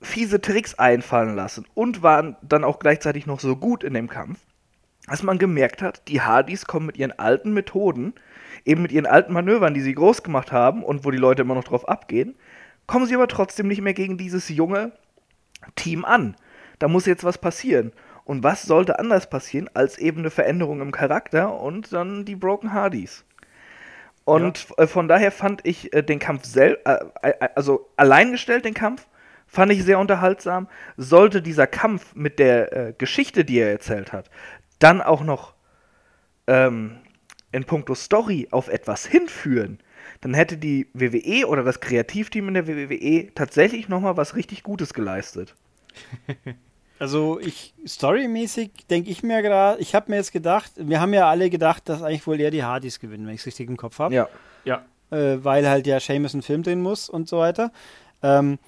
fiese 0.01 0.41
Tricks 0.41 0.75
einfallen 0.75 1.35
lassen 1.35 1.65
und 1.73 2.03
waren 2.03 2.35
dann 2.41 2.63
auch 2.63 2.79
gleichzeitig 2.79 3.25
noch 3.25 3.39
so 3.39 3.55
gut 3.55 3.83
in 3.83 3.93
dem 3.93 4.07
Kampf, 4.07 4.39
dass 5.07 5.23
man 5.23 5.37
gemerkt 5.37 5.81
hat, 5.81 6.07
die 6.07 6.21
Hardys 6.21 6.65
kommen 6.65 6.85
mit 6.87 6.97
ihren 6.97 7.11
alten 7.11 7.53
Methoden, 7.53 8.13
eben 8.65 8.81
mit 8.81 8.91
ihren 8.91 9.05
alten 9.05 9.33
Manövern, 9.33 9.73
die 9.73 9.81
sie 9.81 9.93
groß 9.93 10.23
gemacht 10.23 10.51
haben 10.51 10.83
und 10.83 11.05
wo 11.05 11.11
die 11.11 11.17
Leute 11.17 11.41
immer 11.41 11.55
noch 11.55 11.63
drauf 11.63 11.87
abgehen, 11.87 12.35
kommen 12.87 13.07
sie 13.07 13.15
aber 13.15 13.27
trotzdem 13.27 13.67
nicht 13.67 13.81
mehr 13.81 13.93
gegen 13.93 14.17
dieses 14.17 14.49
junge 14.49 14.91
Team 15.75 16.05
an. 16.05 16.35
Da 16.79 16.87
muss 16.87 17.05
jetzt 17.05 17.23
was 17.23 17.37
passieren. 17.37 17.91
Und 18.25 18.43
was 18.43 18.63
sollte 18.63 18.99
anders 18.99 19.29
passieren 19.29 19.69
als 19.73 19.97
eben 19.97 20.19
eine 20.19 20.31
Veränderung 20.31 20.81
im 20.81 20.91
Charakter 20.91 21.59
und 21.61 21.93
dann 21.93 22.25
die 22.25 22.35
Broken 22.35 22.73
Hardys? 22.73 23.23
Und 24.25 24.67
ja. 24.69 24.83
Äh, 24.83 24.87
von 24.87 25.07
daher 25.07 25.31
fand 25.31 25.61
ich 25.63 25.93
äh, 25.93 26.01
den 26.01 26.19
Kampf 26.19 26.43
selbst, 26.43 26.85
äh, 26.85 26.97
also 27.53 27.87
alleingestellt 27.95 28.65
den 28.65 28.73
Kampf, 28.73 29.07
fand 29.47 29.71
ich 29.71 29.83
sehr 29.83 29.99
unterhaltsam. 29.99 30.67
Sollte 30.97 31.43
dieser 31.43 31.67
Kampf 31.67 32.15
mit 32.15 32.39
der 32.39 32.93
Geschichte, 32.97 33.45
die 33.45 33.59
er 33.59 33.71
erzählt 33.71 34.11
hat, 34.11 34.31
dann 34.79 35.01
auch 35.01 35.21
noch 35.21 35.53
ähm, 36.47 36.97
in 37.51 37.63
puncto 37.63 37.93
Story 37.93 38.47
auf 38.51 38.67
etwas 38.67 39.05
hinführen, 39.05 39.79
dann 40.21 40.33
hätte 40.33 40.57
die 40.57 40.89
WWE 40.93 41.47
oder 41.47 41.63
das 41.63 41.79
Kreativteam 41.79 42.47
in 42.47 42.53
der 42.55 42.67
WWE 42.67 43.33
tatsächlich 43.33 43.87
nochmal 43.87 44.17
was 44.17 44.35
richtig 44.35 44.63
Gutes 44.63 44.93
geleistet. 44.93 45.55
Also 46.97 47.39
ich 47.39 47.73
storymäßig 47.85 48.87
denke 48.89 49.09
ich 49.09 49.21
mir 49.21 49.41
gerade, 49.41 49.81
ich 49.81 49.95
habe 49.95 50.09
mir 50.11 50.17
jetzt 50.17 50.31
gedacht, 50.31 50.71
wir 50.77 51.01
haben 51.01 51.13
ja 51.13 51.29
alle 51.29 51.49
gedacht, 51.49 51.89
dass 51.89 52.01
eigentlich 52.01 52.25
wohl 52.25 52.39
eher 52.39 52.51
die 52.51 52.63
Hardys 52.63 52.99
gewinnen, 52.99 53.27
wenn 53.27 53.33
ich 53.33 53.41
es 53.41 53.47
richtig 53.47 53.67
im 53.67 53.77
Kopf 53.77 53.99
habe. 53.99 54.15
Ja. 54.15 54.29
Ja. 54.63 54.85
Äh, 55.11 55.43
weil 55.43 55.67
halt 55.67 55.87
ja 55.87 55.99
Seamus 55.99 56.33
einen 56.33 56.41
Film 56.41 56.63
drehen 56.63 56.81
muss 56.81 57.09
und 57.09 57.27
so 57.27 57.39
weiter. 57.39 57.71
Ähm, 58.23 58.59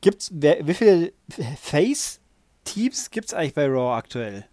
gibt's, 0.00 0.30
wer, 0.34 0.66
wie 0.66 0.74
viele 0.74 1.12
Face-Teams 1.60 3.10
gibt 3.10 3.28
es 3.28 3.34
eigentlich 3.34 3.54
bei 3.54 3.66
Raw 3.66 3.96
aktuell? 3.96 4.44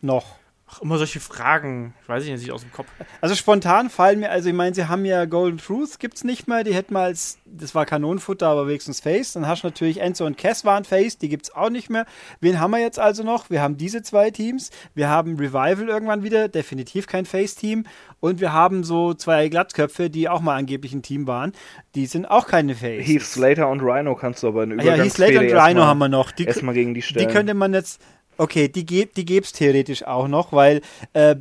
Noch. 0.00 0.36
Ach, 0.70 0.82
immer 0.82 0.98
solche 0.98 1.20
Fragen. 1.20 1.94
Ich 2.02 2.08
weiß 2.08 2.24
nicht 2.24 2.52
aus 2.52 2.60
dem 2.60 2.72
Kopf. 2.72 2.88
Also 3.20 3.34
spontan 3.34 3.88
fallen 3.88 4.20
mir, 4.20 4.30
also 4.30 4.50
ich 4.50 4.54
meine, 4.54 4.74
sie 4.74 4.86
haben 4.86 5.04
ja 5.06 5.24
Golden 5.24 5.58
Truth, 5.58 5.98
gibt's 5.98 6.24
nicht 6.24 6.46
mehr. 6.46 6.62
Die 6.62 6.74
hätten 6.74 6.92
mal 6.92 7.04
als, 7.04 7.38
das 7.46 7.74
war 7.74 7.86
Kanonenfutter, 7.86 8.46
aber 8.46 8.66
wenigstens 8.68 9.00
Face. 9.00 9.32
Dann 9.32 9.46
hast 9.46 9.62
du 9.62 9.68
natürlich 9.68 10.00
Enzo 10.00 10.26
und 10.26 10.36
Cass 10.36 10.66
waren 10.66 10.84
Face, 10.84 11.16
die 11.16 11.30
gibt's 11.30 11.54
auch 11.54 11.70
nicht 11.70 11.88
mehr. 11.88 12.04
Wen 12.40 12.60
haben 12.60 12.72
wir 12.72 12.80
jetzt 12.80 12.98
also 12.98 13.22
noch? 13.22 13.48
Wir 13.48 13.62
haben 13.62 13.78
diese 13.78 14.02
zwei 14.02 14.30
Teams. 14.30 14.70
Wir 14.94 15.08
haben 15.08 15.36
Revival 15.36 15.88
irgendwann 15.88 16.22
wieder, 16.22 16.48
definitiv 16.48 17.06
kein 17.06 17.24
Face-Team. 17.24 17.84
Und 18.20 18.40
wir 18.40 18.52
haben 18.52 18.84
so 18.84 19.14
zwei 19.14 19.48
Glattköpfe, 19.48 20.10
die 20.10 20.28
auch 20.28 20.40
mal 20.40 20.56
angeblich 20.56 20.92
ein 20.92 21.02
Team 21.02 21.26
waren. 21.26 21.52
Die 21.94 22.06
sind 22.06 22.26
auch 22.26 22.46
keine 22.46 22.74
Face. 22.74 23.06
Heath 23.06 23.22
Slater 23.22 23.68
und 23.68 23.80
Rhino 23.80 24.14
kannst 24.16 24.42
du 24.42 24.48
aber 24.48 24.64
in 24.64 24.78
Ja, 24.80 24.94
Heath 24.94 25.12
Slater 25.12 25.40
und 25.40 25.52
Rhino 25.52 25.84
haben 25.84 25.98
wir 25.98 26.08
noch. 26.08 26.30
Die, 26.32 26.44
erstmal 26.44 26.74
gegen 26.74 26.94
die 26.94 27.02
stellen. 27.02 27.26
Die 27.26 27.32
könnte 27.32 27.54
man 27.54 27.72
jetzt 27.72 28.02
Okay, 28.40 28.68
die, 28.68 28.86
ge 28.86 29.08
die 29.14 29.24
gäbe 29.24 29.44
es 29.44 29.52
theoretisch 29.52 30.06
auch 30.06 30.28
noch, 30.28 30.52
weil 30.52 30.80
äh, 31.12 31.34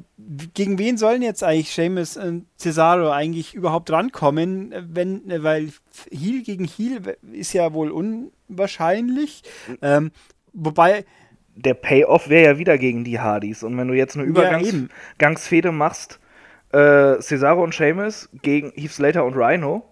gegen 0.56 0.80
wen 0.80 0.98
sollen 0.98 1.22
jetzt 1.22 1.44
eigentlich 1.44 1.72
Seamus 1.72 2.18
und 2.18 2.48
Cesaro 2.58 3.12
eigentlich 3.12 3.54
überhaupt 3.54 3.92
rankommen, 3.92 4.74
wenn, 4.90 5.22
weil 5.44 5.70
Heal 6.12 6.42
gegen 6.42 6.66
Heal 6.66 7.18
ist 7.34 7.54
ja 7.54 7.72
wohl 7.74 7.92
unwahrscheinlich. 7.92 9.44
Ähm, 9.84 10.10
wobei. 10.54 11.06
Der 11.56 11.76
Payoff 11.76 12.30
wäre 12.30 12.54
ja 12.54 12.58
wieder 12.58 12.80
gegen 12.80 13.04
die 13.04 13.20
Hardys. 13.20 13.62
Und 13.62 13.78
wenn 13.78 13.88
du 13.88 13.94
jetzt 13.94 14.18
eine 14.18 14.26
Übergangsfehde 14.26 15.68
ja, 15.68 15.72
machst, 15.72 16.20
äh, 16.72 17.20
Cesaro 17.22 17.64
und 17.64 17.76
Seamus 17.76 18.28
gegen 18.42 18.72
Heath 18.72 18.94
Slater 18.94 19.24
und 19.24 19.36
Rhino, 19.36 19.84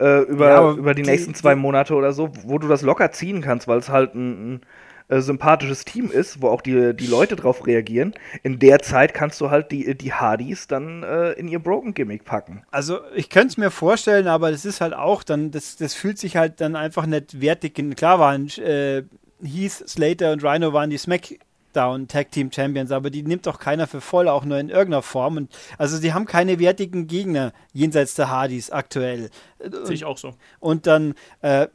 äh, 0.00 0.22
über, 0.22 0.48
ja, 0.48 0.72
über 0.72 0.94
die, 0.94 1.02
die, 1.02 1.10
nächsten 1.10 1.34
zwei 1.34 1.56
Monate 1.56 1.94
oder 1.94 2.14
so, 2.14 2.30
wo 2.44 2.58
du 2.58 2.68
das 2.68 2.80
locker 2.80 3.12
ziehen 3.12 3.42
kannst, 3.42 3.68
weil 3.68 3.78
es 3.78 3.90
halt 3.90 4.14
ein, 4.14 4.54
ein 4.54 4.60
äh, 5.08 5.20
sympathisches 5.20 5.84
Team 5.84 6.10
ist, 6.10 6.42
wo 6.42 6.48
auch 6.48 6.60
die, 6.60 6.94
die 6.94 7.06
Leute 7.06 7.36
drauf 7.36 7.66
reagieren, 7.66 8.14
in 8.42 8.58
der 8.58 8.80
Zeit 8.80 9.14
kannst 9.14 9.40
du 9.40 9.50
halt 9.50 9.70
die, 9.70 9.96
die 9.96 10.12
Hardys 10.12 10.66
dann 10.66 11.02
äh, 11.02 11.32
in 11.32 11.48
ihr 11.48 11.58
Broken-Gimmick 11.58 12.24
packen. 12.24 12.64
Also 12.70 13.00
ich 13.14 13.30
könnte 13.30 13.48
es 13.48 13.56
mir 13.56 13.70
vorstellen, 13.70 14.28
aber 14.28 14.50
das 14.50 14.64
ist 14.64 14.80
halt 14.80 14.94
auch 14.94 15.22
dann, 15.22 15.50
das, 15.50 15.76
das 15.76 15.94
fühlt 15.94 16.18
sich 16.18 16.36
halt 16.36 16.60
dann 16.60 16.76
einfach 16.76 17.06
nicht 17.06 17.40
wertig. 17.40 17.74
Klar 17.96 18.18
waren 18.18 18.48
äh, 18.58 19.02
Heath, 19.42 19.88
Slater 19.88 20.32
und 20.32 20.44
Rhino 20.44 20.72
waren 20.72 20.90
die 20.90 20.98
Smack 20.98 21.38
Down 21.72 22.06
Tag 22.06 22.30
Team 22.30 22.52
Champions, 22.52 22.92
aber 22.92 23.10
die 23.10 23.22
nimmt 23.22 23.46
doch 23.46 23.58
keiner 23.58 23.86
für 23.86 24.00
voll, 24.00 24.28
auch 24.28 24.44
nur 24.44 24.58
in 24.58 24.68
irgendeiner 24.68 25.02
Form. 25.02 25.36
Und 25.36 25.50
also 25.78 25.96
sie 25.96 26.12
haben 26.12 26.26
keine 26.26 26.58
wertigen 26.58 27.06
Gegner 27.06 27.52
jenseits 27.72 28.14
der 28.14 28.30
Hardys 28.30 28.70
aktuell. 28.70 29.30
Sehe 29.58 29.94
ich 29.94 30.04
auch 30.04 30.18
so. 30.18 30.34
Und 30.60 30.86
dann 30.86 31.14
äh, 31.40 31.68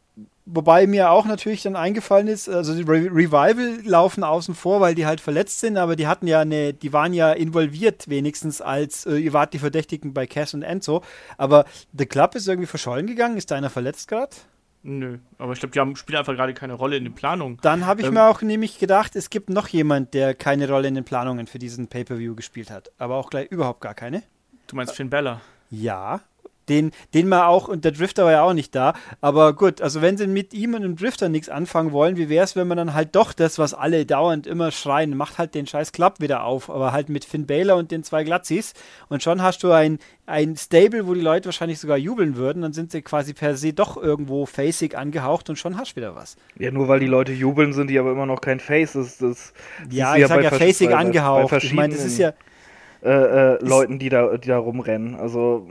Wobei 0.50 0.88
mir 0.88 1.12
auch 1.12 1.26
natürlich 1.26 1.64
dann 1.64 1.76
eingefallen 1.76 2.28
ist, 2.28 2.48
also 2.48 2.74
die 2.74 2.84
Re 2.84 3.10
Revival 3.14 3.82
laufen 3.84 4.24
außen 4.24 4.56
vor, 4.56 4.80
weil 4.80 4.96
die 4.96 5.06
halt 5.06 5.20
verletzt 5.20 5.60
sind, 5.60 5.76
aber 5.76 5.98
die 5.98 6.08
hatten 6.08 6.26
ja 6.26 6.40
eine, 6.40 6.74
die 6.74 6.94
waren 6.94 7.14
ja 7.14 7.34
involviert 7.34 8.08
wenigstens 8.08 8.62
als, 8.62 9.06
äh, 9.06 9.18
ihr 9.18 9.34
wart 9.34 9.54
die 9.54 9.60
Verdächtigen 9.60 10.14
bei 10.14 10.26
Cass 10.26 10.54
und 10.54 10.62
Enzo, 10.62 11.04
aber 11.38 11.66
The 11.92 12.06
Club 12.06 12.34
ist 12.36 12.48
irgendwie 12.48 12.66
verschollen 12.66 13.08
gegangen, 13.08 13.36
ist 13.36 13.52
da 13.52 13.56
einer 13.56 13.70
verletzt 13.70 14.08
gerade? 14.08 14.38
Nö, 14.84 15.18
aber 15.38 15.52
ich 15.52 15.60
glaube, 15.60 15.74
die 15.74 15.82
haben, 15.82 15.98
spielen 15.98 16.18
einfach 16.18 16.34
gerade 16.34 16.54
keine 16.54 16.76
Rolle 16.76 16.96
in 16.96 17.04
den 17.04 17.14
Planungen. 17.14 17.58
Dann 17.62 17.86
habe 17.86 18.00
ich 18.00 18.08
ähm, 18.08 18.14
mir 18.14 18.30
auch 18.30 18.42
nämlich 18.42 18.80
gedacht, 18.80 19.18
es 19.18 19.30
gibt 19.30 19.50
noch 19.50 19.68
jemand, 19.68 20.14
der 20.14 20.34
keine 20.34 20.70
Rolle 20.70 20.88
in 20.88 20.96
den 20.96 21.04
Planungen 21.04 21.48
für 21.48 21.60
diesen 21.60 21.90
Pay-Per-View 21.90 22.36
gespielt 22.36 22.72
hat, 22.72 22.90
aber 22.98 23.16
auch 23.16 23.30
gleich 23.30 23.52
überhaupt 23.52 23.82
gar 23.82 23.96
keine. 23.96 24.24
Du 24.68 24.78
meinst 24.78 24.96
Finn 24.96 25.10
Bella? 25.10 25.42
Ja, 25.70 26.22
den, 26.70 26.92
den 27.14 27.28
man 27.28 27.42
auch, 27.42 27.68
und 27.68 27.86
der 27.86 27.92
Drifter 27.92 28.26
war 28.26 28.32
ja 28.32 28.44
auch 28.44 28.54
nicht 28.54 28.76
da, 28.76 28.94
aber 29.22 29.54
gut, 29.54 29.82
also 29.82 30.02
wenn 30.02 30.18
sie 30.18 30.28
mit 30.28 30.54
ihm 30.54 30.74
und 30.74 30.82
dem 30.82 30.96
Drifter 30.96 31.30
nichts 31.30 31.50
anfangen 31.50 31.92
wollen, 31.92 32.18
wie 32.18 32.30
wäre 32.30 32.44
es, 32.44 32.56
wenn 32.56 32.68
man 32.68 32.78
dann 32.78 32.94
halt 32.94 33.16
doch 33.16 33.34
das, 33.34 33.60
was 33.60 33.74
alle 33.74 34.06
dauernd 34.06 34.48
immer 34.48 34.72
schreien, 34.72 35.16
macht 35.16 35.38
halt 35.38 35.56
den 35.56 35.68
scheiß 35.68 35.92
Club 35.92 36.16
wieder 36.20 36.44
auf, 36.44 36.70
aber 36.70 36.92
halt 36.92 37.10
mit 37.10 37.26
Finn 37.26 37.46
Baylor 37.46 37.78
und 37.78 37.92
den 37.92 38.04
zwei 38.04 38.24
Glatzis 38.24 38.74
und 39.10 39.24
schon 39.24 39.42
hast 39.42 39.64
du 39.64 39.72
ein, 39.72 40.00
ein 40.26 40.58
Stable, 40.58 41.08
wo 41.08 41.14
die 41.14 41.22
Leute 41.22 41.46
wahrscheinlich 41.46 41.80
sogar 41.80 41.98
jubeln 41.98 42.36
würden, 42.36 42.62
dann 42.62 42.74
sind 42.74 42.92
sie 42.92 43.02
quasi 43.02 43.34
per 43.34 43.56
se 43.56 43.74
doch 43.74 43.96
irgendwo 43.96 44.46
facig 44.46 44.98
angehaucht 44.98 45.50
und 45.50 45.56
schon 45.56 45.78
hast 45.78 45.94
du 45.94 45.96
wieder 45.98 46.16
was. 46.16 46.36
Ja, 46.58 46.72
nur 46.72 46.88
weil 46.88 47.00
die 47.00 47.08
Leute 47.08 47.32
jubeln, 47.32 47.74
sind 47.74 47.90
die 47.90 47.98
aber 47.98 48.12
immer 48.12 48.26
noch 48.26 48.42
kein 48.42 48.60
Face. 48.60 48.94
Das, 48.94 49.18
das, 49.18 49.54
ja, 49.90 50.16
ich 50.16 50.22
ja 50.22 50.28
sag 50.28 50.44
ja 50.44 50.52
facig 50.52 50.94
angehaucht. 50.94 51.64
ich 51.64 51.74
meine, 51.74 51.94
das 51.94 52.04
ist 52.04 52.18
ja 52.18 52.34
äh, 53.04 53.10
äh, 53.54 53.66
Leuten, 53.66 54.00
die 54.00 54.10
da, 54.10 54.38
die 54.38 54.48
da 54.48 54.58
rumrennen. 54.58 55.16
Also 55.16 55.68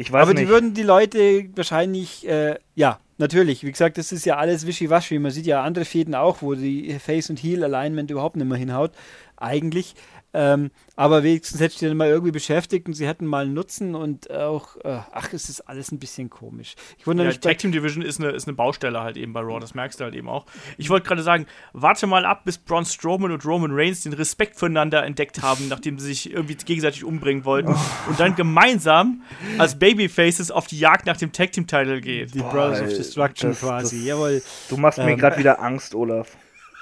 ich 0.00 0.12
weiß 0.12 0.22
Aber 0.22 0.32
nicht. 0.32 0.44
die 0.44 0.48
würden 0.48 0.74
die 0.74 0.84
Leute 0.84 1.46
wahrscheinlich, 1.56 2.24
äh, 2.28 2.54
ja, 2.76 3.00
natürlich. 3.16 3.64
Wie 3.64 3.72
gesagt, 3.72 3.98
das 3.98 4.12
ist 4.12 4.24
ja 4.24 4.36
alles 4.36 4.64
wischiwaschi. 4.64 5.18
Man 5.18 5.32
sieht 5.32 5.44
ja 5.46 5.64
andere 5.64 5.84
Fäden 5.84 6.14
auch, 6.14 6.40
wo 6.40 6.54
die 6.54 6.96
Face- 7.00 7.30
und 7.30 7.42
Heel-Alignment 7.42 8.08
überhaupt 8.08 8.36
nicht 8.36 8.46
mehr 8.46 8.56
hinhaut. 8.56 8.92
Eigentlich. 9.36 9.96
Ähm, 10.34 10.70
aber 10.94 11.22
wenigstens 11.22 11.60
hätte 11.60 11.72
ich 11.72 11.78
die 11.78 11.86
dann 11.86 11.96
mal 11.96 12.08
irgendwie 12.08 12.32
beschäftigt 12.32 12.86
und 12.86 12.94
sie 12.94 13.06
hätten 13.06 13.24
mal 13.24 13.44
einen 13.44 13.54
Nutzen 13.54 13.94
und 13.94 14.30
auch, 14.30 14.76
äh, 14.84 14.98
ach, 15.12 15.32
es 15.32 15.48
ist 15.48 15.62
alles 15.62 15.90
ein 15.90 15.98
bisschen 15.98 16.28
komisch. 16.28 16.74
Ich 16.98 17.06
wundere 17.06 17.26
ja, 17.26 17.30
mich. 17.30 17.40
Tag 17.40 17.58
Team 17.58 17.72
Division 17.72 18.02
ist 18.02 18.20
eine, 18.20 18.30
ist 18.30 18.46
eine 18.46 18.54
Baustelle 18.54 19.00
halt 19.00 19.16
eben 19.16 19.32
bei 19.32 19.40
Raw, 19.40 19.58
das 19.58 19.74
merkst 19.74 20.00
du 20.00 20.04
halt 20.04 20.14
eben 20.14 20.28
auch. 20.28 20.44
Ich 20.76 20.90
wollte 20.90 21.06
gerade 21.06 21.22
sagen, 21.22 21.46
warte 21.72 22.06
mal 22.06 22.26
ab, 22.26 22.44
bis 22.44 22.58
Braun 22.58 22.84
Strowman 22.84 23.32
und 23.32 23.44
Roman 23.46 23.70
Reigns 23.72 24.02
den 24.02 24.12
Respekt 24.12 24.56
füreinander 24.56 25.02
entdeckt 25.02 25.40
haben, 25.40 25.68
nachdem 25.68 25.98
sie 25.98 26.06
sich 26.06 26.30
irgendwie 26.30 26.56
gegenseitig 26.56 27.04
umbringen 27.04 27.46
wollten 27.46 27.72
oh. 27.72 28.10
und 28.10 28.20
dann 28.20 28.34
gemeinsam 28.34 29.22
als 29.56 29.78
Babyfaces 29.78 30.50
auf 30.50 30.66
die 30.66 30.78
Jagd 30.78 31.06
nach 31.06 31.16
dem 31.16 31.32
Tag 31.32 31.52
Team 31.52 31.66
Title 31.66 32.02
gehen. 32.02 32.30
Die 32.32 32.40
Boah, 32.40 32.50
Brothers 32.50 32.82
of 32.82 32.88
Destruction 32.88 33.50
das, 33.50 33.60
quasi, 33.60 33.96
das, 33.96 34.06
jawohl. 34.06 34.42
Du 34.68 34.76
machst 34.76 34.98
ähm, 34.98 35.06
mir 35.06 35.16
gerade 35.16 35.38
wieder 35.38 35.62
Angst, 35.62 35.94
Olaf. 35.94 36.36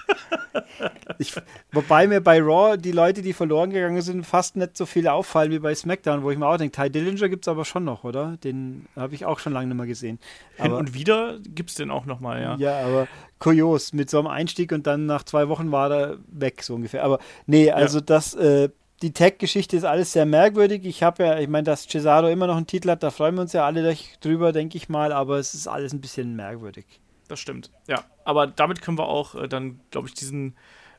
Ich, 1.18 1.34
wobei 1.72 2.06
mir 2.06 2.20
bei 2.20 2.40
Raw 2.40 2.76
die 2.76 2.92
Leute, 2.92 3.22
die 3.22 3.32
verloren 3.32 3.70
gegangen 3.70 4.02
sind, 4.02 4.24
fast 4.24 4.56
nicht 4.56 4.76
so 4.76 4.84
viel 4.84 5.08
auffallen 5.08 5.50
wie 5.50 5.58
bei 5.58 5.74
SmackDown, 5.74 6.22
wo 6.22 6.30
ich 6.30 6.38
mir 6.38 6.46
auch 6.46 6.56
denke, 6.56 6.76
Ty 6.76 6.90
Dillinger 6.90 7.28
gibt 7.28 7.44
es 7.44 7.48
aber 7.48 7.64
schon 7.64 7.84
noch, 7.84 8.04
oder? 8.04 8.36
Den 8.44 8.86
habe 8.96 9.14
ich 9.14 9.24
auch 9.24 9.38
schon 9.38 9.52
lange 9.52 9.68
nicht 9.68 9.76
mehr 9.76 9.86
gesehen. 9.86 10.18
Hin 10.56 10.66
aber, 10.66 10.78
und 10.78 10.94
wieder 10.94 11.38
gibt 11.42 11.70
es 11.70 11.76
den 11.76 11.90
auch 11.90 12.04
noch 12.04 12.20
mal, 12.20 12.42
ja. 12.42 12.56
Ja, 12.56 12.86
aber 12.86 13.08
kurios, 13.38 13.92
mit 13.92 14.10
so 14.10 14.18
einem 14.18 14.26
Einstieg 14.26 14.72
und 14.72 14.86
dann 14.86 15.06
nach 15.06 15.22
zwei 15.22 15.48
Wochen 15.48 15.72
war 15.72 15.90
er 15.90 16.18
weg, 16.26 16.62
so 16.62 16.74
ungefähr. 16.74 17.04
Aber 17.04 17.18
nee, 17.46 17.70
also 17.70 17.98
ja. 17.98 18.04
das, 18.04 18.34
äh, 18.34 18.68
die 19.02 19.12
Tech-Geschichte 19.12 19.76
ist 19.76 19.84
alles 19.84 20.12
sehr 20.12 20.26
merkwürdig. 20.26 20.84
Ich 20.84 21.02
habe 21.02 21.24
ja, 21.24 21.38
ich 21.38 21.48
meine, 21.48 21.64
dass 21.64 21.86
Cesaro 21.86 22.28
immer 22.28 22.46
noch 22.46 22.56
einen 22.56 22.66
Titel 22.66 22.90
hat, 22.90 23.02
da 23.02 23.10
freuen 23.10 23.34
wir 23.34 23.42
uns 23.42 23.52
ja 23.52 23.64
alle 23.64 23.96
drüber, 24.20 24.52
denke 24.52 24.76
ich 24.76 24.88
mal, 24.88 25.12
aber 25.12 25.38
es 25.38 25.54
ist 25.54 25.68
alles 25.68 25.92
ein 25.92 26.00
bisschen 26.00 26.36
merkwürdig. 26.36 27.00
Das 27.28 27.40
stimmt, 27.40 27.70
ja. 27.88 28.04
Aber 28.24 28.46
damit 28.46 28.82
können 28.82 28.98
wir 28.98 29.08
auch 29.08 29.34
äh, 29.34 29.48
dann, 29.48 29.80
glaube 29.90 30.08
ich, 30.08 30.14
diesen 30.14 30.56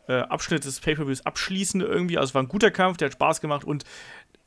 äh, 0.07 0.19
Abschnitt 0.19 0.65
des 0.65 0.79
Pay-Per-Views 0.79 1.25
abschließen 1.25 1.81
irgendwie. 1.81 2.17
Also 2.17 2.31
es 2.31 2.35
war 2.35 2.43
ein 2.43 2.47
guter 2.47 2.71
Kampf, 2.71 2.97
der 2.97 3.07
hat 3.07 3.13
Spaß 3.13 3.41
gemacht 3.41 3.63
und 3.63 3.83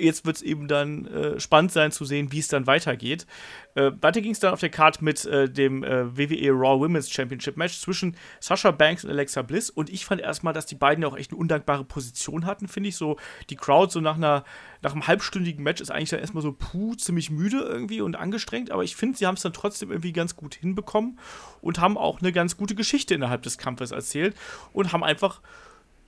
jetzt 0.00 0.26
wird 0.26 0.36
es 0.36 0.42
eben 0.42 0.68
dann 0.68 1.06
äh, 1.06 1.40
spannend 1.40 1.72
sein 1.72 1.92
zu 1.92 2.04
sehen, 2.04 2.32
wie 2.32 2.38
es 2.38 2.48
dann 2.48 2.66
weitergeht. 2.66 3.26
Äh, 3.74 3.92
weiter 4.00 4.20
ging 4.20 4.32
es 4.32 4.40
dann 4.40 4.52
auf 4.52 4.60
der 4.60 4.70
Card 4.70 5.02
mit 5.02 5.24
äh, 5.24 5.48
dem 5.48 5.84
äh, 5.84 6.16
WWE 6.16 6.50
Raw 6.50 6.80
Women's 6.80 7.10
Championship 7.10 7.56
Match 7.56 7.78
zwischen 7.78 8.16
Sasha 8.40 8.70
Banks 8.70 9.04
und 9.04 9.10
Alexa 9.10 9.42
Bliss. 9.42 9.70
Und 9.70 9.90
ich 9.90 10.04
fand 10.04 10.20
erstmal, 10.20 10.52
dass 10.52 10.66
die 10.66 10.74
beiden 10.74 11.02
ja 11.02 11.08
auch 11.08 11.16
echt 11.16 11.30
eine 11.30 11.38
undankbare 11.38 11.84
Position 11.84 12.46
hatten, 12.46 12.68
finde 12.68 12.88
ich. 12.88 12.96
So, 12.96 13.16
die 13.50 13.56
Crowd 13.56 13.92
so 13.92 14.00
nach 14.00 14.16
einer, 14.16 14.44
nach 14.82 14.92
einem 14.92 15.06
halbstündigen 15.06 15.62
Match 15.62 15.80
ist 15.80 15.90
eigentlich 15.90 16.10
dann 16.10 16.20
erstmal 16.20 16.42
so 16.42 16.52
puh, 16.52 16.94
ziemlich 16.96 17.30
müde 17.30 17.60
irgendwie 17.60 18.00
und 18.00 18.16
angestrengt. 18.16 18.70
Aber 18.70 18.84
ich 18.84 18.96
finde, 18.96 19.18
sie 19.18 19.26
haben 19.26 19.36
es 19.36 19.42
dann 19.42 19.52
trotzdem 19.52 19.90
irgendwie 19.90 20.12
ganz 20.12 20.36
gut 20.36 20.54
hinbekommen 20.54 21.18
und 21.60 21.80
haben 21.80 21.96
auch 21.96 22.20
eine 22.20 22.32
ganz 22.32 22.56
gute 22.56 22.74
Geschichte 22.74 23.14
innerhalb 23.14 23.42
des 23.42 23.58
Kampfes 23.58 23.90
erzählt 23.90 24.34
und 24.72 24.92
haben 24.92 25.04
einfach 25.04 25.40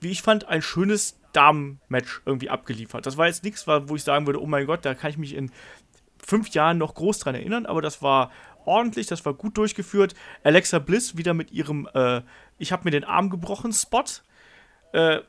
wie 0.03 0.11
ich 0.11 0.21
fand, 0.21 0.47
ein 0.47 0.61
schönes 0.61 1.17
Damen-Match 1.33 2.21
irgendwie 2.25 2.49
abgeliefert. 2.49 3.05
Das 3.05 3.17
war 3.17 3.27
jetzt 3.27 3.43
nichts, 3.43 3.67
wo 3.67 3.95
ich 3.95 4.03
sagen 4.03 4.25
würde, 4.25 4.41
oh 4.41 4.47
mein 4.47 4.65
Gott, 4.65 4.85
da 4.85 4.93
kann 4.93 5.11
ich 5.11 5.17
mich 5.17 5.35
in 5.35 5.51
fünf 6.25 6.49
Jahren 6.49 6.77
noch 6.77 6.95
groß 6.95 7.19
dran 7.19 7.35
erinnern, 7.35 7.65
aber 7.65 7.81
das 7.81 8.01
war 8.01 8.31
ordentlich, 8.65 9.07
das 9.07 9.25
war 9.25 9.33
gut 9.33 9.57
durchgeführt. 9.57 10.15
Alexa 10.43 10.79
Bliss 10.79 11.17
wieder 11.17 11.33
mit 11.33 11.51
ihrem 11.51 11.87
äh, 11.93 12.21
Ich 12.57 12.71
habe 12.71 12.85
mir 12.85 12.91
den 12.91 13.03
Arm 13.03 13.29
gebrochen 13.29 13.73
Spot. 13.73 14.05
Äh, 14.93 15.19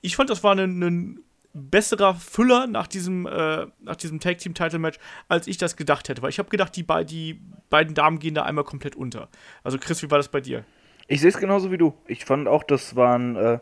ich 0.00 0.16
fand, 0.16 0.30
das 0.30 0.42
war 0.42 0.54
ein, 0.56 1.22
besserer 1.54 2.14
Füller 2.14 2.66
nach 2.66 2.86
diesem, 2.86 3.26
äh, 3.26 3.66
diesem 4.00 4.20
Tag 4.20 4.38
Team 4.38 4.54
Title 4.54 4.78
Match, 4.78 4.98
als 5.28 5.46
ich 5.46 5.56
das 5.56 5.76
gedacht 5.76 6.08
hätte. 6.08 6.22
Weil 6.22 6.30
ich 6.30 6.38
habe 6.38 6.50
gedacht, 6.50 6.76
die, 6.76 6.82
be 6.82 7.04
die 7.04 7.40
beiden 7.70 7.94
Damen 7.94 8.18
gehen 8.18 8.34
da 8.34 8.42
einmal 8.44 8.64
komplett 8.64 8.96
unter. 8.96 9.28
Also 9.62 9.78
Chris, 9.78 10.02
wie 10.02 10.10
war 10.10 10.18
das 10.18 10.28
bei 10.28 10.40
dir? 10.40 10.64
Ich 11.08 11.20
sehe 11.20 11.30
es 11.30 11.38
genauso 11.38 11.72
wie 11.72 11.78
du. 11.78 11.94
Ich 12.06 12.24
fand 12.24 12.48
auch, 12.48 12.62
das 12.62 12.96
waren 12.96 13.36
äh, 13.36 13.58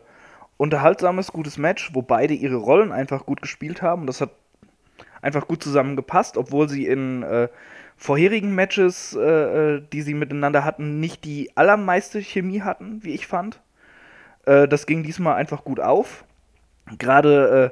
unterhaltsames, 0.57 1.31
gutes 1.31 1.57
Match, 1.57 1.91
wo 1.93 2.01
beide 2.01 2.33
ihre 2.33 2.55
Rollen 2.55 2.91
einfach 2.91 3.25
gut 3.25 3.41
gespielt 3.41 3.81
haben. 3.81 4.07
Das 4.07 4.21
hat 4.21 4.31
einfach 5.21 5.47
gut 5.47 5.63
zusammengepasst, 5.63 6.37
obwohl 6.37 6.67
sie 6.69 6.85
in 6.85 7.23
äh, 7.23 7.47
vorherigen 7.95 8.53
Matches, 8.53 9.15
äh, 9.19 9.75
äh, 9.75 9.83
die 9.91 10.01
sie 10.01 10.13
miteinander 10.13 10.63
hatten, 10.63 10.99
nicht 10.99 11.25
die 11.25 11.51
allermeiste 11.55 12.21
Chemie 12.21 12.61
hatten, 12.61 13.03
wie 13.03 13.13
ich 13.13 13.27
fand. 13.27 13.59
Äh, 14.45 14.67
das 14.67 14.85
ging 14.85 15.03
diesmal 15.03 15.35
einfach 15.35 15.63
gut 15.63 15.79
auf. 15.79 16.23
Gerade 16.97 17.71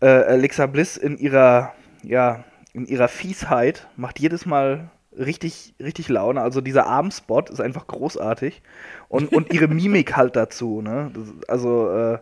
äh, 0.00 0.06
äh, 0.06 0.24
Alexa 0.24 0.66
Bliss 0.66 0.96
in 0.96 1.16
ihrer, 1.18 1.74
ja, 2.02 2.44
in 2.72 2.86
ihrer 2.86 3.08
Fiesheit 3.08 3.88
macht 3.96 4.18
jedes 4.18 4.46
Mal 4.46 4.90
richtig, 5.16 5.74
richtig 5.80 6.08
Laune. 6.08 6.42
Also 6.42 6.60
dieser 6.60 6.86
Armspot 6.86 7.50
ist 7.50 7.60
einfach 7.60 7.86
großartig. 7.86 8.62
Und, 9.08 9.32
und 9.32 9.52
ihre 9.52 9.68
Mimik 9.68 10.16
halt 10.16 10.36
dazu, 10.36 10.82
ne? 10.82 11.10
Das, 11.14 11.48
also, 11.48 11.90
äh, 11.90 12.18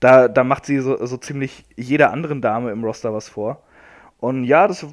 da, 0.00 0.28
da 0.28 0.44
macht 0.44 0.66
sie 0.66 0.78
so, 0.78 1.04
so 1.04 1.16
ziemlich 1.16 1.64
jeder 1.76 2.12
anderen 2.12 2.40
Dame 2.40 2.70
im 2.70 2.84
Roster 2.84 3.12
was 3.12 3.28
vor. 3.28 3.62
Und 4.20 4.44
ja, 4.44 4.66
das, 4.66 4.86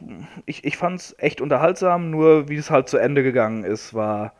ich, 0.45 0.63
ich 0.65 0.77
fand 0.77 0.99
es 0.99 1.15
echt 1.17 1.41
unterhaltsam, 1.41 2.09
nur 2.11 2.49
wie 2.49 2.57
es 2.57 2.69
halt 2.69 2.89
zu 2.89 2.97
Ende 2.97 3.23
gegangen 3.23 3.63
ist, 3.63 3.93
war 3.93 4.33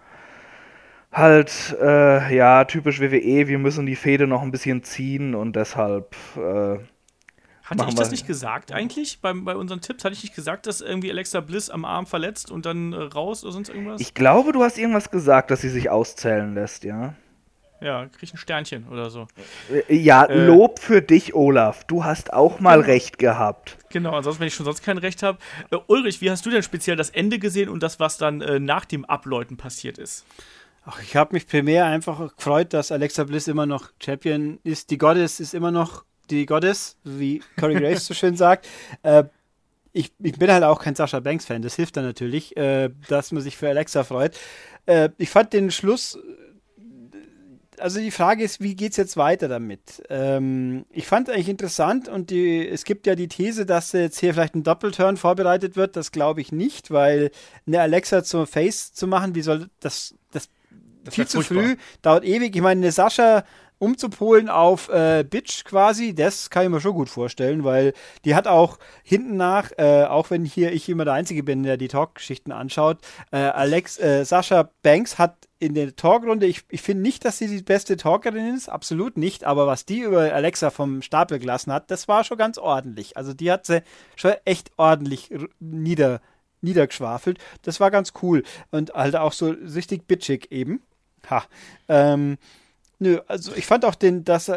halt, 1.12 1.76
äh, 1.82 2.36
ja, 2.36 2.66
typisch 2.66 3.00
WWE, 3.02 3.48
wir 3.48 3.58
müssen 3.60 3.86
die 3.86 3.96
Fehde 3.96 4.28
noch 4.28 4.42
ein 4.44 4.52
bisschen 4.52 4.84
ziehen 4.84 5.34
und 5.34 5.56
deshalb 5.56 6.16
äh, 6.38 6.78
hatte 7.66 7.86
ich 7.90 7.96
das 7.96 8.12
nicht 8.12 8.28
gesagt 8.28 8.72
eigentlich 8.72 9.20
bei, 9.22 9.34
bei 9.34 9.56
unseren 9.56 9.82
Tipps? 9.82 10.04
Hatte 10.06 10.14
ich 10.14 10.24
nicht 10.24 10.36
gesagt, 10.36 10.68
dass 10.68 10.82
irgendwie 10.82 11.10
Alexa 11.10 11.40
Bliss 11.40 11.70
am 11.70 11.84
Arm 11.84 12.06
verletzt 12.06 12.52
und 12.52 12.66
dann 12.66 12.94
äh, 12.94 12.98
raus 12.98 13.44
oder 13.44 13.54
sonst 13.54 13.70
irgendwas? 13.70 14.02
Ich 14.02 14.14
glaube, 14.14 14.52
du 14.52 14.64
hast 14.64 14.78
irgendwas 14.78 15.10
gesagt, 15.10 15.52
dass 15.52 15.62
sie 15.62 15.70
sich 15.70 15.90
auszählen 15.90 16.54
lässt, 16.54 16.84
ja. 16.84 17.16
Ja, 17.82 18.08
krieg 18.08 18.34
ein 18.34 18.38
Sternchen 18.38 18.88
oder 18.88 19.10
so. 19.10 19.28
Äh, 19.72 19.96
ja, 19.96 20.26
äh, 20.26 20.46
Lob 20.46 20.80
für 20.80 21.02
dich, 21.02 21.36
Olaf. 21.36 21.84
Du 21.84 22.04
hast 22.04 22.34
auch 22.34 22.60
mal 22.60 22.78
genau. 22.78 22.88
recht 22.88 23.18
gehabt. 23.20 23.78
Genau, 23.90 24.16
ansonsten, 24.16 24.42
wenn 24.42 24.48
ich 24.48 24.56
schon 24.56 24.66
sonst 24.66 24.84
kein 24.84 24.98
Recht 24.98 25.24
habe. 25.24 25.40
Äh, 25.72 25.78
Ulrich, 25.88 26.22
wie 26.22 26.32
hast 26.32 26.46
du 26.46 26.50
denn 26.50 26.64
speziell 26.64 26.96
das 26.96 27.10
Ende 27.10 27.38
gesehen 27.38 27.70
und 27.70 27.84
das, 27.84 28.00
was 28.00 28.18
dann 28.18 28.42
äh, 28.42 28.60
nach 28.60 28.86
dem 28.86 29.06
Abläuten 29.06 29.58
passiert 29.58 29.98
ist? 29.98 30.26
Ach, 30.86 31.02
ich 31.02 31.16
habe 31.16 31.34
mich 31.34 31.48
primär 31.48 31.86
einfach 31.86 32.36
gefreut, 32.36 32.74
dass 32.74 32.92
Alexa 32.92 33.24
Bliss 33.24 33.48
immer 33.48 33.66
noch 33.66 33.92
Champion 34.04 34.60
ist. 34.64 34.92
Die 34.92 34.98
Goddess 34.98 35.40
ist 35.40 35.54
immer 35.54 35.72
noch 35.72 36.06
die 36.30 36.46
Goddess, 36.46 36.98
wie 37.04 37.42
Corey 37.60 37.76
Graves 37.76 38.06
so 38.06 38.14
schön 38.14 38.36
sagt. 38.36 38.68
Äh, 39.04 39.26
ich, 39.94 40.12
ich, 40.20 40.38
bin 40.38 40.52
halt 40.52 40.64
auch 40.64 40.82
kein 40.82 40.96
Sascha 40.96 41.22
Banks-Fan, 41.22 41.62
das 41.62 41.76
hilft 41.76 41.96
dann 41.96 42.04
natürlich, 42.04 42.58
äh, 42.58 42.90
dass 43.08 43.32
man 43.32 43.42
sich 43.42 43.56
für 43.56 43.70
Alexa 43.70 44.04
freut. 44.04 44.38
Äh, 44.86 45.10
ich 45.18 45.30
fand 45.30 45.54
den 45.54 45.72
Schluss, 45.72 46.20
also 47.80 48.00
die 48.00 48.12
Frage 48.12 48.44
ist, 48.44 48.62
wie 48.62 48.76
geht 48.76 48.92
es 48.92 48.98
jetzt 48.98 49.18
weiter 49.18 49.48
damit? 49.48 50.04
Ähm, 50.10 50.86
ich 50.92 51.08
fand 51.08 51.30
eigentlich 51.30 51.50
interessant 51.50 52.08
und 52.08 52.30
die, 52.30 52.68
es 52.68 52.84
gibt 52.84 53.08
ja 53.08 53.16
die 53.16 53.28
These, 53.28 53.66
dass 53.66 53.92
jetzt 53.92 54.20
hier 54.20 54.34
vielleicht 54.34 54.56
ein 54.56 54.64
Doppelturn 54.64 55.18
vorbereitet 55.18 55.76
wird. 55.76 55.96
Das 55.96 56.12
glaube 56.12 56.42
ich 56.42 56.52
nicht, 56.52 56.92
weil 56.92 57.32
eine 57.68 57.82
Alexa 57.82 58.24
zum 58.24 58.48
Face 58.48 58.94
zu 58.94 59.08
machen, 59.08 59.36
wie 59.36 59.42
soll 59.42 59.70
das, 59.80 60.16
das, 60.32 60.50
das 61.04 61.16
viel 61.16 61.28
zu 61.28 61.42
früh, 61.42 61.78
dauert 62.02 62.26
ewig. 62.26 62.56
Ich 62.56 62.62
meine, 62.62 62.82
eine 62.82 62.92
Sascha 62.92 63.44
umzupolen 63.80 64.50
auf 64.50 64.90
äh, 64.90 65.24
Bitch 65.24 65.64
quasi, 65.66 66.14
das 66.16 66.50
kann 66.50 66.64
ich 66.64 66.70
mir 66.70 66.82
schon 66.82 66.94
gut 66.94 67.10
vorstellen, 67.10 67.64
weil 67.64 67.94
die 68.24 68.36
hat 68.36 68.48
auch 68.48 68.78
hinten 69.04 69.38
nach, 69.38 69.72
äh, 69.78 70.06
auch 70.06 70.30
wenn 70.30 70.46
hier 70.46 70.72
ich 70.72 70.90
immer 70.90 71.06
der 71.06 71.14
Einzige 71.14 71.44
bin, 71.44 71.64
der 71.64 71.78
die 71.78 71.88
Talk-Geschichten 71.88 72.52
anschaut, 72.52 73.00
äh, 73.32 73.38
Alex, 73.38 74.00
äh, 74.00 74.24
Sascha 74.24 74.70
Banks 74.82 75.18
hat 75.18 75.36
in 75.60 75.74
der 75.74 75.96
Talkrunde, 75.96 76.46
ich, 76.46 76.64
ich 76.70 76.82
finde 76.82 77.04
nicht, 77.04 77.26
dass 77.26 77.38
sie 77.38 77.48
die 77.48 77.64
beste 77.64 77.98
Talkerin 77.98 78.56
ist, 78.56 78.70
absolut 78.70 79.18
nicht, 79.18 79.46
aber 79.46 79.68
was 79.68 79.86
die 79.86 80.00
über 80.00 80.34
Alexa 80.34 80.70
vom 80.70 81.02
Stapel 81.02 81.40
gelassen 81.40 81.72
hat, 81.72 81.90
das 81.92 82.08
war 82.08 82.24
schon 82.24 82.38
ganz 82.38 82.58
ordentlich. 82.58 83.18
Also 83.18 83.34
die 83.34 83.52
hat 83.52 83.66
sie 83.66 83.82
schon 84.16 84.34
echt 84.44 84.72
ordentlich 84.78 85.30
nieder, 85.60 86.22
niedergeschwafelt. 86.62 87.40
Das 87.62 87.80
war 87.80 87.90
ganz 87.90 88.14
cool 88.22 88.44
und 88.72 88.94
halt 88.94 89.16
auch 89.16 89.34
so 89.34 89.50
richtig 89.50 90.08
bitchig 90.08 90.52
eben. 90.52 90.82
Ha. 91.30 91.44
Ähm, 91.88 92.38
Nö, 93.06 93.20
also 93.28 93.54
ich 93.56 93.68
fand 93.68 93.86
auch 93.86 93.94
den, 93.94 94.24
dass 94.24 94.52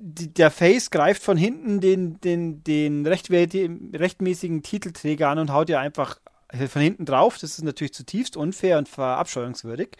die, 0.00 0.32
der 0.32 0.52
Face 0.52 0.92
greift 0.92 1.20
von 1.20 1.36
hinten 1.36 1.80
den, 1.80 2.20
den, 2.20 2.62
den 2.62 3.04
rechtmäßigen 3.04 4.62
Titelträger 4.62 5.28
an 5.28 5.40
und 5.40 5.52
haut 5.52 5.68
ihr 5.68 5.80
einfach 5.80 6.20
von 6.68 6.80
hinten 6.80 7.06
drauf. 7.06 7.38
Das 7.38 7.58
ist 7.58 7.64
natürlich 7.64 7.92
zutiefst 7.92 8.36
unfair 8.36 8.78
und 8.78 8.88
verabscheuungswürdig. 8.88 9.96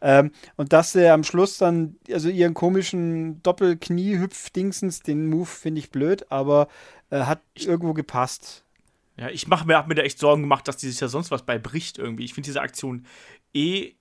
Ähm, 0.00 0.30
und 0.54 0.72
dass 0.72 0.94
er 0.94 1.14
am 1.14 1.24
Schluss 1.24 1.58
dann, 1.58 1.96
also 2.12 2.28
ihren 2.28 2.54
komischen 2.54 3.42
Doppelknie-Hüpf-Dingsens, 3.42 5.00
den 5.00 5.28
Move 5.28 5.46
finde 5.46 5.80
ich 5.80 5.90
blöd, 5.90 6.30
aber 6.30 6.68
äh, 7.10 7.22
hat 7.22 7.40
irgendwo 7.56 7.94
gepasst. 7.94 8.64
Ja, 9.16 9.28
ich 9.28 9.48
mache 9.48 9.66
mir, 9.66 9.76
hab 9.76 9.88
mir 9.88 9.96
da 9.96 10.02
echt 10.02 10.20
Sorgen 10.20 10.42
gemacht, 10.42 10.68
dass 10.68 10.76
die 10.76 10.88
sich 10.88 11.00
ja 11.00 11.08
sonst 11.08 11.32
was 11.32 11.42
bei 11.42 11.58
bricht 11.58 11.98
irgendwie. 11.98 12.24
Ich 12.24 12.34
finde 12.34 12.46
diese 12.46 12.60
Aktion 12.60 13.06
eh 13.52 13.94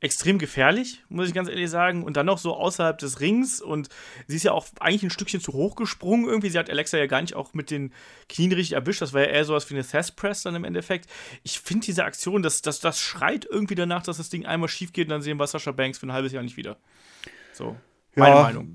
extrem 0.00 0.38
gefährlich, 0.38 1.02
muss 1.08 1.28
ich 1.28 1.34
ganz 1.34 1.48
ehrlich 1.48 1.68
sagen. 1.68 2.04
Und 2.04 2.16
dann 2.16 2.26
noch 2.26 2.38
so 2.38 2.54
außerhalb 2.54 2.98
des 2.98 3.20
Rings. 3.20 3.60
Und 3.60 3.88
sie 4.26 4.36
ist 4.36 4.44
ja 4.44 4.52
auch 4.52 4.66
eigentlich 4.78 5.02
ein 5.02 5.10
Stückchen 5.10 5.40
zu 5.40 5.52
hoch 5.52 5.74
gesprungen 5.74 6.26
irgendwie. 6.26 6.50
Sie 6.50 6.58
hat 6.58 6.70
Alexa 6.70 6.98
ja 6.98 7.06
gar 7.06 7.20
nicht 7.20 7.34
auch 7.34 7.52
mit 7.54 7.70
den 7.70 7.92
Knien 8.28 8.52
richtig 8.52 8.74
erwischt. 8.74 9.02
Das 9.02 9.12
war 9.12 9.22
ja 9.22 9.28
eher 9.28 9.44
sowas 9.44 9.68
wie 9.70 9.74
eine 9.74 9.84
Thess 9.84 10.12
Press 10.12 10.42
dann 10.42 10.54
im 10.54 10.64
Endeffekt. 10.64 11.08
Ich 11.42 11.58
finde 11.58 11.86
diese 11.86 12.04
Aktion, 12.04 12.42
das, 12.42 12.62
das, 12.62 12.78
das 12.80 13.00
schreit 13.00 13.46
irgendwie 13.50 13.74
danach, 13.74 14.02
dass 14.02 14.18
das 14.18 14.30
Ding 14.30 14.46
einmal 14.46 14.68
schief 14.68 14.92
geht 14.92 15.08
und 15.08 15.10
dann 15.10 15.22
sehen 15.22 15.38
wir 15.38 15.46
Sascha 15.46 15.72
Banks 15.72 15.98
für 15.98 16.06
ein 16.06 16.12
halbes 16.12 16.32
Jahr 16.32 16.42
nicht 16.42 16.56
wieder. 16.56 16.76
So. 17.52 17.76
Meine 18.18 18.34
ja, 18.34 18.42
Meinung. 18.42 18.74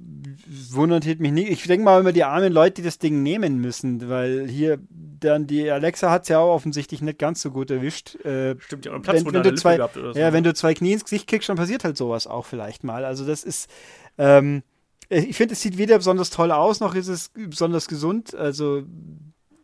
Wundert 0.72 1.06
mich 1.20 1.32
nicht. 1.32 1.50
Ich 1.50 1.64
denke 1.64 1.86
mal 1.86 2.00
immer 2.00 2.12
die 2.12 2.24
armen 2.24 2.52
Leute, 2.52 2.76
die 2.76 2.82
das 2.84 3.00
Ding 3.00 3.24
nehmen 3.24 3.60
müssen, 3.60 4.10
weil 4.10 4.48
hier 4.48 4.80
dann 5.20 5.48
die 5.48 5.70
Alexa 5.70 6.12
hat 6.12 6.24
es 6.24 6.30
ja 6.30 6.40
auch 6.40 6.54
offensichtlich 6.54 7.02
nicht 7.02 7.18
ganz 7.18 7.42
so 7.42 7.52
gut 7.52 7.72
erwischt. 7.72 8.16
Äh, 8.26 8.56
Stimmt, 8.60 8.86
ja, 8.86 8.92
einen 8.94 9.02
Platz 9.02 9.26
wenn, 9.26 9.34
wenn 9.34 9.44
du 9.44 9.56
zwei, 9.56 9.78
gehabt 9.78 9.98
oder 9.98 10.14
so. 10.14 10.20
Ja, 10.20 10.34
wenn 10.34 10.44
du 10.44 10.54
zwei 10.54 10.74
Knie 10.74 10.94
ins 10.94 11.04
Gesicht 11.04 11.28
kriegst, 11.28 11.50
dann 11.50 11.58
passiert 11.58 11.84
halt 11.84 11.98
sowas 11.98 12.28
auch 12.28 12.46
vielleicht 12.46 12.84
mal. 12.84 13.06
Also 13.06 13.26
das 13.26 13.44
ist, 13.44 13.70
ähm, 14.18 14.64
ich 15.10 15.36
finde, 15.36 15.54
es 15.54 15.62
sieht 15.62 15.78
weder 15.78 15.98
besonders 15.98 16.30
toll 16.30 16.52
aus, 16.52 16.80
noch 16.80 16.96
ist 16.96 17.08
es 17.08 17.32
besonders 17.34 17.88
gesund. 17.88 18.36
Also 18.36 18.84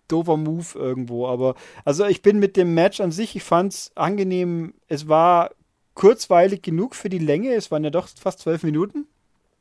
doofer 0.08 0.38
Move 0.38 0.66
irgendwo. 0.76 1.28
Aber 1.28 1.56
also 1.86 2.06
ich 2.06 2.22
bin 2.22 2.40
mit 2.40 2.58
dem 2.58 2.74
Match 2.74 3.00
an 3.00 3.12
sich, 3.12 3.36
ich 3.36 3.44
fand 3.44 3.74
es 3.74 3.92
angenehm. 3.96 4.74
Es 4.88 5.08
war 5.08 5.52
kurzweilig 5.94 6.62
genug 6.62 6.96
für 6.96 7.10
die 7.10 7.20
Länge. 7.20 7.54
Es 7.54 7.72
waren 7.72 7.84
ja 7.84 7.90
doch 7.90 8.08
fast 8.08 8.40
zwölf 8.40 8.64
Minuten. 8.64 9.08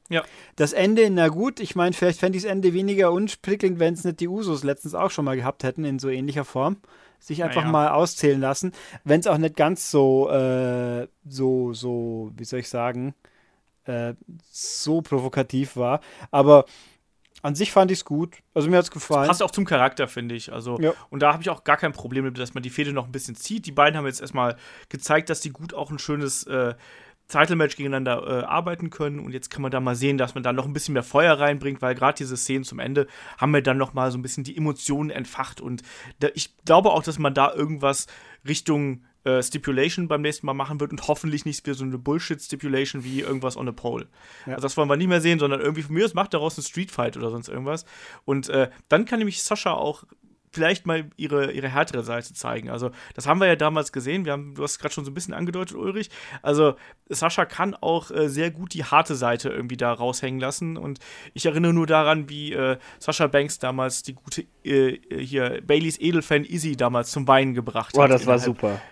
Ja. 0.09 0.25
Das 0.57 0.73
Ende, 0.73 1.11
na 1.11 1.29
gut, 1.29 1.61
ich 1.61 1.77
meine, 1.77 1.93
vielleicht 1.93 2.21
fände 2.21 2.39
ich 2.39 2.45
das 2.45 2.53
Ende 2.53 2.73
weniger 2.73 3.13
unprickelnd, 3.13 3.79
wenn 3.79 3.95
es 3.95 4.05
nicht 4.05 4.21
die 4.21 4.29
Usos 4.29 4.65
letztens 4.65 4.95
auch 4.95 5.11
schon 5.11 5.25
mal 5.25 5.37
gehabt 5.37 5.65
hätten 5.65 5.85
in 5.85 5.99
so 5.99 6.09
ähnlicher 6.09 6.45
Form. 6.45 6.79
Sich 7.21 7.43
einfach 7.43 7.65
ja. 7.65 7.69
mal 7.69 7.89
auszählen 7.89 8.41
lassen. 8.41 8.73
Wenn 9.03 9.21
es 9.21 9.27
auch 9.27 9.39
nicht 9.39 9.57
ganz 9.57 9.91
so, 9.91 10.31
äh, 10.31 11.09
so, 11.29 11.73
so, 11.73 12.31
wie 12.37 12.45
soll 12.45 12.61
ich 12.61 12.69
sagen, 12.69 13.15
äh, 13.87 14.15
so 14.51 15.03
provokativ 15.03 15.77
war. 15.77 16.01
Aber 16.31 16.65
an 17.43 17.55
sich 17.55 17.73
fand 17.73 17.91
ich 17.91 17.99
es 17.99 18.05
gut. 18.05 18.37
Also 18.55 18.69
mir 18.69 18.77
hat 18.77 18.85
es 18.85 18.91
gefallen. 18.91 19.23
Das 19.23 19.39
passt 19.39 19.43
auch 19.43 19.51
zum 19.51 19.65
Charakter, 19.65 20.09
finde 20.09 20.35
ich. 20.35 20.53
Also, 20.53 20.79
ja. 20.81 20.93
Und 21.11 21.21
da 21.21 21.33
habe 21.33 21.43
ich 21.43 21.51
auch 21.51 21.65
gar 21.65 21.77
kein 21.77 21.93
Problem 21.93 22.25
mit, 22.25 22.39
dass 22.39 22.55
man 22.55 22.63
die 22.63 22.71
Fehde 22.71 22.93
noch 22.93 23.07
ein 23.07 23.13
bisschen 23.13 23.35
zieht. 23.35 23.67
Die 23.67 23.73
beiden 23.73 23.97
haben 23.97 24.07
jetzt 24.07 24.21
erstmal 24.21 24.57
gezeigt, 24.89 25.31
dass 25.31 25.41
die 25.41 25.51
gut 25.51 25.75
auch 25.75 25.91
ein 25.91 25.99
schönes 25.99 26.45
äh, 26.45 26.75
Title-Match 27.29 27.77
gegeneinander 27.77 28.27
äh, 28.27 28.45
arbeiten 28.45 28.91
können 28.91 29.21
und 29.21 29.33
jetzt 29.33 29.51
kann 29.51 29.63
man 29.63 29.71
da 29.71 29.81
mal 29.81 29.95
sehen, 29.95 30.19
dass 30.19 30.35
man 30.35 30.43
da 30.43 30.53
noch 30.53 30.67
ein 30.67 30.73
bisschen 30.73 30.95
mehr 30.95 31.03
Feuer 31.03 31.39
reinbringt, 31.39 31.83
weil 31.83 31.95
gerade 31.95 32.17
diese 32.17 32.37
Szenen 32.37 32.65
zum 32.65 32.79
Ende 32.79 33.07
haben 33.37 33.51
mir 33.51 33.63
dann 33.63 33.77
noch 33.77 33.93
mal 33.93 34.11
so 34.11 34.19
ein 34.19 34.23
bisschen 34.23 34.45
die 34.45 34.57
Emotionen 34.57 35.11
entfacht 35.11 35.61
und 35.61 35.83
da, 36.21 36.29
ich 36.35 36.57
glaube 36.65 36.91
auch, 36.91 37.03
dass 37.03 37.19
man 37.19 37.35
da 37.35 37.53
irgendwas 37.53 38.07
Richtung 38.47 39.05
äh, 39.25 39.43
Stipulation 39.43 40.09
beim 40.09 40.23
nächsten 40.23 40.47
Mal 40.47 40.55
machen 40.55 40.81
wird 40.81 40.91
und 40.91 41.07
hoffentlich 41.07 41.45
nicht 41.45 41.67
wie 41.67 41.75
so 41.75 41.85
eine 41.85 41.99
Bullshit-Stipulation 41.99 43.05
wie 43.05 43.21
irgendwas 43.21 43.57
on 43.57 43.69
a 43.69 43.73
pole. 43.73 44.09
Ja. 44.47 44.55
Also 44.55 44.63
das 44.63 44.77
wollen 44.77 44.89
wir 44.89 44.97
nicht 44.97 45.09
mehr 45.09 45.21
sehen, 45.21 45.39
sondern 45.39 45.61
irgendwie 45.61 45.83
von 45.83 45.95
mir 45.95 46.07
aus 46.07 46.15
macht 46.15 46.33
daraus 46.33 46.57
ein 46.57 46.63
Street 46.63 46.91
Fight 46.91 47.17
oder 47.17 47.31
sonst 47.31 47.49
irgendwas 47.49 47.85
und 48.25 48.49
äh, 48.49 48.71
dann 48.89 49.05
kann 49.05 49.19
nämlich 49.19 49.43
Sascha 49.43 49.73
auch 49.73 50.05
vielleicht 50.59 50.87
mal 50.87 51.09
ihre, 51.17 51.53
ihre 51.53 51.69
härtere 51.69 52.03
Seite 52.03 52.35
zeigen. 52.35 52.69
Also, 52.69 52.91
das 53.15 53.29
haben 53.29 53.41
wir 53.41 53.47
ja 53.47 53.55
damals 53.55 53.93
gesehen. 53.93 54.25
Wir 54.25 54.33
haben, 54.33 54.57
du 54.57 54.65
hast 54.65 54.81
gerade 54.81 54.93
schon 54.93 55.05
so 55.05 55.13
ein 55.13 55.15
bisschen 55.15 55.35
angedeutet, 55.35 55.77
Ulrich. 55.77 56.11
Also, 56.43 56.75
Sascha 57.09 57.45
kann 57.45 57.77
auch 57.77 58.11
äh, 58.11 58.29
sehr 58.29 58.51
gut 58.51 58.75
die 58.75 58.85
harte 58.85 59.15
Seite 59.15 59.51
irgendwie 59.51 59.77
da 59.77 59.93
raushängen 59.93 60.41
lassen. 60.41 60.77
Und 60.77 60.99
ich 61.33 61.47
erinnere 61.47 61.73
nur 61.73 61.87
daran, 61.87 62.29
wie 62.29 62.53
äh, 62.53 62.77
Sascha 62.99 63.29
Banks 63.29 63.61
damals 63.61 64.03
die 64.03 64.15
gute 64.15 64.47
äh, 64.65 64.99
hier 65.17 65.63
Baileys 65.65 66.01
Edelfan 66.01 66.45
Izzy 66.45 66.77
damals 66.77 67.13
zum 67.13 67.29
Weinen 67.29 67.55
gebracht 67.55 67.95
Boah, 67.95 68.03
hat. 68.03 68.11
Boah, 68.11 68.17
das 68.17 68.27
war 68.27 68.41
super. 68.41 68.83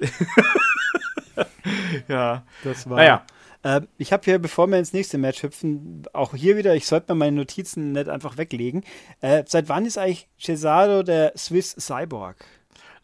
ja. 2.08 2.44
Das 2.62 2.90
war. 2.90 2.98
Naja. 2.98 3.24
Äh, 3.62 3.82
ich 3.98 4.12
habe 4.12 4.24
hier, 4.24 4.38
bevor 4.38 4.66
wir 4.68 4.78
ins 4.78 4.92
nächste 4.92 5.18
Match 5.18 5.42
hüpfen, 5.42 6.04
auch 6.12 6.34
hier 6.34 6.56
wieder, 6.56 6.74
ich 6.74 6.86
sollte 6.86 7.14
mal 7.14 7.26
meine 7.26 7.36
Notizen 7.36 7.92
nicht 7.92 8.08
einfach 8.08 8.36
weglegen. 8.36 8.84
Äh, 9.20 9.44
seit 9.46 9.68
wann 9.68 9.86
ist 9.86 9.98
eigentlich 9.98 10.28
Cesaro 10.38 11.02
der 11.02 11.32
Swiss 11.36 11.76
Cyborg? 11.78 12.44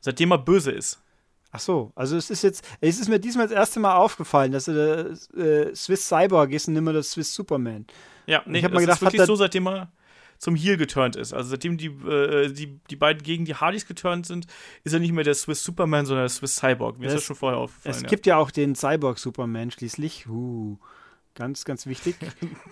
Seitdem 0.00 0.32
er 0.32 0.38
böse 0.38 0.70
ist. 0.70 1.00
Ach 1.52 1.60
so, 1.60 1.92
also 1.94 2.16
es 2.16 2.30
ist 2.30 2.42
jetzt, 2.42 2.66
es 2.80 3.00
ist 3.00 3.08
mir 3.08 3.18
diesmal 3.18 3.46
das 3.46 3.56
erste 3.56 3.80
Mal 3.80 3.96
aufgefallen, 3.96 4.52
dass 4.52 4.68
er 4.68 4.74
der 4.74 5.42
äh, 5.42 5.74
Swiss 5.74 6.06
Cyborg 6.06 6.52
ist 6.52 6.68
und 6.68 6.74
nicht 6.74 6.82
mehr 6.82 6.92
der 6.92 7.02
Swiss 7.02 7.34
Superman. 7.34 7.86
Ja, 8.26 8.42
nee, 8.44 8.58
ich 8.58 8.64
habe 8.64 8.74
mal 8.74 8.80
gedacht, 8.80 9.00
ist 9.00 9.02
wirklich 9.02 9.24
so, 9.24 9.36
seitdem 9.36 9.66
er 9.68 9.88
zum 10.38 10.54
Heel 10.56 10.76
geturnt 10.76 11.16
ist. 11.16 11.32
Also 11.32 11.50
seitdem 11.50 11.76
die, 11.76 11.86
äh, 11.86 12.52
die, 12.52 12.78
die 12.90 12.96
beiden 12.96 13.22
gegen 13.22 13.44
die 13.44 13.54
Hardys 13.54 13.86
geturnt 13.86 14.26
sind, 14.26 14.46
ist 14.84 14.92
er 14.92 15.00
nicht 15.00 15.12
mehr 15.12 15.24
der 15.24 15.34
Swiss 15.34 15.62
Superman, 15.62 16.06
sondern 16.06 16.24
der 16.24 16.30
Swiss 16.30 16.56
Cyborg. 16.56 16.98
Mir 16.98 17.06
es, 17.06 17.14
ist 17.14 17.20
das 17.20 17.24
schon 17.24 17.36
vorher 17.36 17.58
aufgefallen. 17.58 17.94
Es 17.94 18.02
ja. 18.02 18.08
gibt 18.08 18.26
ja 18.26 18.36
auch 18.36 18.50
den 18.50 18.74
Cyborg 18.74 19.18
Superman 19.18 19.70
schließlich. 19.70 20.26
Uh, 20.28 20.78
ganz, 21.36 21.64
ganz 21.64 21.86
wichtig. 21.86 22.16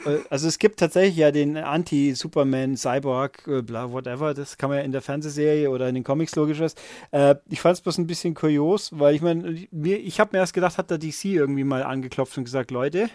Äh, 0.07 0.19
also 0.29 0.49
es 0.49 0.59
gibt 0.59 0.81
tatsächlich 0.81 1.17
ja 1.17 1.31
den 1.31 1.57
Anti-Superman, 1.57 2.77
Cyborg, 2.77 3.47
äh, 3.47 3.63
bla, 3.63 3.91
whatever. 3.91 4.35
Das 4.35 4.59
kann 4.59 4.69
man 4.69 4.79
ja 4.79 4.85
in 4.85 4.93
der 4.93 5.01
Fernsehserie 5.01 5.71
oder 5.71 5.89
in 5.89 5.95
den 5.95 6.05
Comics 6.05 6.37
logisches. 6.37 6.75
Äh, 7.11 7.37
ich 7.49 7.63
fand 7.63 7.79
es 7.79 7.81
bloß 7.81 7.97
ein 7.99 8.07
bisschen 8.07 8.35
kurios, 8.35 8.91
weil 8.93 9.15
ich 9.15 9.23
meine, 9.23 9.67
ich 9.73 10.21
habe 10.21 10.31
mir 10.33 10.41
erst 10.41 10.53
gedacht, 10.53 10.77
hat 10.77 10.91
der 10.91 10.99
DC 10.99 11.25
irgendwie 11.25 11.65
mal 11.65 11.85
angeklopft 11.85 12.37
und 12.37 12.45
gesagt, 12.45 12.71
Leute, 12.71 13.09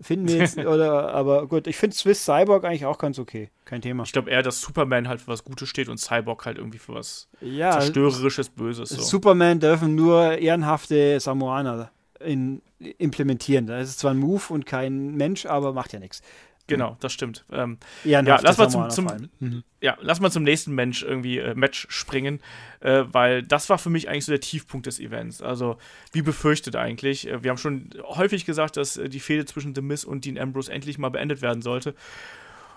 Finden 0.00 0.28
wir 0.28 0.36
jetzt, 0.36 0.58
oder, 0.58 1.12
aber 1.14 1.46
gut, 1.46 1.66
ich 1.66 1.76
finde 1.76 1.96
Swiss 1.96 2.24
Cyborg 2.24 2.64
eigentlich 2.64 2.86
auch 2.86 2.98
ganz 2.98 3.18
okay. 3.18 3.50
Kein 3.64 3.80
Thema. 3.80 4.02
Ich 4.04 4.12
glaube 4.12 4.30
eher, 4.30 4.42
dass 4.42 4.60
Superman 4.60 5.08
halt 5.08 5.20
für 5.20 5.28
was 5.28 5.44
Gutes 5.44 5.68
steht 5.68 5.88
und 5.88 5.98
Cyborg 5.98 6.44
halt 6.46 6.58
irgendwie 6.58 6.78
für 6.78 6.94
was 6.94 7.28
ja, 7.40 7.72
zerstörerisches, 7.72 8.50
Böses. 8.50 8.90
So. 8.90 9.02
Superman 9.02 9.60
dürfen 9.60 9.94
nur 9.94 10.38
ehrenhafte 10.38 11.18
Samoaner 11.18 11.90
in, 12.20 12.62
implementieren. 12.98 13.66
Das 13.66 13.88
ist 13.88 13.98
zwar 14.00 14.12
ein 14.12 14.18
Move 14.18 14.44
und 14.50 14.66
kein 14.66 15.14
Mensch, 15.14 15.46
aber 15.46 15.72
macht 15.72 15.92
ja 15.92 15.98
nichts. 15.98 16.22
Genau, 16.68 16.96
das 17.00 17.12
stimmt. 17.12 17.44
Ähm, 17.52 17.78
ja, 18.04 18.20
lass 18.20 18.58
mal 18.58 18.68
zum, 18.68 18.90
zum 18.90 19.06
mhm. 19.38 19.62
ja, 19.80 19.96
lass 20.00 20.20
mal 20.20 20.30
zum 20.30 20.42
nächsten 20.42 20.74
Mensch 20.74 21.02
irgendwie 21.02 21.38
äh, 21.38 21.54
Match 21.54 21.86
springen, 21.90 22.40
äh, 22.80 23.04
weil 23.06 23.42
das 23.44 23.70
war 23.70 23.78
für 23.78 23.90
mich 23.90 24.08
eigentlich 24.08 24.24
so 24.24 24.32
der 24.32 24.40
Tiefpunkt 24.40 24.86
des 24.86 24.98
Events. 24.98 25.42
Also 25.42 25.78
wie 26.12 26.22
befürchtet 26.22 26.74
eigentlich. 26.74 27.28
Äh, 27.28 27.44
wir 27.44 27.50
haben 27.50 27.58
schon 27.58 27.90
häufig 28.02 28.46
gesagt, 28.46 28.76
dass 28.76 28.96
äh, 28.96 29.08
die 29.08 29.20
Fehde 29.20 29.44
zwischen 29.44 29.74
The 29.74 29.82
Miz 29.82 30.02
und 30.02 30.24
Dean 30.24 30.38
Ambrose 30.38 30.72
endlich 30.72 30.98
mal 30.98 31.10
beendet 31.10 31.40
werden 31.40 31.62
sollte. 31.62 31.94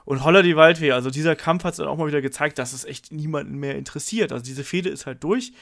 Und 0.10 0.24
Holler 0.24 0.42
die 0.42 0.56
Waldfee, 0.56 0.92
also 0.92 1.12
dieser 1.12 1.36
Kampf 1.36 1.64
hat 1.64 1.74
es 1.74 1.78
dann 1.78 1.88
auch 1.88 1.96
mal 1.96 2.08
wieder 2.08 2.24
gezeigt, 2.24 2.58
dass 2.58 2.74
es 2.74 2.84
echt 2.84 3.12
niemanden 3.12 3.60
mehr 3.60 3.76
interessiert. 3.76 4.32
Also 4.32 4.44
diese 4.44 4.64
Fehde 4.64 4.90
ist 4.90 5.06
halt 5.06 5.24
durch. 5.24 5.54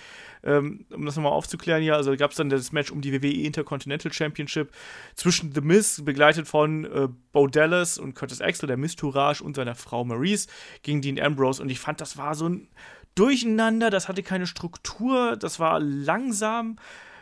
Ähm, 0.41 0.85
um 0.89 1.05
das 1.05 1.17
nochmal 1.17 1.33
aufzuklären 1.33 1.81
hier, 1.81 1.97
also 1.97 2.15
gab 2.15 2.31
es 2.31 2.37
dann 2.37 2.47
das 2.47 2.71
Match 2.71 2.89
um 2.89 3.01
die 3.01 3.11
WWE 3.11 3.43
Intercontinental 3.43 4.13
Championship 4.13 4.71
zwischen 5.15 5.51
The 5.53 5.59
Miz, 5.59 6.01
begleitet 6.05 6.47
von 6.47 6.85
äh, 6.85 7.09
Bo 7.33 7.47
Dallas 7.47 7.97
und 7.97 8.13
Curtis 8.13 8.39
Axel, 8.39 8.67
der 8.67 8.77
Miz 8.77 8.95
Tourage 8.95 9.43
und 9.43 9.57
seiner 9.57 9.75
Frau 9.75 10.05
Maurice, 10.05 10.47
gegen 10.81 11.01
Dean 11.01 11.19
Ambrose. 11.19 11.61
Und 11.61 11.69
ich 11.69 11.81
fand, 11.81 11.99
das 11.99 12.15
war 12.15 12.33
so 12.33 12.47
ein 12.47 12.69
Durcheinander, 13.15 13.89
das 13.89 14.07
hatte 14.07 14.23
keine 14.23 14.47
Struktur, 14.47 15.35
das 15.35 15.59
war 15.59 15.81
langsam, 15.81 16.77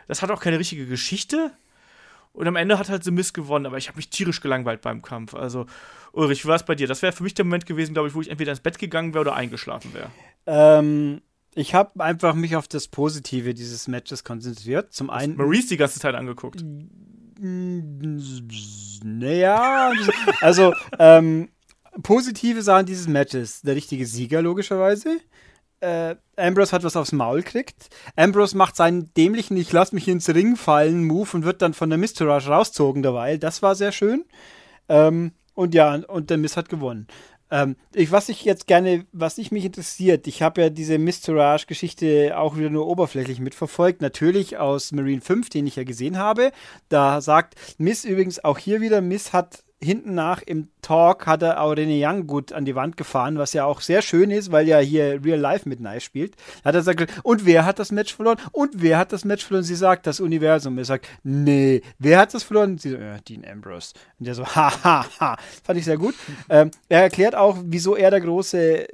das 0.06 0.22
hatte 0.22 0.32
auch 0.32 0.40
keine 0.40 0.60
richtige 0.60 0.86
Geschichte. 0.86 1.50
Und 2.36 2.46
am 2.46 2.56
Ende 2.56 2.78
hat 2.78 2.90
halt 2.90 3.02
The 3.02 3.10
Miz 3.10 3.32
gewonnen, 3.32 3.64
aber 3.64 3.78
ich 3.78 3.88
habe 3.88 3.96
mich 3.96 4.10
tierisch 4.10 4.42
gelangweilt 4.42 4.82
beim 4.82 5.00
Kampf. 5.00 5.34
Also, 5.34 5.64
Ulrich, 6.12 6.44
wie 6.44 6.48
war 6.48 6.56
es 6.56 6.64
bei 6.64 6.74
dir? 6.74 6.86
Das 6.86 7.00
wäre 7.00 7.12
für 7.12 7.22
mich 7.22 7.32
der 7.32 7.46
Moment 7.46 7.64
gewesen, 7.64 7.94
glaube 7.94 8.08
ich, 8.08 8.14
wo 8.14 8.20
ich 8.20 8.30
entweder 8.30 8.50
ins 8.52 8.60
Bett 8.60 8.78
gegangen 8.78 9.14
wäre 9.14 9.22
oder 9.22 9.34
eingeschlafen 9.34 9.94
wäre. 9.94 10.10
Ähm, 10.44 11.22
ich 11.54 11.74
habe 11.74 12.04
einfach 12.04 12.34
mich 12.34 12.54
auf 12.54 12.68
das 12.68 12.88
Positive 12.88 13.54
dieses 13.54 13.88
Matches 13.88 14.22
konzentriert. 14.22 14.92
Zum 14.92 15.10
Hast 15.10 15.22
einen. 15.22 15.36
Maurice 15.38 15.68
die 15.68 15.78
ganze 15.78 15.98
Zeit 15.98 16.14
angeguckt. 16.14 16.62
Naja, 19.02 19.92
also 20.42 20.74
ähm, 20.98 21.48
positive 22.02 22.60
Sachen 22.60 22.84
dieses 22.84 23.08
Matches. 23.08 23.62
Der 23.62 23.76
richtige 23.76 24.04
Sieger, 24.04 24.42
logischerweise. 24.42 25.20
Äh, 25.80 26.16
Ambrose 26.36 26.72
hat 26.72 26.84
was 26.84 26.96
aufs 26.96 27.12
Maul 27.12 27.42
kriegt. 27.42 27.88
Ambrose 28.16 28.56
macht 28.56 28.76
seinen 28.76 29.12
dämlichen 29.14 29.56
Ich 29.56 29.72
lass 29.72 29.92
mich 29.92 30.08
ins 30.08 30.28
Ring 30.28 30.56
fallen 30.56 31.04
Move 31.04 31.28
und 31.34 31.44
wird 31.44 31.62
dann 31.62 31.74
von 31.74 31.90
der 31.90 31.98
Mistourage 31.98 32.48
rauszogen 32.48 33.02
derweil. 33.02 33.38
Das 33.38 33.62
war 33.62 33.74
sehr 33.74 33.92
schön. 33.92 34.24
Ähm, 34.88 35.32
und 35.54 35.74
ja, 35.74 35.94
und 35.94 36.30
der 36.30 36.38
Miss 36.38 36.56
hat 36.56 36.68
gewonnen. 36.68 37.06
Ähm, 37.50 37.76
ich, 37.94 38.10
was 38.10 38.28
ich 38.28 38.44
jetzt 38.44 38.66
gerne, 38.66 39.06
was 39.12 39.38
ich 39.38 39.52
mich 39.52 39.64
interessiert, 39.64 40.26
ich 40.26 40.42
habe 40.42 40.62
ja 40.62 40.70
diese 40.70 40.98
Mistourage-Geschichte 40.98 42.36
auch 42.36 42.56
wieder 42.56 42.70
nur 42.70 42.86
oberflächlich 42.88 43.40
mitverfolgt. 43.40 44.02
Natürlich 44.02 44.58
aus 44.58 44.92
Marine 44.92 45.20
5, 45.20 45.48
den 45.50 45.66
ich 45.66 45.76
ja 45.76 45.84
gesehen 45.84 46.18
habe. 46.18 46.50
Da 46.88 47.20
sagt 47.20 47.54
Miss 47.78 48.04
übrigens 48.04 48.42
auch 48.42 48.58
hier 48.58 48.80
wieder, 48.80 49.00
Miss 49.00 49.32
hat 49.32 49.62
hinten 49.82 50.14
nach 50.14 50.42
im 50.42 50.68
Talk 50.80 51.26
hat 51.26 51.42
er 51.42 51.60
auch 51.60 51.74
René 51.74 52.00
Young 52.02 52.26
gut 52.26 52.52
an 52.52 52.64
die 52.64 52.74
Wand 52.74 52.96
gefahren, 52.96 53.38
was 53.38 53.52
ja 53.52 53.64
auch 53.64 53.80
sehr 53.80 54.00
schön 54.00 54.30
ist, 54.30 54.50
weil 54.50 54.66
ja 54.66 54.78
hier 54.78 55.22
Real 55.24 55.38
Life 55.38 55.68
mit 55.68 55.80
Nice 55.80 56.04
spielt. 56.04 56.34
Hat 56.64 56.74
er 56.74 56.80
gesagt, 56.80 57.20
und 57.22 57.44
wer 57.44 57.64
hat 57.66 57.78
das 57.78 57.92
Match 57.92 58.14
verloren? 58.14 58.38
Und 58.52 58.70
wer 58.76 58.98
hat 58.98 59.12
das 59.12 59.24
Match 59.24 59.44
verloren? 59.44 59.64
Sie 59.64 59.74
sagt, 59.74 60.06
das 60.06 60.20
Universum. 60.20 60.78
Er 60.78 60.84
sagt, 60.86 61.08
nee, 61.22 61.82
wer 61.98 62.18
hat 62.18 62.32
das 62.32 62.42
verloren? 62.42 62.78
Sie 62.78 62.90
sagt, 62.90 63.02
ja, 63.02 63.18
Dean 63.18 63.44
Ambrose. 63.44 63.92
Und 64.18 64.26
der 64.26 64.34
so, 64.34 64.46
ha, 64.56 64.72
ha, 64.82 65.06
ha. 65.20 65.36
Fand 65.62 65.78
ich 65.78 65.84
sehr 65.84 65.98
gut. 65.98 66.14
ähm, 66.48 66.70
er 66.88 67.02
erklärt 67.02 67.34
auch, 67.34 67.58
wieso 67.62 67.96
er 67.96 68.10
der 68.10 68.20
große 68.20 68.86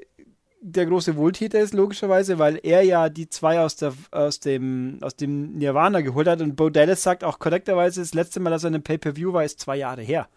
der 0.64 0.86
große 0.86 1.16
Wohltäter 1.16 1.58
ist, 1.58 1.74
logischerweise, 1.74 2.38
weil 2.38 2.60
er 2.62 2.82
ja 2.82 3.08
die 3.08 3.28
zwei 3.28 3.58
aus, 3.58 3.74
der, 3.74 3.94
aus, 4.12 4.38
dem, 4.38 4.98
aus 5.00 5.16
dem 5.16 5.54
Nirvana 5.54 6.02
geholt 6.02 6.28
hat. 6.28 6.40
Und 6.40 6.54
Bo 6.54 6.70
Dallas 6.70 7.02
sagt 7.02 7.24
auch 7.24 7.40
korrekterweise, 7.40 8.00
das 8.00 8.14
letzte 8.14 8.38
Mal, 8.38 8.50
dass 8.50 8.62
er 8.62 8.68
in 8.68 8.76
einem 8.76 8.84
Pay-Per-View 8.84 9.32
war, 9.32 9.44
ist 9.44 9.58
zwei 9.58 9.76
Jahre 9.76 10.02
her. 10.02 10.28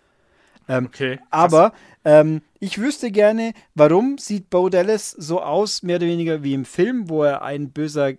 Ähm, 0.68 0.88
okay. 0.88 1.20
Aber 1.30 1.74
ähm, 2.03 2.41
ich 2.59 2.80
wüsste 2.80 3.11
gerne, 3.11 3.53
warum 3.74 4.18
sieht 4.18 4.49
Bo 4.49 4.70
Dallas 4.70 5.11
so 5.11 5.41
aus, 5.41 5.84
mehr 5.84 5.97
oder 5.97 6.07
weniger 6.07 6.43
wie 6.43 6.53
im 6.53 6.66
Film, 6.66 7.09
wo 7.09 7.24
er 7.24 7.41
ein 7.41 7.72
böser 7.72 8.13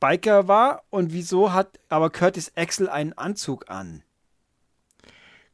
Biker 0.00 0.48
war 0.48 0.82
und 0.90 1.12
wieso 1.12 1.52
hat 1.52 1.78
aber 1.88 2.10
Curtis 2.10 2.52
Axel 2.56 2.88
einen 2.88 3.12
Anzug 3.12 3.70
an? 3.70 4.02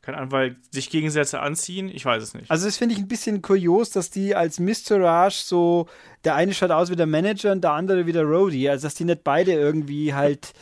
Keine 0.09 0.18
Ahnung, 0.18 0.33
weil 0.33 0.57
sich 0.70 0.89
Gegensätze 0.89 1.41
anziehen? 1.41 1.91
Ich 1.93 2.03
weiß 2.03 2.22
es 2.22 2.33
nicht. 2.33 2.51
Also, 2.51 2.64
das 2.64 2.79
finde 2.79 2.95
ich 2.95 2.99
ein 2.99 3.09
bisschen 3.09 3.43
kurios, 3.43 3.91
dass 3.91 4.09
die 4.09 4.35
als 4.35 4.59
Mistourage 4.59 5.43
so, 5.45 5.87
der 6.24 6.35
eine 6.35 6.55
schaut 6.55 6.70
aus 6.70 6.91
wie 6.91 6.97
der 6.97 7.05
Manager 7.05 7.53
und 7.53 7.62
der 7.62 7.72
andere 7.72 8.07
wie 8.07 8.12
der 8.12 8.24
Roadie. 8.24 8.70
Also, 8.70 8.87
dass 8.87 8.95
die 8.95 9.05
nicht 9.05 9.22
beide 9.22 9.53
irgendwie 9.53 10.14
halt 10.14 10.55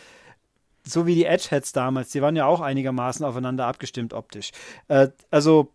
so 0.86 1.06
wie 1.06 1.14
die 1.14 1.24
Edgeheads 1.24 1.72
damals, 1.72 2.10
die 2.10 2.22
waren 2.22 2.36
ja 2.36 2.46
auch 2.46 2.60
einigermaßen 2.60 3.24
aufeinander 3.24 3.66
abgestimmt 3.66 4.14
optisch. 4.14 4.52
Äh, 4.88 5.08
also, 5.30 5.72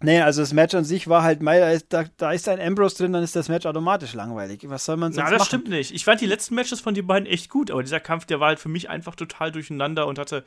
nee, 0.00 0.20
also 0.20 0.42
das 0.42 0.52
Match 0.52 0.74
an 0.74 0.84
sich 0.84 1.08
war 1.08 1.22
halt, 1.22 1.40
da, 1.88 2.04
da 2.16 2.32
ist 2.32 2.48
ein 2.48 2.60
Ambrose 2.60 2.96
drin, 2.96 3.12
dann 3.12 3.22
ist 3.22 3.34
das 3.36 3.48
Match 3.48 3.66
automatisch 3.66 4.14
langweilig. 4.14 4.60
Was 4.64 4.84
soll 4.84 4.96
man 4.96 5.12
sonst 5.12 5.24
Na, 5.24 5.30
das 5.30 5.40
machen? 5.40 5.48
stimmt 5.48 5.68
nicht. 5.68 5.92
Ich 5.92 6.04
fand 6.04 6.20
die 6.20 6.26
letzten 6.26 6.54
Matches 6.54 6.80
von 6.80 6.94
den 6.94 7.06
beiden 7.06 7.26
echt 7.26 7.50
gut, 7.50 7.70
aber 7.70 7.82
dieser 7.82 8.00
Kampf, 8.00 8.26
der 8.26 8.40
war 8.40 8.48
halt 8.48 8.60
für 8.60 8.68
mich 8.68 8.88
einfach 8.88 9.16
total 9.16 9.50
durcheinander 9.50 10.06
und 10.06 10.18
hatte 10.18 10.44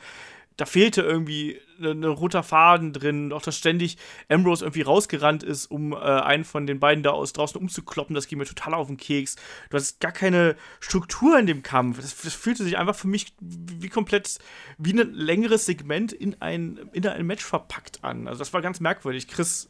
da 0.57 0.65
fehlte 0.65 1.01
irgendwie 1.01 1.59
ein 1.81 2.03
roter 2.03 2.43
Faden 2.43 2.93
drin, 2.93 3.33
auch 3.33 3.41
dass 3.41 3.57
ständig 3.57 3.97
Ambrose 4.29 4.63
irgendwie 4.63 4.81
rausgerannt 4.81 5.43
ist, 5.43 5.65
um 5.65 5.93
äh, 5.93 5.95
einen 5.95 6.43
von 6.43 6.67
den 6.67 6.79
beiden 6.79 7.03
da 7.03 7.11
aus 7.11 7.33
draußen 7.33 7.59
umzukloppen, 7.59 8.13
das 8.13 8.27
ging 8.27 8.37
mir 8.37 8.45
total 8.45 8.73
auf 8.73 8.87
den 8.87 8.97
Keks. 8.97 9.37
Du 9.69 9.77
hast 9.77 9.99
gar 9.99 10.11
keine 10.11 10.55
Struktur 10.79 11.39
in 11.39 11.47
dem 11.47 11.63
Kampf. 11.63 11.97
Das, 11.97 12.15
das 12.21 12.33
fühlte 12.33 12.63
sich 12.63 12.77
einfach 12.77 12.95
für 12.95 13.07
mich 13.07 13.33
wie 13.39 13.89
komplett 13.89 14.37
wie 14.77 14.93
ein 14.93 15.13
längeres 15.13 15.65
Segment 15.65 16.13
in 16.13 16.39
ein, 16.41 16.79
in 16.93 17.07
ein 17.07 17.25
Match 17.25 17.43
verpackt 17.43 18.03
an. 18.03 18.27
Also 18.27 18.39
das 18.39 18.53
war 18.53 18.61
ganz 18.61 18.79
merkwürdig. 18.79 19.27
Chris, 19.27 19.69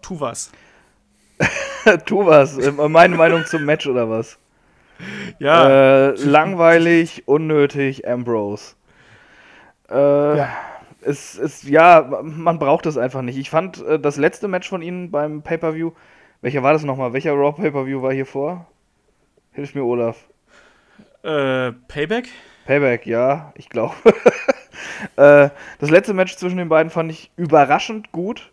tu 0.00 0.20
was. 0.20 0.50
tu 2.06 2.24
was. 2.24 2.56
Äh, 2.56 2.72
meine 2.72 3.16
Meinung 3.16 3.44
zum 3.44 3.64
Match 3.64 3.86
oder 3.86 4.08
was? 4.08 4.38
Ja. 5.38 6.08
Äh, 6.08 6.22
langweilig, 6.22 7.24
unnötig, 7.26 8.08
Ambrose. 8.08 8.75
Äh, 9.90 10.36
ja. 10.38 10.48
es, 11.02 11.38
es, 11.38 11.62
ja, 11.62 12.20
man 12.22 12.58
braucht 12.58 12.86
es 12.86 12.96
einfach 12.96 13.22
nicht. 13.22 13.38
Ich 13.38 13.50
fand 13.50 13.84
äh, 13.86 13.98
das 13.98 14.16
letzte 14.16 14.48
Match 14.48 14.68
von 14.68 14.82
ihnen 14.82 15.10
beim 15.10 15.42
Pay-Per-View, 15.42 15.92
welcher 16.42 16.62
war 16.62 16.72
das 16.72 16.84
nochmal? 16.84 17.12
Welcher 17.12 17.32
Raw 17.32 17.52
Pay-Per-View 17.52 18.02
war 18.02 18.12
hier 18.12 18.26
vor? 18.26 18.66
Hilf 19.52 19.74
mir, 19.74 19.84
Olaf. 19.84 20.28
Äh, 21.22 21.72
Payback? 21.88 22.28
Payback, 22.66 23.06
ja, 23.06 23.52
ich 23.56 23.68
glaube. 23.68 23.94
äh, 25.16 25.50
das 25.78 25.90
letzte 25.90 26.14
Match 26.14 26.36
zwischen 26.36 26.58
den 26.58 26.68
beiden 26.68 26.90
fand 26.90 27.10
ich 27.10 27.30
überraschend 27.36 28.12
gut. 28.12 28.52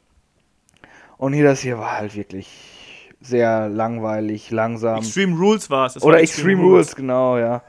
Und 1.18 1.34
hier 1.34 1.44
das 1.44 1.60
hier 1.60 1.78
war 1.78 1.98
halt 1.98 2.16
wirklich 2.16 3.12
sehr 3.22 3.70
langweilig, 3.70 4.52
langsam. 4.52 4.98
Extreme 4.98 5.38
Rules 5.38 5.70
war 5.70 5.88
es. 5.88 6.02
Oder 6.02 6.20
Extreme, 6.20 6.52
Extreme 6.52 6.62
Rules. 6.62 6.88
Rules, 6.88 6.96
genau, 6.96 7.38
ja. 7.38 7.64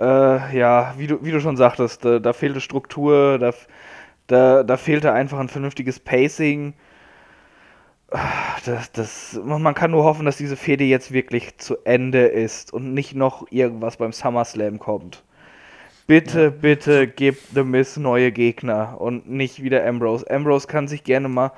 Äh, 0.00 0.58
ja, 0.58 0.94
wie 0.96 1.06
du, 1.06 1.24
wie 1.24 1.30
du 1.30 1.40
schon 1.40 1.56
sagtest, 1.56 2.04
da, 2.04 2.18
da 2.18 2.32
fehlte 2.32 2.60
Struktur, 2.60 3.38
da, 3.38 3.52
da, 4.26 4.62
da 4.62 4.76
fehlte 4.76 5.12
einfach 5.12 5.38
ein 5.38 5.48
vernünftiges 5.48 6.00
Pacing. 6.00 6.74
Das, 8.64 8.90
das, 8.92 9.40
man 9.44 9.74
kann 9.74 9.92
nur 9.92 10.04
hoffen, 10.04 10.26
dass 10.26 10.36
diese 10.36 10.56
Fehde 10.56 10.84
jetzt 10.84 11.12
wirklich 11.12 11.58
zu 11.58 11.76
Ende 11.84 12.26
ist 12.26 12.72
und 12.72 12.92
nicht 12.92 13.14
noch 13.14 13.46
irgendwas 13.50 13.98
beim 13.98 14.12
SummerSlam 14.12 14.80
kommt. 14.80 15.22
Bitte, 16.08 16.42
ja. 16.42 16.50
bitte 16.50 17.06
gib 17.06 17.38
The 17.54 17.62
Miz 17.62 17.96
neue 17.96 18.32
Gegner 18.32 19.00
und 19.00 19.30
nicht 19.30 19.62
wieder 19.62 19.86
Ambrose. 19.86 20.28
Ambrose 20.28 20.66
kann 20.66 20.88
sich 20.88 21.04
gerne 21.04 21.28
mal 21.28 21.52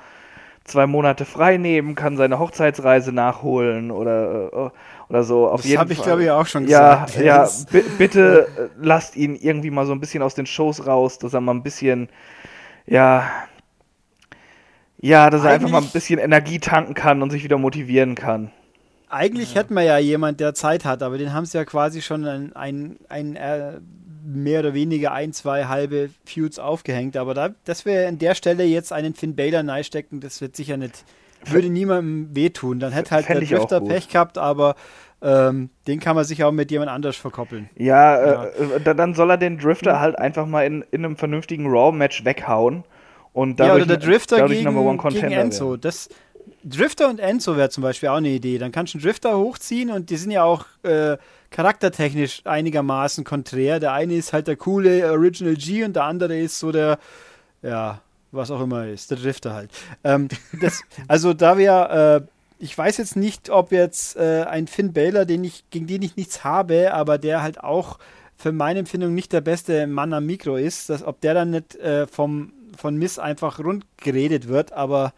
zwei 0.63 0.85
Monate 0.85 1.25
frei 1.25 1.57
nehmen, 1.57 1.95
kann 1.95 2.17
seine 2.17 2.37
Hochzeitsreise 2.37 3.11
nachholen 3.11 3.89
oder, 3.89 4.53
äh, 4.53 4.69
oder 5.09 5.23
so. 5.23 5.47
Auf 5.47 5.61
das 5.61 5.77
habe 5.77 5.93
ich, 5.93 6.01
glaube 6.01 6.23
ich, 6.23 6.31
auch 6.31 6.45
schon 6.45 6.67
ja, 6.67 7.05
gesagt. 7.05 7.23
Ja, 7.23 7.49
bitte 7.97 8.47
äh, 8.57 8.69
lasst 8.81 9.15
ihn 9.15 9.35
irgendwie 9.35 9.71
mal 9.71 9.85
so 9.85 9.91
ein 9.93 9.99
bisschen 9.99 10.23
aus 10.23 10.35
den 10.35 10.45
Shows 10.45 10.85
raus, 10.85 11.19
dass 11.19 11.33
er 11.33 11.41
mal 11.41 11.53
ein 11.53 11.63
bisschen, 11.63 12.09
ja, 12.85 13.29
ja, 14.99 15.29
dass 15.29 15.43
er 15.43 15.51
einfach 15.51 15.69
mal 15.69 15.81
ein 15.81 15.89
bisschen 15.89 16.19
Energie 16.19 16.59
tanken 16.59 16.93
kann 16.93 17.21
und 17.21 17.29
sich 17.29 17.43
wieder 17.43 17.57
motivieren 17.57 18.15
kann. 18.15 18.51
Eigentlich 19.09 19.53
ja. 19.53 19.61
hätten 19.61 19.75
wir 19.75 19.83
ja 19.83 19.97
jemand, 19.97 20.39
der 20.39 20.53
Zeit 20.53 20.85
hat, 20.85 21.03
aber 21.03 21.17
den 21.17 21.33
haben 21.33 21.45
sie 21.45 21.57
ja 21.57 21.65
quasi 21.65 22.01
schon 22.01 22.25
ein, 22.25 22.55
ein, 22.55 22.97
ein, 23.09 23.35
ein 23.35 23.35
äh, 23.35 23.79
mehr 24.25 24.61
oder 24.61 24.73
weniger 24.73 25.11
ein, 25.11 25.33
zwei 25.33 25.65
halbe 25.65 26.09
Feuds 26.25 26.57
aufgehängt. 26.59 27.17
Aber 27.17 27.33
da, 27.33 27.49
dass 27.65 27.85
wir 27.85 28.07
an 28.07 28.17
der 28.17 28.35
Stelle 28.35 28.63
jetzt 28.63 28.93
einen 28.93 29.13
Finn 29.13 29.35
Baylor 29.35 29.63
neistecken, 29.63 30.21
das 30.21 30.41
wird 30.41 30.55
sicher 30.55 30.77
nicht, 30.77 31.03
würde 31.51 31.69
niemandem 31.69 32.35
wehtun. 32.35 32.79
Dann 32.79 32.91
hätte 32.91 33.11
halt 33.11 33.25
Fänd 33.25 33.41
der 33.41 33.57
Drifter 33.57 33.81
Pech 33.81 34.09
gehabt, 34.09 34.37
aber 34.37 34.75
ähm, 35.21 35.69
den 35.87 35.99
kann 35.99 36.15
man 36.15 36.25
sich 36.25 36.43
auch 36.43 36.51
mit 36.51 36.69
jemand 36.69 36.91
anders 36.91 37.15
verkoppeln. 37.15 37.69
Ja, 37.75 38.25
ja. 38.25 38.45
Äh, 38.45 38.95
dann 38.95 39.13
soll 39.13 39.31
er 39.31 39.37
den 39.37 39.57
Drifter 39.57 39.99
halt 39.99 40.17
einfach 40.17 40.45
mal 40.45 40.65
in, 40.65 40.83
in 40.91 41.05
einem 41.05 41.15
vernünftigen 41.15 41.67
Raw-Match 41.67 42.25
weghauen. 42.25 42.83
Und 43.31 43.59
dadurch, 43.59 43.79
ja, 43.79 43.85
oder 43.85 43.97
der 43.97 44.07
Drifter 44.07 44.47
gegen, 44.47 44.99
gegen 45.09 45.31
Enzo. 45.31 45.77
Das, 45.77 46.09
Drifter 46.63 47.09
und 47.09 47.19
Enzo 47.19 47.57
wäre 47.57 47.69
zum 47.69 47.83
Beispiel 47.83 48.09
auch 48.09 48.17
eine 48.17 48.29
Idee. 48.29 48.57
Dann 48.57 48.71
kannst 48.71 48.93
du 48.93 48.97
einen 48.97 49.03
Drifter 49.03 49.37
hochziehen 49.37 49.91
und 49.91 50.09
die 50.09 50.17
sind 50.17 50.31
ja 50.31 50.43
auch 50.43 50.65
äh, 50.83 51.17
charaktertechnisch 51.51 52.41
einigermaßen 52.45 53.23
konträr. 53.23 53.79
Der 53.79 53.93
eine 53.93 54.15
ist 54.15 54.33
halt 54.33 54.47
der 54.47 54.55
coole 54.55 55.09
Original 55.11 55.55
G 55.55 55.83
und 55.83 55.95
der 55.95 56.03
andere 56.03 56.37
ist 56.37 56.59
so 56.59 56.71
der, 56.71 56.99
ja, 57.61 58.01
was 58.33 58.51
auch 58.51 58.61
immer 58.61 58.87
ist, 58.87 59.11
der 59.11 59.17
Drifter 59.17 59.53
halt. 59.53 59.71
Ähm, 60.03 60.27
das, 60.59 60.81
also 61.07 61.33
da 61.33 61.57
wir, 61.57 62.25
äh, 62.27 62.63
ich 62.63 62.77
weiß 62.77 62.97
jetzt 62.97 63.15
nicht, 63.15 63.49
ob 63.49 63.71
jetzt 63.71 64.15
äh, 64.15 64.43
ein 64.43 64.67
Finn 64.67 64.93
Baylor, 64.93 65.25
den 65.25 65.43
ich, 65.43 65.63
gegen 65.69 65.87
den 65.87 66.01
ich 66.01 66.15
nichts 66.15 66.43
habe, 66.43 66.93
aber 66.93 67.17
der 67.17 67.41
halt 67.41 67.63
auch 67.63 67.99
für 68.35 68.51
meine 68.51 68.79
Empfindung 68.79 69.13
nicht 69.13 69.31
der 69.31 69.41
beste 69.41 69.87
Mann 69.87 70.13
am 70.13 70.25
Mikro 70.25 70.55
ist, 70.55 70.89
dass, 70.89 71.03
ob 71.03 71.21
der 71.21 71.33
dann 71.33 71.51
nicht 71.51 71.75
äh, 71.75 72.07
vom, 72.07 72.51
von 72.75 72.97
Miss 72.97 73.19
einfach 73.19 73.59
rund 73.59 73.85
geredet 73.97 74.47
wird, 74.47 74.73
aber 74.73 75.13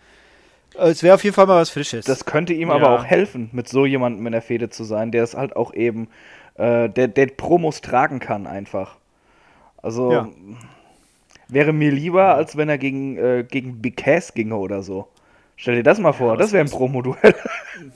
äh, 0.78 0.90
es 0.90 1.02
wäre 1.04 1.16
auf 1.16 1.24
jeden 1.24 1.34
Fall 1.34 1.48
mal 1.48 1.60
was 1.60 1.70
Frisches. 1.70 2.06
Das 2.06 2.26
könnte 2.26 2.54
ihm 2.54 2.70
ja. 2.70 2.76
aber 2.76 2.92
auch 2.92 3.06
helfen, 3.06 3.50
mit 3.54 3.70
so 3.70 3.86
jemandem 3.86 4.26
in 4.28 4.34
der 4.34 4.42
Fehde 4.42 4.70
zu 4.70 4.84
sein, 4.84 5.12
der 5.12 5.24
es 5.24 5.36
halt 5.36 5.56
auch 5.56 5.74
eben, 5.74 6.10
äh, 6.56 6.90
der, 6.90 7.08
der 7.08 7.28
Promos 7.28 7.82
tragen 7.82 8.20
kann 8.20 8.48
einfach. 8.48 8.98
Also 9.82 10.12
ja. 10.12 10.30
Wäre 11.48 11.74
mir 11.74 11.92
lieber, 11.92 12.36
als 12.36 12.58
wenn 12.58 12.70
er 12.70 12.78
gegen, 12.78 13.18
äh, 13.18 13.46
gegen 13.50 13.82
Big 13.82 13.98
Cass 13.98 14.34
ginge 14.34 14.56
oder 14.56 14.84
so. 14.84 15.08
Stell 15.58 15.76
dir 15.76 15.84
das 15.84 16.00
mal 16.00 16.12
vor, 16.12 16.34
ja, 16.34 16.38
das, 16.38 16.52
wäre 16.52 16.66
ein 16.66 16.70
Promo-Duell. 16.70 17.36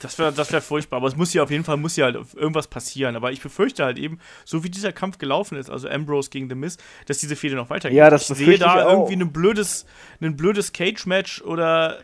Das 0.01 0.19
wäre 0.19 0.33
das 0.33 0.51
wär 0.51 0.61
furchtbar, 0.61 0.97
aber 0.97 1.07
es 1.07 1.15
muss 1.15 1.33
ja 1.33 1.41
auf 1.41 1.51
jeden 1.51 1.63
Fall 1.63 1.77
muss 1.77 1.95
ja 1.95 2.05
halt 2.05 2.17
irgendwas 2.35 2.67
passieren. 2.67 3.15
Aber 3.15 3.31
ich 3.31 3.41
befürchte 3.41 3.85
halt 3.85 3.97
eben, 3.97 4.19
so 4.43 4.63
wie 4.65 4.69
dieser 4.69 4.91
Kampf 4.91 5.17
gelaufen 5.19 5.57
ist, 5.57 5.69
also 5.69 5.87
Ambrose 5.87 6.29
gegen 6.29 6.49
The 6.49 6.55
Miz, 6.55 6.77
dass 7.05 7.19
diese 7.19 7.37
Fehde 7.37 7.55
noch 7.55 7.69
weitergeht. 7.69 7.97
Ja, 7.97 8.09
das 8.09 8.29
ich 8.29 8.37
sehe 8.37 8.57
da 8.57 8.81
ich 8.81 8.91
irgendwie 8.91 9.15
ein 9.15 9.31
blödes, 9.31 9.85
ein 10.19 10.35
blödes 10.35 10.73
Cage-Match 10.73 11.41
oder 11.43 11.99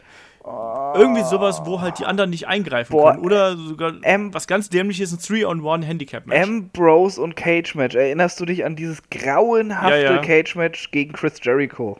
irgendwie 0.45 1.23
sowas, 1.23 1.61
wo 1.65 1.81
halt 1.81 1.99
die 1.99 2.05
anderen 2.05 2.29
nicht 2.29 2.47
eingreifen 2.47 2.91
Boah, 2.91 3.13
können. 3.13 3.25
Oder 3.25 3.57
sogar 3.57 3.93
M 4.03 4.33
was 4.33 4.47
ganz 4.47 4.69
dämliches, 4.69 5.11
ein 5.11 5.17
3-on-1-Handicap-Match. 5.17 6.43
Ambrose 6.43 7.21
und 7.21 7.35
Cage-Match. 7.35 7.95
Erinnerst 7.95 8.39
du 8.39 8.45
dich 8.45 8.63
an 8.63 8.75
dieses 8.75 9.01
grauenhafte 9.09 10.01
ja, 10.01 10.13
ja. 10.15 10.21
Cage-Match 10.21 10.91
gegen 10.91 11.13
Chris 11.13 11.39
Jericho? 11.41 11.99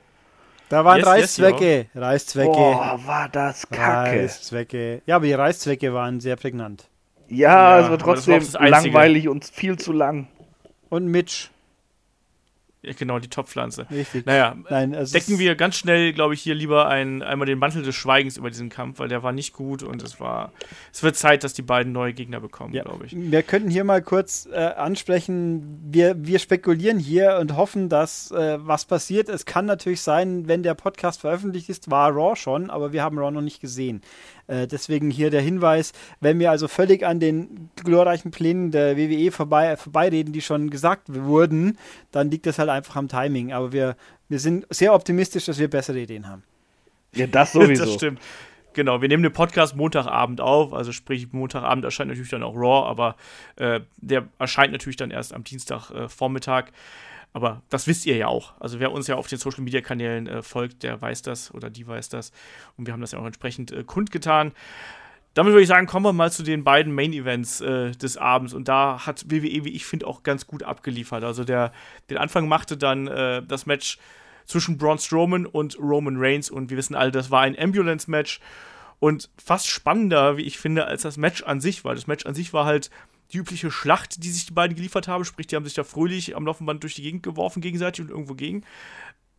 Da 0.69 0.85
waren 0.85 0.97
yes, 0.97 1.07
Reißzwecke. 1.07 1.77
Yes, 1.77 1.87
Reißzwecke. 1.95 2.51
Boah, 2.51 2.99
war 3.05 3.29
das 3.29 3.67
kacke. 3.69 4.21
Reißzwecke. 4.21 5.01
Ja, 5.05 5.17
aber 5.17 5.25
die 5.25 5.33
Reißzwecke 5.33 5.93
waren 5.93 6.19
sehr 6.19 6.35
prägnant. 6.35 6.87
Ja, 7.27 7.79
ja 7.79 7.83
es 7.83 7.89
war 7.89 7.97
trotzdem 7.97 8.43
langweilig 8.59 9.27
und 9.27 9.45
viel 9.45 9.77
zu 9.77 9.91
lang. 9.91 10.27
Und 10.89 11.07
Mitch. 11.07 11.49
Ja, 12.85 12.93
genau, 12.97 13.19
die 13.19 13.27
Topfpflanze. 13.27 13.87
Richtig. 13.89 14.25
Naja, 14.25 14.55
Nein, 14.69 14.93
also 14.93 15.13
decken 15.13 15.39
wir 15.39 15.55
ganz 15.55 15.75
schnell, 15.75 16.13
glaube 16.13 16.33
ich, 16.33 16.41
hier 16.41 16.55
lieber 16.55 16.87
ein, 16.87 17.21
einmal 17.21 17.45
den 17.45 17.59
Mantel 17.59 17.83
des 17.83 17.95
Schweigens 17.95 18.37
über 18.37 18.49
diesen 18.49 18.69
Kampf, 18.69 18.99
weil 18.99 19.07
der 19.07 19.23
war 19.23 19.31
nicht 19.31 19.53
gut 19.53 19.83
und 19.83 20.03
es 20.03 20.19
war. 20.19 20.51
Es 20.93 21.03
wird 21.03 21.15
Zeit, 21.15 21.43
dass 21.43 21.53
die 21.53 21.61
beiden 21.61 21.91
neue 21.91 22.13
Gegner 22.13 22.39
bekommen, 22.39 22.73
ja. 22.73 22.83
glaube 22.83 23.05
ich. 23.05 23.15
Wir 23.15 23.43
könnten 23.43 23.69
hier 23.69 23.83
mal 23.83 24.01
kurz 24.01 24.47
äh, 24.51 24.57
ansprechen, 24.57 25.79
wir, 25.85 26.15
wir 26.17 26.39
spekulieren 26.39 26.99
hier 26.99 27.37
und 27.39 27.55
hoffen, 27.55 27.89
dass 27.89 28.31
äh, 28.31 28.57
was 28.59 28.85
passiert. 28.85 29.29
Es 29.29 29.45
kann 29.45 29.65
natürlich 29.65 30.01
sein, 30.01 30.47
wenn 30.47 30.63
der 30.63 30.75
Podcast 30.75 31.21
veröffentlicht 31.21 31.69
ist, 31.69 31.89
war 31.89 32.11
Raw 32.11 32.35
schon, 32.35 32.69
aber 32.69 32.93
wir 32.93 33.03
haben 33.03 33.17
Raw 33.17 33.31
noch 33.31 33.41
nicht 33.41 33.61
gesehen. 33.61 34.01
Äh, 34.47 34.67
deswegen 34.67 35.09
hier 35.09 35.29
der 35.29 35.41
Hinweis, 35.41 35.93
wenn 36.19 36.39
wir 36.39 36.51
also 36.51 36.67
völlig 36.67 37.05
an 37.05 37.19
den 37.19 37.69
glorreichen 37.75 38.31
Plänen 38.31 38.71
der 38.71 38.97
WWE 38.97 39.31
vorbei, 39.31 39.75
vorbeireden, 39.77 40.33
die 40.33 40.41
schon 40.41 40.69
gesagt 40.69 41.03
wurden, 41.07 41.77
dann 42.11 42.29
liegt 42.29 42.45
das 42.45 42.59
halt 42.59 42.69
einfach 42.69 42.95
am 42.95 43.07
Timing. 43.07 43.53
Aber 43.53 43.71
wir, 43.71 43.95
wir 44.29 44.39
sind 44.39 44.65
sehr 44.69 44.93
optimistisch, 44.93 45.45
dass 45.45 45.59
wir 45.59 45.69
bessere 45.69 45.99
Ideen 45.99 46.27
haben. 46.27 46.43
Ja, 47.13 47.27
das 47.27 47.53
sowieso. 47.53 47.85
das 47.85 47.93
stimmt. 47.95 48.19
Genau, 48.73 49.01
wir 49.01 49.07
nehmen 49.07 49.23
den 49.23 49.31
Podcast 49.31 49.77
Montagabend 49.77 50.41
auf, 50.41 50.73
also 50.73 50.91
sprich 50.91 51.31
Montagabend 51.31 51.85
erscheint 51.85 52.09
natürlich 52.09 52.31
dann 52.31 52.43
auch 52.43 52.55
Raw, 52.55 52.89
aber 52.89 53.15
äh, 53.55 53.79
der 53.95 54.27
erscheint 54.37 54.73
natürlich 54.73 54.97
dann 54.97 55.11
erst 55.11 55.33
am 55.33 55.45
Dienstagvormittag. 55.45 56.65
Äh, 56.67 56.71
aber 57.35 57.61
das 57.69 57.85
wisst 57.85 58.05
ihr 58.05 58.15
ja 58.15 58.27
auch. 58.27 58.53
Also 58.61 58.79
wer 58.79 58.93
uns 58.93 59.07
ja 59.07 59.15
auf 59.15 59.27
den 59.27 59.37
Social 59.37 59.61
Media 59.61 59.81
Kanälen 59.81 60.25
äh, 60.25 60.41
folgt, 60.41 60.83
der 60.83 61.01
weiß 61.01 61.21
das 61.21 61.53
oder 61.53 61.69
die 61.69 61.85
weiß 61.85 62.07
das. 62.07 62.31
Und 62.77 62.87
wir 62.87 62.93
haben 62.93 63.01
das 63.01 63.11
ja 63.11 63.19
auch 63.19 63.25
entsprechend 63.25 63.73
äh, 63.73 63.83
kundgetan. 63.83 64.53
Damit 65.33 65.51
würde 65.51 65.63
ich 65.63 65.67
sagen, 65.67 65.85
kommen 65.85 66.05
wir 66.05 66.13
mal 66.13 66.31
zu 66.31 66.43
den 66.43 66.63
beiden 66.63 66.95
Main 66.95 67.11
Events 67.11 67.59
äh, 67.59 67.91
des 67.91 68.15
Abends. 68.15 68.53
Und 68.53 68.69
da 68.69 69.05
hat 69.05 69.25
WWE, 69.29 69.65
wie 69.65 69.75
ich 69.75 69.85
finde, 69.85 70.07
auch 70.07 70.23
ganz 70.23 70.47
gut 70.47 70.63
abgeliefert. 70.63 71.25
Also 71.25 71.43
der, 71.43 71.73
den 72.09 72.17
Anfang 72.17 72.47
machte 72.47 72.77
dann 72.77 73.07
äh, 73.07 73.43
das 73.43 73.65
Match 73.65 73.97
zwischen 74.45 74.77
Braun 74.77 74.97
Strowman 74.97 75.45
und 75.45 75.77
Roman 75.77 76.15
Reigns. 76.17 76.49
Und 76.49 76.69
wir 76.69 76.77
wissen 76.77 76.95
alle, 76.95 77.11
das 77.11 77.31
war 77.31 77.41
ein 77.41 77.59
Ambulance-Match. 77.59 78.39
Und 78.99 79.29
fast 79.43 79.67
spannender, 79.67 80.37
wie 80.37 80.43
ich 80.43 80.57
finde, 80.57 80.85
als 80.85 81.01
das 81.01 81.17
Match 81.17 81.43
an 81.43 81.59
sich 81.59 81.83
war. 81.83 81.95
Das 81.95 82.07
Match 82.07 82.25
an 82.25 82.33
sich 82.33 82.53
war 82.53 82.63
halt 82.63 82.91
die 83.31 83.37
übliche 83.37 83.71
Schlacht, 83.71 84.23
die 84.23 84.29
sich 84.29 84.45
die 84.45 84.53
beiden 84.53 84.75
geliefert 84.75 85.07
haben, 85.07 85.25
sprich, 85.25 85.47
die 85.47 85.55
haben 85.55 85.65
sich 85.65 85.73
da 85.73 85.83
fröhlich 85.83 86.35
am 86.35 86.45
Laufenband 86.45 86.83
durch 86.83 86.95
die 86.95 87.01
Gegend 87.01 87.23
geworfen 87.23 87.61
gegenseitig 87.61 88.05
und 88.05 88.11
irgendwo 88.11 88.35
gegen. 88.35 88.63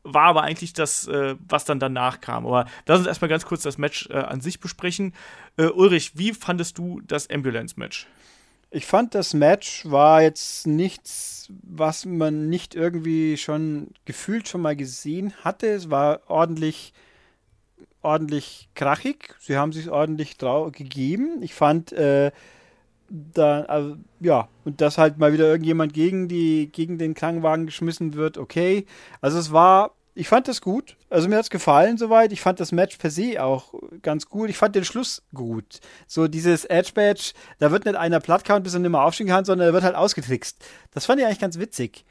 War 0.03 0.25
aber 0.25 0.43
eigentlich 0.43 0.73
das, 0.73 1.09
äh, 1.09 1.35
was 1.49 1.65
dann 1.65 1.81
danach 1.81 2.21
kam. 2.21 2.47
Aber 2.47 2.67
lass 2.87 2.99
uns 2.99 3.09
erstmal 3.09 3.29
ganz 3.29 3.45
kurz 3.45 3.63
das 3.63 3.79
Match 3.79 4.09
äh, 4.11 4.15
an 4.15 4.41
sich 4.41 4.61
besprechen. 4.61 5.15
Äh, 5.57 5.67
Ulrich, 5.67 6.13
wie 6.17 6.33
fandest 6.33 6.79
du 6.79 7.01
das 7.05 7.29
Ambulance-Match? 7.29 8.07
Ich 8.71 8.87
fand, 8.87 9.15
das 9.15 9.33
Match 9.33 9.85
war 9.87 10.23
jetzt 10.23 10.67
nichts, 10.67 11.49
was 11.63 12.05
man 12.05 12.49
nicht 12.49 12.75
irgendwie 12.75 13.37
schon 13.37 13.89
gefühlt 14.05 14.49
schon 14.49 14.61
mal 14.61 14.77
gesehen 14.77 15.33
hatte. 15.45 15.69
Es 15.69 15.89
war 15.89 16.21
ordentlich, 16.27 16.93
ordentlich 18.03 18.69
krachig. 18.75 19.35
Sie 19.41 19.57
haben 19.57 19.73
sich 19.73 19.89
ordentlich 19.89 20.37
gegeben. 20.39 21.43
Ich 21.43 21.55
fand, 21.55 21.93
äh, 21.93 22.33
da, 23.09 23.63
also, 23.63 23.97
ja, 24.21 24.49
und 24.65 24.81
dass 24.81 24.99
halt 24.99 25.19
mal 25.19 25.33
wieder 25.33 25.47
irgendjemand 25.47 25.93
gegen 25.95 26.29
die, 26.29 26.71
gegen 26.73 26.99
den 26.99 27.15
Klangwagen 27.15 27.67
geschmissen 27.67 28.15
wird, 28.15 28.39
okay. 28.39 28.87
Also 29.21 29.39
es 29.39 29.53
war, 29.53 29.93
ich 30.15 30.29
fand 30.29 30.49
das 30.49 30.61
gut. 30.61 30.97
Also 31.11 31.29
mir 31.29 31.37
hat 31.37 31.45
es 31.45 31.51
gefallen 31.51 31.99
soweit. 31.99 32.33
Ich 32.33 32.41
fand 32.41 32.59
das 32.59 32.73
Match 32.73 32.97
per 32.97 33.11
se 33.11 33.43
auch 33.43 33.75
ganz 34.03 34.27
gut. 34.27 34.49
Ich 34.49 34.57
fand 34.57 34.75
den 34.75 34.85
Schluss 34.85 35.23
gut. 35.35 35.81
So 36.07 36.27
dieses 36.27 36.65
Edge-Badge, 36.65 37.33
da 37.59 37.71
wird 37.71 37.85
nicht 37.85 37.97
einer 37.97 38.21
plattkauen, 38.21 38.63
bis 38.63 38.75
er 38.75 38.81
nicht 38.81 38.91
mehr 38.91 39.03
aufstehen 39.03 39.29
kann, 39.29 39.45
sondern 39.45 39.69
er 39.69 39.73
wird 39.75 39.85
halt 39.85 39.95
ausgetrickst. 39.95 40.65
Das 40.93 41.05
fand 41.07 41.21
ich 41.21 41.27
eigentlich 41.27 41.39
ganz 41.39 41.59
witzig. 41.59 42.05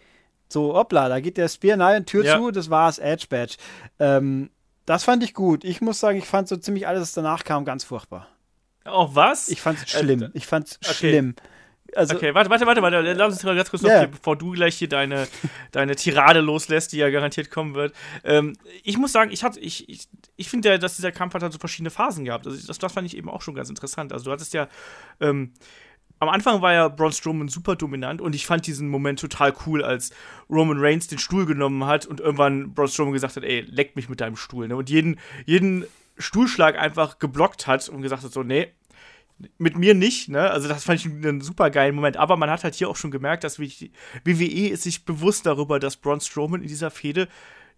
So, 0.47 0.75
hoppla, 0.75 1.09
da 1.09 1.19
geht 1.19 1.37
der 1.37 1.49
Spear 1.49 1.77
nein, 1.77 2.05
Tür 2.05 2.23
Ja. 2.23 2.37
zu, 2.37 2.51
das 2.51 2.69
war's, 2.69 2.99
Edge 2.99 3.25
Badge. 3.27 3.55
Ähm, 3.99 4.51
das 4.85 5.03
fand 5.03 5.23
ich 5.23 5.33
gut. 5.33 5.63
Ich 5.63 5.81
muss 5.81 5.99
sagen, 5.99 6.19
ich 6.19 6.25
fand 6.25 6.47
so 6.47 6.57
ziemlich 6.57 6.87
alles, 6.87 7.01
was 7.01 7.13
danach 7.13 7.43
kam, 7.43 7.65
ganz 7.65 7.83
furchtbar. 7.83 8.27
Auch 8.85 9.15
was? 9.15 9.49
Ich 9.49 9.61
fand's 9.61 9.83
Äh, 9.93 9.99
schlimm. 9.99 10.29
Ich 10.33 10.47
fand's 10.47 10.79
okay. 10.83 10.93
schlimm. 10.93 11.35
Also, 11.95 12.15
Okay, 12.15 12.33
warte, 12.33 12.49
warte, 12.49 12.65
warte, 12.65 12.81
warte. 12.81 13.13
Lass 13.13 13.33
uns 13.33 13.43
mal 13.43 13.55
ganz 13.55 13.69
kurz 13.69 13.83
noch, 13.83 13.89
hier, 13.89 14.07
bevor 14.07 14.35
du 14.35 14.51
gleich 14.51 14.75
hier 14.75 14.89
deine, 14.89 15.27
deine 15.71 15.95
Tirade 15.95 16.41
loslässt, 16.41 16.91
die 16.91 16.97
ja 16.97 17.09
garantiert 17.09 17.49
kommen 17.49 17.73
wird. 17.73 17.95
Ähm, 18.23 18.57
ich 18.83 18.97
muss 18.97 19.11
sagen, 19.11 19.31
ich 19.31 19.43
hatte, 19.43 19.59
ich, 19.59 19.87
ich, 19.87 20.07
ich 20.35 20.49
finde 20.49 20.77
dass 20.77 20.95
dieser 20.95 21.11
Kampf 21.11 21.33
hat 21.35 21.43
halt 21.43 21.53
so 21.53 21.59
verschiedene 21.59 21.91
Phasen 21.91 22.25
gehabt. 22.25 22.47
Also 22.47 22.67
das, 22.67 22.77
das 22.77 22.93
fand 22.93 23.07
ich 23.07 23.15
eben 23.15 23.29
auch 23.29 23.41
schon 23.41 23.55
ganz 23.55 23.69
interessant. 23.69 24.11
Also 24.11 24.25
du 24.25 24.31
hattest 24.31 24.53
ja, 24.53 24.67
ähm, 25.21 25.53
am 26.19 26.29
Anfang 26.29 26.61
war 26.61 26.73
ja 26.73 26.87
Braun 26.87 27.11
Strowman 27.11 27.47
super 27.49 27.75
dominant 27.75 28.21
und 28.21 28.35
ich 28.35 28.45
fand 28.45 28.65
diesen 28.67 28.89
Moment 28.89 29.19
total 29.19 29.53
cool, 29.65 29.83
als 29.83 30.11
Roman 30.49 30.77
Reigns 30.79 31.07
den 31.07 31.19
Stuhl 31.19 31.45
genommen 31.45 31.85
hat 31.85 32.05
und 32.05 32.19
irgendwann 32.19 32.73
Braun 32.73 32.87
Strowman 32.87 33.13
gesagt 33.13 33.35
hat, 33.35 33.43
ey, 33.43 33.61
leck 33.61 33.95
mich 33.95 34.09
mit 34.09 34.21
deinem 34.21 34.35
Stuhl. 34.37 34.67
Ne? 34.67 34.75
Und 34.75 34.89
jeden, 34.89 35.19
jeden 35.45 35.85
Stuhlschlag 36.17 36.77
einfach 36.77 37.19
geblockt 37.19 37.67
hat 37.67 37.89
und 37.89 38.01
gesagt 38.01 38.23
hat 38.23 38.31
so, 38.31 38.43
nee, 38.43 38.71
mit 39.57 39.77
mir 39.77 39.93
nicht, 39.93 40.29
ne? 40.29 40.49
Also 40.49 40.67
das 40.67 40.85
fand 40.85 40.99
ich 40.99 41.05
einen 41.05 41.41
super 41.41 41.69
geilen 41.69 41.95
Moment. 41.95 42.17
Aber 42.17 42.37
man 42.37 42.49
hat 42.49 42.63
halt 42.63 42.75
hier 42.75 42.89
auch 42.89 42.95
schon 42.95 43.11
gemerkt, 43.11 43.43
dass 43.43 43.59
WWE 43.59 44.67
ist 44.69 44.83
sich 44.83 45.03
bewusst 45.03 45.45
darüber, 45.45 45.79
dass 45.79 45.97
Braun 45.97 46.21
Strowman 46.21 46.61
in 46.61 46.67
dieser 46.67 46.89
Fehde 46.89 47.27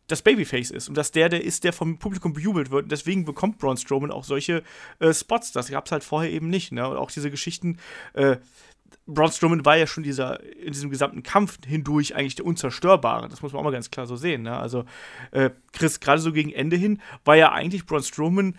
das 0.05 0.21
Babyface 0.21 0.71
ist 0.71 0.87
und 0.87 0.95
dass 0.95 1.11
der 1.11 1.29
der 1.29 1.43
ist, 1.43 1.63
der 1.63 1.73
vom 1.73 1.99
Publikum 1.99 2.33
bejubelt 2.33 2.71
wird. 2.71 2.83
Und 2.83 2.91
deswegen 2.91 3.25
bekommt 3.25 3.57
Braun 3.57 3.77
Strowman 3.77 4.11
auch 4.11 4.23
solche 4.23 4.63
äh, 4.99 5.13
Spots. 5.13 5.51
Das 5.51 5.69
gab 5.69 5.85
es 5.85 5.91
halt 5.91 6.03
vorher 6.03 6.31
eben 6.31 6.49
nicht, 6.49 6.71
ne? 6.71 6.87
Und 6.87 6.97
auch 6.97 7.11
diese 7.11 7.31
Geschichten. 7.31 7.77
Äh, 8.13 8.37
Braun 9.07 9.31
Strowman 9.31 9.65
war 9.65 9.77
ja 9.77 9.87
schon 9.87 10.03
dieser, 10.03 10.43
in 10.43 10.73
diesem 10.73 10.89
gesamten 10.89 11.23
Kampf 11.23 11.57
hindurch 11.65 12.15
eigentlich 12.15 12.35
der 12.35 12.45
Unzerstörbare. 12.45 13.29
Das 13.29 13.41
muss 13.41 13.53
man 13.53 13.61
auch 13.61 13.63
mal 13.63 13.71
ganz 13.71 13.89
klar 13.89 14.05
so 14.05 14.15
sehen. 14.15 14.43
Ne? 14.43 14.57
Also, 14.57 14.85
äh, 15.31 15.49
Chris, 15.71 15.99
gerade 15.99 16.21
so 16.21 16.33
gegen 16.33 16.51
Ende 16.51 16.75
hin, 16.75 17.01
war 17.23 17.35
ja 17.35 17.51
eigentlich 17.51 17.85
Braun 17.85 18.03
Strowman 18.03 18.57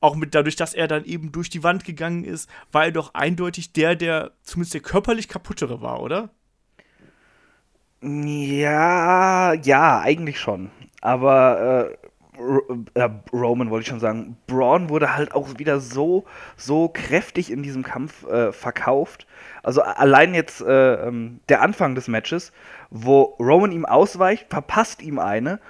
auch 0.00 0.14
mit 0.14 0.34
dadurch, 0.34 0.56
dass 0.56 0.74
er 0.74 0.86
dann 0.86 1.04
eben 1.04 1.32
durch 1.32 1.50
die 1.50 1.64
Wand 1.64 1.84
gegangen 1.84 2.24
ist, 2.24 2.48
war 2.70 2.84
er 2.84 2.92
doch 2.92 3.14
eindeutig 3.14 3.72
der, 3.72 3.96
der 3.96 4.32
zumindest 4.42 4.74
der 4.74 4.80
körperlich 4.80 5.28
kaputtere 5.28 5.82
war, 5.82 6.00
oder? 6.00 6.30
Ja, 8.00 9.54
ja, 9.54 9.98
eigentlich 10.00 10.38
schon. 10.38 10.70
Aber 11.00 11.90
äh, 11.90 12.07
äh, 12.94 13.08
Roman 13.32 13.70
wollte 13.70 13.82
ich 13.82 13.88
schon 13.88 14.00
sagen. 14.00 14.36
Braun 14.46 14.88
wurde 14.88 15.16
halt 15.16 15.34
auch 15.34 15.58
wieder 15.58 15.80
so, 15.80 16.24
so 16.56 16.88
kräftig 16.88 17.50
in 17.50 17.62
diesem 17.62 17.82
Kampf 17.82 18.26
äh, 18.26 18.52
verkauft. 18.52 19.26
Also 19.62 19.82
allein 19.82 20.34
jetzt 20.34 20.60
äh, 20.60 20.94
ähm, 20.94 21.40
der 21.48 21.62
Anfang 21.62 21.94
des 21.94 22.08
Matches, 22.08 22.52
wo 22.90 23.36
Roman 23.38 23.72
ihm 23.72 23.84
ausweicht, 23.84 24.46
verpasst 24.50 25.02
ihm 25.02 25.18
eine 25.18 25.60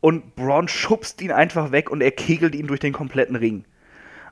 und 0.00 0.36
Braun 0.36 0.68
schubst 0.68 1.22
ihn 1.22 1.32
einfach 1.32 1.72
weg 1.72 1.90
und 1.90 2.02
er 2.02 2.10
kegelt 2.10 2.54
ihn 2.54 2.66
durch 2.66 2.80
den 2.80 2.92
kompletten 2.92 3.36
Ring. 3.36 3.64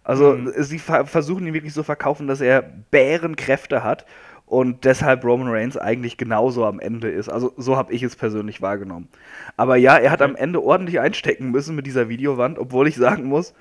Also 0.02 0.36
sie 0.58 0.78
ver 0.78 1.06
versuchen 1.06 1.46
ihn 1.46 1.54
wirklich 1.54 1.72
so 1.72 1.82
verkaufen, 1.82 2.26
dass 2.26 2.42
er 2.42 2.60
Bärenkräfte 2.60 3.82
hat 3.82 4.04
und 4.46 4.84
deshalb 4.84 5.24
Roman 5.24 5.48
Reigns 5.48 5.76
eigentlich 5.76 6.16
genauso 6.16 6.64
am 6.64 6.78
Ende 6.78 7.08
ist. 7.08 7.28
Also 7.28 7.52
so 7.56 7.76
habe 7.76 7.92
ich 7.92 8.02
es 8.02 8.16
persönlich 8.16 8.60
wahrgenommen. 8.60 9.08
Aber 9.56 9.76
ja, 9.76 9.96
er 9.96 10.10
hat 10.10 10.22
am 10.22 10.36
Ende 10.36 10.62
ordentlich 10.62 11.00
einstecken 11.00 11.50
müssen 11.50 11.74
mit 11.74 11.86
dieser 11.86 12.08
Videowand, 12.08 12.58
obwohl 12.58 12.86
ich 12.86 12.96
sagen 12.96 13.24
muss, 13.24 13.54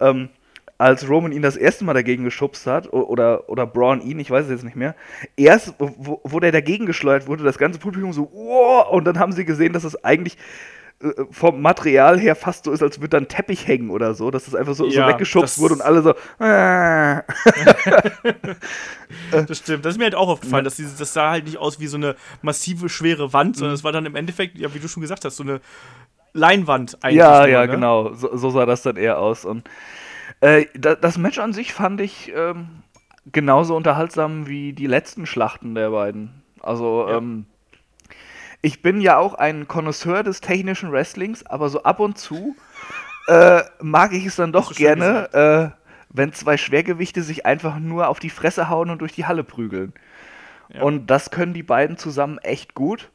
ähm, 0.00 0.30
als 0.78 1.06
Roman 1.10 1.32
ihn 1.32 1.42
das 1.42 1.58
erste 1.58 1.84
Mal 1.84 1.92
dagegen 1.92 2.24
geschubst 2.24 2.66
hat, 2.66 2.90
oder, 2.90 3.50
oder 3.50 3.66
Braun 3.66 4.00
ihn, 4.00 4.18
ich 4.18 4.30
weiß 4.30 4.46
es 4.46 4.50
jetzt 4.50 4.64
nicht 4.64 4.76
mehr, 4.76 4.94
erst, 5.36 5.74
wo, 5.78 6.22
wo 6.24 6.40
der 6.40 6.52
dagegen 6.52 6.86
geschleudert 6.86 7.28
wurde, 7.28 7.44
das 7.44 7.58
ganze 7.58 7.78
Publikum 7.78 8.14
so, 8.14 8.30
wow, 8.32 8.90
und 8.90 9.04
dann 9.04 9.18
haben 9.18 9.32
sie 9.32 9.44
gesehen, 9.44 9.74
dass 9.74 9.84
es 9.84 10.02
eigentlich 10.04 10.38
äh, 10.38 10.38
vom 11.30 11.62
Material 11.62 12.18
her 12.18 12.36
fast 12.36 12.64
so 12.64 12.72
ist, 12.72 12.82
als 12.82 12.98
würde 13.00 13.08
da 13.10 13.18
ein 13.18 13.28
Teppich 13.28 13.66
hängen 13.66 13.88
oder 13.90 14.12
so, 14.14 14.30
dass 14.30 14.44
das 14.44 14.54
einfach 14.54 14.74
so, 14.74 14.84
Ja, 14.86 15.06
so 15.06 15.12
weggeschubst 15.12 15.58
wurde 15.58 15.74
und 15.74 15.80
alle 15.80 16.02
so, 16.02 16.10
äh. 16.44 17.22
Das 19.30 19.58
stimmt. 19.58 19.84
Das 19.84 19.94
ist 19.94 19.98
mir 19.98 20.04
halt 20.04 20.14
auch 20.14 20.28
aufgefallen, 20.28 20.64
dass 20.64 20.76
dieses, 20.76 20.96
das 20.96 21.12
sah 21.12 21.30
halt 21.30 21.44
nicht 21.44 21.56
aus 21.58 21.80
wie 21.80 21.86
so 21.86 21.96
eine 21.96 22.16
massive, 22.42 22.88
schwere 22.88 23.32
Wand, 23.32 23.56
sondern 23.56 23.74
es 23.74 23.82
war 23.84 23.92
dann 23.92 24.06
im 24.06 24.14
Endeffekt, 24.14 24.58
ja, 24.58 24.74
wie 24.74 24.78
du 24.78 24.88
schon 24.88 25.00
gesagt 25.00 25.24
hast, 25.24 25.36
so 25.36 25.42
eine 25.42 25.60
Leinwand 26.32 26.98
eigentlich. 27.02 27.18
Ja, 27.18 27.46
ja, 27.46 27.62
ne? 27.62 27.68
genau. 27.68 28.12
So, 28.14 28.36
so 28.36 28.50
sah 28.50 28.66
das 28.66 28.82
dann 28.82 28.96
eher 28.96 29.18
aus. 29.18 29.44
Und 29.44 29.68
äh, 30.40 30.66
da, 30.74 30.94
das 30.94 31.18
Match 31.18 31.38
an 31.38 31.52
sich 31.52 31.72
fand 31.72 32.00
ich 32.00 32.30
ähm, 32.34 32.68
genauso 33.32 33.74
unterhaltsam 33.74 34.46
wie 34.46 34.72
die 34.72 34.86
letzten 34.86 35.26
Schlachten 35.26 35.74
der 35.74 35.90
beiden. 35.90 36.42
Also, 36.60 37.06
Ja. 37.08 37.16
ähm, 37.18 37.46
ich 38.62 38.82
bin 38.82 39.00
ja 39.00 39.16
auch 39.16 39.34
ein 39.34 39.68
Connoisseur 39.68 40.22
des 40.22 40.40
technischen 40.40 40.92
Wrestlings, 40.92 41.46
aber 41.46 41.68
so 41.68 41.82
ab 41.82 42.00
und 42.00 42.18
zu 42.18 42.56
äh, 43.28 43.62
mag 43.80 44.12
ich 44.12 44.26
es 44.26 44.36
dann 44.36 44.52
doch 44.52 44.74
gerne, 44.74 45.32
äh, 45.74 45.80
wenn 46.10 46.32
zwei 46.32 46.56
Schwergewichte 46.56 47.22
sich 47.22 47.46
einfach 47.46 47.78
nur 47.78 48.08
auf 48.08 48.18
die 48.18 48.30
Fresse 48.30 48.68
hauen 48.68 48.90
und 48.90 49.00
durch 49.00 49.12
die 49.12 49.26
Halle 49.26 49.44
prügeln. 49.44 49.92
Ja. 50.68 50.82
Und 50.82 51.06
das 51.06 51.30
können 51.30 51.54
die 51.54 51.62
beiden 51.62 51.96
zusammen 51.96 52.38
echt 52.38 52.74
gut. 52.74 53.10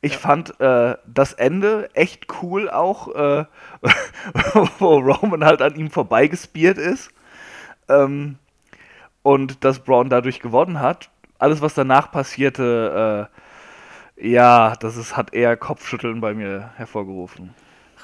Ich 0.00 0.16
fand 0.16 0.60
äh, 0.60 0.96
das 1.06 1.32
Ende 1.32 1.90
echt 1.94 2.26
cool 2.42 2.70
auch, 2.70 3.14
äh, 3.14 3.44
wo 4.78 4.98
Roman 4.98 5.44
halt 5.44 5.60
an 5.60 5.74
ihm 5.74 5.90
vorbeigespiert 5.90 6.78
ist 6.78 7.10
ähm, 7.88 8.36
und 9.22 9.64
dass 9.64 9.80
Braun 9.80 10.08
dadurch 10.08 10.40
gewonnen 10.40 10.80
hat. 10.80 11.10
Alles, 11.38 11.62
was 11.62 11.74
danach 11.74 12.12
passierte, 12.12 13.28
äh, 13.30 13.38
ja, 14.20 14.74
das 14.76 14.96
ist, 14.96 15.16
hat 15.16 15.32
eher 15.32 15.56
Kopfschütteln 15.56 16.20
bei 16.20 16.34
mir 16.34 16.70
hervorgerufen. 16.76 17.54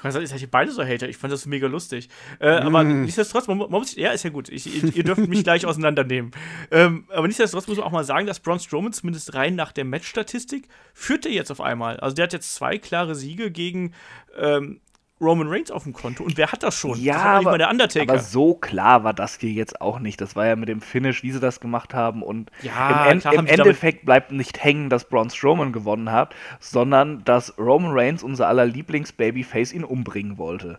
Ach, 0.06 0.14
Ihr 0.14 0.26
seid 0.26 0.42
ihr 0.42 0.50
beide 0.50 0.70
so 0.70 0.84
Hater. 0.84 1.08
Ich 1.08 1.16
fand 1.16 1.32
das 1.32 1.46
mega 1.46 1.66
lustig. 1.66 2.10
Äh, 2.38 2.48
Aber 2.48 2.84
nichtsdestotrotz, 2.84 3.48
man, 3.48 3.56
man 3.56 3.70
muss, 3.70 3.96
ja, 3.96 4.10
ist 4.12 4.22
ja 4.22 4.30
gut. 4.30 4.50
Ich, 4.50 4.66
ihr, 4.66 4.94
ihr 4.94 5.02
dürft 5.02 5.26
mich 5.26 5.44
gleich 5.44 5.64
auseinandernehmen. 5.64 6.32
Ähm, 6.70 7.06
aber 7.08 7.26
nichtsdestotrotz 7.26 7.68
muss 7.68 7.78
man 7.78 7.86
auch 7.86 7.92
mal 7.92 8.04
sagen, 8.04 8.26
dass 8.26 8.40
Braun 8.40 8.60
Strowman 8.60 8.92
zumindest 8.92 9.34
rein 9.34 9.54
nach 9.54 9.72
der 9.72 9.86
Matchstatistik 9.86 10.68
führt 10.92 11.24
er 11.24 11.32
jetzt 11.32 11.50
auf 11.50 11.60
einmal. 11.62 11.98
Also 12.00 12.14
der 12.14 12.24
hat 12.24 12.34
jetzt 12.34 12.54
zwei 12.54 12.76
klare 12.76 13.14
Siege 13.14 13.50
gegen 13.50 13.94
ähm, 14.36 14.80
Roman 15.24 15.48
Reigns 15.48 15.70
auf 15.70 15.84
dem 15.84 15.92
Konto. 15.92 16.22
Und 16.24 16.36
wer 16.36 16.52
hat 16.52 16.62
das 16.62 16.78
schon? 16.78 16.98
Ja, 17.00 17.14
das 17.14 17.22
aber- 17.22 17.42
mal 17.52 17.58
der 17.58 17.70
Undertaker. 17.70 18.12
Aber 18.12 18.20
so 18.20 18.54
klar 18.54 19.04
war 19.04 19.14
das 19.14 19.38
hier 19.40 19.50
jetzt 19.50 19.80
auch 19.80 19.98
nicht. 19.98 20.20
Das 20.20 20.36
war 20.36 20.46
ja 20.46 20.56
mit 20.56 20.68
dem 20.68 20.80
Finish, 20.80 21.22
wie 21.22 21.32
sie 21.32 21.40
das 21.40 21.60
gemacht 21.60 21.94
haben. 21.94 22.22
Und 22.22 22.50
Ja, 22.62 23.06
im, 23.06 23.20
En 23.24 23.32
im 23.32 23.46
Endeffekt 23.46 24.04
bleibt 24.04 24.30
nicht 24.32 24.62
hängen, 24.62 24.90
dass 24.90 25.04
Braun 25.08 25.30
Strowman 25.30 25.72
gewonnen 25.72 26.12
hat, 26.12 26.34
sondern 26.60 27.24
dass 27.24 27.58
Roman 27.58 27.92
Reigns, 27.92 28.22
unser 28.22 28.48
aller 28.48 28.66
Lieblings-Babyface, 28.66 29.72
ihn 29.72 29.84
umbringen 29.84 30.38
wollte. 30.38 30.78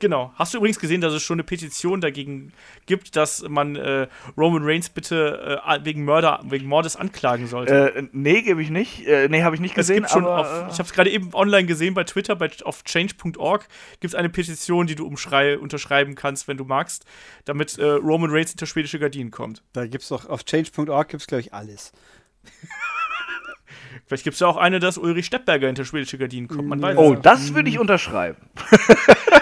Genau. 0.00 0.32
Hast 0.36 0.54
du 0.54 0.58
übrigens 0.58 0.78
gesehen, 0.78 1.00
dass 1.00 1.12
es 1.12 1.22
schon 1.22 1.36
eine 1.36 1.44
Petition 1.44 2.00
dagegen 2.00 2.52
gibt, 2.86 3.16
dass 3.16 3.42
man 3.48 3.76
äh, 3.76 4.06
Roman 4.36 4.62
Reigns 4.64 4.88
bitte 4.90 5.60
äh, 5.66 5.84
wegen 5.84 6.04
Mörder, 6.04 6.40
wegen 6.44 6.66
Mordes 6.66 6.96
anklagen 6.96 7.46
sollte? 7.46 7.94
Äh, 7.94 8.08
nee, 8.12 8.42
gebe 8.42 8.62
ich 8.62 8.70
nicht. 8.70 9.06
Äh, 9.06 9.28
nee, 9.28 9.42
habe 9.42 9.56
ich 9.56 9.60
nicht 9.60 9.72
Es 9.72 9.88
gesehen. 9.88 9.98
gibt 9.98 10.10
schon 10.10 10.24
aber, 10.24 10.40
auf, 10.40 10.46
äh, 10.46 10.72
ich 10.72 10.78
habe 10.78 10.84
es 10.84 10.92
gerade 10.92 11.10
eben 11.10 11.34
online 11.34 11.66
gesehen 11.66 11.94
bei 11.94 12.04
Twitter, 12.04 12.36
bei, 12.36 12.50
auf 12.64 12.84
change.org 12.84 13.66
gibt 14.00 14.12
es 14.12 14.14
eine 14.14 14.28
Petition, 14.28 14.86
die 14.86 14.94
du 14.94 15.06
umschrei, 15.06 15.58
unterschreiben 15.58 16.14
kannst, 16.14 16.46
wenn 16.46 16.56
du 16.56 16.64
magst, 16.64 17.04
damit 17.44 17.76
äh, 17.78 17.84
Roman 17.84 18.30
Reigns 18.30 18.50
hinter 18.50 18.66
schwedische 18.66 18.98
Gardinen 18.98 19.30
kommt. 19.30 19.62
da 19.72 19.86
gibt 19.86 20.02
es 20.02 20.08
doch 20.08 20.28
auf 20.28 20.44
change.org 20.44 21.08
gibt 21.08 21.22
es, 21.22 21.26
glaube 21.26 21.40
ich, 21.40 21.52
alles. 21.52 21.92
Vielleicht 24.06 24.24
gibt 24.24 24.34
es 24.34 24.40
ja 24.40 24.46
auch 24.46 24.56
eine, 24.56 24.78
dass 24.78 24.96
Ulrich 24.96 25.26
Steppberger 25.26 25.66
hinter 25.66 25.84
schwedische 25.84 26.18
Gardinen 26.18 26.48
kommt. 26.48 26.68
Man 26.68 26.80
weiß 26.80 26.96
oh, 26.96 27.14
es. 27.14 27.20
das 27.20 27.54
würde 27.54 27.68
ich 27.68 27.78
unterschreiben. 27.78 28.38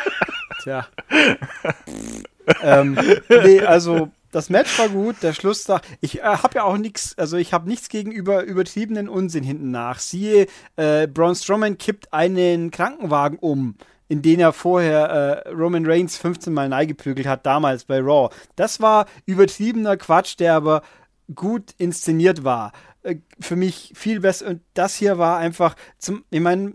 Tja. 0.67 0.85
ähm, 2.63 2.99
nee, 3.29 3.61
also 3.61 4.11
das 4.33 4.51
Match 4.51 4.77
war 4.81 4.89
gut, 4.89 5.23
der 5.23 5.33
Schluss 5.33 5.63
da. 5.63 5.81
Ich 6.01 6.19
äh, 6.19 6.23
habe 6.25 6.57
ja 6.57 6.65
auch 6.65 6.77
nichts, 6.77 7.17
also 7.17 7.37
ich 7.37 7.53
habe 7.53 7.69
nichts 7.69 7.89
gegenüber 7.89 8.43
übertriebenen 8.43 9.09
Unsinn 9.09 9.45
hinten 9.45 9.71
nach. 9.71 10.01
Siehe, 10.01 10.49
äh, 10.75 11.07
Braun 11.07 11.37
Strowman 11.37 11.79
kippt 11.79 12.13
einen 12.13 12.73
Krankenwagen 12.73 13.39
um, 13.39 13.77
in 14.09 14.23
den 14.23 14.41
er 14.41 14.53
vorher 14.53 15.45
äh, 15.47 15.51
Roman 15.51 15.87
Reigns 15.87 16.17
15 16.17 16.53
Mal 16.53 16.69
neigeprügelt 16.69 17.29
hat, 17.29 17.47
damals 17.47 17.85
bei 17.85 18.01
Raw. 18.01 18.35
Das 18.57 18.81
war 18.81 19.07
übertriebener 19.25 19.97
Quatsch, 19.97 20.35
der 20.41 20.55
aber 20.55 20.83
gut 21.33 21.77
inszeniert 21.79 22.43
war. 22.43 22.73
Äh, 23.05 23.19
für 23.39 23.55
mich 23.55 23.93
viel 23.95 24.19
besser. 24.19 24.49
Und 24.49 24.63
das 24.75 24.97
hier 24.97 25.17
war 25.17 25.39
einfach 25.39 25.77
zum, 25.99 26.25
ich 26.31 26.41
meine, 26.41 26.75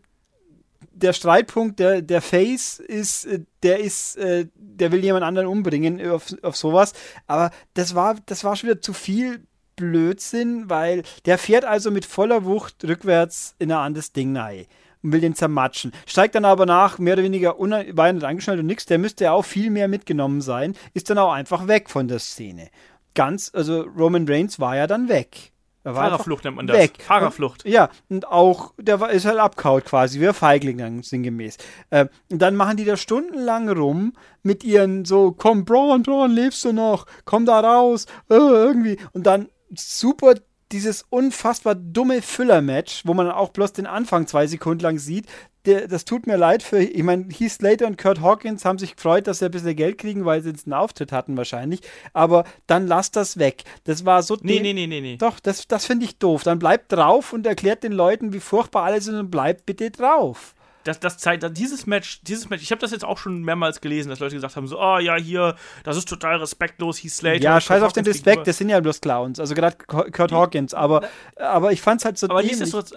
der 1.01 1.13
Streitpunkt 1.13 1.79
der, 1.79 2.01
der 2.01 2.21
Face 2.21 2.79
ist, 2.79 3.25
äh, 3.25 3.41
der 3.63 3.79
ist, 3.79 4.17
äh, 4.17 4.47
der 4.55 4.91
will 4.91 5.03
jemand 5.03 5.23
anderen 5.23 5.47
umbringen 5.47 6.05
auf, 6.09 6.33
auf 6.41 6.55
sowas. 6.55 6.93
Aber 7.27 7.51
das 7.73 7.95
war, 7.95 8.15
das 8.25 8.43
war 8.43 8.55
schon 8.55 8.69
wieder 8.69 8.81
zu 8.81 8.93
viel 8.93 9.45
Blödsinn, 9.75 10.69
weil 10.69 11.03
der 11.25 11.37
fährt 11.37 11.65
also 11.65 11.91
mit 11.91 12.05
voller 12.05 12.45
Wucht 12.45 12.83
rückwärts 12.83 13.55
in 13.59 13.71
ein 13.71 13.77
anderes 13.77 14.11
Ding 14.13 14.35
rein 14.37 14.65
und 15.01 15.11
will 15.11 15.21
den 15.21 15.35
zermatschen. 15.35 15.91
Steigt 16.05 16.35
dann 16.35 16.45
aber 16.45 16.65
nach, 16.65 16.99
mehr 16.99 17.13
oder 17.13 17.23
weniger 17.23 17.59
unweigernd 17.59 18.23
angeschnallt 18.23 18.59
und 18.59 18.67
nix. 18.67 18.85
Der 18.85 18.99
müsste 18.99 19.25
ja 19.25 19.31
auch 19.31 19.45
viel 19.45 19.69
mehr 19.69 19.87
mitgenommen 19.87 20.41
sein. 20.41 20.75
Ist 20.93 21.09
dann 21.09 21.17
auch 21.17 21.31
einfach 21.31 21.67
weg 21.67 21.89
von 21.89 22.07
der 22.07 22.19
Szene. 22.19 22.69
Ganz, 23.13 23.51
also 23.53 23.81
Roman 23.81 24.27
Reigns 24.27 24.59
war 24.59 24.75
ja 24.75 24.87
dann 24.87 25.09
weg. 25.09 25.51
Fahrerflucht 25.83 26.43
nennt 26.43 26.57
man 26.57 26.67
das. 26.67 26.77
Weg. 26.77 27.01
Fahrerflucht. 27.01 27.65
Und, 27.65 27.71
ja, 27.71 27.89
und 28.09 28.27
auch, 28.27 28.73
der 28.77 28.99
war, 28.99 29.09
ist 29.11 29.25
halt 29.25 29.39
abkaut 29.39 29.85
quasi, 29.85 30.19
wie 30.19 30.27
ein 30.27 30.33
Feigling 30.33 30.77
dann 30.77 31.03
sinngemäß. 31.03 31.57
Äh, 31.89 32.07
und 32.29 32.39
dann 32.39 32.55
machen 32.55 32.77
die 32.77 32.85
da 32.85 32.97
stundenlang 32.97 33.69
rum 33.69 34.13
mit 34.43 34.63
ihren 34.63 35.05
so, 35.05 35.31
komm, 35.31 35.65
Braun, 35.65 36.03
Braun, 36.03 36.31
lebst 36.31 36.63
du 36.65 36.71
noch? 36.71 37.05
Komm 37.25 37.45
da 37.45 37.59
raus, 37.59 38.05
äh, 38.29 38.35
irgendwie. 38.35 38.97
Und 39.13 39.25
dann 39.25 39.49
super 39.75 40.35
dieses 40.71 41.05
unfassbar 41.09 41.75
dumme 41.75 42.21
Füller-Match, 42.21 43.03
wo 43.05 43.13
man 43.13 43.29
auch 43.29 43.49
bloß 43.49 43.73
den 43.73 43.87
Anfang 43.87 44.27
zwei 44.27 44.47
Sekunden 44.47 44.83
lang 44.83 44.99
sieht, 44.99 45.25
der, 45.65 45.87
das 45.87 46.05
tut 46.05 46.27
mir 46.27 46.37
leid 46.37 46.63
für, 46.63 46.79
ich 46.81 47.03
meine, 47.03 47.25
Heath 47.29 47.51
Slater 47.51 47.87
und 47.87 47.97
Kurt 47.97 48.21
Hawkins 48.21 48.65
haben 48.65 48.77
sich 48.77 48.95
gefreut, 48.95 49.27
dass 49.27 49.39
sie 49.39 49.45
ein 49.45 49.51
bisschen 49.51 49.75
Geld 49.75 49.97
kriegen, 49.97 50.25
weil 50.25 50.41
sie 50.41 50.49
jetzt 50.49 50.67
einen 50.67 50.73
Auftritt 50.73 51.11
hatten 51.11 51.37
wahrscheinlich, 51.37 51.81
aber 52.13 52.45
dann 52.67 52.87
lasst 52.87 53.15
das 53.15 53.37
weg. 53.37 53.63
Das 53.83 54.05
war 54.05 54.23
so... 54.23 54.37
Nee, 54.41 54.59
nee, 54.59 54.73
nee, 54.73 54.87
nee, 54.87 55.01
nee. 55.01 55.17
Doch, 55.17 55.39
das, 55.39 55.67
das 55.67 55.85
finde 55.85 56.05
ich 56.05 56.17
doof. 56.17 56.43
Dann 56.43 56.59
bleibt 56.59 56.91
drauf 56.91 57.33
und 57.33 57.45
erklärt 57.45 57.83
den 57.83 57.91
Leuten, 57.91 58.33
wie 58.33 58.39
furchtbar 58.39 58.83
alles 58.83 59.07
ist 59.07 59.15
und 59.15 59.31
bleibt 59.31 59.65
bitte 59.65 59.91
drauf 59.91 60.55
das, 60.83 60.99
das 60.99 61.17
zeigt, 61.17 61.45
dieses 61.57 61.85
Match, 61.85 62.21
dieses 62.23 62.49
Match, 62.49 62.63
ich 62.63 62.71
habe 62.71 62.81
das 62.81 62.91
jetzt 62.91 63.05
auch 63.05 63.17
schon 63.17 63.43
mehrmals 63.43 63.81
gelesen, 63.81 64.09
dass 64.09 64.19
Leute 64.19 64.35
gesagt 64.35 64.55
haben, 64.55 64.67
so, 64.67 64.79
oh 64.79 64.97
ja, 64.97 65.15
hier, 65.15 65.55
das 65.83 65.97
ist 65.97 66.07
total 66.07 66.37
respektlos, 66.37 67.03
Heath 67.03 67.11
Slater. 67.11 67.41
Ja, 67.41 67.61
scheiß 67.61 67.83
auf 67.83 67.93
den 67.93 68.05
Respekt, 68.05 68.47
das 68.47 68.57
sind 68.57 68.69
ja 68.69 68.79
bloß 68.79 69.01
Clowns, 69.01 69.39
also 69.39 69.53
gerade 69.53 69.77
Kurt 69.77 70.31
Hawkins, 70.31 70.73
aber, 70.73 71.07
aber 71.35 71.71
ich 71.71 71.81
fand's 71.81 72.05
halt 72.05 72.17
so 72.17 72.27
Aber 72.29 72.41
nichtsdestotrotz, 72.41 72.93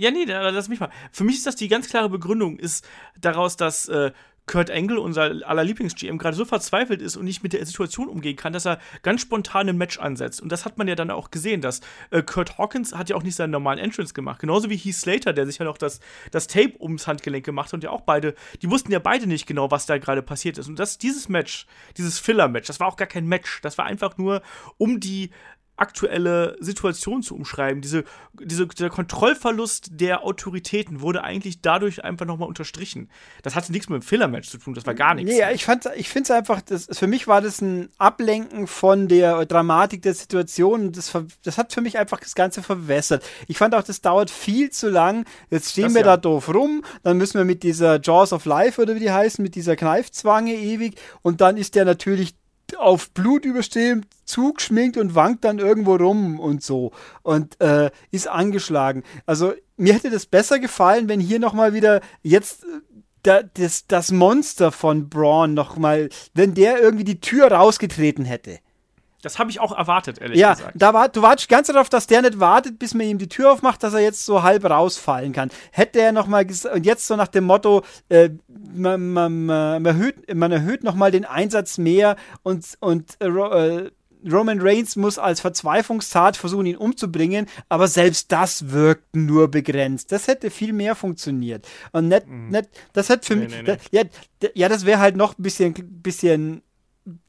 ja, 0.00 0.10
nee, 0.10 0.24
lass 0.24 0.68
mich 0.68 0.80
mal. 0.80 0.90
Für 1.12 1.24
mich 1.24 1.36
ist 1.36 1.46
das 1.46 1.56
die 1.56 1.68
ganz 1.68 1.88
klare 1.88 2.08
Begründung, 2.08 2.58
ist 2.58 2.88
daraus, 3.20 3.56
dass 3.56 3.86
äh, 3.88 4.12
Kurt 4.46 4.70
Engel, 4.70 4.98
unser 4.98 5.46
aller 5.46 5.62
Lieblings-GM, 5.62 6.18
gerade 6.18 6.34
so 6.34 6.44
verzweifelt 6.44 7.02
ist 7.02 7.16
und 7.16 7.24
nicht 7.24 7.42
mit 7.42 7.52
der 7.52 7.64
Situation 7.64 8.08
umgehen 8.08 8.34
kann, 8.34 8.52
dass 8.52 8.66
er 8.66 8.80
ganz 9.02 9.20
spontan 9.20 9.68
ein 9.68 9.76
Match 9.76 9.98
ansetzt. 9.98 10.40
Und 10.40 10.50
das 10.50 10.64
hat 10.64 10.78
man 10.78 10.88
ja 10.88 10.94
dann 10.94 11.10
auch 11.10 11.30
gesehen, 11.30 11.60
dass 11.60 11.82
äh, 12.10 12.22
Kurt 12.22 12.56
Hawkins 12.56 12.94
hat 12.94 13.10
ja 13.10 13.16
auch 13.16 13.22
nicht 13.22 13.36
seinen 13.36 13.50
normalen 13.50 13.78
Entrance 13.78 14.14
gemacht. 14.14 14.40
Genauso 14.40 14.70
wie 14.70 14.76
Heath 14.76 14.96
Slater, 14.96 15.34
der 15.34 15.46
sich 15.46 15.58
ja 15.58 15.66
noch 15.66 15.78
das, 15.78 16.00
das 16.30 16.46
Tape 16.46 16.72
ums 16.80 17.06
Handgelenk 17.06 17.44
gemacht 17.44 17.68
hat 17.68 17.74
und 17.74 17.84
ja 17.84 17.90
auch 17.90 18.00
beide, 18.00 18.34
die 18.62 18.70
wussten 18.70 18.90
ja 18.90 18.98
beide 18.98 19.26
nicht 19.26 19.46
genau, 19.46 19.70
was 19.70 19.86
da 19.86 19.98
gerade 19.98 20.22
passiert 20.22 20.58
ist. 20.58 20.66
Und 20.66 20.78
das, 20.78 20.98
dieses 20.98 21.28
Match, 21.28 21.66
dieses 21.96 22.18
Filler-Match, 22.18 22.66
das 22.66 22.80
war 22.80 22.88
auch 22.88 22.96
gar 22.96 23.08
kein 23.08 23.26
Match. 23.26 23.60
Das 23.60 23.76
war 23.76 23.84
einfach 23.84 24.16
nur, 24.16 24.42
um 24.78 24.98
die 24.98 25.30
aktuelle 25.80 26.56
Situation 26.60 27.22
zu 27.22 27.34
umschreiben. 27.34 27.80
Diese, 27.80 28.04
diese, 28.40 28.66
der 28.66 28.90
Kontrollverlust 28.90 29.88
der 29.92 30.24
Autoritäten 30.24 31.00
wurde 31.00 31.24
eigentlich 31.24 31.62
dadurch 31.62 32.04
einfach 32.04 32.26
nochmal 32.26 32.48
unterstrichen. 32.48 33.10
Das 33.42 33.54
hatte 33.54 33.72
nichts 33.72 33.88
mit 33.88 34.02
dem 34.02 34.06
Filler-Match 34.06 34.48
zu 34.48 34.58
tun, 34.58 34.74
das 34.74 34.86
war 34.86 34.94
gar 34.94 35.14
nichts. 35.14 35.32
Nee, 35.32 35.42
ich, 35.52 35.66
ich 35.96 36.08
finde 36.08 36.24
es 36.24 36.30
einfach, 36.30 36.60
das, 36.60 36.86
für 36.92 37.06
mich 37.06 37.26
war 37.26 37.40
das 37.40 37.60
ein 37.60 37.88
Ablenken 37.98 38.66
von 38.66 39.08
der 39.08 39.46
Dramatik 39.46 40.02
der 40.02 40.14
Situation. 40.14 40.92
Das, 40.92 41.12
das 41.42 41.58
hat 41.58 41.72
für 41.72 41.80
mich 41.80 41.98
einfach 41.98 42.20
das 42.20 42.34
Ganze 42.34 42.62
verwässert. 42.62 43.24
Ich 43.48 43.58
fand 43.58 43.74
auch, 43.74 43.82
das 43.82 44.00
dauert 44.00 44.30
viel 44.30 44.70
zu 44.70 44.90
lang. 44.90 45.24
Jetzt 45.50 45.70
stehen 45.70 45.84
das 45.84 45.94
wir 45.94 46.00
ja. 46.00 46.06
da 46.06 46.16
doof 46.16 46.52
rum, 46.52 46.84
dann 47.02 47.16
müssen 47.16 47.38
wir 47.38 47.44
mit 47.44 47.62
dieser 47.62 48.00
Jaws 48.00 48.32
of 48.32 48.44
Life 48.44 48.80
oder 48.80 48.94
wie 48.94 49.00
die 49.00 49.10
heißen, 49.10 49.42
mit 49.42 49.54
dieser 49.54 49.76
Kneifzwange 49.76 50.54
ewig 50.54 50.96
und 51.22 51.40
dann 51.40 51.56
ist 51.56 51.74
der 51.74 51.84
natürlich 51.84 52.34
auf 52.76 53.10
Blut 53.10 53.44
überstehen, 53.44 54.06
zugeschminkt 54.24 54.96
und 54.96 55.14
wankt 55.14 55.44
dann 55.44 55.58
irgendwo 55.58 55.96
rum 55.96 56.38
und 56.38 56.62
so 56.62 56.92
und 57.22 57.60
äh, 57.60 57.90
ist 58.10 58.28
angeschlagen. 58.28 59.02
Also 59.26 59.52
mir 59.76 59.94
hätte 59.94 60.10
das 60.10 60.26
besser 60.26 60.58
gefallen, 60.58 61.08
wenn 61.08 61.20
hier 61.20 61.38
nochmal 61.38 61.74
wieder 61.74 62.00
jetzt 62.22 62.64
äh, 62.64 62.80
da, 63.22 63.42
das, 63.42 63.86
das 63.86 64.12
Monster 64.12 64.72
von 64.72 65.08
Braun 65.08 65.54
nochmal, 65.54 66.08
wenn 66.34 66.54
der 66.54 66.80
irgendwie 66.80 67.04
die 67.04 67.20
Tür 67.20 67.52
rausgetreten 67.52 68.24
hätte. 68.24 68.58
Das 69.22 69.38
habe 69.38 69.50
ich 69.50 69.60
auch 69.60 69.76
erwartet, 69.76 70.18
ehrlich 70.20 70.38
ja, 70.38 70.54
gesagt. 70.54 70.80
Ja, 70.80 70.94
war, 70.94 71.08
du 71.08 71.22
wartest 71.22 71.48
ganz 71.48 71.68
darauf, 71.68 71.88
dass 71.88 72.06
der 72.06 72.22
nicht 72.22 72.40
wartet, 72.40 72.78
bis 72.78 72.94
man 72.94 73.06
ihm 73.06 73.18
die 73.18 73.28
Tür 73.28 73.52
aufmacht, 73.52 73.82
dass 73.82 73.94
er 73.94 74.00
jetzt 74.00 74.24
so 74.24 74.42
halb 74.42 74.64
rausfallen 74.64 75.32
kann. 75.32 75.50
Hätte 75.72 76.00
er 76.00 76.12
nochmal 76.12 76.46
und 76.72 76.86
jetzt 76.86 77.06
so 77.06 77.16
nach 77.16 77.28
dem 77.28 77.44
Motto, 77.44 77.82
äh, 78.08 78.30
man, 78.48 79.12
man, 79.12 79.46
man, 79.46 79.84
erhöht, 79.84 80.34
man 80.34 80.52
erhöht 80.52 80.84
nochmal 80.84 81.10
den 81.10 81.24
Einsatz 81.24 81.78
mehr 81.78 82.16
und, 82.42 82.64
und 82.80 83.16
äh, 83.20 83.28
äh, 83.28 83.90
Roman 84.30 84.60
Reigns 84.60 84.96
muss 84.96 85.18
als 85.18 85.40
Verzweiflungstat 85.40 86.36
versuchen, 86.36 86.66
ihn 86.66 86.76
umzubringen, 86.76 87.46
aber 87.68 87.88
selbst 87.88 88.30
das 88.32 88.70
wirkt 88.70 89.16
nur 89.16 89.48
begrenzt. 89.48 90.12
Das 90.12 90.28
hätte 90.28 90.50
viel 90.50 90.72
mehr 90.72 90.94
funktioniert. 90.94 91.66
Und 91.92 92.08
nicht, 92.08 92.26
mhm. 92.26 92.48
nicht 92.48 92.68
das 92.92 93.08
hätte 93.08 93.26
für 93.26 93.36
nee, 93.36 93.44
mich, 93.46 93.62
nee, 93.62 93.76
nee. 93.92 94.08
Ja, 94.42 94.50
ja, 94.54 94.68
das 94.68 94.84
wäre 94.84 95.00
halt 95.00 95.16
noch 95.16 95.38
ein 95.38 95.42
bisschen, 95.42 95.74
bisschen 95.74 96.62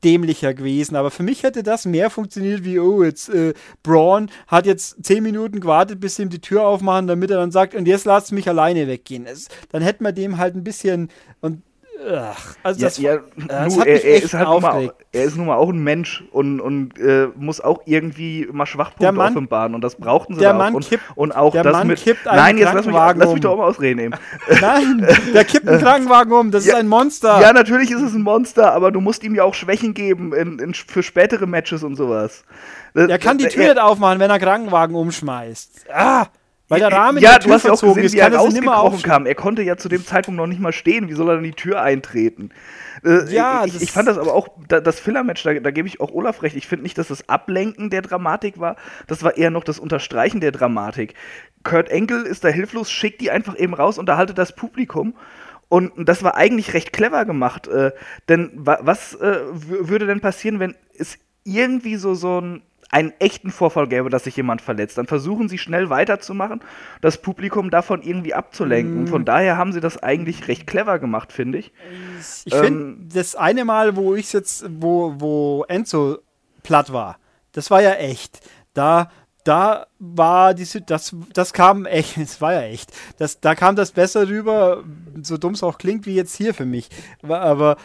dämlicher 0.04 0.54
gewesen. 0.54 0.96
Aber 0.96 1.12
für 1.12 1.24
mich 1.24 1.44
hätte 1.44 1.64
das 1.64 1.86
mehr 1.86 2.10
funktioniert 2.10 2.64
wie, 2.64 2.80
oh, 2.80 3.04
jetzt 3.04 3.30
äh, 3.30 3.54
Braun 3.84 4.30
hat 4.48 4.66
jetzt 4.66 5.04
zehn 5.04 5.24
Minuten 5.24 5.60
gewartet, 5.60 6.00
bis 6.00 6.16
sie 6.16 6.24
ihm 6.24 6.30
die 6.30 6.42
Tür 6.42 6.66
aufmachen, 6.66 7.08
damit 7.08 7.32
er 7.32 7.38
dann 7.38 7.52
sagt, 7.52 7.76
und 7.76 7.88
jetzt 7.88 8.06
lasst 8.06 8.32
mich 8.32 8.48
alleine 8.48 8.88
weggehen. 8.88 9.26
Es, 9.26 9.48
dann 9.70 9.82
hätten 9.82 10.04
wir 10.04 10.12
dem 10.12 10.38
halt 10.38 10.56
ein 10.56 10.64
bisschen 10.64 11.10
und 11.40 11.62
Ach, 12.10 12.56
also 12.64 12.82
das, 12.82 12.98
ja, 12.98 13.20
das 13.36 13.76
nu, 13.76 13.84
er, 13.84 14.04
er, 14.04 14.24
ist 14.24 14.34
halt 14.34 14.62
mal, 14.62 14.94
er 15.12 15.24
ist 15.24 15.36
nun 15.36 15.46
mal 15.46 15.58
auch 15.58 15.70
ein 15.70 15.84
Mensch 15.84 16.24
und, 16.32 16.60
und 16.60 16.98
äh, 16.98 17.28
muss 17.36 17.62
auch 17.62 17.82
irgendwie 17.86 18.48
mal 18.52 18.66
Schwachpunkte 18.66 19.12
Mann, 19.12 19.34
offenbaren 19.34 19.76
und 19.76 19.84
das 19.84 19.96
brauchten 19.96 20.36
sie 20.36 20.40
der 20.40 20.54
Mann 20.54 20.74
und, 20.74 20.88
kippt, 20.88 21.04
und 21.16 21.32
auch 21.32 21.52
der 21.52 21.64
das 21.64 21.74
Mann 21.74 21.88
mit 21.88 22.02
kippt 22.02 22.26
Nein, 22.26 22.58
jetzt 22.58 22.74
lass 22.74 22.86
mich, 22.86 22.96
lass 22.96 23.34
mich 23.34 23.42
doch 23.42 23.58
mal 23.58 23.66
ausreden 23.66 24.00
eben. 24.00 24.16
Nein, 24.62 25.08
der 25.34 25.44
kippt 25.44 25.68
einen 25.68 25.82
Krankenwagen 25.84 26.34
um, 26.34 26.52
das 26.52 26.66
ja, 26.66 26.74
ist 26.74 26.80
ein 26.80 26.88
Monster. 26.88 27.40
Ja, 27.40 27.54
natürlich 27.54 27.92
ist 27.92 28.02
es 28.02 28.14
ein 28.14 28.22
Monster, 28.22 28.74
aber 28.74 28.92
du 28.92 29.00
musst 29.00 29.24
ihm 29.24 29.36
ja 29.36 29.44
auch 29.44 29.54
Schwächen 29.54 29.94
geben 29.94 30.34
in, 30.34 30.60
in, 30.60 30.74
für 30.74 31.04
spätere 31.04 31.46
Matches 31.46 31.84
und 31.84 31.96
sowas. 31.96 32.44
Er 32.94 33.20
kann 33.20 33.38
die 33.38 33.48
Tür 33.48 33.66
nicht 33.66 33.80
aufmachen, 33.80 34.20
wenn 34.20 34.30
er 34.30 34.40
Krankenwagen 34.40 34.96
umschmeißt. 34.96 35.86
Ah! 35.94 36.28
Weil 36.72 36.80
der 36.80 36.94
Rahmen 36.94 37.18
ja, 37.18 37.38
du 37.38 37.52
hast 37.52 37.66
ja 37.66 37.74
auch 37.74 37.82
gesehen, 37.82 38.06
ist, 38.06 38.14
wie 38.14 38.20
er 38.20 38.34
rausgekrochen 38.34 39.02
kam. 39.02 39.26
Er 39.26 39.36
konnte 39.36 39.62
ja 39.62 39.76
zu 39.76 39.90
dem 39.90 40.06
Zeitpunkt 40.06 40.38
noch 40.38 40.48
nicht 40.48 40.62
mal 40.62 40.72
stehen. 40.72 41.10
Wie 41.10 41.14
soll 41.14 41.28
er 41.28 41.36
denn 41.36 41.44
die 41.44 41.52
Tür 41.52 41.82
eintreten? 41.82 42.52
Äh, 43.04 43.30
ja, 43.30 43.66
ich, 43.66 43.82
ich, 43.82 43.92
fand 43.92 44.08
das 44.08 44.18
aber 44.18 44.34
auch, 44.34 44.48
da, 44.70 44.80
das 44.80 44.98
Filler-Match, 45.02 45.44
da, 45.44 45.54
da 45.56 45.72
gebe 45.72 45.90
ich 45.90 46.00
auch 46.00 46.14
Olaf 46.14 46.44
recht. 46.44 46.56
Ich 46.56 46.68
finde 46.68 46.84
nicht, 46.84 46.98
dass 46.98 47.10
das 47.10 47.28
Ablenken 47.28 47.90
der 47.90 48.02
Dramatik 48.02 48.58
war. 48.58 48.78
Das 49.08 49.22
war 49.22 49.36
eher 49.36 49.52
noch 49.52 49.66
das 49.66 49.80
Unterstreichen 49.80 50.40
der 50.40 50.54
Dramatik. 50.54 51.16
Kurt 51.64 51.90
Enkel 51.90 52.26
ist 52.26 52.46
da 52.46 52.48
hilflos, 52.48 52.90
schickt 52.90 53.20
die 53.20 53.32
einfach 53.32 53.60
eben 53.60 53.74
raus, 53.74 53.98
unterhaltet 53.98 54.38
das 54.38 54.56
Publikum. 54.56 55.14
Und 55.68 55.92
das 55.98 56.24
war 56.24 56.36
eigentlich 56.36 56.74
recht 56.74 56.94
clever 56.94 57.26
gemacht. 57.26 57.68
Äh, 57.68 57.92
denn 58.30 58.50
wa 58.54 58.80
was 58.82 59.16
äh, 59.16 59.40
würde 59.52 60.06
denn 60.06 60.22
passieren, 60.22 60.62
wenn 60.62 60.76
es 60.98 61.18
irgendwie 61.44 61.98
so, 61.98 62.14
so 62.14 62.40
ein 62.40 62.62
einen 62.92 63.14
echten 63.20 63.52
Vorfall 63.52 63.88
gäbe, 63.88 64.10
dass 64.10 64.26
sich 64.26 64.36
jemand 64.36 64.62
verletzt, 64.62 64.98
dann 64.98 65.08
versuchen 65.08 65.50
sie 65.50 65.58
schnell 65.58 65.90
weiterzumachen, 65.90 66.62
das 67.00 67.22
Publikum 67.22 67.70
davon 67.70 68.02
irgendwie 68.02 68.34
abzulenken. 68.34 69.06
Mm. 69.06 69.08
Von 69.08 69.26
daher 69.26 69.58
haben 69.58 69.72
sie 69.72 69.80
das 69.80 69.98
eigentlich 69.98 70.48
recht 70.50 70.68
clever 70.68 71.00
gemacht, 71.00 71.32
finde 71.32 71.60
ich. 71.60 71.72
Ich 72.46 72.54
ähm, 72.54 72.64
finde, 72.64 73.16
das 73.16 73.36
eine 73.36 73.66
Mal, 73.66 73.96
wo 73.96 74.14
ich 74.16 74.34
jetzt, 74.34 74.66
wo, 74.70 75.16
wo 75.18 75.66
Enzo 75.70 76.20
platt 76.64 76.92
war, 76.92 77.18
das 77.54 77.72
war 77.72 77.82
ja 77.82 77.94
echt. 77.94 78.42
Da 78.74 79.10
da 79.44 79.88
war 80.00 80.54
die, 80.54 80.66
das, 80.86 81.16
das 81.34 81.54
kam 81.54 81.86
echt, 81.86 82.18
es 82.18 82.42
war 82.42 82.54
ja 82.54 82.62
echt, 82.64 82.92
das, 83.18 83.40
da 83.40 83.56
kam 83.56 83.76
das 83.76 83.92
besser 83.92 84.28
rüber, 84.28 84.84
so 85.22 85.38
dumm 85.38 85.54
es 85.54 85.64
auch 85.64 85.78
klingt, 85.78 86.06
wie 86.06 86.16
jetzt 86.16 86.36
hier 86.36 86.54
für 86.54 86.66
mich. 86.66 86.90
Aber 87.24 87.78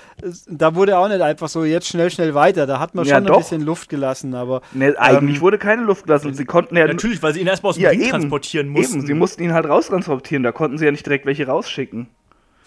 da 0.48 0.74
wurde 0.74 0.98
auch 0.98 1.08
nicht 1.08 1.20
einfach 1.20 1.48
so 1.48 1.64
jetzt 1.64 1.88
schnell, 1.88 2.10
schnell 2.10 2.34
weiter. 2.34 2.66
Da 2.66 2.80
hat 2.80 2.94
man 2.94 3.04
ja, 3.04 3.16
schon 3.16 3.26
doch. 3.26 3.34
ein 3.34 3.40
bisschen 3.40 3.62
Luft 3.62 3.88
gelassen, 3.88 4.34
aber. 4.34 4.62
Nee, 4.72 4.94
eigentlich 4.96 5.36
ähm, 5.36 5.42
wurde 5.42 5.58
keine 5.58 5.82
Luft 5.82 6.04
gelassen. 6.04 6.34
Sie 6.34 6.44
konnten 6.44 6.76
ja. 6.76 6.86
Natürlich, 6.86 7.22
weil 7.22 7.34
sie 7.34 7.40
ihn 7.40 7.46
erstmal 7.46 7.70
aus 7.70 7.76
dem 7.76 7.84
ja, 7.84 7.90
Ring 7.90 8.08
transportieren 8.08 8.68
mussten. 8.68 8.98
Eben, 8.98 9.06
sie 9.06 9.14
mussten 9.14 9.42
ihn 9.42 9.52
halt 9.52 9.66
raustransportieren, 9.66 10.42
da 10.42 10.52
konnten 10.52 10.78
sie 10.78 10.84
ja 10.84 10.90
nicht 10.90 11.06
direkt 11.06 11.26
welche 11.26 11.46
rausschicken 11.46 12.08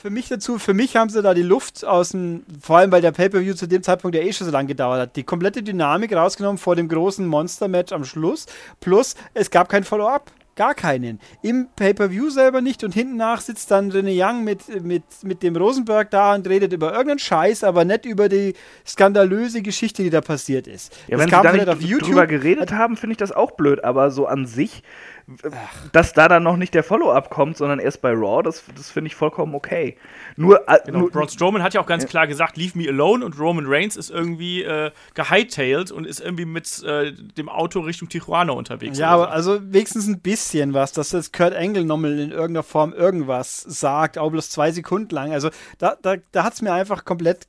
für 0.02 0.10
mich 0.10 0.30
dazu, 0.30 0.58
für 0.60 0.74
mich 0.74 0.96
haben 0.96 1.10
sie 1.10 1.22
da 1.22 1.34
die 1.34 1.42
Luft 1.42 1.84
aus 1.84 2.10
dem, 2.10 2.46
vor 2.62 2.78
allem 2.78 2.92
weil 2.92 3.02
der 3.02 3.12
Pay-Per-View 3.12 3.54
zu 3.54 3.68
dem 3.68 3.84
Zeitpunkt 3.84 4.16
ja 4.16 4.22
eh 4.24 4.32
schon 4.32 4.46
so 4.46 4.54
lange 4.54 4.70
gedauert 4.70 5.02
hat, 5.02 5.16
die 5.18 5.24
komplette 5.24 5.62
Dynamik 5.62 6.14
rausgenommen 6.14 6.58
vor 6.58 6.78
dem 6.78 6.88
großen 6.88 7.28
Monster-Match 7.28 7.92
am 7.92 8.06
Schluss. 8.06 8.46
Plus, 8.80 9.16
es 9.34 9.52
gab 9.52 9.68
kein 9.68 9.84
Follow-up. 9.84 10.32
Gar 10.56 10.74
keinen. 10.74 11.22
Im 11.42 11.68
Pay-Per-View 11.74 12.30
selber 12.30 12.60
nicht 12.60 12.84
und 12.84 12.94
hinten 12.94 13.16
nach 13.16 13.40
sitzt 13.40 13.72
dann 13.72 13.94
René 13.94 14.12
Young 14.14 14.44
mit, 14.44 14.84
mit, 14.84 15.04
mit 15.24 15.42
dem 15.42 15.56
Rosenberg 15.56 16.12
da 16.12 16.36
und 16.36 16.48
redet 16.50 16.74
über 16.74 16.92
irgendeinen 16.92 17.20
Scheiß, 17.20 17.64
aber 17.64 17.86
nicht 17.86 18.06
über 18.06 18.28
die 18.28 18.56
skandalöse 18.86 19.62
Geschichte, 19.62 20.04
die 20.04 20.10
da 20.10 20.20
passiert 20.20 20.68
ist. 20.68 20.94
Ja, 21.08 21.18
das 21.18 21.32
wenn 21.32 21.38
sie 21.38 21.44
da 21.44 21.54
nicht 21.54 21.70
auf 21.70 21.82
YouTube. 21.82 22.10
drüber 22.10 22.28
geredet 22.28 22.74
haben, 22.74 22.98
finde 22.98 23.14
ich 23.14 23.18
das 23.18 23.32
auch 23.32 23.52
blöd, 23.52 23.86
aber 23.86 24.12
so 24.12 24.26
an 24.26 24.46
sich 24.46 24.84
dass 25.92 26.14
da 26.14 26.28
dann 26.28 26.44
noch 26.44 26.58
nicht 26.58 26.74
der 26.74 26.84
Follow-up 26.84 27.30
kommt, 27.30 27.58
sondern 27.58 27.80
erst 27.80 28.02
bei 28.02 28.12
Raw, 28.12 28.42
das, 28.44 28.64
das 28.76 28.90
finde 28.90 29.08
ich 29.08 29.16
vollkommen 29.16 29.56
okay. 29.56 29.98
Nur, 30.36 30.68
äh, 30.68 30.80
genau, 30.86 31.00
nur, 31.00 31.12
Braun 31.12 31.30
Strowman 31.30 31.64
hat 31.64 31.74
ja 31.74 31.82
auch 31.82 31.86
ganz 31.86 32.06
klar 32.08 32.28
gesagt, 32.28 32.58
leave 32.58 32.78
me 32.78 32.88
alone 32.88 33.24
und 33.24 33.40
Roman 33.40 33.66
Reigns 33.68 33.96
ist 33.96 34.10
irgendwie 34.10 34.64
äh, 34.64 34.92
gehightailed 35.14 35.92
und 35.92 36.06
ist 36.06 36.20
irgendwie 36.20 36.46
mit 36.46 36.84
äh, 36.84 37.14
dem 37.14 37.50
Auto 37.50 37.82
Richtung 37.82 38.10
Tijuana 38.10 38.54
unterwegs. 38.54 38.98
Ja, 38.98 39.10
aber 39.10 39.26
so. 39.26 39.52
also 39.52 39.74
wenigstens 39.74 40.08
ein 40.08 40.20
bisschen 40.20 40.74
was, 40.74 40.92
dass 40.92 41.12
jetzt 41.12 41.34
Kurt 41.34 41.56
Angle 41.56 41.86
nochmal 41.86 42.18
in 42.20 42.32
irgendeiner 42.32 42.64
Form 42.64 42.94
irgendwas 42.94 43.62
sagt, 43.62 44.18
auch 44.18 44.32
bloß 44.32 44.50
zwei 44.50 44.72
Sekunden 44.72 45.14
lang. 45.14 45.32
Also 45.32 45.50
da, 45.78 45.96
da, 46.02 46.16
da 46.32 46.44
hat 46.44 46.54
es 46.54 46.62
mir 46.62 46.74
einfach 46.74 47.06
komplett 47.06 47.48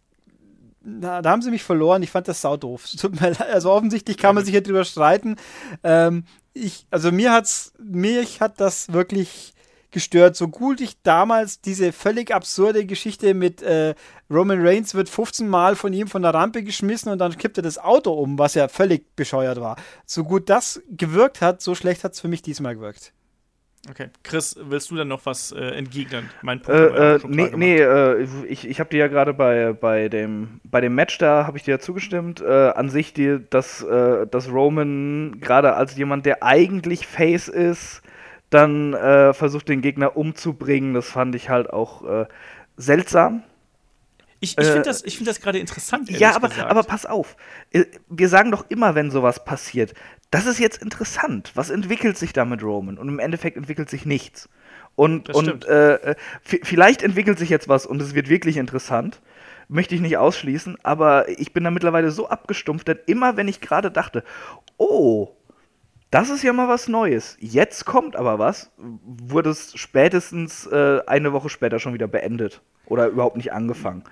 da, 0.82 1.20
da, 1.20 1.30
haben 1.30 1.42
sie 1.42 1.50
mich 1.50 1.62
verloren. 1.62 2.02
Ich 2.02 2.10
fand 2.10 2.26
das 2.28 2.40
sau 2.40 2.56
doof. 2.56 2.88
Also 3.50 3.70
offensichtlich 3.70 4.16
kann 4.16 4.34
man 4.34 4.44
sich 4.44 4.52
hier 4.52 4.62
drüber 4.62 4.84
streiten. 4.84 5.36
Ähm, 5.84 6.24
ich, 6.52 6.86
also 6.90 7.12
mir 7.12 7.32
hat's, 7.32 7.72
mich 7.78 8.40
hat 8.40 8.60
das 8.60 8.92
wirklich 8.92 9.54
gestört. 9.90 10.36
So 10.36 10.48
gut 10.48 10.80
ich 10.80 11.02
damals 11.02 11.60
diese 11.60 11.92
völlig 11.92 12.32
absurde 12.32 12.86
Geschichte 12.86 13.34
mit 13.34 13.62
äh, 13.62 13.94
Roman 14.30 14.64
Reigns 14.64 14.94
wird 14.94 15.08
15 15.08 15.48
Mal 15.48 15.76
von 15.76 15.92
ihm 15.92 16.08
von 16.08 16.22
der 16.22 16.34
Rampe 16.34 16.62
geschmissen 16.62 17.10
und 17.10 17.18
dann 17.18 17.36
kippt 17.36 17.58
er 17.58 17.62
das 17.62 17.78
Auto 17.78 18.12
um, 18.12 18.38
was 18.38 18.54
ja 18.54 18.68
völlig 18.68 19.16
bescheuert 19.16 19.60
war. 19.60 19.76
So 20.06 20.24
gut 20.24 20.48
das 20.48 20.80
gewirkt 20.88 21.40
hat, 21.40 21.60
so 21.60 21.74
schlecht 21.74 22.04
hat 22.04 22.12
es 22.12 22.20
für 22.20 22.28
mich 22.28 22.42
diesmal 22.42 22.76
gewirkt. 22.76 23.12
Okay. 23.88 24.08
Chris, 24.22 24.56
willst 24.60 24.90
du 24.90 24.96
dann 24.96 25.08
noch 25.08 25.24
was 25.24 25.52
äh, 25.52 25.58
entgegnen? 25.58 26.28
Mein 26.42 26.60
Punkt 26.60 26.78
äh, 26.78 27.14
äh, 27.14 27.20
nee, 27.26 27.50
nee 27.56 27.78
äh, 27.78 28.26
ich, 28.46 28.68
ich 28.68 28.78
habe 28.78 28.90
dir 28.90 28.98
ja 28.98 29.08
gerade 29.08 29.32
bei, 29.32 29.72
bei, 29.72 30.10
dem, 30.10 30.60
bei 30.64 30.82
dem 30.82 30.94
Match 30.94 31.16
da, 31.16 31.46
habe 31.46 31.56
ich 31.56 31.64
dir 31.64 31.72
ja 31.72 31.78
zugestimmt, 31.78 32.42
äh, 32.42 32.70
an 32.70 32.90
sich, 32.90 33.14
die, 33.14 33.38
dass, 33.48 33.82
äh, 33.82 34.26
dass 34.26 34.50
Roman 34.50 35.40
gerade 35.40 35.74
als 35.74 35.96
jemand, 35.96 36.26
der 36.26 36.42
eigentlich 36.42 37.06
Face 37.06 37.48
ist, 37.48 38.02
dann 38.50 38.96
versucht 39.32 39.68
den 39.68 39.80
Gegner 39.80 40.16
umzubringen. 40.16 40.92
Das 40.92 41.08
fand 41.08 41.36
ich 41.36 41.50
halt 41.50 41.72
auch 41.72 42.26
seltsam. 42.76 43.44
Ich, 44.42 44.56
ich 44.58 44.66
finde 44.66 44.82
das, 44.82 45.02
find 45.02 45.26
das 45.26 45.40
gerade 45.40 45.58
interessant. 45.58 46.10
Ja, 46.10 46.34
aber, 46.34 46.50
aber 46.66 46.82
pass 46.82 47.04
auf. 47.04 47.36
Äh, 47.70 47.84
wir 48.08 48.28
sagen 48.28 48.50
doch 48.50 48.64
immer, 48.70 48.94
wenn 48.94 49.10
sowas 49.10 49.44
passiert, 49.44 49.92
das 50.30 50.46
ist 50.46 50.58
jetzt 50.58 50.80
interessant. 50.80 51.52
Was 51.54 51.68
entwickelt 51.68 52.16
sich 52.16 52.32
da 52.32 52.46
mit 52.46 52.62
Roman? 52.62 52.96
Und 52.96 53.08
im 53.08 53.18
Endeffekt 53.18 53.58
entwickelt 53.58 53.90
sich 53.90 54.06
nichts. 54.06 54.48
Und, 54.96 55.28
und 55.30 55.66
äh, 55.66 55.94
äh 55.94 56.14
vielleicht 56.44 57.02
entwickelt 57.02 57.38
sich 57.38 57.50
jetzt 57.50 57.68
was 57.68 57.84
und 57.84 58.00
es 58.00 58.14
wird 58.14 58.28
wirklich 58.28 58.56
interessant. 58.56 59.20
Möchte 59.68 59.94
ich 59.94 60.00
nicht 60.00 60.16
ausschließen, 60.16 60.78
aber 60.82 61.28
ich 61.28 61.52
bin 61.52 61.62
da 61.62 61.70
mittlerweile 61.70 62.10
so 62.10 62.28
abgestumpft, 62.28 62.88
denn 62.88 62.98
immer 63.06 63.36
wenn 63.36 63.46
ich 63.46 63.60
gerade 63.60 63.90
dachte, 63.90 64.24
oh, 64.78 65.36
das 66.10 66.30
ist 66.30 66.42
ja 66.42 66.52
mal 66.52 66.68
was 66.68 66.88
Neues. 66.88 67.36
Jetzt 67.40 67.84
kommt 67.84 68.16
aber 68.16 68.38
was, 68.38 68.70
wurde 68.76 69.50
es 69.50 69.72
spätestens 69.76 70.66
äh, 70.66 71.00
eine 71.06 71.32
Woche 71.32 71.48
später 71.48 71.78
schon 71.78 71.94
wieder 71.94 72.08
beendet 72.08 72.60
oder 72.86 73.06
überhaupt 73.06 73.36
nicht 73.36 73.52
angefangen. 73.52 74.04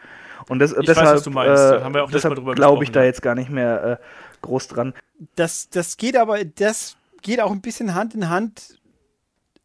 Und 0.48 0.60
das, 0.60 0.72
ich 0.72 0.86
deshalb, 0.86 1.08
weiß, 1.08 1.14
was 1.16 1.22
du 1.24 1.30
meinst. 1.30 1.62
Äh, 1.62 1.80
haben 1.82 1.94
wir 1.94 2.04
auch 2.04 2.10
deshalb 2.10 2.36
glaube 2.54 2.84
ich 2.84 2.92
da 2.92 3.02
jetzt 3.02 3.22
gar 3.22 3.34
nicht 3.34 3.50
mehr 3.50 4.00
äh, 4.00 4.04
groß 4.42 4.68
dran. 4.68 4.94
Das, 5.34 5.68
das 5.70 5.96
geht 5.96 6.16
aber, 6.16 6.44
das 6.44 6.96
geht 7.22 7.40
auch 7.40 7.50
ein 7.50 7.60
bisschen 7.60 7.94
Hand 7.94 8.14
in 8.14 8.28
Hand 8.28 8.78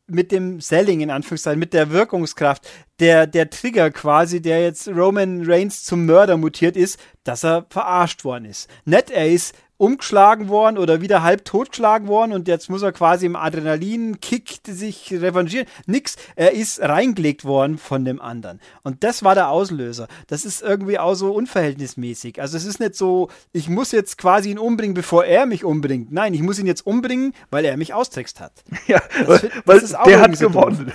mit 0.07 0.31
dem 0.31 0.59
Selling, 0.59 1.01
in 1.01 1.11
Anführungszeichen, 1.11 1.59
mit 1.59 1.73
der 1.73 1.91
Wirkungskraft. 1.91 2.67
Der, 2.99 3.27
der 3.27 3.49
Trigger 3.49 3.91
quasi, 3.91 4.41
der 4.41 4.61
jetzt 4.61 4.87
Roman 4.87 5.43
Reigns 5.45 5.83
zum 5.83 6.05
Mörder 6.05 6.37
mutiert 6.37 6.75
ist, 6.75 6.99
dass 7.23 7.43
er 7.43 7.65
verarscht 7.69 8.23
worden 8.23 8.45
ist. 8.45 8.69
Nicht, 8.85 9.11
er 9.11 9.29
ist 9.29 9.55
umgeschlagen 9.77 10.49
worden 10.49 10.77
oder 10.77 11.01
wieder 11.01 11.23
halb 11.23 11.45
totgeschlagen 11.45 12.07
worden 12.07 12.33
und 12.33 12.47
jetzt 12.47 12.69
muss 12.69 12.81
er 12.81 12.91
quasi 12.91 13.25
im 13.25 13.35
Adrenalin-Kick 13.35 14.59
sich 14.67 15.11
revanchieren. 15.11 15.67
Nix, 15.85 16.15
er 16.35 16.53
ist 16.53 16.79
reingelegt 16.79 17.43
worden 17.43 17.77
von 17.77 18.05
dem 18.05 18.21
anderen. 18.21 18.61
Und 18.83 19.03
das 19.03 19.23
war 19.23 19.35
der 19.35 19.49
Auslöser. 19.49 20.07
Das 20.27 20.45
ist 20.45 20.61
irgendwie 20.61 20.99
auch 20.99 21.15
so 21.15 21.33
unverhältnismäßig. 21.33 22.39
Also 22.39 22.57
es 22.57 22.65
ist 22.65 22.79
nicht 22.79 22.95
so, 22.95 23.29
ich 23.51 23.67
muss 23.67 23.91
jetzt 23.91 24.17
quasi 24.17 24.51
ihn 24.51 24.59
umbringen, 24.59 24.93
bevor 24.93 25.25
er 25.25 25.45
mich 25.45 25.65
umbringt. 25.65 26.11
Nein, 26.11 26.33
ich 26.33 26.41
muss 26.41 26.59
ihn 26.59 26.67
jetzt 26.67 26.85
umbringen, 26.85 27.33
weil 27.49 27.65
er 27.65 27.77
mich 27.77 27.93
austrickst 27.93 28.39
hat. 28.39 28.53
Ja, 28.85 29.01
das, 29.25 29.47
weil 29.65 29.79
der 30.05 30.19
hat 30.19 30.37
gewonnen. 30.37 30.91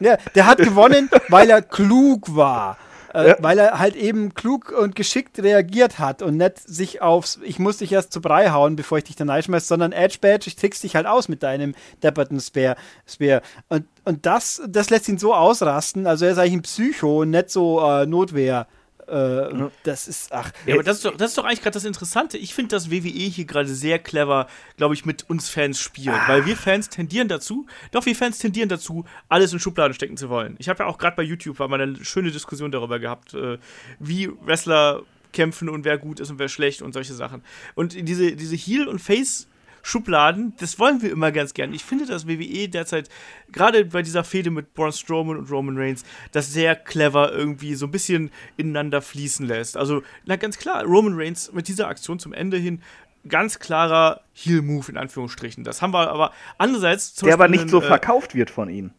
ja, 0.00 0.16
der 0.34 0.46
hat 0.46 0.58
gewonnen, 0.58 1.08
weil 1.28 1.48
er 1.48 1.62
klug 1.62 2.34
war 2.34 2.76
äh, 3.16 3.28
ja. 3.28 3.36
weil 3.40 3.58
er 3.58 3.78
halt 3.78 3.96
eben 3.96 4.34
klug 4.34 4.70
und 4.70 4.94
geschickt 4.94 5.38
reagiert 5.38 5.98
hat 5.98 6.20
und 6.20 6.36
nicht 6.36 6.58
sich 6.58 7.00
aufs, 7.00 7.40
ich 7.42 7.58
muss 7.58 7.78
dich 7.78 7.92
erst 7.92 8.12
zu 8.12 8.20
Brei 8.20 8.50
hauen, 8.50 8.76
bevor 8.76 8.98
ich 8.98 9.04
dich 9.04 9.16
dann 9.16 9.30
einschmeiß, 9.30 9.66
sondern 9.66 9.92
Edge 9.92 10.18
Badge, 10.20 10.48
ich 10.48 10.56
trickst 10.56 10.82
dich 10.82 10.94
halt 10.94 11.06
aus 11.06 11.28
mit 11.28 11.42
deinem 11.42 11.74
depperten 12.02 12.38
Spear. 12.40 12.76
Spear. 13.06 13.40
Und, 13.68 13.86
und 14.04 14.26
das, 14.26 14.62
das 14.68 14.90
lässt 14.90 15.08
ihn 15.08 15.18
so 15.18 15.34
ausrasten, 15.34 16.06
also 16.06 16.26
er 16.26 16.32
ist 16.32 16.38
eigentlich 16.38 16.52
ein 16.52 16.62
Psycho 16.62 17.22
und 17.22 17.30
nicht 17.30 17.50
so 17.50 17.80
äh, 17.80 18.04
Notwehr. 18.04 18.66
Äh, 19.06 19.68
das 19.84 20.08
ist, 20.08 20.32
ach. 20.32 20.50
Ja, 20.66 20.74
aber 20.74 20.82
das 20.82 20.96
ist 20.96 21.04
doch, 21.04 21.16
das 21.16 21.30
ist 21.30 21.38
doch 21.38 21.44
eigentlich 21.44 21.62
gerade 21.62 21.74
das 21.74 21.84
Interessante. 21.84 22.38
Ich 22.38 22.54
finde, 22.54 22.70
dass 22.70 22.90
WWE 22.90 23.08
hier 23.08 23.44
gerade 23.44 23.68
sehr 23.68 23.98
clever, 23.98 24.48
glaube 24.76 24.94
ich, 24.94 25.04
mit 25.04 25.28
uns 25.30 25.48
Fans 25.48 25.80
spielt. 25.80 26.08
Ah. 26.16 26.28
Weil 26.28 26.46
wir 26.46 26.56
Fans 26.56 26.88
tendieren 26.88 27.28
dazu, 27.28 27.66
doch 27.92 28.04
wir 28.06 28.16
Fans 28.16 28.38
tendieren 28.38 28.68
dazu, 28.68 29.04
alles 29.28 29.52
in 29.52 29.60
Schubladen 29.60 29.94
stecken 29.94 30.16
zu 30.16 30.28
wollen. 30.28 30.56
Ich 30.58 30.68
habe 30.68 30.82
ja 30.82 30.88
auch 30.88 30.98
gerade 30.98 31.16
bei 31.16 31.22
YouTube 31.22 31.58
mal 31.58 31.80
eine 31.80 32.04
schöne 32.04 32.30
Diskussion 32.30 32.72
darüber 32.72 32.98
gehabt, 32.98 33.34
äh, 33.34 33.58
wie 33.98 34.28
Wrestler 34.42 35.02
kämpfen 35.32 35.68
und 35.68 35.84
wer 35.84 35.98
gut 35.98 36.18
ist 36.18 36.30
und 36.30 36.38
wer 36.38 36.48
schlecht 36.48 36.82
und 36.82 36.92
solche 36.92 37.14
Sachen. 37.14 37.42
Und 37.74 37.94
diese, 38.08 38.34
diese 38.34 38.56
Heel- 38.56 38.88
und 38.88 39.00
Face- 39.00 39.48
Schubladen, 39.86 40.52
das 40.58 40.80
wollen 40.80 41.00
wir 41.00 41.12
immer 41.12 41.30
ganz 41.30 41.54
gern. 41.54 41.72
Ich 41.72 41.84
finde, 41.84 42.06
dass 42.06 42.26
WWE 42.26 42.68
derzeit, 42.68 43.08
gerade 43.52 43.84
bei 43.84 44.02
dieser 44.02 44.24
Fehde 44.24 44.50
mit 44.50 44.74
Braun 44.74 44.90
Strowman 44.90 45.36
und 45.36 45.48
Roman 45.48 45.78
Reigns, 45.78 46.04
das 46.32 46.52
sehr 46.52 46.74
clever 46.74 47.30
irgendwie 47.30 47.76
so 47.76 47.86
ein 47.86 47.92
bisschen 47.92 48.32
ineinander 48.56 49.00
fließen 49.00 49.46
lässt. 49.46 49.76
Also, 49.76 50.02
na 50.24 50.34
ganz 50.34 50.58
klar, 50.58 50.82
Roman 50.82 51.14
Reigns 51.14 51.52
mit 51.52 51.68
dieser 51.68 51.86
Aktion 51.86 52.18
zum 52.18 52.32
Ende 52.32 52.56
hin 52.56 52.82
ganz 53.28 53.60
klarer 53.60 54.22
Heel-Move 54.32 54.90
in 54.90 54.96
Anführungsstrichen. 54.96 55.62
Das 55.62 55.82
haben 55.82 55.94
wir 55.94 56.10
aber 56.10 56.32
andererseits. 56.58 57.14
Der 57.14 57.34
aber 57.34 57.46
nicht 57.46 57.70
so 57.70 57.80
äh, 57.80 57.86
verkauft 57.86 58.34
wird 58.34 58.50
von 58.50 58.68
ihnen. 58.68 58.92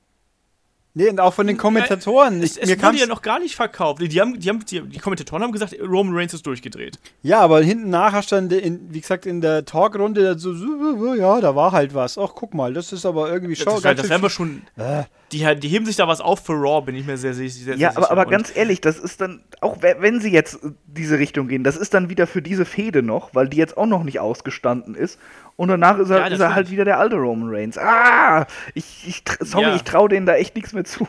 Nee, 0.98 1.10
und 1.10 1.20
auch 1.20 1.36
von 1.36 1.46
den 1.46 1.58
Kommentatoren. 1.58 2.42
Es, 2.42 2.58
es 2.58 2.82
wurde 2.82 2.98
ja 2.98 3.06
noch 3.06 3.22
gar 3.22 3.38
nicht 3.38 3.56
verkauft. 3.56 4.02
Die, 4.02 4.20
haben, 4.20 4.40
die, 4.40 4.50
haben, 4.50 4.66
die, 4.66 4.82
die, 4.82 4.98
Kommentatoren 4.98 5.44
haben 5.44 5.52
gesagt, 5.52 5.76
Roman 5.80 6.16
Reigns 6.16 6.34
ist 6.34 6.48
durchgedreht. 6.48 6.98
Ja, 7.22 7.40
aber 7.40 7.62
hinten 7.62 7.92
nach 7.92 8.14
hast 8.14 8.32
du 8.32 8.36
dann, 8.36 8.50
in, 8.50 8.92
wie 8.92 9.02
gesagt, 9.02 9.28
in 9.28 9.40
der 9.40 9.64
Talkrunde 9.64 10.40
so, 10.40 10.56
so, 10.56 11.14
ja, 11.14 11.40
da 11.40 11.56
war 11.56 11.72
halt 11.72 11.94
was. 11.94 12.18
Ach, 12.18 12.32
guck 12.34 12.56
mal, 12.56 12.74
das 12.74 12.94
ist 12.94 13.06
aber 13.06 13.32
irgendwie 13.32 13.56
schon. 13.56 13.74
Das, 13.74 13.84
das, 13.84 13.96
das 13.98 14.10
werden 14.10 14.24
wir 14.24 14.32
schon. 14.32 14.64
Äh. 14.76 15.04
Die, 15.32 15.46
die 15.60 15.68
heben 15.68 15.86
sich 15.86 15.98
da 15.98 16.08
was 16.08 16.20
auf 16.20 16.40
für 16.40 16.54
Raw, 16.54 16.82
bin 16.84 16.96
ich 16.96 17.06
mir 17.06 17.18
sehr, 17.18 17.36
sehr, 17.36 17.48
sehr, 17.50 17.76
ja, 17.76 17.92
sicher. 17.92 18.02
Ja, 18.02 18.10
aber, 18.10 18.10
aber 18.10 18.26
ganz 18.26 18.56
ehrlich, 18.56 18.82
das 18.82 18.98
ist 18.98 19.22
dann, 19.22 19.44
auch 19.62 19.78
wenn 19.82 20.22
sie 20.22 20.32
jetzt 20.32 20.58
diese 20.86 21.20
Richtung 21.20 21.48
gehen, 21.48 21.64
das 21.64 21.78
ist 21.78 21.94
dann 21.94 22.10
wieder 22.10 22.26
für 22.26 22.42
diese 22.42 22.66
Fehde 22.66 23.04
noch, 23.04 23.36
weil 23.36 23.50
die 23.50 23.58
jetzt 23.58 23.78
auch 23.78 23.86
noch 23.86 24.04
nicht 24.04 24.20
ausgestanden 24.20 24.96
ist. 24.96 25.20
Und 25.58 25.70
danach 25.70 25.98
ist 25.98 26.12
er, 26.12 26.20
ja, 26.20 26.28
ist 26.28 26.40
er 26.40 26.54
halt 26.54 26.70
wieder 26.70 26.86
der 26.86 27.00
alte 27.00 27.16
Roman 27.16 27.50
Reigns. 27.50 27.78
Ah! 27.78 28.46
Ich, 28.76 29.08
ich, 29.08 29.24
sorry, 29.42 29.64
ja. 29.64 29.76
ich 29.76 29.84
traue 29.84 30.08
denen 30.08 30.28
da 30.28 30.36
echt 30.36 30.56
nichts 30.56 30.72
mehr 30.72 30.86
zu. 30.86 31.08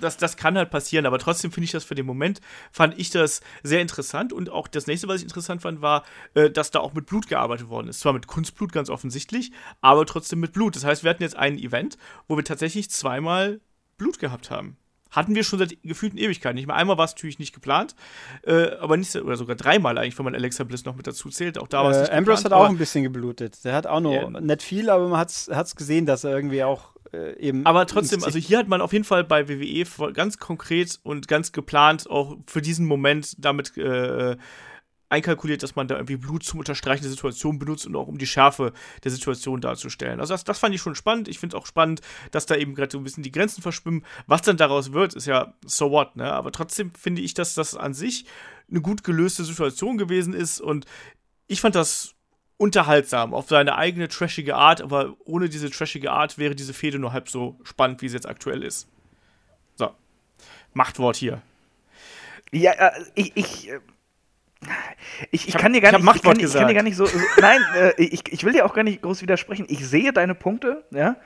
Das, 0.00 0.16
das 0.16 0.36
kann 0.36 0.56
halt 0.56 0.70
passieren, 0.70 1.06
aber 1.06 1.18
trotzdem 1.18 1.52
finde 1.52 1.66
ich 1.66 1.70
das 1.70 1.84
für 1.84 1.94
den 1.94 2.06
Moment, 2.06 2.40
fand 2.72 2.98
ich 2.98 3.10
das 3.10 3.42
sehr 3.62 3.80
interessant. 3.80 4.32
Und 4.32 4.50
auch 4.50 4.66
das 4.66 4.86
nächste, 4.86 5.08
was 5.08 5.18
ich 5.18 5.22
interessant 5.22 5.62
fand, 5.62 5.82
war, 5.82 6.04
äh, 6.32 6.50
dass 6.50 6.70
da 6.70 6.80
auch 6.80 6.94
mit 6.94 7.06
Blut 7.06 7.28
gearbeitet 7.28 7.68
worden 7.68 7.88
ist. 7.88 8.00
Zwar 8.00 8.14
mit 8.14 8.26
Kunstblut 8.26 8.72
ganz 8.72 8.88
offensichtlich, 8.90 9.52
aber 9.82 10.06
trotzdem 10.06 10.40
mit 10.40 10.54
Blut. 10.54 10.74
Das 10.74 10.84
heißt, 10.84 11.04
wir 11.04 11.10
hatten 11.10 11.22
jetzt 11.22 11.36
ein 11.36 11.58
Event, 11.58 11.98
wo 12.26 12.36
wir 12.36 12.44
tatsächlich 12.44 12.90
zweimal 12.90 13.60
Blut 13.98 14.18
gehabt 14.18 14.50
haben. 14.50 14.78
Hatten 15.14 15.34
wir 15.34 15.44
schon 15.44 15.58
seit 15.58 15.76
gefühlten 15.82 16.18
Ewigkeiten 16.18 16.56
nicht 16.56 16.66
mehr. 16.66 16.76
Einmal 16.76 16.98
war 16.98 17.04
es 17.04 17.12
natürlich 17.12 17.38
nicht 17.38 17.54
geplant, 17.54 17.94
äh, 18.42 18.72
aber 18.80 18.96
nicht, 18.96 19.14
oder 19.16 19.36
sogar 19.36 19.56
dreimal 19.56 19.98
eigentlich, 19.98 20.18
wenn 20.18 20.24
man 20.24 20.34
Alexa 20.34 20.64
Bliss 20.64 20.84
noch 20.84 20.96
mit 20.96 21.06
dazu 21.06 21.28
zählt. 21.30 21.58
Auch 21.58 21.68
da 21.68 21.84
war 21.84 21.90
es 21.90 22.08
äh, 22.08 22.12
Ambrose 22.12 22.42
geplant, 22.42 22.44
hat 22.44 22.52
auch 22.52 22.68
ein 22.70 22.78
bisschen 22.78 23.04
geblutet. 23.04 23.64
Der 23.64 23.74
hat 23.74 23.86
auch 23.86 24.00
noch, 24.00 24.12
yeah. 24.12 24.40
nicht 24.40 24.62
viel, 24.62 24.90
aber 24.90 25.08
man 25.08 25.18
hat 25.18 25.30
es 25.30 25.76
gesehen, 25.76 26.06
dass 26.06 26.24
er 26.24 26.34
irgendwie 26.34 26.64
auch 26.64 26.94
äh, 27.14 27.38
eben. 27.38 27.64
Aber 27.66 27.86
trotzdem, 27.86 28.22
also 28.24 28.38
hier 28.38 28.58
hat 28.58 28.68
man 28.68 28.80
auf 28.80 28.92
jeden 28.92 29.04
Fall 29.04 29.24
bei 29.24 29.48
WWE 29.48 30.12
ganz 30.12 30.38
konkret 30.38 30.98
und 31.02 31.28
ganz 31.28 31.52
geplant 31.52 32.08
auch 32.10 32.36
für 32.46 32.60
diesen 32.60 32.86
Moment 32.86 33.36
damit 33.38 33.76
äh, 33.76 34.36
einkalkuliert, 35.14 35.62
dass 35.62 35.76
man 35.76 35.88
da 35.88 35.94
irgendwie 35.94 36.16
Blut 36.16 36.44
zum 36.44 36.58
Unterstreichen 36.58 37.02
der 37.02 37.10
Situation 37.10 37.58
benutzt 37.58 37.86
und 37.86 37.96
auch 37.96 38.06
um 38.06 38.18
die 38.18 38.26
Schärfe 38.26 38.72
der 39.02 39.10
Situation 39.10 39.60
darzustellen. 39.60 40.20
Also 40.20 40.34
das, 40.34 40.44
das 40.44 40.58
fand 40.58 40.74
ich 40.74 40.80
schon 40.80 40.94
spannend. 40.94 41.28
Ich 41.28 41.38
finde 41.38 41.56
es 41.56 41.62
auch 41.62 41.66
spannend, 41.66 42.00
dass 42.30 42.46
da 42.46 42.56
eben 42.56 42.74
gerade 42.74 42.92
so 42.92 42.98
ein 42.98 43.04
bisschen 43.04 43.22
die 43.22 43.32
Grenzen 43.32 43.62
verschwimmen. 43.62 44.04
Was 44.26 44.42
dann 44.42 44.56
daraus 44.56 44.92
wird, 44.92 45.14
ist 45.14 45.26
ja 45.26 45.54
so 45.64 45.90
what, 45.90 46.16
ne? 46.16 46.32
Aber 46.32 46.52
trotzdem 46.52 46.92
finde 46.94 47.22
ich, 47.22 47.34
dass 47.34 47.54
das 47.54 47.76
an 47.76 47.94
sich 47.94 48.26
eine 48.70 48.80
gut 48.80 49.04
gelöste 49.04 49.44
Situation 49.44 49.98
gewesen 49.98 50.34
ist 50.34 50.60
und 50.60 50.86
ich 51.46 51.60
fand 51.60 51.74
das 51.74 52.14
unterhaltsam 52.56 53.34
auf 53.34 53.48
seine 53.48 53.76
eigene 53.76 54.08
trashige 54.08 54.56
Art, 54.56 54.80
aber 54.80 55.16
ohne 55.24 55.48
diese 55.48 55.70
trashige 55.70 56.12
Art 56.12 56.38
wäre 56.38 56.54
diese 56.54 56.72
Fehde 56.72 56.98
nur 56.98 57.12
halb 57.12 57.28
so 57.28 57.58
spannend, 57.62 58.00
wie 58.02 58.08
sie 58.08 58.16
jetzt 58.16 58.28
aktuell 58.28 58.62
ist. 58.62 58.88
So. 59.74 59.90
Machtwort 60.72 61.16
hier. 61.16 61.42
Ja, 62.52 62.72
äh, 62.72 63.04
ich, 63.14 63.70
ich 64.64 64.70
äh, 64.70 65.26
ich, 65.30 65.48
ich, 65.48 65.54
kann 65.56 65.72
dir 65.72 65.80
gar 65.80 65.92
nicht, 65.92 66.16
ich, 66.16 66.22
kann, 66.22 66.38
ich 66.38 66.52
kann 66.52 66.68
dir 66.68 66.74
gar 66.74 66.82
nicht 66.82 66.96
so, 66.96 67.06
so 67.06 67.18
nein, 67.40 67.60
äh, 67.76 68.02
ich, 68.02 68.32
ich 68.32 68.44
will 68.44 68.52
dir 68.52 68.66
auch 68.66 68.74
gar 68.74 68.84
nicht 68.84 69.02
groß 69.02 69.22
widersprechen. 69.22 69.66
Ich 69.68 69.86
sehe 69.86 70.12
deine 70.12 70.34
Punkte, 70.34 70.84
ja, 70.90 71.16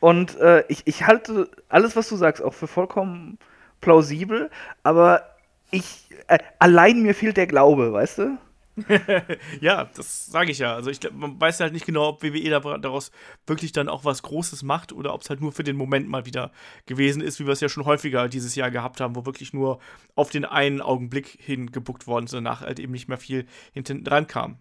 und 0.00 0.38
äh, 0.38 0.64
ich, 0.68 0.82
ich 0.86 1.06
halte 1.06 1.48
alles, 1.68 1.96
was 1.96 2.08
du 2.08 2.16
sagst, 2.16 2.42
auch 2.42 2.54
für 2.54 2.66
vollkommen 2.66 3.38
plausibel, 3.80 4.50
aber 4.82 5.22
ich, 5.70 6.08
äh, 6.28 6.38
allein 6.58 7.02
mir 7.02 7.14
fehlt 7.14 7.36
der 7.36 7.46
Glaube, 7.46 7.92
weißt 7.92 8.18
du? 8.18 8.38
ja, 9.60 9.84
das 9.94 10.26
sage 10.26 10.50
ich 10.50 10.58
ja. 10.58 10.74
Also 10.74 10.90
ich 10.90 10.98
man 11.12 11.40
weiß 11.40 11.60
halt 11.60 11.72
nicht 11.72 11.86
genau, 11.86 12.08
ob 12.08 12.22
WWE 12.22 12.78
daraus 12.80 13.12
wirklich 13.46 13.72
dann 13.72 13.88
auch 13.88 14.04
was 14.04 14.22
Großes 14.22 14.62
macht 14.64 14.92
oder 14.92 15.14
ob 15.14 15.22
es 15.22 15.30
halt 15.30 15.40
nur 15.40 15.52
für 15.52 15.62
den 15.62 15.76
Moment 15.76 16.08
mal 16.08 16.26
wieder 16.26 16.50
gewesen 16.86 17.22
ist, 17.22 17.38
wie 17.38 17.46
wir 17.46 17.52
es 17.52 17.60
ja 17.60 17.68
schon 17.68 17.84
häufiger 17.84 18.28
dieses 18.28 18.56
Jahr 18.56 18.70
gehabt 18.70 19.00
haben, 19.00 19.14
wo 19.14 19.26
wirklich 19.26 19.52
nur 19.52 19.78
auf 20.16 20.30
den 20.30 20.44
einen 20.44 20.80
Augenblick 20.80 21.38
hin 21.40 21.70
gebuckt 21.70 22.06
worden 22.06 22.24
ist, 22.24 22.34
danach 22.34 22.62
halt 22.62 22.80
eben 22.80 22.92
nicht 22.92 23.08
mehr 23.08 23.18
viel 23.18 23.46
hinten 23.72 24.02
dran 24.02 24.26
kam. 24.26 24.58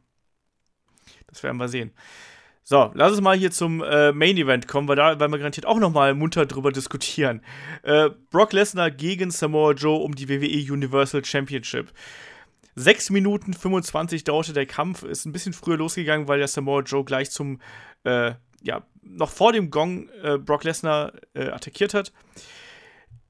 Das 1.28 1.42
werden 1.42 1.58
wir 1.58 1.68
sehen. 1.68 1.92
So, 2.66 2.92
lass 2.94 3.12
uns 3.12 3.20
mal 3.22 3.36
hier 3.36 3.52
zum 3.52 3.84
äh, 3.84 4.14
Main 4.14 4.38
Event 4.38 4.70
kommen, 4.70 4.88
weil 4.88 4.96
da 4.96 5.20
werden 5.20 5.32
wir 5.34 5.38
garantiert 5.38 5.66
auch 5.66 5.80
noch 5.80 5.92
mal 5.92 6.14
munter 6.14 6.46
drüber 6.46 6.72
diskutieren. 6.72 7.42
Äh, 7.82 8.10
Brock 8.30 8.54
Lesnar 8.54 8.90
gegen 8.90 9.32
Samoa 9.32 9.74
Joe 9.74 9.98
um 9.98 10.16
die 10.16 10.30
WWE 10.30 10.72
Universal 10.72 11.26
Championship. 11.26 11.92
6 12.76 13.12
Minuten 13.12 13.54
25 13.54 14.24
dauerte 14.24 14.54
der 14.54 14.66
Kampf, 14.66 15.04
ist 15.04 15.26
ein 15.26 15.32
bisschen 15.32 15.54
früher 15.54 15.78
losgegangen, 15.78 16.28
weil 16.28 16.40
der 16.40 16.48
Samoa 16.48 16.82
Joe 16.82 17.04
gleich 17.04 17.32
zum, 17.32 17.60
äh, 18.04 18.34
ja, 18.62 18.86
noch 19.02 19.30
vor 19.30 19.54
dem 19.54 19.70
Gong 19.70 20.10
äh, 20.24 20.38
Brock 20.38 20.64
Lesnar 20.64 21.14
äh, 21.34 21.50
attackiert 21.50 21.94
hat. 21.94 22.12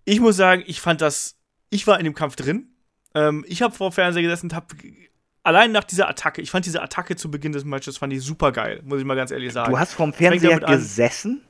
Ich 0.05 0.19
muss 0.19 0.35
sagen, 0.35 0.63
ich 0.65 0.81
fand 0.81 1.01
das, 1.01 1.37
ich 1.69 1.87
war 1.87 1.97
in 1.97 2.05
dem 2.05 2.13
Kampf 2.13 2.35
drin. 2.35 2.69
Ähm, 3.15 3.45
ich 3.47 3.61
habe 3.61 3.73
vor 3.73 3.91
Fernseher 3.91 4.23
gesessen 4.23 4.47
und 4.47 4.53
habe 4.53 4.67
allein 5.43 5.71
nach 5.71 5.83
dieser 5.83 6.09
Attacke, 6.09 6.41
ich 6.41 6.51
fand 6.51 6.65
diese 6.65 6.81
Attacke 6.81 7.15
zu 7.15 7.29
Beginn 7.29 7.51
des 7.51 7.65
Matches 7.65 7.97
fand 7.97 8.13
ich 8.13 8.21
super 8.21 8.51
geil, 8.51 8.81
muss 8.83 8.99
ich 8.99 9.05
mal 9.05 9.15
ganz 9.15 9.31
ehrlich 9.31 9.53
sagen. 9.53 9.71
Du 9.71 9.79
hast 9.79 9.93
vorm 9.93 10.13
Fernseher 10.13 10.59
gesessen? 10.59 11.43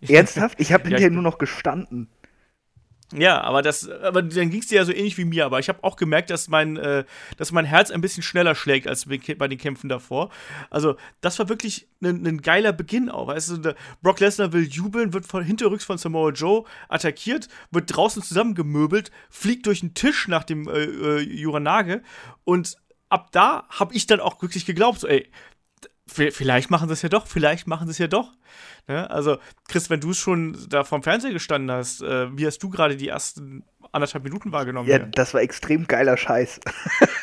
Ernsthaft? 0.00 0.60
Ich 0.60 0.72
habe 0.72 0.84
hinterher 0.84 1.08
ja, 1.08 1.14
nur 1.14 1.22
noch 1.22 1.38
gestanden. 1.38 2.08
Ja, 3.12 3.42
aber 3.42 3.62
das, 3.62 3.88
aber 3.88 4.22
dann 4.22 4.50
ging 4.50 4.60
es 4.60 4.68
dir 4.68 4.76
ja 4.76 4.84
so 4.84 4.92
ähnlich 4.92 5.18
wie 5.18 5.24
mir. 5.24 5.44
Aber 5.44 5.58
ich 5.58 5.68
habe 5.68 5.84
auch 5.84 5.96
gemerkt, 5.96 6.30
dass 6.30 6.48
mein, 6.48 6.76
äh, 6.76 7.04
dass 7.36 7.52
mein 7.52 7.64
Herz 7.64 7.90
ein 7.90 8.00
bisschen 8.00 8.22
schneller 8.22 8.54
schlägt 8.54 8.88
als 8.88 9.06
bei 9.06 9.48
den 9.48 9.58
Kämpfen 9.58 9.88
davor. 9.88 10.30
Also 10.70 10.96
das 11.20 11.38
war 11.38 11.48
wirklich 11.48 11.86
ein 12.02 12.40
geiler 12.42 12.72
Beginn 12.72 13.10
auch. 13.10 13.32
Du, 13.34 13.74
Brock 14.02 14.20
Lesnar 14.20 14.52
will 14.52 14.64
jubeln, 14.64 15.12
wird 15.12 15.26
von 15.26 15.44
hinterrücks 15.44 15.84
von 15.84 15.98
Samoa 15.98 16.30
Joe 16.30 16.64
attackiert, 16.88 17.48
wird 17.70 17.94
draußen 17.94 18.22
zusammengemöbelt, 18.22 19.10
fliegt 19.28 19.66
durch 19.66 19.80
den 19.80 19.94
Tisch 19.94 20.26
nach 20.28 20.44
dem 20.44 20.68
äh, 20.68 20.84
äh, 20.84 21.20
Juranage 21.20 22.02
und 22.44 22.76
ab 23.10 23.30
da 23.30 23.64
habe 23.70 23.94
ich 23.94 24.06
dann 24.06 24.20
auch 24.20 24.42
wirklich 24.42 24.66
geglaubt, 24.66 25.00
so, 25.00 25.06
ey, 25.06 25.30
vielleicht 26.06 26.70
machen 26.70 26.88
sie 26.88 26.92
es 26.92 27.02
ja 27.02 27.08
doch, 27.08 27.26
vielleicht 27.26 27.66
machen 27.66 27.86
sie 27.86 27.92
es 27.92 27.98
ja 27.98 28.06
doch. 28.06 28.32
Ne? 28.86 29.08
Also, 29.10 29.38
Chris, 29.68 29.88
wenn 29.88 30.00
du 30.00 30.12
schon 30.12 30.56
da 30.68 30.84
vorm 30.84 31.02
Fernseher 31.02 31.32
gestanden 31.32 31.70
hast, 31.70 32.02
äh, 32.02 32.36
wie 32.36 32.46
hast 32.46 32.62
du 32.62 32.68
gerade 32.68 32.96
die 32.96 33.08
ersten 33.08 33.64
anderthalb 33.92 34.24
Minuten 34.24 34.52
wahrgenommen? 34.52 34.88
Ja, 34.88 34.98
das 34.98 35.32
war 35.32 35.40
extrem 35.40 35.86
geiler 35.86 36.16
Scheiß. 36.16 36.60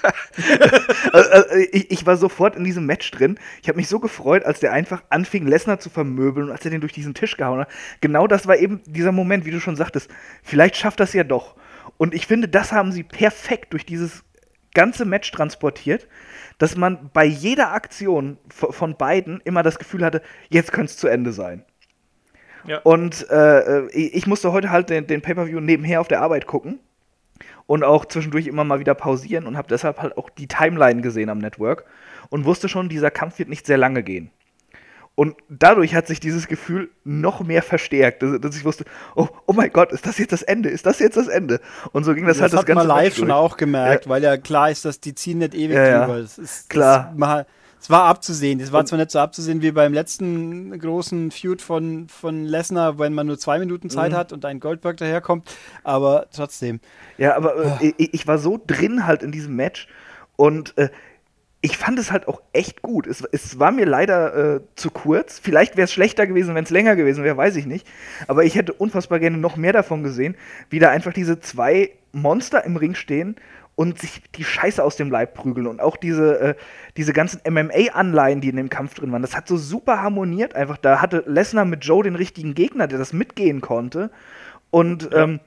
also, 1.14 1.30
also, 1.30 1.56
ich, 1.72 1.92
ich, 1.92 2.06
war 2.06 2.18
sofort 2.18 2.56
in 2.56 2.64
diesem 2.64 2.86
Match 2.86 3.12
drin. 3.12 3.40
Ich 3.62 3.68
habe 3.68 3.78
mich 3.78 3.88
so 3.88 4.00
gefreut, 4.00 4.44
als 4.46 4.60
der 4.60 4.74
einfach 4.74 5.04
anfing, 5.10 5.46
Lesnar 5.46 5.80
zu 5.80 5.90
vermöbeln 5.90 6.48
und 6.48 6.52
als 6.52 6.66
er 6.66 6.72
den 6.72 6.82
durch 6.82 6.94
diesen 6.94 7.14
Tisch 7.14 7.38
gehauen 7.38 7.60
hat. 7.60 7.70
Genau 8.00 8.26
das 8.26 8.48
war 8.48 8.58
eben 8.58 8.82
dieser 8.86 9.12
Moment, 9.12 9.46
wie 9.46 9.52
du 9.52 9.60
schon 9.60 9.76
sagtest. 9.76 10.10
Vielleicht 10.42 10.76
schafft 10.76 11.00
das 11.00 11.14
ja 11.14 11.24
doch. 11.24 11.56
Und 11.98 12.16
ich 12.16 12.26
finde, 12.26 12.48
das 12.48 12.72
haben 12.72 12.92
sie 12.92 13.04
perfekt 13.04 13.74
durch 13.74 13.86
dieses 13.86 14.24
ganze 14.74 15.06
Match 15.06 15.32
transportiert 15.32 16.08
dass 16.62 16.78
man 16.78 17.10
bei 17.12 17.26
jeder 17.26 17.74
Aktion 17.74 18.38
von 18.50 18.96
beiden 18.96 19.42
immer 19.46 19.64
das 19.64 19.80
Gefühl 19.80 20.06
hatte, 20.06 20.22
jetzt 20.50 20.72
könnte 20.72 20.92
es 20.92 20.98
zu 20.98 21.08
Ende 21.08 21.32
sein. 21.32 21.66
Ja. 22.68 22.78
Und 22.84 23.28
äh, 23.32 23.88
ich 23.88 24.28
musste 24.28 24.52
heute 24.52 24.70
halt 24.70 24.92
den, 24.92 25.08
den 25.08 25.24
Pay-Per-View 25.24 25.60
nebenher 25.60 26.02
auf 26.02 26.08
der 26.08 26.22
Arbeit 26.22 26.46
gucken 26.46 26.80
und 27.66 27.84
auch 27.84 28.06
zwischendurch 28.06 28.46
immer 28.46 28.64
mal 28.64 28.80
wieder 28.80 28.94
pausieren 28.94 29.48
und 29.48 29.58
habe 29.58 29.70
deshalb 29.70 30.04
halt 30.04 30.16
auch 30.20 30.30
die 30.30 30.48
Timeline 30.48 31.02
gesehen 31.02 31.30
am 31.30 31.40
Network 31.40 31.86
und 32.30 32.46
wusste 32.46 32.70
schon, 32.70 32.90
dieser 32.90 33.10
Kampf 33.10 33.40
wird 33.40 33.50
nicht 33.50 33.66
sehr 33.66 33.80
lange 33.80 34.04
gehen. 34.04 34.30
Und 35.22 35.36
dadurch 35.50 35.94
hat 35.94 36.08
sich 36.08 36.20
dieses 36.20 36.48
Gefühl 36.48 36.90
noch 37.04 37.42
mehr 37.42 37.62
verstärkt, 37.62 38.24
dass, 38.24 38.42
dass, 38.42 38.58
ich 38.58 38.66
wusste, 38.66 38.86
oh, 39.16 39.28
oh 39.46 39.54
mein 39.54 39.72
Gott, 39.72 39.92
ist 39.92 40.08
das 40.08 40.18
jetzt 40.18 40.32
das 40.32 40.42
Ende? 40.42 40.70
Ist 40.70 40.88
das 40.88 40.98
jetzt 40.98 41.16
das 41.16 41.28
Ende? 41.28 41.62
Und 41.92 42.06
so 42.06 42.16
ging 42.16 42.26
das, 42.26 42.38
das 42.38 42.42
halt 42.42 42.54
das 42.54 42.66
ganze 42.66 42.74
Das 42.74 42.84
hat 42.86 42.88
man 42.88 43.04
live 43.06 43.16
schon 43.16 43.30
auch 43.30 43.56
gemerkt, 43.56 44.06
ja. 44.06 44.10
weil 44.10 44.24
ja 44.24 44.38
klar 44.38 44.72
ist, 44.72 44.84
dass 44.84 45.00
die 45.00 45.14
ziehen 45.14 45.38
nicht 45.38 45.54
ewig 45.54 45.76
ja, 45.76 46.08
drüber. 46.08 46.22
Das 46.22 46.40
ist, 46.40 46.72
klar. 46.72 47.14
Das, 47.16 47.46
es 47.80 47.92
war 47.92 48.06
abzusehen. 48.06 48.60
Es 48.62 48.72
war 48.72 48.84
zwar 48.84 48.98
nicht 48.98 49.12
so 49.12 49.20
abzusehen 49.20 49.62
wie 49.62 49.72
beim 49.72 49.94
letzten 49.94 50.80
großen 50.80 51.30
Feud 51.30 51.62
von, 51.62 52.08
von 52.10 52.44
Lesnar, 52.44 52.98
wenn 52.98 53.14
man 53.14 53.28
nur 53.28 53.38
zwei 53.38 53.60
Minuten 53.60 53.92
Zeit 53.92 54.14
mhm. 54.14 54.16
hat 54.16 54.34
und 54.34 54.44
ein 54.44 54.60
Goldberg 54.60 54.98
daherkommt, 54.98 55.56
aber 55.84 56.30
trotzdem. 56.34 56.80
Ja, 57.20 57.36
aber 57.36 57.58
ah. 57.58 57.80
ich, 57.80 58.12
ich, 58.16 58.26
war 58.26 58.40
so 58.40 58.60
drin 58.66 59.06
halt 59.06 59.22
in 59.22 59.32
diesem 59.32 59.56
Match 59.56 59.88
und 60.36 60.76
äh, 60.80 60.90
ich 61.62 61.78
fand 61.78 62.00
es 62.00 62.12
halt 62.12 62.28
auch 62.28 62.42
echt 62.54 62.82
gut. 62.82 63.06
Es, 63.06 63.24
es 63.32 63.60
war 63.60 63.72
mir 63.72 63.86
leider 63.86 64.56
äh, 64.56 64.62
zu 64.76 64.90
kurz. 64.90 65.40
Vielleicht 65.40 65.78
wäre 65.78 65.86
es 65.86 65.94
schlechter 65.94 66.26
gewesen, 66.26 66.56
wenn 66.56 66.64
es 66.64 66.72
länger 66.72 66.96
gewesen 66.96 67.24
wäre, 67.24 67.38
weiß 67.38 67.56
ich 67.56 67.68
nicht. 67.68 67.88
Aber 68.28 68.44
ich 68.44 68.56
hätte 68.56 68.74
unfassbar 68.74 69.20
gerne 69.20 69.38
noch 69.38 69.58
mehr 69.58 69.74
davon 69.74 70.02
gesehen, 70.02 70.36
wie 70.72 70.80
da 70.80 70.90
einfach 70.90 71.14
diese 71.14 71.40
zwei 71.40 71.92
Monster 72.14 72.66
im 72.66 72.78
Ring 72.78 72.96
stehen 72.96 73.36
und 73.76 74.00
sich 74.00 74.24
die 74.36 74.44
Scheiße 74.44 74.84
aus 74.84 74.96
dem 74.96 75.12
Leib 75.12 75.36
prügeln. 75.36 75.68
Und 75.68 75.82
auch 75.82 75.98
diese, 75.98 76.40
äh, 76.40 76.56
diese 76.98 77.14
ganzen 77.14 77.42
MMA-Anleihen, 77.48 78.42
die 78.42 78.50
in 78.50 78.56
dem 78.56 78.70
Kampf 78.70 78.96
drin 78.96 79.12
waren, 79.12 79.22
das 79.22 79.36
hat 79.36 79.48
so 79.48 79.58
super 79.58 80.02
harmoniert. 80.02 80.56
Einfach, 80.56 80.78
da 80.78 81.00
hatte 81.00 81.24
Lesnar 81.28 81.66
mit 81.66 81.86
Joe 81.86 82.04
den 82.04 82.16
richtigen 82.16 82.56
Gegner, 82.56 82.88
der 82.88 82.98
das 82.98 83.14
mitgehen 83.14 83.62
konnte. 83.62 84.10
Und 84.72 85.10
ja. 85.12 85.24
ähm, 85.24 85.40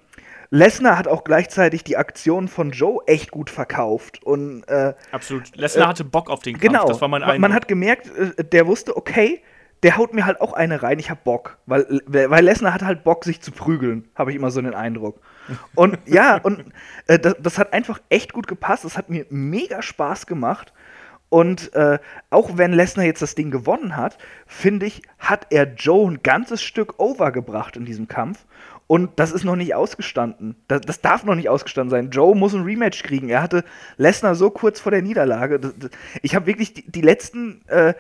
Lesnar 0.55 0.97
hat 0.97 1.09
auch 1.09 1.25
gleichzeitig 1.25 1.83
die 1.83 1.97
Aktion 1.97 2.47
von 2.47 2.71
Joe 2.71 3.03
echt 3.07 3.33
gut 3.33 3.51
verkauft. 3.51 4.23
Und, 4.23 4.63
äh, 4.69 4.95
Absolut. 5.11 5.57
Lesnar 5.57 5.87
äh, 5.87 5.89
hatte 5.89 6.05
Bock 6.05 6.31
auf 6.31 6.43
den 6.43 6.55
Kampf. 6.55 6.63
Genau. 6.63 6.87
Das 6.87 7.01
war 7.01 7.09
mein 7.09 7.25
Eindruck. 7.25 7.41
Man 7.41 7.53
hat 7.53 7.67
gemerkt, 7.67 8.09
äh, 8.17 8.45
der 8.45 8.69
wusste, 8.69 8.97
okay, 8.97 9.43
der 9.83 9.97
haut 9.97 10.15
mir 10.15 10.25
halt 10.25 10.41
auch 10.41 10.53
eine 10.53 10.81
rein, 10.83 11.01
ich 11.01 11.11
hab 11.11 11.25
Bock. 11.25 11.59
Weil, 11.67 12.03
weil 12.07 12.45
Lesnar 12.45 12.73
hat 12.73 12.83
halt 12.85 13.03
Bock, 13.03 13.25
sich 13.25 13.41
zu 13.41 13.51
prügeln, 13.51 14.09
habe 14.15 14.31
ich 14.31 14.37
immer 14.37 14.53
so 14.53 14.63
den 14.63 14.75
Eindruck. 14.75 15.21
Und 15.75 15.99
ja, 16.07 16.37
und 16.37 16.65
äh, 17.09 17.19
das, 17.19 17.35
das, 17.41 17.59
hat 17.59 17.73
einfach 17.73 18.01
echt 18.09 18.33
gut 18.33 18.47
gepasst. 18.47 18.85
Es 18.85 18.97
hat 18.97 19.11
mir 19.11 19.27
mega 19.31 19.83
Spaß 19.83 20.27
gemacht. 20.27 20.73
Und 21.31 21.75
äh, 21.75 21.99
auch 22.31 22.59
wenn 22.59 22.73
Lesnar 22.73 23.07
jetzt 23.07 23.21
das 23.21 23.35
Ding 23.35 23.51
gewonnen 23.51 23.97
hat, 23.97 24.19
finde 24.47 24.87
ich, 24.87 25.03
hat 25.19 25.49
er 25.51 25.75
Joe 25.75 26.13
ein 26.13 26.23
ganzes 26.23 26.63
Stück 26.63 27.01
overgebracht 27.01 27.77
in 27.77 27.85
diesem 27.85 28.07
Kampf. 28.07 28.47
Und 28.95 29.11
das 29.17 29.33
ist 29.33 29.43
noch 29.43 29.57
nicht 29.57 29.75
ausgestanden. 29.75 30.55
Das, 30.69 30.83
das, 30.83 31.01
darf 31.01 31.25
noch 31.25 31.35
nicht 31.35 31.49
ausgestanden 31.49 31.91
sein. 31.91 32.11
Joe 32.11 32.37
muss 32.37 32.55
ein 32.55 32.63
Rematch 32.63 33.03
kriegen. 33.03 33.29
Er 33.29 33.43
hatte 33.43 33.65
Lesnar 33.97 34.37
so 34.37 34.51
kurz 34.51 34.79
vor 34.79 34.93
der 34.93 35.03
Niederlage. 35.03 35.59
Ich 36.23 36.37
habe 36.37 36.47
wirklich 36.47 36.75
die, 36.75 36.89
die 36.89 37.01
letzten 37.01 37.67
äh, 37.67 37.95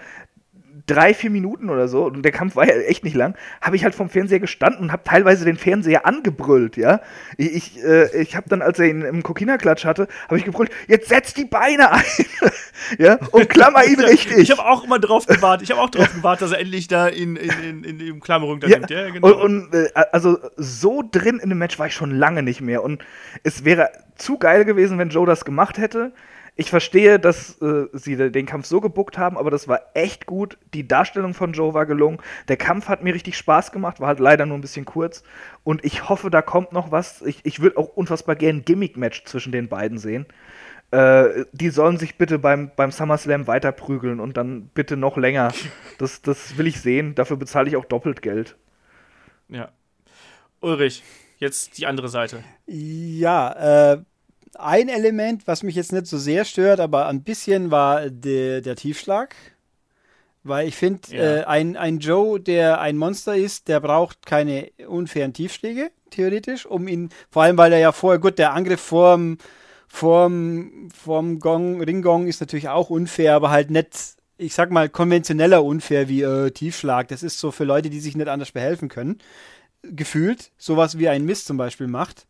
drei, 0.86 1.14
vier 1.14 1.30
Minuten 1.30 1.70
oder 1.70 1.88
so, 1.88 2.04
und 2.04 2.22
der 2.22 2.32
Kampf 2.32 2.56
war 2.56 2.66
ja 2.66 2.74
echt 2.74 3.04
nicht 3.04 3.16
lang, 3.16 3.34
habe 3.60 3.76
ich 3.76 3.84
halt 3.84 3.94
vom 3.94 4.08
Fernseher 4.08 4.40
gestanden 4.40 4.82
und 4.82 4.92
habe 4.92 5.02
teilweise 5.04 5.44
den 5.44 5.56
Fernseher 5.56 6.06
angebrüllt, 6.06 6.76
ja. 6.76 7.00
Ich, 7.36 7.54
ich, 7.54 7.84
äh, 7.84 8.20
ich 8.20 8.36
habe 8.36 8.48
dann, 8.48 8.62
als 8.62 8.78
er 8.78 8.86
ihn 8.86 9.02
im 9.02 9.22
Kokina-Klatsch 9.22 9.84
hatte, 9.84 10.08
habe 10.26 10.38
ich 10.38 10.44
gebrüllt, 10.44 10.70
jetzt 10.86 11.08
setz 11.08 11.34
die 11.34 11.46
Beine 11.46 11.92
ein, 11.92 12.02
ja, 12.98 13.18
und 13.30 13.48
klammer 13.48 13.84
ihn 13.84 14.00
richtig. 14.00 14.38
Ich 14.38 14.50
habe 14.50 14.64
auch 14.64 14.84
immer 14.84 14.98
drauf 14.98 15.26
gewartet, 15.26 15.64
ich 15.64 15.70
habe 15.70 15.80
auch 15.80 15.90
drauf 15.90 16.12
gewartet, 16.12 16.42
dass 16.42 16.52
er 16.52 16.60
endlich 16.60 16.88
da 16.88 17.08
in, 17.08 17.36
in, 17.36 17.50
in, 17.62 17.84
in 17.84 17.98
die 17.98 18.20
Klammerung 18.20 18.60
da 18.60 18.68
ja, 18.68 18.78
nimmt, 18.78 18.90
ja, 18.90 19.10
genau. 19.10 19.26
Und, 19.28 19.72
und 19.72 19.74
äh, 19.74 19.88
also 20.12 20.38
so 20.56 21.02
drin 21.10 21.38
in 21.38 21.48
dem 21.48 21.58
Match 21.58 21.78
war 21.78 21.86
ich 21.86 21.94
schon 21.94 22.10
lange 22.10 22.42
nicht 22.42 22.60
mehr 22.60 22.82
und 22.82 23.02
es 23.42 23.64
wäre 23.64 23.90
zu 24.16 24.38
geil 24.38 24.64
gewesen, 24.64 24.98
wenn 24.98 25.08
Joe 25.08 25.26
das 25.26 25.44
gemacht 25.44 25.78
hätte, 25.78 26.12
ich 26.56 26.70
verstehe, 26.70 27.18
dass 27.18 27.60
äh, 27.60 27.88
sie 27.92 28.16
den 28.30 28.46
Kampf 28.46 28.66
so 28.66 28.80
gebuckt 28.80 29.18
haben, 29.18 29.36
aber 29.36 29.50
das 29.50 29.66
war 29.66 29.80
echt 29.94 30.26
gut. 30.26 30.56
Die 30.72 30.86
Darstellung 30.86 31.34
von 31.34 31.52
Joe 31.52 31.74
war 31.74 31.84
gelungen. 31.84 32.18
Der 32.46 32.56
Kampf 32.56 32.88
hat 32.88 33.02
mir 33.02 33.12
richtig 33.12 33.36
Spaß 33.36 33.72
gemacht, 33.72 33.98
war 33.98 34.08
halt 34.08 34.20
leider 34.20 34.46
nur 34.46 34.56
ein 34.56 34.60
bisschen 34.60 34.84
kurz. 34.84 35.24
Und 35.64 35.84
ich 35.84 36.08
hoffe, 36.08 36.30
da 36.30 36.42
kommt 36.42 36.72
noch 36.72 36.92
was. 36.92 37.22
Ich, 37.22 37.40
ich 37.44 37.60
würde 37.60 37.76
auch 37.76 37.88
unfassbar 37.88 38.36
gerne 38.36 38.60
ein 38.60 38.64
Gimmick-Match 38.64 39.24
zwischen 39.24 39.50
den 39.50 39.68
beiden 39.68 39.98
sehen. 39.98 40.26
Äh, 40.92 41.44
die 41.50 41.70
sollen 41.70 41.96
sich 41.96 42.18
bitte 42.18 42.38
beim, 42.38 42.70
beim 42.76 42.92
SummerSlam 42.92 43.48
weiterprügeln 43.48 44.20
und 44.20 44.36
dann 44.36 44.68
bitte 44.68 44.96
noch 44.96 45.16
länger. 45.16 45.52
Das, 45.98 46.22
das 46.22 46.58
will 46.58 46.66
ich 46.66 46.80
sehen. 46.80 47.14
Dafür 47.14 47.36
bezahle 47.36 47.68
ich 47.68 47.76
auch 47.76 47.84
doppelt 47.84 48.20
Geld. 48.20 48.56
Ja. 49.48 49.70
Ulrich, 50.60 51.04
jetzt 51.38 51.78
die 51.78 51.86
andere 51.86 52.08
Seite. 52.08 52.42
Ja, 52.66 53.92
äh 53.92 53.98
ein 54.56 54.88
Element, 54.88 55.46
was 55.46 55.62
mich 55.62 55.74
jetzt 55.74 55.92
nicht 55.92 56.06
so 56.06 56.18
sehr 56.18 56.44
stört, 56.44 56.80
aber 56.80 57.06
ein 57.06 57.22
bisschen 57.22 57.70
war 57.70 58.10
de, 58.10 58.60
der 58.60 58.76
Tiefschlag. 58.76 59.34
Weil 60.42 60.68
ich 60.68 60.76
finde, 60.76 61.00
ja. 61.10 61.36
äh, 61.36 61.44
ein, 61.44 61.76
ein 61.76 61.98
Joe, 61.98 62.38
der 62.38 62.80
ein 62.80 62.98
Monster 62.98 63.34
ist, 63.34 63.68
der 63.68 63.80
braucht 63.80 64.26
keine 64.26 64.70
unfairen 64.86 65.32
Tiefschläge, 65.32 65.90
theoretisch, 66.10 66.66
um 66.66 66.86
ihn, 66.86 67.08
vor 67.30 67.44
allem 67.44 67.56
weil 67.56 67.72
er 67.72 67.78
ja 67.78 67.92
vorher, 67.92 68.20
gut, 68.20 68.38
der 68.38 68.52
Angriff 68.52 68.80
vorm, 68.80 69.38
vorm, 69.88 70.88
vorm 70.94 71.38
Gong, 71.38 71.80
Ringgong 71.80 72.26
ist 72.26 72.40
natürlich 72.40 72.68
auch 72.68 72.90
unfair, 72.90 73.34
aber 73.34 73.50
halt 73.50 73.70
nicht, 73.70 74.16
ich 74.36 74.52
sag 74.52 74.70
mal, 74.70 74.90
konventioneller 74.90 75.64
unfair 75.64 76.08
wie 76.08 76.22
äh, 76.22 76.50
Tiefschlag. 76.50 77.08
Das 77.08 77.22
ist 77.22 77.38
so 77.38 77.50
für 77.50 77.64
Leute, 77.64 77.88
die 77.88 78.00
sich 78.00 78.14
nicht 78.14 78.28
anders 78.28 78.52
behelfen 78.52 78.88
können. 78.88 79.18
Gefühlt, 79.82 80.50
sowas 80.58 80.98
wie 80.98 81.08
ein 81.08 81.24
Mist 81.24 81.46
zum 81.46 81.56
Beispiel 81.56 81.86
macht. 81.86 82.26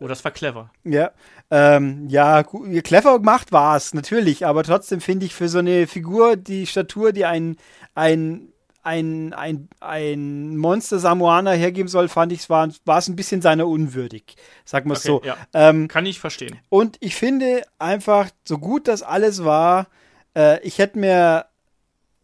Oh, 0.00 0.08
das 0.08 0.24
war 0.24 0.32
clever. 0.32 0.70
Ja, 0.84 1.12
ähm, 1.50 2.08
ja, 2.08 2.42
clever 2.42 3.18
gemacht 3.18 3.52
war 3.52 3.76
es, 3.76 3.94
natürlich, 3.94 4.46
aber 4.46 4.64
trotzdem 4.64 5.00
finde 5.00 5.26
ich 5.26 5.34
für 5.34 5.48
so 5.48 5.58
eine 5.58 5.86
Figur 5.86 6.36
die 6.36 6.66
Statur, 6.66 7.12
die 7.12 7.24
ein, 7.24 7.56
ein, 7.94 8.48
ein, 8.82 9.32
ein, 9.32 9.68
ein 9.80 10.56
Monster 10.56 10.98
Samoaner 10.98 11.52
hergeben 11.52 11.88
soll, 11.88 12.08
fand 12.08 12.32
ich, 12.32 12.48
war, 12.50 12.68
war 12.84 12.98
es 12.98 13.08
ein 13.08 13.16
bisschen 13.16 13.42
seiner 13.42 13.68
unwürdig. 13.68 14.36
Sag 14.64 14.86
mal 14.86 14.96
okay, 14.96 15.06
so. 15.06 15.22
Ja. 15.24 15.36
Ähm, 15.52 15.88
Kann 15.88 16.06
ich 16.06 16.18
verstehen. 16.18 16.58
Und 16.68 16.96
ich 17.00 17.14
finde 17.14 17.62
einfach, 17.78 18.30
so 18.44 18.58
gut 18.58 18.88
das 18.88 19.02
alles 19.02 19.44
war, 19.44 19.86
äh, 20.34 20.60
ich 20.66 20.78
hätte 20.78 20.98
mir 20.98 21.46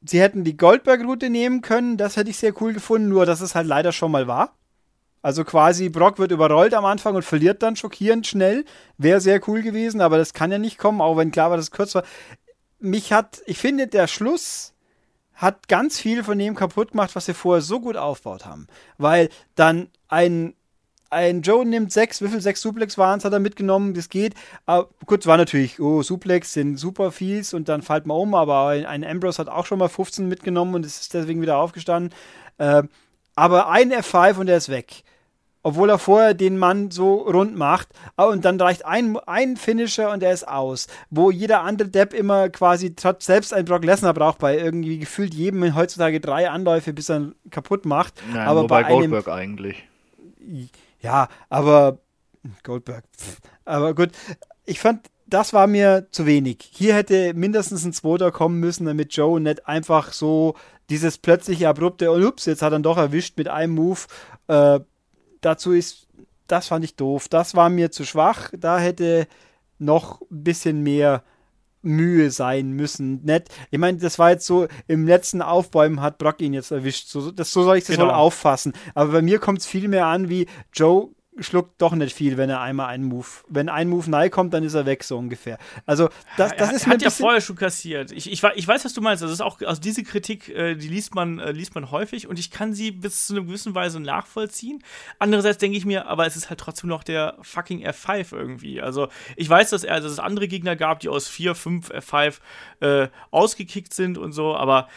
sie 0.04 0.20
hätten 0.20 0.44
die 0.44 0.56
Goldberg-Route 0.56 1.30
nehmen 1.30 1.60
können, 1.60 1.96
das 1.96 2.16
hätte 2.16 2.30
ich 2.30 2.38
sehr 2.38 2.54
cool 2.60 2.72
gefunden, 2.72 3.08
nur 3.08 3.26
dass 3.26 3.40
es 3.40 3.54
halt 3.54 3.66
leider 3.66 3.92
schon 3.92 4.12
mal 4.12 4.26
war. 4.26 4.54
Also 5.22 5.44
quasi 5.44 5.88
Brock 5.88 6.18
wird 6.18 6.30
überrollt 6.32 6.74
am 6.74 6.84
Anfang 6.84 7.14
und 7.14 7.24
verliert 7.24 7.62
dann 7.62 7.76
schockierend 7.76 8.26
schnell. 8.26 8.64
Wäre 8.96 9.20
sehr 9.20 9.40
cool 9.48 9.62
gewesen, 9.62 10.00
aber 10.00 10.18
das 10.18 10.32
kann 10.32 10.52
ja 10.52 10.58
nicht 10.58 10.78
kommen, 10.78 11.00
auch 11.00 11.16
wenn 11.16 11.30
klar 11.30 11.50
war, 11.50 11.56
dass 11.56 11.66
es 11.66 11.72
kurz 11.72 11.94
war. 11.94 12.04
Mich 12.78 13.12
hat, 13.12 13.42
ich 13.46 13.58
finde, 13.58 13.88
der 13.88 14.06
Schluss 14.06 14.74
hat 15.34 15.68
ganz 15.68 15.98
viel 16.00 16.24
von 16.24 16.38
dem 16.38 16.54
kaputt 16.54 16.92
gemacht, 16.92 17.14
was 17.14 17.26
wir 17.26 17.34
vorher 17.34 17.62
so 17.62 17.80
gut 17.80 17.96
aufgebaut 17.96 18.46
haben. 18.46 18.66
Weil 18.96 19.28
dann 19.54 19.88
ein 20.08 20.54
ein 21.10 21.42
Joe 21.42 21.64
nimmt 21.64 21.92
sechs, 21.92 22.20
wie 22.22 22.28
viel 22.28 22.40
sechs 22.40 22.60
Suplex 22.60 22.98
waren 22.98 23.18
es, 23.18 23.24
hat 23.24 23.32
er 23.32 23.38
mitgenommen, 23.38 23.94
das 23.94 24.08
geht. 24.08 24.34
Aber 24.66 24.90
kurz 25.06 25.26
war 25.26 25.36
natürlich, 25.36 25.80
oh, 25.80 26.02
Suplex 26.02 26.52
sind 26.52 26.76
super 26.76 27.12
fies 27.12 27.54
und 27.54 27.68
dann 27.68 27.82
fällt 27.82 28.06
man 28.06 28.16
um, 28.18 28.34
aber 28.34 28.68
ein 28.68 29.04
Ambrose 29.04 29.38
hat 29.38 29.48
auch 29.48 29.66
schon 29.66 29.78
mal 29.78 29.88
15 29.88 30.28
mitgenommen 30.28 30.74
und 30.74 30.84
ist 30.84 31.14
deswegen 31.14 31.40
wieder 31.40 31.58
aufgestanden. 31.58 32.12
Äh, 32.58 32.82
aber 33.38 33.68
ein 33.68 33.92
F5 33.92 34.38
und 34.38 34.48
er 34.48 34.56
ist 34.56 34.68
weg. 34.68 35.04
Obwohl 35.62 35.90
er 35.90 35.98
vorher 35.98 36.34
den 36.34 36.58
Mann 36.58 36.90
so 36.90 37.16
rund 37.18 37.56
macht. 37.56 37.88
Ah, 38.16 38.24
und 38.24 38.44
dann 38.44 38.60
reicht 38.60 38.84
ein, 38.84 39.16
ein 39.26 39.56
Finisher 39.56 40.10
und 40.10 40.22
er 40.22 40.32
ist 40.32 40.46
aus. 40.46 40.88
Wo 41.10 41.30
jeder 41.30 41.62
andere 41.62 41.88
Depp 41.88 42.14
immer 42.14 42.48
quasi 42.48 42.94
selbst 43.18 43.54
ein 43.54 43.64
Brock 43.64 43.84
Lesnar 43.84 44.14
braucht, 44.14 44.38
bei 44.38 44.58
irgendwie 44.58 44.98
gefühlt 44.98 45.34
jedem 45.34 45.74
heutzutage 45.76 46.20
drei 46.20 46.50
Anläufe, 46.50 46.92
bis 46.92 47.10
er 47.10 47.18
ihn 47.18 47.34
kaputt 47.50 47.86
macht. 47.86 48.14
Nein, 48.32 48.46
aber 48.46 48.60
nur 48.60 48.68
bei, 48.68 48.82
bei 48.82 48.88
Goldberg 48.88 49.28
einem, 49.28 49.36
eigentlich. 49.36 49.84
Ja, 51.00 51.28
aber 51.48 51.98
Goldberg. 52.64 53.04
Pff. 53.16 53.38
Aber 53.64 53.94
gut, 53.94 54.10
ich 54.64 54.80
fand, 54.80 55.06
das 55.28 55.52
war 55.52 55.66
mir 55.66 56.08
zu 56.10 56.26
wenig. 56.26 56.68
Hier 56.72 56.94
hätte 56.94 57.34
mindestens 57.34 57.84
ein 57.84 57.92
Zweiter 57.92 58.32
kommen 58.32 58.60
müssen, 58.60 58.86
damit 58.86 59.14
Joe 59.14 59.40
nicht 59.40 59.66
einfach 59.66 60.12
so 60.12 60.54
dieses 60.90 61.18
plötzliche 61.18 61.68
abrupte, 61.68 62.10
und 62.10 62.24
ups, 62.24 62.46
jetzt 62.46 62.62
hat 62.62 62.72
er 62.72 62.78
doch 62.78 62.96
erwischt 62.96 63.36
mit 63.36 63.48
einem 63.48 63.74
Move. 63.74 64.00
Äh, 64.46 64.80
dazu 65.40 65.72
ist, 65.72 66.08
das 66.46 66.68
fand 66.68 66.84
ich 66.84 66.96
doof. 66.96 67.28
Das 67.28 67.54
war 67.54 67.68
mir 67.68 67.90
zu 67.90 68.04
schwach. 68.04 68.50
Da 68.56 68.78
hätte 68.78 69.28
noch 69.78 70.22
ein 70.22 70.44
bisschen 70.44 70.82
mehr 70.82 71.22
Mühe 71.82 72.30
sein 72.30 72.72
müssen. 72.72 73.22
Nett. 73.24 73.48
Ich 73.70 73.78
meine, 73.78 73.98
das 73.98 74.18
war 74.18 74.30
jetzt 74.30 74.46
so, 74.46 74.66
im 74.86 75.06
letzten 75.06 75.42
Aufbäumen 75.42 76.00
hat 76.00 76.18
Brock 76.18 76.40
ihn 76.40 76.54
jetzt 76.54 76.70
erwischt. 76.70 77.08
So, 77.08 77.30
das, 77.30 77.52
so 77.52 77.64
soll 77.64 77.76
ich 77.76 77.84
das 77.84 77.96
genau. 77.96 78.08
wohl 78.08 78.14
auffassen. 78.14 78.72
Aber 78.94 79.12
bei 79.12 79.22
mir 79.22 79.38
kommt 79.38 79.60
es 79.60 79.66
viel 79.66 79.88
mehr 79.88 80.06
an, 80.06 80.30
wie 80.30 80.46
Joe 80.72 81.10
schluckt 81.40 81.80
doch 81.80 81.94
nicht 81.94 82.14
viel, 82.14 82.36
wenn 82.36 82.50
er 82.50 82.60
einmal 82.60 82.88
einen 82.88 83.04
Move, 83.04 83.26
wenn 83.48 83.68
ein 83.68 83.88
Move 83.88 84.10
neu 84.10 84.30
kommt, 84.30 84.54
dann 84.54 84.64
ist 84.64 84.74
er 84.74 84.86
weg, 84.86 85.04
so 85.04 85.18
ungefähr. 85.18 85.58
Also, 85.86 86.08
das, 86.36 86.54
das 86.56 86.70
er, 86.70 86.76
ist 86.76 86.86
er 86.86 86.92
hat 86.92 87.02
ja 87.02 87.10
vorher 87.10 87.40
schon 87.40 87.56
kassiert. 87.56 88.12
Ich, 88.12 88.30
ich, 88.30 88.42
ich 88.42 88.68
weiß, 88.68 88.84
was 88.84 88.92
du 88.92 89.00
meinst. 89.00 89.22
Das 89.22 89.30
ist 89.30 89.40
auch, 89.40 89.60
also 89.62 89.80
diese 89.80 90.02
Kritik, 90.02 90.48
äh, 90.48 90.74
die 90.74 90.88
liest 90.88 91.14
man, 91.14 91.38
äh, 91.38 91.52
liest 91.52 91.74
man 91.74 91.90
häufig 91.90 92.26
und 92.26 92.38
ich 92.38 92.50
kann 92.50 92.74
sie 92.74 92.90
bis 92.90 93.26
zu 93.26 93.34
einer 93.34 93.44
gewissen 93.44 93.74
Weise 93.74 94.00
nachvollziehen. 94.00 94.82
Andererseits 95.18 95.58
denke 95.58 95.76
ich 95.76 95.84
mir, 95.84 96.06
aber 96.06 96.26
es 96.26 96.36
ist 96.36 96.50
halt 96.50 96.60
trotzdem 96.60 96.88
noch 96.88 97.04
der 97.04 97.36
fucking 97.42 97.86
F5 97.86 98.34
irgendwie. 98.34 98.80
Also, 98.80 99.08
ich 99.36 99.48
weiß, 99.48 99.70
dass, 99.70 99.84
er, 99.84 100.00
dass 100.00 100.12
es 100.12 100.18
andere 100.18 100.48
Gegner 100.48 100.76
gab, 100.76 101.00
die 101.00 101.08
aus 101.08 101.28
4, 101.28 101.54
5 101.54 101.90
F5 101.90 102.38
äh, 102.80 103.08
ausgekickt 103.30 103.94
sind 103.94 104.18
und 104.18 104.32
so, 104.32 104.56
aber 104.56 104.88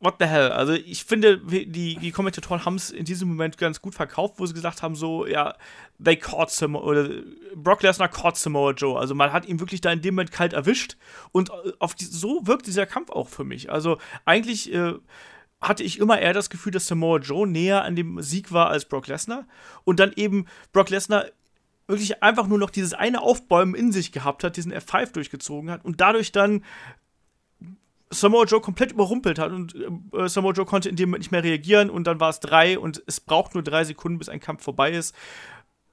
what 0.00 0.16
the 0.20 0.26
hell? 0.26 0.52
Also 0.52 0.72
ich 0.74 1.04
finde, 1.04 1.38
die, 1.38 1.96
die 1.96 2.12
Kommentatoren 2.12 2.64
haben 2.64 2.76
es 2.76 2.90
in 2.90 3.04
diesem 3.04 3.28
Moment 3.28 3.58
ganz 3.58 3.82
gut 3.82 3.94
verkauft, 3.94 4.34
wo 4.38 4.46
sie 4.46 4.54
gesagt 4.54 4.82
haben, 4.82 4.94
so, 4.94 5.26
ja, 5.26 5.54
they 6.02 6.16
caught 6.16 6.50
Samoa, 6.50 6.82
oder 6.82 7.08
Brock 7.56 7.82
Lesnar 7.82 8.08
caught 8.08 8.36
Samoa 8.36 8.72
Joe. 8.72 8.98
Also 8.98 9.14
man 9.14 9.32
hat 9.32 9.46
ihn 9.46 9.58
wirklich 9.60 9.80
da 9.80 9.90
in 9.90 10.00
dem 10.00 10.14
Moment 10.14 10.30
kalt 10.30 10.52
erwischt 10.52 10.96
und 11.32 11.50
äh, 11.50 11.72
auf 11.80 11.94
die, 11.94 12.04
so 12.04 12.46
wirkt 12.46 12.66
dieser 12.66 12.86
Kampf 12.86 13.10
auch 13.10 13.28
für 13.28 13.44
mich. 13.44 13.70
Also 13.70 13.98
eigentlich 14.24 14.72
äh, 14.72 14.94
hatte 15.60 15.82
ich 15.82 15.98
immer 15.98 16.20
eher 16.20 16.32
das 16.32 16.50
Gefühl, 16.50 16.70
dass 16.72 16.86
Samoa 16.86 17.18
Joe 17.18 17.48
näher 17.48 17.82
an 17.82 17.96
dem 17.96 18.22
Sieg 18.22 18.52
war 18.52 18.68
als 18.68 18.84
Brock 18.84 19.08
Lesnar 19.08 19.46
und 19.82 19.98
dann 19.98 20.12
eben 20.14 20.46
Brock 20.72 20.90
Lesnar 20.90 21.26
wirklich 21.88 22.22
einfach 22.22 22.46
nur 22.46 22.58
noch 22.58 22.70
dieses 22.70 22.94
eine 22.94 23.22
Aufbäumen 23.22 23.74
in 23.74 23.90
sich 23.90 24.12
gehabt 24.12 24.44
hat, 24.44 24.56
diesen 24.56 24.72
F5 24.72 25.12
durchgezogen 25.12 25.70
hat 25.70 25.84
und 25.84 26.00
dadurch 26.00 26.30
dann 26.30 26.62
Samoa 28.10 28.44
Joe 28.44 28.60
komplett 28.60 28.92
überrumpelt 28.92 29.38
hat 29.38 29.52
und 29.52 29.74
äh, 29.74 30.28
Samoa 30.28 30.52
Joe 30.52 30.64
konnte 30.64 30.88
in 30.88 30.96
dem 30.96 31.10
Moment 31.10 31.22
nicht 31.22 31.32
mehr 31.32 31.44
reagieren 31.44 31.90
und 31.90 32.06
dann 32.06 32.20
war 32.20 32.30
es 32.30 32.40
drei 32.40 32.78
und 32.78 33.02
es 33.06 33.20
braucht 33.20 33.54
nur 33.54 33.62
drei 33.62 33.84
Sekunden, 33.84 34.18
bis 34.18 34.28
ein 34.28 34.40
Kampf 34.40 34.62
vorbei 34.62 34.92
ist. 34.92 35.14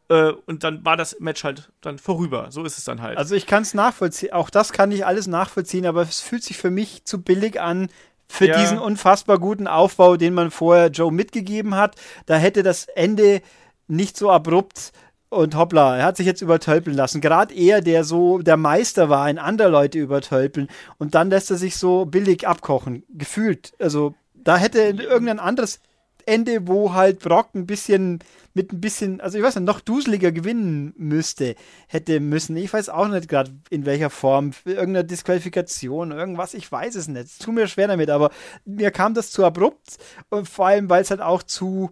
Äh, 0.09 0.31
und 0.45 0.63
dann 0.63 0.85
war 0.85 0.97
das 0.97 1.19
Match 1.19 1.43
halt 1.43 1.71
dann 1.81 1.97
vorüber. 1.97 2.51
So 2.51 2.63
ist 2.63 2.77
es 2.77 2.83
dann 2.83 3.01
halt. 3.01 3.17
Also 3.17 3.35
ich 3.35 3.47
kann 3.47 3.63
es 3.63 3.73
nachvollziehen, 3.73 4.33
auch 4.33 4.49
das 4.49 4.71
kann 4.71 4.91
ich 4.91 5.05
alles 5.05 5.27
nachvollziehen, 5.27 5.85
aber 5.85 6.03
es 6.03 6.21
fühlt 6.21 6.43
sich 6.43 6.57
für 6.57 6.71
mich 6.71 7.05
zu 7.05 7.21
billig 7.21 7.59
an, 7.59 7.89
für 8.27 8.47
ja. 8.47 8.59
diesen 8.59 8.79
unfassbar 8.79 9.39
guten 9.39 9.67
Aufbau, 9.67 10.17
den 10.17 10.33
man 10.33 10.51
vorher 10.51 10.87
Joe 10.87 11.11
mitgegeben 11.11 11.75
hat. 11.75 11.95
Da 12.25 12.37
hätte 12.37 12.63
das 12.63 12.85
Ende 12.85 13.41
nicht 13.87 14.17
so 14.17 14.31
abrupt 14.31 14.93
und 15.35 15.55
hoppla, 15.55 15.97
er 15.97 16.05
hat 16.05 16.17
sich 16.17 16.25
jetzt 16.25 16.41
übertölpeln 16.41 16.95
lassen. 16.95 17.21
Gerade 17.21 17.53
er, 17.53 17.81
der 17.81 18.03
so 18.03 18.39
der 18.39 18.57
Meister 18.57 19.09
war, 19.09 19.29
in 19.29 19.37
andere 19.37 19.69
Leute 19.69 19.99
übertölpeln. 19.99 20.67
Und 20.97 21.15
dann 21.15 21.29
lässt 21.29 21.51
er 21.51 21.57
sich 21.57 21.77
so 21.77 22.05
billig 22.05 22.47
abkochen. 22.47 23.03
Gefühlt. 23.09 23.73
Also, 23.79 24.15
da 24.33 24.57
hätte 24.57 24.79
irgendein 24.79 25.39
anderes 25.39 25.79
Ende, 26.25 26.67
wo 26.67 26.93
halt 26.93 27.19
Brock 27.19 27.49
ein 27.53 27.67
bisschen 27.67 28.19
mit 28.55 28.71
ein 28.71 28.79
bisschen, 28.79 29.19
also 29.21 29.37
ich 29.37 29.43
weiß 29.43 29.55
nicht, 29.55 29.65
noch 29.65 29.81
duseliger 29.81 30.31
gewinnen 30.31 30.93
müsste, 30.97 31.55
hätte 31.87 32.19
müssen. 32.21 32.55
Ich 32.55 32.73
weiß 32.73 32.89
auch 32.89 33.07
nicht 33.09 33.27
gerade 33.27 33.51
in 33.69 33.85
welcher 33.85 34.09
Form, 34.09 34.51
irgendeine 34.63 35.03
Disqualifikation, 35.03 36.11
irgendwas, 36.11 36.53
ich 36.53 36.71
weiß 36.71 36.95
es 36.95 37.09
nicht. 37.09 37.25
Es 37.25 37.37
tut 37.37 37.53
mir 37.53 37.67
schwer 37.67 37.89
damit, 37.89 38.09
aber 38.09 38.31
mir 38.63 38.91
kam 38.91 39.13
das 39.13 39.31
zu 39.31 39.45
abrupt 39.45 39.97
und 40.29 40.47
vor 40.47 40.67
allem, 40.67 40.89
weil 40.89 41.01
es 41.01 41.11
halt 41.11 41.21
auch 41.21 41.43
zu 41.43 41.91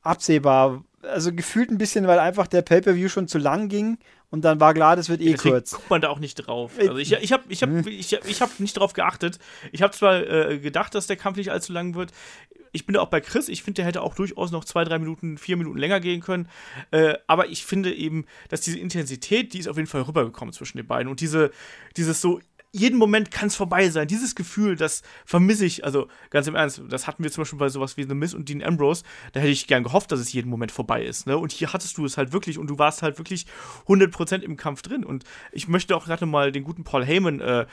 absehbar 0.00 0.82
also 1.02 1.32
gefühlt 1.32 1.70
ein 1.70 1.78
bisschen, 1.78 2.06
weil 2.06 2.18
einfach 2.18 2.46
der 2.46 2.62
Pay-Per-View 2.62 3.08
schon 3.08 3.28
zu 3.28 3.38
lang 3.38 3.68
ging 3.68 3.98
und 4.30 4.42
dann 4.44 4.60
war 4.60 4.74
klar, 4.74 4.96
das 4.96 5.08
wird 5.08 5.20
eh 5.20 5.32
Deswegen 5.32 5.54
kurz. 5.54 5.72
guckt 5.72 5.90
man 5.90 6.00
da 6.00 6.08
auch 6.08 6.20
nicht 6.20 6.34
drauf. 6.36 6.72
Also 6.78 6.96
ich, 6.96 7.12
ich 7.12 7.32
habe 7.32 7.44
ich 7.48 7.62
hab, 7.62 7.70
hm. 7.70 7.86
ich, 7.86 8.12
ich 8.12 8.40
hab 8.40 8.60
nicht 8.60 8.74
drauf 8.74 8.92
geachtet. 8.92 9.38
Ich 9.72 9.82
habe 9.82 9.92
zwar 9.92 10.22
äh, 10.22 10.58
gedacht, 10.58 10.94
dass 10.94 11.08
der 11.08 11.16
Kampf 11.16 11.36
nicht 11.36 11.50
allzu 11.50 11.72
lang 11.72 11.94
wird. 11.94 12.12
Ich 12.72 12.86
bin 12.86 12.94
da 12.94 13.00
auch 13.00 13.08
bei 13.08 13.20
Chris. 13.20 13.48
Ich 13.48 13.64
finde, 13.64 13.76
der 13.76 13.86
hätte 13.86 14.02
auch 14.02 14.14
durchaus 14.14 14.52
noch 14.52 14.64
zwei, 14.64 14.84
drei 14.84 15.00
Minuten, 15.00 15.36
vier 15.36 15.56
Minuten 15.56 15.78
länger 15.78 15.98
gehen 15.98 16.20
können. 16.20 16.48
Äh, 16.92 17.14
aber 17.26 17.48
ich 17.48 17.64
finde 17.64 17.92
eben, 17.92 18.24
dass 18.48 18.60
diese 18.60 18.78
Intensität, 18.78 19.52
die 19.52 19.58
ist 19.58 19.66
auf 19.66 19.76
jeden 19.76 19.88
Fall 19.88 20.02
rübergekommen 20.02 20.52
zwischen 20.52 20.76
den 20.76 20.86
beiden. 20.86 21.10
Und 21.10 21.20
diese, 21.20 21.50
dieses 21.96 22.20
so 22.20 22.40
jeden 22.72 22.98
Moment 22.98 23.30
kann 23.30 23.48
es 23.48 23.56
vorbei 23.56 23.88
sein. 23.88 24.06
Dieses 24.06 24.34
Gefühl, 24.34 24.76
das 24.76 25.02
vermisse 25.24 25.64
ich, 25.64 25.84
also 25.84 26.08
ganz 26.30 26.46
im 26.46 26.54
Ernst, 26.54 26.82
das 26.88 27.06
hatten 27.06 27.24
wir 27.24 27.32
zum 27.32 27.42
Beispiel 27.42 27.58
bei 27.58 27.68
sowas 27.68 27.96
wie 27.96 28.04
The 28.04 28.14
Miss 28.14 28.32
und 28.34 28.48
Dean 28.48 28.62
Ambrose, 28.62 29.02
da 29.32 29.40
hätte 29.40 29.50
ich 29.50 29.66
gern 29.66 29.82
gehofft, 29.82 30.12
dass 30.12 30.20
es 30.20 30.32
jeden 30.32 30.50
Moment 30.50 30.70
vorbei 30.70 31.04
ist. 31.04 31.26
Ne? 31.26 31.36
Und 31.36 31.52
hier 31.52 31.72
hattest 31.72 31.98
du 31.98 32.04
es 32.04 32.16
halt 32.16 32.32
wirklich 32.32 32.58
und 32.58 32.68
du 32.68 32.78
warst 32.78 33.02
halt 33.02 33.18
wirklich 33.18 33.46
100% 33.88 34.42
im 34.42 34.56
Kampf 34.56 34.82
drin. 34.82 35.04
Und 35.04 35.24
ich 35.52 35.66
möchte 35.66 35.96
auch 35.96 36.04
gerade 36.04 36.26
mal 36.26 36.52
den 36.52 36.62
guten 36.62 36.84
Paul 36.84 37.04
Heyman 37.04 37.40
äh, 37.40 37.66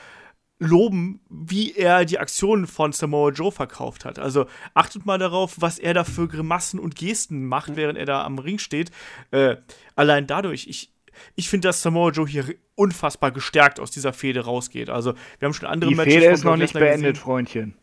loben, 0.58 1.20
wie 1.30 1.74
er 1.74 2.04
die 2.04 2.18
Aktionen 2.18 2.66
von 2.66 2.92
Samoa 2.92 3.30
Joe 3.30 3.52
verkauft 3.52 4.04
hat. 4.04 4.18
Also 4.18 4.46
achtet 4.74 5.06
mal 5.06 5.18
darauf, 5.18 5.54
was 5.60 5.78
er 5.78 5.94
da 5.94 6.02
für 6.04 6.26
Grimassen 6.26 6.80
und 6.80 6.96
Gesten 6.96 7.46
macht, 7.46 7.76
während 7.76 7.98
er 7.98 8.06
da 8.06 8.24
am 8.24 8.38
Ring 8.38 8.58
steht. 8.58 8.90
Äh, 9.30 9.56
allein 9.94 10.26
dadurch, 10.26 10.66
ich, 10.66 10.92
ich 11.34 11.48
finde, 11.48 11.68
dass 11.68 11.82
Samoa 11.82 12.10
Joe 12.10 12.26
hier 12.26 12.44
unfassbar 12.74 13.30
gestärkt 13.30 13.80
aus 13.80 13.90
dieser 13.90 14.12
Fehde 14.12 14.40
rausgeht. 14.44 14.90
Also, 14.90 15.14
wir 15.38 15.46
haben 15.46 15.54
schon 15.54 15.68
andere 15.68 15.90
Die 15.90 15.96
Matches. 15.96 16.14
Die 16.14 16.20
Fehde 16.20 16.32
ist 16.32 16.44
noch 16.44 16.56
nicht 16.56 16.72
beendet, 16.72 17.14
gesehen. 17.14 17.16
Freundchen. 17.16 17.74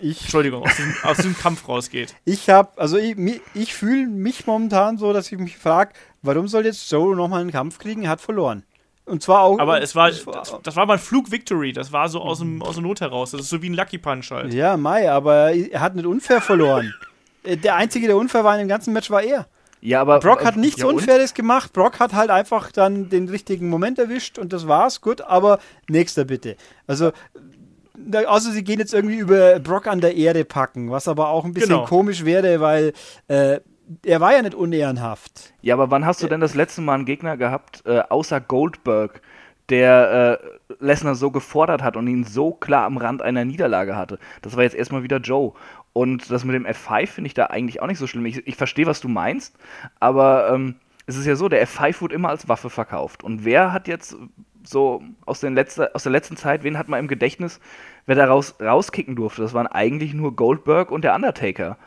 Ich, 0.00 0.22
Entschuldigung, 0.22 0.62
aus 0.62 0.76
diesem, 0.76 0.94
aus 1.02 1.16
diesem 1.16 1.36
Kampf 1.36 1.68
rausgeht. 1.68 2.14
Ich 2.24 2.48
habe, 2.48 2.70
also 2.76 2.96
ich, 2.98 3.16
ich 3.54 3.74
fühle 3.74 4.06
mich 4.06 4.46
momentan 4.46 4.96
so, 4.96 5.12
dass 5.12 5.30
ich 5.32 5.38
mich 5.38 5.58
frage, 5.58 5.92
warum 6.22 6.46
soll 6.46 6.66
jetzt 6.66 6.90
Joe 6.90 7.16
nochmal 7.16 7.40
einen 7.40 7.50
Kampf 7.50 7.78
kriegen? 7.78 8.04
Er 8.04 8.10
hat 8.10 8.20
verloren. 8.20 8.62
Und 9.08 9.22
zwar 9.22 9.40
auch. 9.40 9.58
Aber 9.58 9.80
es 9.80 9.96
war, 9.96 10.10
das, 10.10 10.24
das 10.62 10.76
war 10.76 10.86
mal 10.86 10.94
ein 10.94 10.98
Flug-Victory. 10.98 11.72
Das 11.72 11.92
war 11.92 12.08
so 12.08 12.20
aus, 12.20 12.38
dem, 12.38 12.62
aus 12.62 12.74
der 12.74 12.82
Not 12.82 13.00
heraus. 13.00 13.30
Das 13.32 13.40
ist 13.40 13.48
so 13.48 13.62
wie 13.62 13.70
ein 13.70 13.74
Lucky 13.74 13.98
Punch 13.98 14.30
halt. 14.30 14.52
Ja, 14.52 14.76
Mai, 14.76 15.10
aber 15.10 15.52
er 15.52 15.80
hat 15.80 15.96
nicht 15.96 16.06
unfair 16.06 16.40
verloren. 16.40 16.94
Der 17.44 17.76
Einzige, 17.76 18.08
der 18.08 18.16
unfair 18.18 18.44
war 18.44 18.52
in 18.54 18.58
dem 18.58 18.68
ganzen 18.68 18.92
Match, 18.92 19.10
war 19.10 19.22
er. 19.22 19.46
Ja, 19.80 20.00
aber 20.00 20.20
Brock 20.20 20.44
hat 20.44 20.56
nichts 20.56 20.80
ja, 20.80 20.86
Unfaires 20.86 21.34
gemacht. 21.34 21.72
Brock 21.72 22.00
hat 22.00 22.12
halt 22.12 22.30
einfach 22.30 22.72
dann 22.72 23.08
den 23.08 23.28
richtigen 23.28 23.68
Moment 23.68 23.98
erwischt 23.98 24.38
und 24.38 24.52
das 24.52 24.66
war's. 24.66 25.00
Gut, 25.00 25.20
aber 25.20 25.58
nächster 25.88 26.24
bitte. 26.24 26.56
Also, 26.86 27.12
außer 28.26 28.52
sie 28.52 28.64
gehen 28.64 28.80
jetzt 28.80 28.94
irgendwie 28.94 29.18
über 29.18 29.58
Brock 29.60 29.86
an 29.86 30.00
der 30.00 30.16
Erde 30.16 30.44
packen, 30.44 30.90
was 30.90 31.08
aber 31.08 31.28
auch 31.28 31.44
ein 31.44 31.52
bisschen 31.52 31.70
genau. 31.70 31.84
komisch 31.84 32.24
wäre, 32.24 32.60
weil 32.60 32.92
äh, 33.28 33.60
er 34.04 34.20
war 34.20 34.32
ja 34.32 34.42
nicht 34.42 34.54
unehrenhaft. 34.54 35.54
Ja, 35.62 35.74
aber 35.74 35.90
wann 35.90 36.04
hast 36.04 36.22
du 36.22 36.26
denn 36.26 36.40
das 36.40 36.54
letzte 36.54 36.80
Mal 36.80 36.94
einen 36.94 37.06
Gegner 37.06 37.36
gehabt, 37.36 37.82
äh, 37.86 38.00
außer 38.00 38.40
Goldberg, 38.40 39.22
der 39.68 40.40
äh, 40.42 40.74
Lesnar 40.80 41.14
so 41.14 41.30
gefordert 41.30 41.82
hat 41.82 41.96
und 41.96 42.06
ihn 42.06 42.24
so 42.24 42.52
klar 42.52 42.84
am 42.84 42.96
Rand 42.96 43.22
einer 43.22 43.44
Niederlage 43.44 43.96
hatte? 43.96 44.18
Das 44.42 44.56
war 44.56 44.62
jetzt 44.62 44.76
erstmal 44.76 45.02
wieder 45.02 45.18
Joe. 45.18 45.52
Und 45.92 46.30
das 46.30 46.44
mit 46.44 46.54
dem 46.54 46.66
F5 46.66 47.06
finde 47.06 47.28
ich 47.28 47.34
da 47.34 47.46
eigentlich 47.46 47.82
auch 47.82 47.86
nicht 47.86 47.98
so 47.98 48.06
schlimm. 48.06 48.26
Ich, 48.26 48.46
ich 48.46 48.56
verstehe, 48.56 48.86
was 48.86 49.00
du 49.00 49.08
meinst, 49.08 49.56
aber 50.00 50.52
ähm, 50.52 50.76
es 51.06 51.16
ist 51.16 51.26
ja 51.26 51.36
so, 51.36 51.48
der 51.48 51.66
F5 51.66 52.02
wird 52.02 52.12
immer 52.12 52.28
als 52.28 52.48
Waffe 52.48 52.70
verkauft. 52.70 53.24
Und 53.24 53.44
wer 53.44 53.72
hat 53.72 53.88
jetzt 53.88 54.16
so 54.62 55.02
aus, 55.24 55.40
den 55.40 55.54
letzter, 55.54 55.90
aus 55.94 56.02
der 56.02 56.12
letzten 56.12 56.36
Zeit, 56.36 56.62
wen 56.62 56.78
hat 56.78 56.88
man 56.88 57.00
im 57.00 57.08
Gedächtnis, 57.08 57.60
wer 58.06 58.14
da 58.14 58.26
raus, 58.26 58.56
rauskicken 58.60 59.16
durfte? 59.16 59.42
Das 59.42 59.54
waren 59.54 59.66
eigentlich 59.66 60.14
nur 60.14 60.36
Goldberg 60.36 60.90
und 60.90 61.02
der 61.02 61.14
Undertaker. 61.14 61.78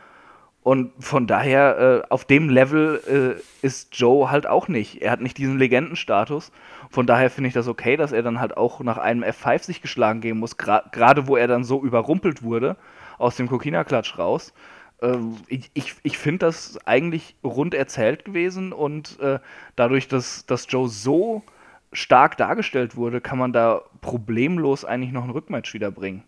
Und 0.64 0.92
von 1.00 1.26
daher, 1.26 2.04
äh, 2.04 2.12
auf 2.12 2.26
dem 2.26 2.50
Level 2.50 3.02
äh, 3.08 3.66
ist 3.66 3.98
Joe 3.98 4.30
halt 4.30 4.46
auch 4.46 4.68
nicht. 4.68 5.02
Er 5.02 5.12
hat 5.12 5.22
nicht 5.22 5.38
diesen 5.38 5.58
Legendenstatus. 5.58 6.52
Von 6.90 7.08
daher 7.08 7.32
finde 7.32 7.48
ich 7.48 7.54
das 7.54 7.68
okay, 7.68 7.98
dass 7.98 8.12
er 8.12 8.22
dann 8.22 8.40
halt 8.40 8.58
auch 8.58 8.80
nach 8.82 8.98
einem 8.98 9.24
F5 9.24 9.64
sich 9.64 9.82
geschlagen 9.82 10.22
geben 10.22 10.40
muss, 10.40 10.58
gerade 10.58 11.28
wo 11.28 11.36
er 11.36 11.48
dann 11.48 11.64
so 11.64 11.84
überrumpelt 11.84 12.44
wurde 12.44 12.76
aus 13.22 13.36
dem 13.36 13.48
Kokina-Klatsch 13.48 14.18
raus. 14.18 14.54
Äh, 15.02 15.18
ich 15.48 15.72
ich, 15.74 15.96
ich 16.04 16.18
finde 16.18 16.46
das 16.48 16.78
eigentlich 16.86 17.36
rund 17.44 17.74
erzählt 17.74 18.26
gewesen 18.26 18.74
und 18.74 19.20
äh, 19.20 19.40
dadurch, 19.76 20.08
dass, 20.08 20.46
dass 20.46 20.68
Joe 20.70 20.90
so 20.90 21.44
stark 21.94 22.38
dargestellt 22.38 22.96
wurde, 22.96 23.22
kann 23.22 23.38
man 23.38 23.54
da 23.54 23.82
problemlos 24.02 24.86
eigentlich 24.86 25.12
noch 25.12 25.24
ein 25.24 25.30
Rückmatch 25.30 25.74
wiederbringen. 25.74 26.24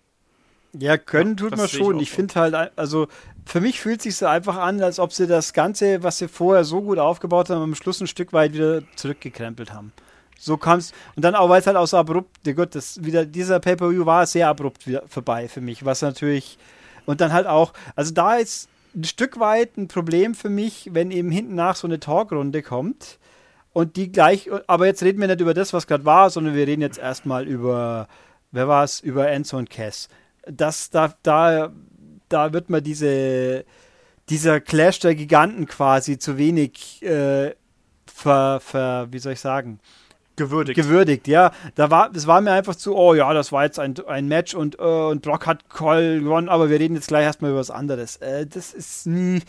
Ja, 0.74 0.98
können 0.98 1.38
tut 1.38 1.56
man 1.56 1.68
schon. 1.68 1.98
Ich, 1.98 2.04
ich 2.04 2.12
finde 2.12 2.36
halt, 2.36 2.72
also 2.76 3.08
für 3.46 3.62
mich 3.62 3.80
fühlt 3.80 4.02
sich 4.02 4.16
so 4.16 4.26
einfach 4.26 4.58
an, 4.58 4.82
als 4.82 5.00
ob 5.00 5.14
sie 5.14 5.28
das 5.28 5.54
Ganze, 5.54 6.02
was 6.02 6.18
sie 6.18 6.28
vorher 6.28 6.64
so 6.64 6.82
gut 6.82 6.98
aufgebaut 6.98 7.50
haben, 7.52 7.62
am 7.62 7.76
Schluss 7.76 8.02
ein 8.02 8.08
Stück 8.08 8.34
weit 8.34 8.54
wieder 8.54 8.82
zurückgekrempelt 8.96 9.72
haben. 9.72 9.94
So 10.40 10.58
kam 10.58 10.80
es. 10.80 10.92
Und 11.16 11.24
dann 11.24 11.36
auch, 11.36 11.48
weil 11.48 11.62
es 11.62 11.68
halt 11.68 11.78
auch 11.78 11.86
so 11.86 11.98
abrupt, 11.98 12.46
ja 12.46 12.54
gut, 12.54 12.74
das 12.74 13.04
wieder, 13.04 13.24
dieser 13.26 13.60
Pay-Per-View 13.60 14.06
war 14.06 14.26
sehr 14.26 14.50
abrupt 14.50 14.88
wieder 14.88 15.04
vorbei 15.08 15.48
für 15.48 15.62
mich, 15.62 15.86
was 15.86 16.02
natürlich. 16.02 16.58
Und 17.06 17.22
dann 17.22 17.34
halt 17.34 17.48
auch, 17.48 17.74
also 17.96 18.14
da 18.14 18.36
ist 18.36 18.70
ein 18.96 19.04
Stück 19.04 19.40
weit 19.40 19.78
ein 19.78 19.88
Problem 19.88 20.36
für 20.36 20.50
mich, 20.50 20.90
wenn 20.94 21.12
eben 21.12 21.32
hinten 21.32 21.56
nach 21.56 21.76
so 21.76 21.88
eine 21.88 22.00
Talkrunde 22.00 22.62
kommt 22.62 23.20
und 23.74 23.96
die 23.96 24.12
gleich, 24.12 24.50
aber 24.68 24.86
jetzt 24.86 25.04
reden 25.04 25.20
wir 25.20 25.28
nicht 25.28 25.42
über 25.42 25.54
das, 25.54 25.74
was 25.74 25.88
gerade 25.88 26.06
war, 26.06 26.30
sondern 26.30 26.56
wir 26.56 26.68
reden 26.68 26.82
jetzt 26.82 27.00
erstmal 27.00 27.48
über, 27.48 28.08
wer 28.52 28.68
war 28.68 28.84
es, 28.84 29.00
über 29.00 29.30
Enzo 29.30 29.58
und 29.58 29.70
Cass 29.70 30.10
dass 30.46 30.90
da, 30.90 31.14
da, 31.24 31.72
da 32.30 32.54
wird 32.54 32.70
man 32.70 32.84
diese, 32.84 33.66
dieser 34.30 34.62
Clash 34.62 35.00
der 35.00 35.16
Giganten 35.16 35.68
quasi 35.68 36.18
zu 36.18 36.38
wenig 36.38 37.02
äh, 37.04 37.56
ver, 38.06 38.60
ver, 38.60 39.08
wie 39.12 39.20
soll 39.20 39.34
ich 39.34 39.40
sagen? 39.40 39.80
Gewürdigt. 40.36 40.76
Gewürdigt, 40.76 41.28
ja. 41.28 41.52
Da 41.76 41.92
war, 41.92 42.12
es 42.16 42.26
war 42.26 42.42
mir 42.42 42.52
einfach 42.52 42.76
zu, 42.76 42.96
oh 42.96 43.14
ja, 43.14 43.34
das 43.34 43.52
war 43.52 43.64
jetzt 43.64 43.80
ein, 43.80 43.96
ein 44.08 44.28
Match 44.28 44.56
und, 44.56 44.80
äh, 44.80 44.84
und 44.84 45.22
Brock 45.22 45.46
hat 45.46 45.70
Call 45.70 46.22
gewonnen, 46.22 46.50
aber 46.50 46.70
wir 46.70 46.80
reden 46.80 46.96
jetzt 46.96 47.08
gleich 47.08 47.24
erstmal 47.24 47.52
über 47.52 47.60
was 47.60 47.72
anderes. 47.72 48.18
Äh, 48.18 48.48
das 48.48 48.74
ist 48.74 49.06
nie. 49.06 49.42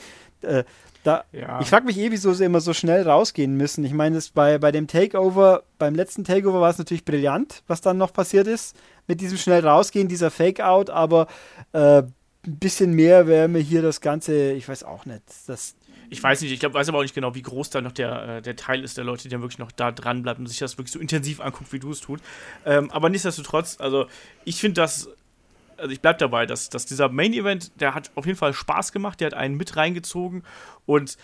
Äh, 0.43 0.65
da, 1.05 1.25
ja. 1.33 1.61
Ich 1.61 1.69
frage 1.69 1.85
mich 1.85 1.99
eh, 1.99 2.11
wieso 2.11 2.33
sie 2.33 2.45
immer 2.45 2.61
so 2.61 2.73
schnell 2.73 3.07
rausgehen 3.09 3.57
müssen. 3.57 3.85
Ich 3.85 3.93
meine, 3.93 4.19
bei, 4.33 4.59
bei 4.59 4.73
dem 4.73 4.87
Takeover, 4.87 5.63
beim 5.79 5.95
letzten 5.95 6.25
Takeover 6.25 6.61
war 6.61 6.71
es 6.71 6.79
natürlich 6.79 7.05
brillant, 7.05 7.63
was 7.67 7.83
dann 7.83 7.99
noch 7.99 8.13
passiert 8.13 8.47
ist 8.47 8.75
mit 9.07 9.21
diesem 9.21 9.39
schnell 9.39 9.67
rausgehen, 9.67 10.09
dieser 10.09 10.31
Fake-Out, 10.31 10.91
aber 10.91 11.27
äh, 11.73 12.03
ein 12.47 12.59
bisschen 12.59 12.93
mehr 12.93 13.27
wäre 13.27 13.49
mir 13.49 13.61
hier 13.61 13.83
das 13.83 14.01
Ganze, 14.01 14.53
ich 14.53 14.69
weiß 14.69 14.85
auch 14.85 15.07
nicht. 15.07 15.23
Das, 15.47 15.75
ich 16.15 16.23
weiß 16.23 16.41
nicht, 16.43 16.53
ich 16.53 16.61
glaube, 16.61 16.75
weiß 16.75 16.89
aber 16.89 16.99
auch 16.99 17.03
nicht 17.03 17.15
genau, 17.15 17.35
wie 17.35 17.43
groß 17.43 17.71
da 17.71 17.81
noch 17.81 17.91
der, 17.91 18.37
äh, 18.37 18.43
der 18.43 18.55
Teil 18.55 18.85
ist 18.85 18.97
der 18.97 19.05
Leute, 19.05 19.25
die 19.25 19.29
dann 19.31 19.41
wirklich 19.41 19.59
noch 19.59 19.73
da 19.73 19.91
dran 19.91 20.23
bleiben 20.23 20.45
und 20.45 20.47
sich 20.47 20.61
das 20.61 20.79
wirklich 20.79 20.93
so 20.93 21.01
intensiv 21.01 21.41
anguckt, 21.41 21.73
wie 21.73 21.81
du 21.81 21.91
es 21.91 22.01
tust. 22.01 22.23
Ähm, 22.65 22.91
aber 22.93 23.09
nichtsdestotrotz, 23.09 23.77
also 23.81 24.07
ich 24.45 24.61
finde 24.61 24.81
das, 24.81 25.09
also 25.77 25.91
ich 25.91 26.01
bleibe 26.01 26.21
dabei, 26.21 26.47
dass, 26.47 26.71
dass 26.71 26.87
dieser 26.87 27.09
Main-Event, 27.09 27.81
der 27.81 27.95
hat 27.97 28.13
auf 28.15 28.27
jeden 28.27 28.39
Fall 28.39 28.55
Spaß 28.55 28.93
gemacht, 28.93 29.21
der 29.21 29.27
hat 29.27 29.35
einen 29.35 29.57
mit 29.57 29.77
reingezogen 29.77 30.45
und 30.87 31.19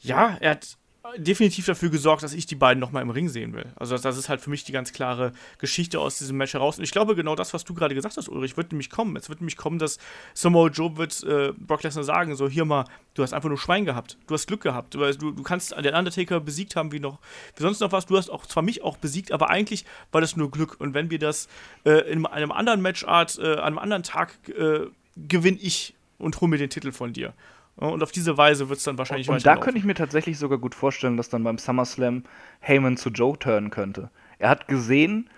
ja, 0.00 0.38
er 0.40 0.52
hat 0.52 0.78
definitiv 1.18 1.66
dafür 1.66 1.90
gesorgt, 1.90 2.22
dass 2.22 2.32
ich 2.32 2.46
die 2.46 2.54
beiden 2.54 2.80
nochmal 2.80 3.02
im 3.02 3.10
Ring 3.10 3.28
sehen 3.28 3.52
will. 3.52 3.66
Also 3.76 3.96
das, 3.98 4.16
ist 4.16 4.28
halt 4.28 4.40
für 4.40 4.48
mich 4.48 4.64
die 4.64 4.72
ganz 4.72 4.92
klare 4.92 5.32
Geschichte 5.58 6.00
aus 6.00 6.18
diesem 6.18 6.36
Match 6.36 6.54
heraus. 6.54 6.78
Und 6.78 6.84
ich 6.84 6.92
glaube, 6.92 7.14
genau 7.14 7.36
das, 7.36 7.52
was 7.52 7.64
du 7.64 7.74
gerade 7.74 7.94
gesagt 7.94 8.16
hast, 8.16 8.28
Ulrich, 8.28 8.56
wird 8.56 8.72
nämlich 8.72 8.88
kommen. 8.88 9.14
Es 9.16 9.28
wird 9.28 9.40
nämlich 9.40 9.56
kommen, 9.56 9.78
dass 9.78 9.98
Samoa 10.32 10.68
Joe 10.68 10.96
wird 10.96 11.22
äh, 11.24 11.52
Brock 11.58 11.82
Lesnar 11.82 12.04
sagen, 12.04 12.34
so 12.36 12.48
hier 12.48 12.64
mal, 12.64 12.86
du 13.14 13.22
hast 13.22 13.34
einfach 13.34 13.50
nur 13.50 13.58
Schwein 13.58 13.84
gehabt. 13.84 14.16
Du 14.26 14.34
hast 14.34 14.46
Glück 14.46 14.62
gehabt. 14.62 14.94
Du, 14.94 15.00
du, 15.12 15.32
du 15.32 15.42
kannst 15.42 15.72
den 15.72 15.94
Undertaker 15.94 16.40
besiegt 16.40 16.74
haben, 16.74 16.90
wie 16.90 17.00
noch, 17.00 17.18
wie 17.56 17.62
sonst 17.62 17.80
noch 17.80 17.92
was. 17.92 18.06
Du 18.06 18.16
hast 18.16 18.30
auch 18.30 18.46
zwar 18.46 18.62
mich 18.62 18.82
auch 18.82 18.96
besiegt, 18.96 19.30
aber 19.30 19.50
eigentlich 19.50 19.84
war 20.10 20.22
das 20.22 20.36
nur 20.36 20.50
Glück. 20.50 20.80
Und 20.80 20.94
wenn 20.94 21.10
wir 21.10 21.18
das 21.18 21.48
äh, 21.84 22.10
in 22.10 22.24
einem 22.24 22.50
anderen 22.50 22.80
Matchart, 22.80 23.38
äh, 23.38 23.52
an 23.54 23.58
einem 23.58 23.78
anderen 23.78 24.02
Tag 24.04 24.36
äh, 24.48 24.86
gewinne 25.16 25.58
ich 25.60 25.94
und 26.18 26.40
hole 26.40 26.48
mir 26.48 26.58
den 26.58 26.70
Titel 26.70 26.92
von 26.92 27.12
dir. 27.12 27.34
Und 27.76 28.02
auf 28.02 28.12
diese 28.12 28.36
Weise 28.36 28.68
wird 28.68 28.78
es 28.78 28.84
dann 28.84 28.98
wahrscheinlich 28.98 29.28
Und, 29.28 29.36
und 29.36 29.46
da 29.46 29.56
könnte 29.56 29.78
ich 29.78 29.84
mir 29.84 29.94
tatsächlich 29.94 30.38
sogar 30.38 30.58
gut 30.58 30.74
vorstellen, 30.74 31.16
dass 31.16 31.28
dann 31.28 31.42
beim 31.42 31.58
SummerSlam 31.58 32.22
Heyman 32.60 32.96
zu 32.96 33.10
Joe 33.10 33.36
turnen 33.38 33.70
könnte. 33.70 34.10
Er 34.38 34.48
hat 34.48 34.68
gesehen, 34.68 35.28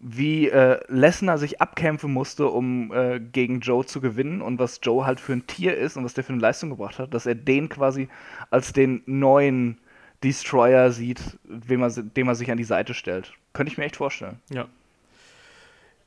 wie 0.00 0.48
äh, 0.48 0.80
Lesnar 0.88 1.38
sich 1.38 1.60
abkämpfen 1.60 2.12
musste, 2.12 2.48
um 2.48 2.92
äh, 2.92 3.20
gegen 3.20 3.60
Joe 3.60 3.86
zu 3.86 4.00
gewinnen 4.00 4.42
und 4.42 4.58
was 4.58 4.80
Joe 4.82 5.06
halt 5.06 5.20
für 5.20 5.32
ein 5.32 5.46
Tier 5.46 5.76
ist 5.76 5.96
und 5.96 6.04
was 6.04 6.14
der 6.14 6.24
für 6.24 6.32
eine 6.32 6.42
Leistung 6.42 6.70
gebracht 6.70 6.98
hat, 6.98 7.14
dass 7.14 7.26
er 7.26 7.34
den 7.34 7.68
quasi 7.68 8.08
als 8.50 8.72
den 8.72 9.02
neuen 9.06 9.78
Destroyer 10.22 10.90
sieht, 10.90 11.38
dem 11.44 11.82
er, 11.82 11.90
dem 11.90 12.28
er 12.28 12.34
sich 12.34 12.50
an 12.50 12.58
die 12.58 12.64
Seite 12.64 12.92
stellt. 12.92 13.32
Könnte 13.52 13.72
ich 13.72 13.78
mir 13.78 13.84
echt 13.84 13.96
vorstellen. 13.96 14.40
Ja. 14.50 14.66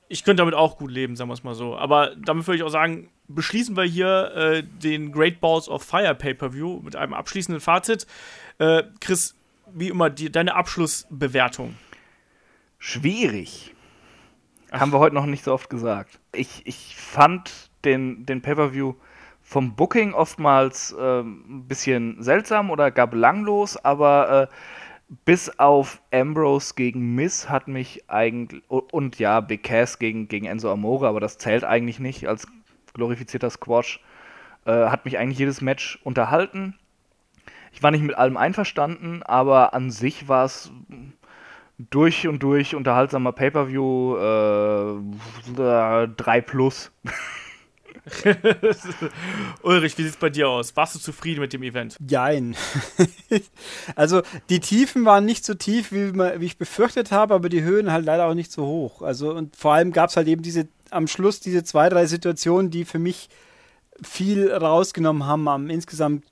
Ich 0.10 0.24
könnte 0.24 0.42
damit 0.42 0.56
auch 0.56 0.78
gut 0.78 0.92
leben, 0.92 1.16
sagen 1.16 1.30
wir 1.30 1.34
es 1.34 1.44
mal 1.44 1.54
so. 1.56 1.78
Aber 1.78 2.16
damit 2.16 2.48
würde 2.48 2.58
ich 2.58 2.64
auch 2.64 2.70
sagen, 2.70 3.10
beschließen 3.28 3.76
wir 3.76 3.84
hier 3.84 4.32
äh, 4.36 4.64
den 4.64 5.12
Great 5.12 5.40
Balls 5.42 5.68
of 5.68 5.84
Fire 5.84 6.16
Pay-Per-View 6.16 6.82
mit 6.82 6.96
einem 6.96 7.14
abschließenden 7.14 7.62
Fazit. 7.62 8.08
Äh, 8.58 8.84
Chris, 9.02 9.36
wie 9.74 9.90
immer, 9.90 10.10
die, 10.10 10.32
deine 10.32 10.56
Abschlussbewertung. 10.56 11.76
Schwierig. 12.80 13.74
Ach. 14.72 14.80
Haben 14.80 14.94
wir 14.94 15.00
heute 15.00 15.16
noch 15.16 15.26
nicht 15.26 15.44
so 15.44 15.54
oft 15.54 15.70
gesagt. 15.70 16.20
Ich, 16.34 16.62
ich 16.66 16.96
fand 16.96 17.70
den, 17.84 18.26
den 18.26 18.42
Pay-Per-View 18.42 18.94
vom 19.42 19.76
Booking 19.76 20.14
oftmals 20.14 20.92
äh, 20.92 21.22
ein 21.22 21.68
bisschen 21.68 22.22
seltsam 22.22 22.70
oder 22.70 22.92
gar 22.92 23.08
belanglos, 23.08 23.78
aber 23.78 24.50
äh, 24.52 24.56
bis 25.26 25.50
auf 25.60 26.02
Ambrose 26.12 26.74
gegen 26.76 27.16
Miss 27.16 27.50
hat 27.50 27.68
mich 27.68 28.10
eigentlich 28.10 28.64
und 28.68 29.20
ja, 29.20 29.40
Big 29.40 29.64
Cass 29.64 30.00
gegen, 30.00 30.28
gegen 30.28 30.46
Enzo 30.46 30.72
Amore, 30.72 31.08
aber 31.08 31.20
das 31.20 31.38
zählt 31.38 31.64
eigentlich 31.64 32.00
nicht 32.00 32.28
als 32.28 32.48
glorifizierter 32.94 33.50
Squash. 33.50 34.02
Äh, 34.66 34.90
hat 34.90 35.06
mich 35.06 35.18
eigentlich 35.18 35.40
jedes 35.40 35.62
Match 35.62 36.00
unterhalten. 36.04 36.76
Ich 37.72 37.84
war 37.84 37.92
nicht 37.92 38.04
mit 38.04 38.18
allem 38.18 38.38
einverstanden, 38.38 39.24
aber 39.24 39.74
an 39.74 39.92
sich 39.92 40.28
war 40.28 40.46
es 40.46 40.72
durch 41.78 42.28
und 42.28 42.44
durch 42.44 42.76
unterhaltsamer 42.76 43.32
Pay-Per-View 43.32 44.18
äh, 44.18 46.08
3 46.08 46.42
plus. 46.42 46.92
Ulrich, 49.64 49.98
wie 49.98 50.04
sieht 50.04 50.14
es 50.14 50.18
bei 50.18 50.30
dir 50.30 50.50
aus? 50.50 50.76
Warst 50.76 50.96
du 50.96 51.00
zufrieden 51.00 51.42
mit 51.42 51.54
dem 51.54 51.64
Event? 51.64 51.98
Jein. 52.08 52.56
also 53.96 54.22
die 54.50 54.60
Tiefen 54.60 55.06
waren 55.06 55.26
nicht 55.26 55.46
so 55.46 55.54
tief, 55.54 55.92
wie, 55.92 56.14
wie, 56.14 56.46
ich 56.46 56.58
befürchtet 56.58 57.12
habe, 57.12 57.34
aber 57.34 57.50
die 57.50 57.64
Höhen 57.64 57.92
halt 57.92 58.06
leider 58.06 58.26
auch 58.26 58.34
nicht 58.34 58.52
so 58.52 58.66
hoch. 58.66 59.02
Also 59.02 59.34
und 59.34 59.56
vor 59.56 59.74
allem 59.74 59.92
gab 59.92 60.10
es 60.10 60.18
halt 60.18 60.28
eben 60.28 60.42
diese 60.42 60.68
am 60.90 61.08
Schluss 61.08 61.40
diese 61.40 61.64
zwei, 61.64 61.90
drei 61.90 62.06
Situationen, 62.06 62.72
die 62.72 62.86
für 62.86 63.00
mich 63.00 63.30
viel 64.02 64.52
rausgenommen 64.52 65.26
haben, 65.26 65.48
am 65.48 65.70
insgesamt 65.70 66.24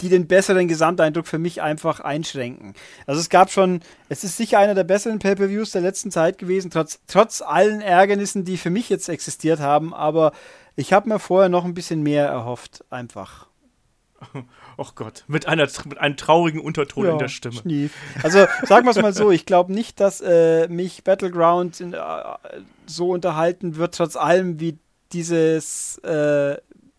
die 0.00 0.08
den 0.08 0.26
besseren 0.26 0.68
Gesamteindruck 0.68 1.26
für 1.26 1.38
mich 1.38 1.62
einfach 1.62 2.00
einschränken. 2.00 2.74
Also 3.06 3.20
es 3.20 3.28
gab 3.28 3.50
schon, 3.50 3.80
es 4.08 4.24
ist 4.24 4.36
sicher 4.36 4.58
einer 4.58 4.74
der 4.74 4.84
besseren 4.84 5.18
Pay-per-Views 5.18 5.70
der 5.70 5.82
letzten 5.82 6.10
Zeit 6.10 6.38
gewesen, 6.38 6.70
trotz, 6.70 7.00
trotz 7.06 7.42
allen 7.42 7.80
Ärgernissen, 7.80 8.44
die 8.44 8.58
für 8.58 8.70
mich 8.70 8.88
jetzt 8.88 9.08
existiert 9.08 9.60
haben, 9.60 9.94
aber 9.94 10.32
ich 10.76 10.92
habe 10.92 11.08
mir 11.08 11.18
vorher 11.18 11.48
noch 11.48 11.64
ein 11.64 11.74
bisschen 11.74 12.02
mehr 12.02 12.26
erhofft, 12.26 12.84
einfach. 12.90 13.46
Och 14.78 14.94
Gott, 14.94 15.24
mit, 15.26 15.46
einer, 15.46 15.66
mit 15.86 15.98
einem 15.98 16.16
traurigen 16.16 16.60
Unterton 16.60 17.06
ja, 17.06 17.12
in 17.12 17.18
der 17.18 17.28
Stimme. 17.28 17.56
Schnief. 17.56 17.94
Also 18.22 18.46
sagen 18.64 18.86
wir 18.86 18.90
es 18.90 19.00
mal 19.00 19.14
so, 19.14 19.30
ich 19.30 19.46
glaube 19.46 19.72
nicht, 19.72 20.00
dass 20.00 20.20
äh, 20.20 20.68
mich 20.68 21.04
Battleground 21.04 21.80
in, 21.80 21.94
äh, 21.94 21.98
so 22.86 23.10
unterhalten 23.10 23.76
wird, 23.76 23.94
trotz 23.94 24.16
allem 24.16 24.60
wie 24.60 24.78
dieses 25.12 25.98
äh, 25.98 26.56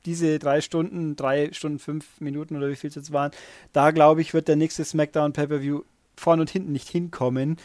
diese 0.07 0.39
drei 0.39 0.61
Stunden, 0.61 1.15
drei 1.15 1.51
Stunden, 1.51 1.77
fünf 1.77 2.19
Minuten 2.19 2.55
oder 2.55 2.69
wie 2.69 2.75
viel 2.75 2.89
es 2.89 2.95
jetzt 2.95 3.13
waren, 3.13 3.31
da 3.73 3.91
glaube 3.91 4.21
ich, 4.21 4.33
wird 4.33 4.47
der 4.47 4.55
nächste 4.55 4.83
SmackDown 4.83 5.33
Pay-Per-View 5.33 5.81
vorne 6.15 6.41
und 6.41 6.49
hinten 6.49 6.71
nicht 6.71 6.89
hinkommen. 6.89 7.57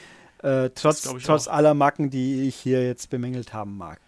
Äh, 0.42 0.70
trotz 0.74 1.02
trotz 1.02 1.48
aller 1.48 1.72
Macken, 1.72 2.10
die 2.10 2.48
ich 2.48 2.56
hier 2.56 2.84
jetzt 2.84 3.08
bemängelt 3.10 3.54
haben 3.54 3.78
mag. 3.78 4.00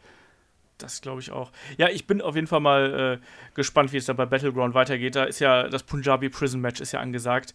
Das 0.78 1.00
glaube 1.00 1.20
ich 1.20 1.30
auch. 1.30 1.52
Ja, 1.78 1.88
ich 1.88 2.08
bin 2.08 2.20
auf 2.20 2.34
jeden 2.34 2.48
Fall 2.48 2.60
mal 2.60 3.20
äh, 3.22 3.54
gespannt, 3.54 3.92
wie 3.92 3.98
es 3.98 4.06
da 4.06 4.12
bei 4.12 4.26
Battleground 4.26 4.74
weitergeht. 4.74 5.14
Da 5.14 5.24
ist 5.24 5.38
ja 5.38 5.68
das 5.68 5.84
Punjabi 5.84 6.28
Prison 6.28 6.60
Match 6.60 6.80
ist 6.80 6.92
ja 6.92 7.00
angesagt. 7.00 7.54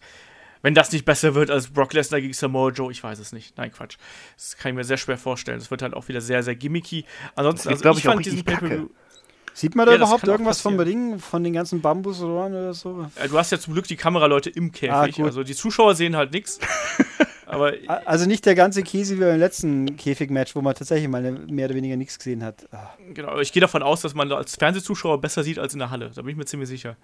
Wenn 0.62 0.74
das 0.74 0.92
nicht 0.92 1.04
besser 1.04 1.34
wird 1.34 1.50
als 1.50 1.68
Brock 1.68 1.92
Lesnar 1.92 2.20
gegen 2.20 2.32
Samoa 2.32 2.70
Joe, 2.70 2.90
ich 2.90 3.02
weiß 3.02 3.18
es 3.18 3.32
nicht. 3.32 3.56
Nein, 3.56 3.70
Quatsch. 3.70 3.96
Das 4.36 4.56
kann 4.56 4.70
ich 4.70 4.76
mir 4.76 4.84
sehr 4.84 4.96
schwer 4.96 5.18
vorstellen. 5.18 5.58
Das 5.58 5.70
wird 5.70 5.82
halt 5.82 5.94
auch 5.94 6.08
wieder 6.08 6.20
sehr, 6.20 6.42
sehr 6.42 6.54
gimmicky. 6.54 7.04
Ansonsten, 7.34 7.68
also 7.68 7.90
ich, 7.90 7.98
ich 7.98 8.04
fand 8.04 8.24
diesen 8.24 8.44
Pay-Per-View 8.44 8.88
Sieht 9.54 9.74
man 9.74 9.86
da 9.86 9.92
ja, 9.92 9.98
überhaupt 9.98 10.24
irgendwas 10.24 10.60
vom 10.60 10.78
Ring, 10.78 11.18
von 11.18 11.44
den 11.44 11.52
ganzen 11.52 11.80
Bambusrohren 11.80 12.52
oder 12.52 12.74
so? 12.74 13.06
Ja, 13.18 13.26
du 13.26 13.38
hast 13.38 13.52
ja 13.52 13.58
zum 13.58 13.74
Glück 13.74 13.86
die 13.86 13.96
Kameraleute 13.96 14.50
im 14.50 14.72
Käfig. 14.72 15.20
Ah, 15.20 15.24
also 15.24 15.42
die 15.42 15.54
Zuschauer 15.54 15.94
sehen 15.94 16.16
halt 16.16 16.32
nichts. 16.32 16.58
Aber 17.50 17.72
also 18.04 18.26
nicht 18.26 18.46
der 18.46 18.54
ganze 18.54 18.84
Käse 18.84 19.16
wie 19.16 19.22
beim 19.22 19.38
letzten 19.38 19.96
Käfig-Match, 19.96 20.54
wo 20.54 20.60
man 20.60 20.76
tatsächlich 20.76 21.08
mal 21.08 21.32
mehr 21.32 21.66
oder 21.66 21.74
weniger 21.74 21.96
nichts 21.96 22.16
gesehen 22.16 22.44
hat. 22.44 22.68
Ah. 22.72 22.94
Genau, 23.12 23.40
ich 23.40 23.52
gehe 23.52 23.60
davon 23.60 23.82
aus, 23.82 24.02
dass 24.02 24.14
man 24.14 24.30
als 24.30 24.54
Fernsehzuschauer 24.54 25.20
besser 25.20 25.42
sieht 25.42 25.58
als 25.58 25.72
in 25.72 25.80
der 25.80 25.90
Halle. 25.90 26.12
Da 26.14 26.22
bin 26.22 26.30
ich 26.30 26.36
mir 26.36 26.44
ziemlich 26.44 26.68
sicher. 26.68 26.96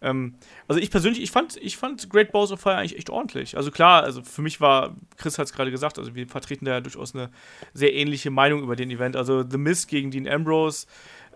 Ähm, 0.00 0.34
also 0.68 0.80
ich 0.80 0.90
persönlich, 0.90 1.22
ich 1.22 1.30
fand, 1.30 1.56
ich 1.58 1.76
fand 1.76 2.08
Great 2.08 2.32
Balls 2.32 2.50
of 2.50 2.60
Fire 2.60 2.76
eigentlich 2.76 2.96
echt 2.96 3.10
ordentlich. 3.10 3.56
Also 3.56 3.70
klar, 3.70 4.04
also 4.04 4.22
für 4.22 4.42
mich 4.42 4.60
war, 4.60 4.96
Chris 5.16 5.38
hat 5.38 5.46
es 5.46 5.52
gerade 5.52 5.70
gesagt, 5.70 5.98
also 5.98 6.14
wir 6.14 6.26
vertreten 6.28 6.64
da 6.64 6.72
ja 6.72 6.80
durchaus 6.80 7.14
eine 7.14 7.30
sehr 7.72 7.94
ähnliche 7.94 8.30
Meinung 8.30 8.62
über 8.62 8.76
den 8.76 8.90
Event. 8.90 9.16
Also 9.16 9.44
The 9.48 9.58
Mist 9.58 9.88
gegen 9.88 10.10
Dean 10.10 10.26
Ambrose 10.26 10.86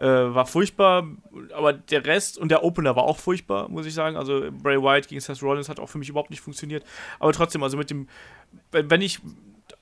äh, 0.01 0.07
war 0.07 0.47
furchtbar, 0.47 1.09
aber 1.55 1.73
der 1.73 2.07
Rest 2.07 2.39
und 2.39 2.51
der 2.51 2.65
Opener 2.65 2.95
war 2.97 3.05
auch 3.05 3.19
furchtbar, 3.19 3.69
muss 3.69 3.87
ich 3.87 3.95
sagen. 3.95 4.17
Also 4.17 4.49
Bray 4.51 4.81
Wyatt 4.81 5.09
gegen 5.09 5.21
Seth 5.21 5.43
Rollins 5.43 5.69
hat 5.69 5.81
auch 5.81 5.89
für 5.89 5.99
mich 5.99 6.09
überhaupt 6.09 6.31
nicht 6.31 6.41
funktioniert. 6.41 6.85
Aber 7.19 7.33
trotzdem, 7.33 7.63
also 7.63 7.77
mit 7.77 7.91
dem, 7.91 8.09
wenn 8.71 9.01
ich 9.01 9.21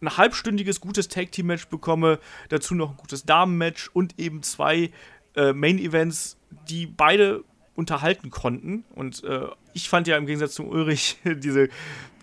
ein 0.01 0.17
halbstündiges 0.17 0.81
gutes 0.81 1.09
Tag 1.09 1.33
Team 1.33 1.47
Match 1.47 1.67
bekomme, 1.69 2.19
dazu 2.49 2.75
noch 2.75 2.91
ein 2.91 2.97
gutes 2.97 3.25
Damen 3.25 3.59
Match 3.59 3.91
und 3.93 4.19
eben 4.19 4.43
zwei 4.43 4.91
äh, 5.35 5.53
Main 5.53 5.79
Events, 5.79 6.39
die 6.69 6.87
beide 6.87 7.45
unterhalten 7.77 8.31
konnten. 8.31 8.85
Und 8.95 9.23
äh, 9.25 9.47
ich 9.75 9.89
fand 9.89 10.09
ja 10.09 10.17
im 10.17 10.27
Gegensatz 10.27 10.55
zum 10.55 10.69
Ulrich 10.69 11.19
diese 11.25 11.69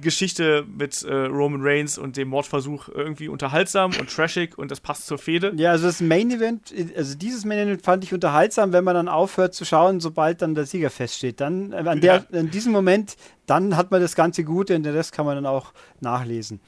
Geschichte 0.02 0.66
mit 0.68 1.04
äh, 1.04 1.14
Roman 1.14 1.62
Reigns 1.64 1.98
und 1.98 2.18
dem 2.18 2.30
Mordversuch 2.30 2.90
irgendwie 2.90 3.30
unterhaltsam 3.30 3.92
und 4.00 4.10
trashig 4.10 4.58
und 4.58 4.72
das 4.72 4.80
passt 4.80 5.06
zur 5.06 5.18
Fehde. 5.18 5.54
Ja, 5.56 5.72
also 5.72 5.86
das 5.86 6.02
Main 6.02 6.32
Event, 6.32 6.74
also 6.98 7.16
dieses 7.16 7.46
Main 7.46 7.60
Event 7.60 7.84
fand 7.84 8.04
ich 8.04 8.14
unterhaltsam, 8.14 8.74
wenn 8.74 8.84
man 8.84 8.96
dann 8.96 9.08
aufhört 9.08 9.54
zu 9.54 9.64
schauen, 9.66 10.00
sobald 10.00 10.42
dann 10.42 10.56
der 10.56 10.66
Sieger 10.66 10.90
feststeht. 10.90 11.40
Dann, 11.40 11.72
äh, 11.72 11.78
an 11.78 12.02
der, 12.02 12.26
ja. 12.32 12.40
in 12.40 12.52
diesem 12.52 12.72
Moment, 12.72 13.16
dann 13.46 13.78
hat 13.78 13.92
man 13.92 14.02
das 14.02 14.16
ganze 14.16 14.44
Gute 14.44 14.76
und 14.76 14.84
den 14.84 14.94
Rest 14.94 15.14
kann 15.14 15.26
man 15.26 15.36
dann 15.36 15.46
auch 15.46 15.74
nachlesen. 16.02 16.60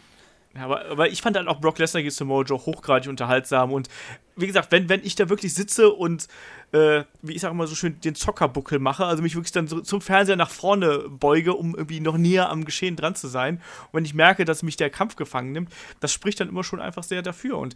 Ja, 0.56 0.64
aber, 0.64 0.86
aber 0.86 1.10
ich 1.10 1.22
fand 1.22 1.36
halt 1.36 1.48
auch 1.48 1.60
Brock 1.60 1.80
Lesnar 1.80 2.02
gegen 2.02 2.12
Samoa 2.12 2.44
Joe 2.44 2.58
hochgradig 2.58 3.10
unterhaltsam 3.10 3.74
und 3.74 3.90
wie 4.38 4.48
gesagt, 4.48 4.72
wenn, 4.72 4.88
wenn 4.88 5.04
ich 5.04 5.16
da 5.16 5.28
wirklich 5.28 5.54
sitze 5.54 5.92
und 5.92 6.28
äh, 6.72 7.04
wie 7.22 7.34
ich 7.34 7.42
sage 7.42 7.54
immer 7.54 7.68
so 7.68 7.76
schön, 7.76 8.00
den 8.00 8.16
Zockerbuckel 8.16 8.80
mache, 8.80 9.06
also 9.06 9.22
mich 9.22 9.36
wirklich 9.36 9.52
dann 9.52 9.68
so 9.68 9.82
zum 9.82 10.02
Fernseher 10.02 10.36
nach 10.36 10.50
vorne 10.50 11.10
beuge, 11.10 11.54
um 11.54 11.76
irgendwie 11.76 12.00
noch 12.00 12.18
näher 12.18 12.50
am 12.50 12.66
Geschehen 12.66 12.96
dran 12.96 13.16
zu 13.16 13.28
sein. 13.28 13.56
Und 13.92 13.94
wenn 13.94 14.06
ich 14.06 14.14
merke, 14.14 14.46
dass 14.46 14.64
mich 14.64 14.78
der 14.78 14.90
Kampf 14.90 15.16
gefangen 15.16 15.52
nimmt, 15.52 15.74
das 16.00 16.14
spricht 16.14 16.40
dann 16.40 16.50
immer 16.50 16.64
schon 16.64 16.82
einfach 16.82 17.04
sehr 17.04 17.22
dafür. 17.22 17.58
Und 17.58 17.76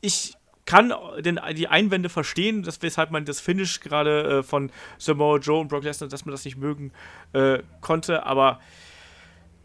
ich 0.00 0.34
kann 0.64 0.92
den, 1.20 1.40
die 1.54 1.68
Einwände 1.68 2.08
verstehen, 2.08 2.62
dass, 2.62 2.82
weshalb 2.82 3.10
man 3.10 3.24
das 3.24 3.40
Finish 3.40 3.80
gerade 3.80 4.38
äh, 4.38 4.42
von 4.42 4.70
Samoa 4.98 5.38
Joe 5.38 5.60
und 5.60 5.68
Brock 5.68 5.84
Lesnar, 5.84 6.08
dass 6.08 6.24
man 6.24 6.32
das 6.32 6.44
nicht 6.44 6.56
mögen 6.56 6.92
äh, 7.32 7.58
konnte, 7.80 8.24
aber 8.24 8.60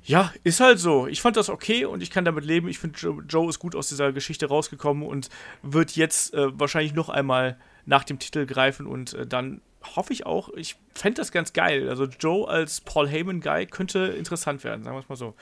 ja, 0.08 0.34
ist 0.44 0.62
halt 0.62 0.80
so. 0.80 1.06
Ich 1.08 1.22
fand 1.22 1.36
das 1.36 1.50
okay 1.50 1.84
und 1.84 2.02
ich 2.02 2.12
kann 2.12 2.24
damit 2.24 2.46
leben. 2.46 2.70
Ich 2.70 2.80
finde, 2.80 2.98
Joe, 2.98 3.24
Joe, 3.28 3.50
ist 3.50 3.60
gut 3.60 3.76
aus 3.76 3.90
dieser 3.90 4.14
Geschichte 4.14 4.48
rausgekommen 4.48 5.04
und 5.04 5.30
wird 5.64 5.98
jetzt 5.98 6.34
äh, 6.34 6.58
wahrscheinlich 6.58 6.94
noch 6.94 7.10
einmal 7.10 7.58
nach 7.86 8.06
dem 8.06 8.18
Titel 8.18 8.46
greifen 8.46 8.88
und 8.88 9.14
äh, 9.14 9.28
dann 9.28 9.62
hoffe 9.96 10.14
ich 10.14 10.26
auch, 10.26 10.50
ich 10.56 10.78
fände 10.94 11.22
das 11.22 11.32
ganz 11.32 11.52
geil. 11.52 11.90
Also 11.90 12.06
Joe 12.06 12.48
als 12.48 12.82
Paul 12.82 13.08
Heyman-Guy 13.08 13.68
könnte 13.68 14.00
interessant 14.18 14.64
werden, 14.64 14.84
sagen 14.84 14.96
wir 14.96 15.02
es 15.02 15.10
mal 15.10 15.16
so. 15.18 15.36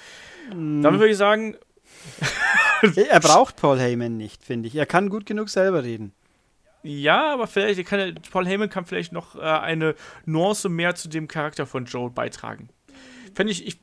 Mm. 0.53 0.81
Damit 0.81 0.99
würde 0.99 1.11
ich 1.11 1.17
sagen. 1.17 1.55
er 2.81 3.19
braucht 3.19 3.55
Paul 3.57 3.79
Heyman 3.79 4.17
nicht, 4.17 4.43
finde 4.43 4.67
ich. 4.67 4.75
Er 4.75 4.87
kann 4.87 5.09
gut 5.09 5.27
genug 5.27 5.49
selber 5.49 5.83
reden. 5.83 6.11
Ja, 6.81 7.33
aber 7.33 7.47
vielleicht 7.47 7.83
kann 7.85 8.15
Paul 8.31 8.47
Heyman 8.47 8.69
kann 8.69 8.85
vielleicht 8.85 9.11
noch 9.11 9.35
äh, 9.35 9.41
eine 9.41 9.95
Nuance 10.25 10.69
mehr 10.69 10.95
zu 10.95 11.07
dem 11.07 11.27
Charakter 11.27 11.65
von 11.65 11.85
Joe 11.85 12.09
beitragen. 12.09 12.69
Fände 13.33 13.51
ich, 13.51 13.65
ich 13.65 13.79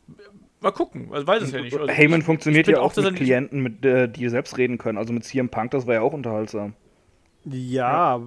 Mal 0.63 0.71
gucken, 0.71 1.09
also 1.13 1.27
weiß 1.27 1.43
es 1.43 1.53
ja 1.53 1.61
nicht. 1.61 1.77
Also 1.77 1.93
Heyman 1.93 2.21
ich, 2.21 2.27
funktioniert 2.27 2.69
ja 2.69 2.81
auch, 2.81 2.97
auch 2.97 3.03
mit 3.03 3.17
Klienten, 3.17 3.61
mit, 3.61 3.85
äh, 3.85 4.09
die 4.09 4.29
selbst 4.29 4.57
reden 4.59 4.79
können. 4.79 4.97
Also 4.97 5.13
mit 5.13 5.25
CM 5.25 5.49
Punk, 5.49 5.73
das 5.73 5.87
war 5.89 5.95
ja 5.95 6.03
auch 6.03 6.13
unterhaltsam. 6.13 6.75
Ja, 7.45 8.17
ja, 8.17 8.23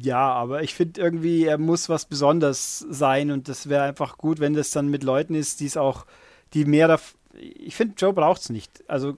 ja 0.00 0.32
aber 0.32 0.62
ich 0.64 0.74
finde 0.74 1.00
irgendwie, 1.00 1.44
er 1.44 1.58
muss 1.58 1.88
was 1.88 2.06
Besonderes 2.06 2.80
sein 2.90 3.30
und 3.30 3.48
das 3.48 3.68
wäre 3.68 3.84
einfach 3.84 4.18
gut, 4.18 4.40
wenn 4.40 4.54
das 4.54 4.70
dann 4.72 4.88
mit 4.88 5.04
Leuten 5.04 5.36
ist, 5.36 5.60
die 5.60 5.66
es 5.66 5.76
auch, 5.76 6.06
die 6.54 6.64
mehr 6.64 6.88
da. 6.88 6.98
Ich 7.38 7.76
finde, 7.76 7.94
Joe 7.96 8.12
braucht 8.12 8.40
es 8.40 8.50
nicht. 8.50 8.82
Also 8.88 9.16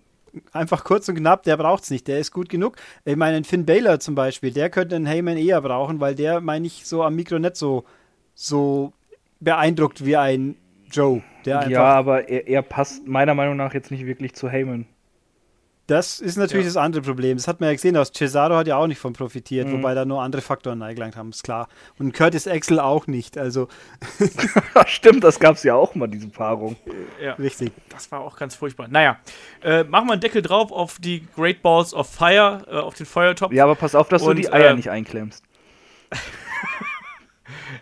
einfach 0.53 0.85
kurz 0.85 1.09
und 1.09 1.15
knapp, 1.15 1.45
der 1.45 1.57
braucht 1.57 1.85
es 1.85 1.91
nicht. 1.91 2.07
Der 2.07 2.19
ist 2.19 2.33
gut 2.33 2.51
genug. 2.51 2.77
Ich 3.07 3.17
meine, 3.17 3.43
Finn 3.45 3.65
Baylor 3.65 3.99
zum 3.99 4.15
Beispiel, 4.15 4.53
der 4.53 4.69
könnte 4.69 4.97
einen 4.97 5.07
Heyman 5.07 5.39
eher 5.39 5.63
brauchen, 5.63 6.01
weil 6.01 6.15
der, 6.15 6.43
meine 6.43 6.67
ich, 6.67 6.87
so 6.87 7.03
am 7.03 7.17
Mikro 7.17 7.39
nicht 7.39 7.57
so, 7.57 7.85
so 8.35 8.93
beeindruckt 9.41 10.05
wie 10.05 10.17
ein 10.17 10.57
Joe. 10.91 11.23
Der 11.45 11.69
ja, 11.69 11.83
aber 11.83 12.29
er, 12.29 12.47
er, 12.47 12.63
passt 12.63 13.07
meiner 13.07 13.35
Meinung 13.35 13.57
nach 13.57 13.75
jetzt 13.75 13.91
nicht 13.91 14.07
wirklich 14.07 14.35
zu 14.35 14.49
Heyman. 14.49 14.87
Das 15.89 16.21
ist 16.21 16.37
natürlich 16.37 16.67
ja. 16.67 16.69
das 16.69 16.77
andere 16.77 17.01
Problem. 17.01 17.39
Das 17.39 17.49
hat 17.49 17.61
man 17.61 17.71
ja 17.71 17.73
gesehen, 17.73 17.97
aus 17.97 18.13
Cesaro 18.13 18.57
hat 18.57 18.67
ja 18.67 18.77
auch 18.77 18.87
nicht 18.87 18.99
von 18.99 19.15
profitiert, 19.15 19.67
mhm. 19.69 19.79
wobei 19.79 19.95
da 19.95 20.05
nur 20.05 20.23
andere 20.23 20.43
Faktoren 20.43 20.83
eingelangt 20.83 21.17
haben, 21.17 21.31
ist 21.31 21.43
klar. 21.43 21.67
Und 21.99 22.13
Curtis 22.13 22.47
Axel 22.47 22.79
auch 22.79 23.07
nicht, 23.07 23.39
also. 23.39 23.69
Stimmt, 24.87 25.25
das 25.25 25.41
gab 25.41 25.57
es 25.57 25.63
ja 25.63 25.75
auch 25.75 25.95
mal, 25.95 26.07
diese 26.07 26.29
Paarung. 26.29 26.77
Ja, 27.23 27.33
richtig. 27.35 27.73
Das 27.89 28.13
war 28.13 28.21
auch 28.21 28.37
ganz 28.37 28.55
furchtbar. 28.55 28.89
Naja, 28.89 29.17
äh, 29.63 29.83
machen 29.85 30.09
wir 30.09 30.13
einen 30.13 30.21
Deckel 30.21 30.43
drauf 30.43 30.71
auf 30.73 30.99
die 30.99 31.27
Great 31.35 31.63
Balls 31.63 31.95
of 31.95 32.07
Fire, 32.07 32.63
äh, 32.71 32.77
auf 32.77 32.95
den 32.95 33.07
Feuertopf. 33.07 33.55
Ja, 33.55 33.65
aber 33.65 33.75
pass 33.75 33.95
auf, 33.95 34.09
dass 34.09 34.23
Und, 34.23 34.37
du 34.37 34.43
die 34.43 34.53
Eier 34.53 34.73
äh, 34.73 34.75
nicht 34.75 34.91
einklemmst. 34.91 35.43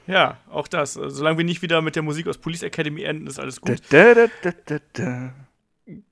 Ja, 0.06 0.38
auch 0.48 0.68
das. 0.68 0.94
Solange 0.94 1.38
wir 1.38 1.44
nicht 1.44 1.62
wieder 1.62 1.82
mit 1.82 1.96
der 1.96 2.02
Musik 2.02 2.26
aus 2.28 2.38
Police 2.38 2.62
Academy 2.62 3.02
enden, 3.02 3.26
ist 3.26 3.38
alles 3.38 3.60
gut. 3.60 3.80
Da, 3.90 4.14
da, 4.14 4.28
da, 4.92 5.32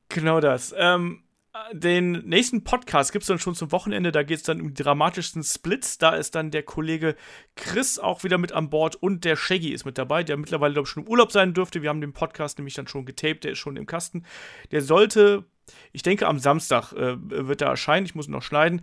genau 0.08 0.40
das. 0.40 0.74
Ähm, 0.76 1.24
den 1.72 2.26
nächsten 2.26 2.64
Podcast 2.64 3.12
gibt 3.12 3.22
es 3.22 3.28
dann 3.28 3.38
schon 3.38 3.54
zum 3.54 3.70
Wochenende. 3.70 4.10
Da 4.10 4.24
geht 4.24 4.38
es 4.38 4.42
dann 4.42 4.60
um 4.60 4.74
die 4.74 4.82
dramatischsten 4.82 5.44
Splits. 5.44 5.98
Da 5.98 6.16
ist 6.16 6.34
dann 6.34 6.50
der 6.50 6.64
Kollege 6.64 7.14
Chris 7.54 8.00
auch 8.00 8.24
wieder 8.24 8.38
mit 8.38 8.52
an 8.52 8.70
Bord 8.70 8.96
und 8.96 9.24
der 9.24 9.36
Shaggy 9.36 9.72
ist 9.72 9.84
mit 9.84 9.96
dabei, 9.96 10.24
der 10.24 10.36
mittlerweile, 10.36 10.74
glaube 10.74 10.86
ich, 10.86 10.90
schon 10.90 11.04
im 11.04 11.08
Urlaub 11.08 11.30
sein 11.30 11.54
dürfte. 11.54 11.80
Wir 11.80 11.90
haben 11.90 12.00
den 12.00 12.12
Podcast 12.12 12.58
nämlich 12.58 12.74
dann 12.74 12.88
schon 12.88 13.06
getaped, 13.06 13.44
der 13.44 13.52
ist 13.52 13.58
schon 13.58 13.76
im 13.76 13.86
Kasten. 13.86 14.24
Der 14.72 14.82
sollte, 14.82 15.44
ich 15.92 16.02
denke, 16.02 16.26
am 16.26 16.38
Samstag 16.38 16.92
äh, 16.92 17.16
wird 17.18 17.62
er 17.62 17.68
erscheinen. 17.68 18.06
Ich 18.06 18.14
muss 18.14 18.28
ihn 18.28 18.32
noch 18.32 18.42
schneiden. 18.42 18.82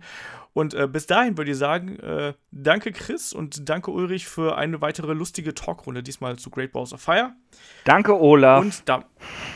Und 0.54 0.74
äh, 0.74 0.86
bis 0.86 1.06
dahin 1.06 1.38
würde 1.38 1.50
ich 1.50 1.56
sagen, 1.56 1.98
äh, 2.00 2.34
danke 2.50 2.92
Chris 2.92 3.32
und 3.32 3.68
danke 3.68 3.90
Ulrich 3.90 4.26
für 4.26 4.56
eine 4.56 4.80
weitere 4.80 5.14
lustige 5.14 5.54
Talkrunde, 5.54 6.02
diesmal 6.02 6.36
zu 6.36 6.50
Great 6.50 6.72
Balls 6.72 6.92
of 6.92 7.00
Fire. 7.00 7.32
Danke 7.84 8.18
Olaf. 8.18 8.60
Und 8.60 8.88
da 8.88 9.04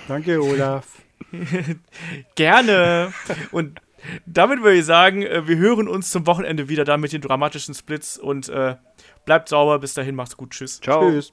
danke 0.08 0.42
Olaf. 0.42 1.02
Gerne. 2.34 3.12
Und 3.50 3.80
damit 4.24 4.62
würde 4.62 4.78
ich 4.78 4.84
sagen, 4.84 5.22
äh, 5.22 5.46
wir 5.46 5.56
hören 5.56 5.88
uns 5.88 6.10
zum 6.10 6.26
Wochenende 6.26 6.68
wieder 6.68 6.84
da 6.84 6.96
mit 6.96 7.12
den 7.12 7.20
dramatischen 7.20 7.74
Splits 7.74 8.16
und 8.16 8.48
äh, 8.48 8.76
bleibt 9.24 9.48
sauber. 9.48 9.78
Bis 9.78 9.94
dahin, 9.94 10.14
macht's 10.14 10.36
gut. 10.36 10.50
Tschüss. 10.50 10.80
Ciao. 10.80 11.10
Tschüss. 11.10 11.32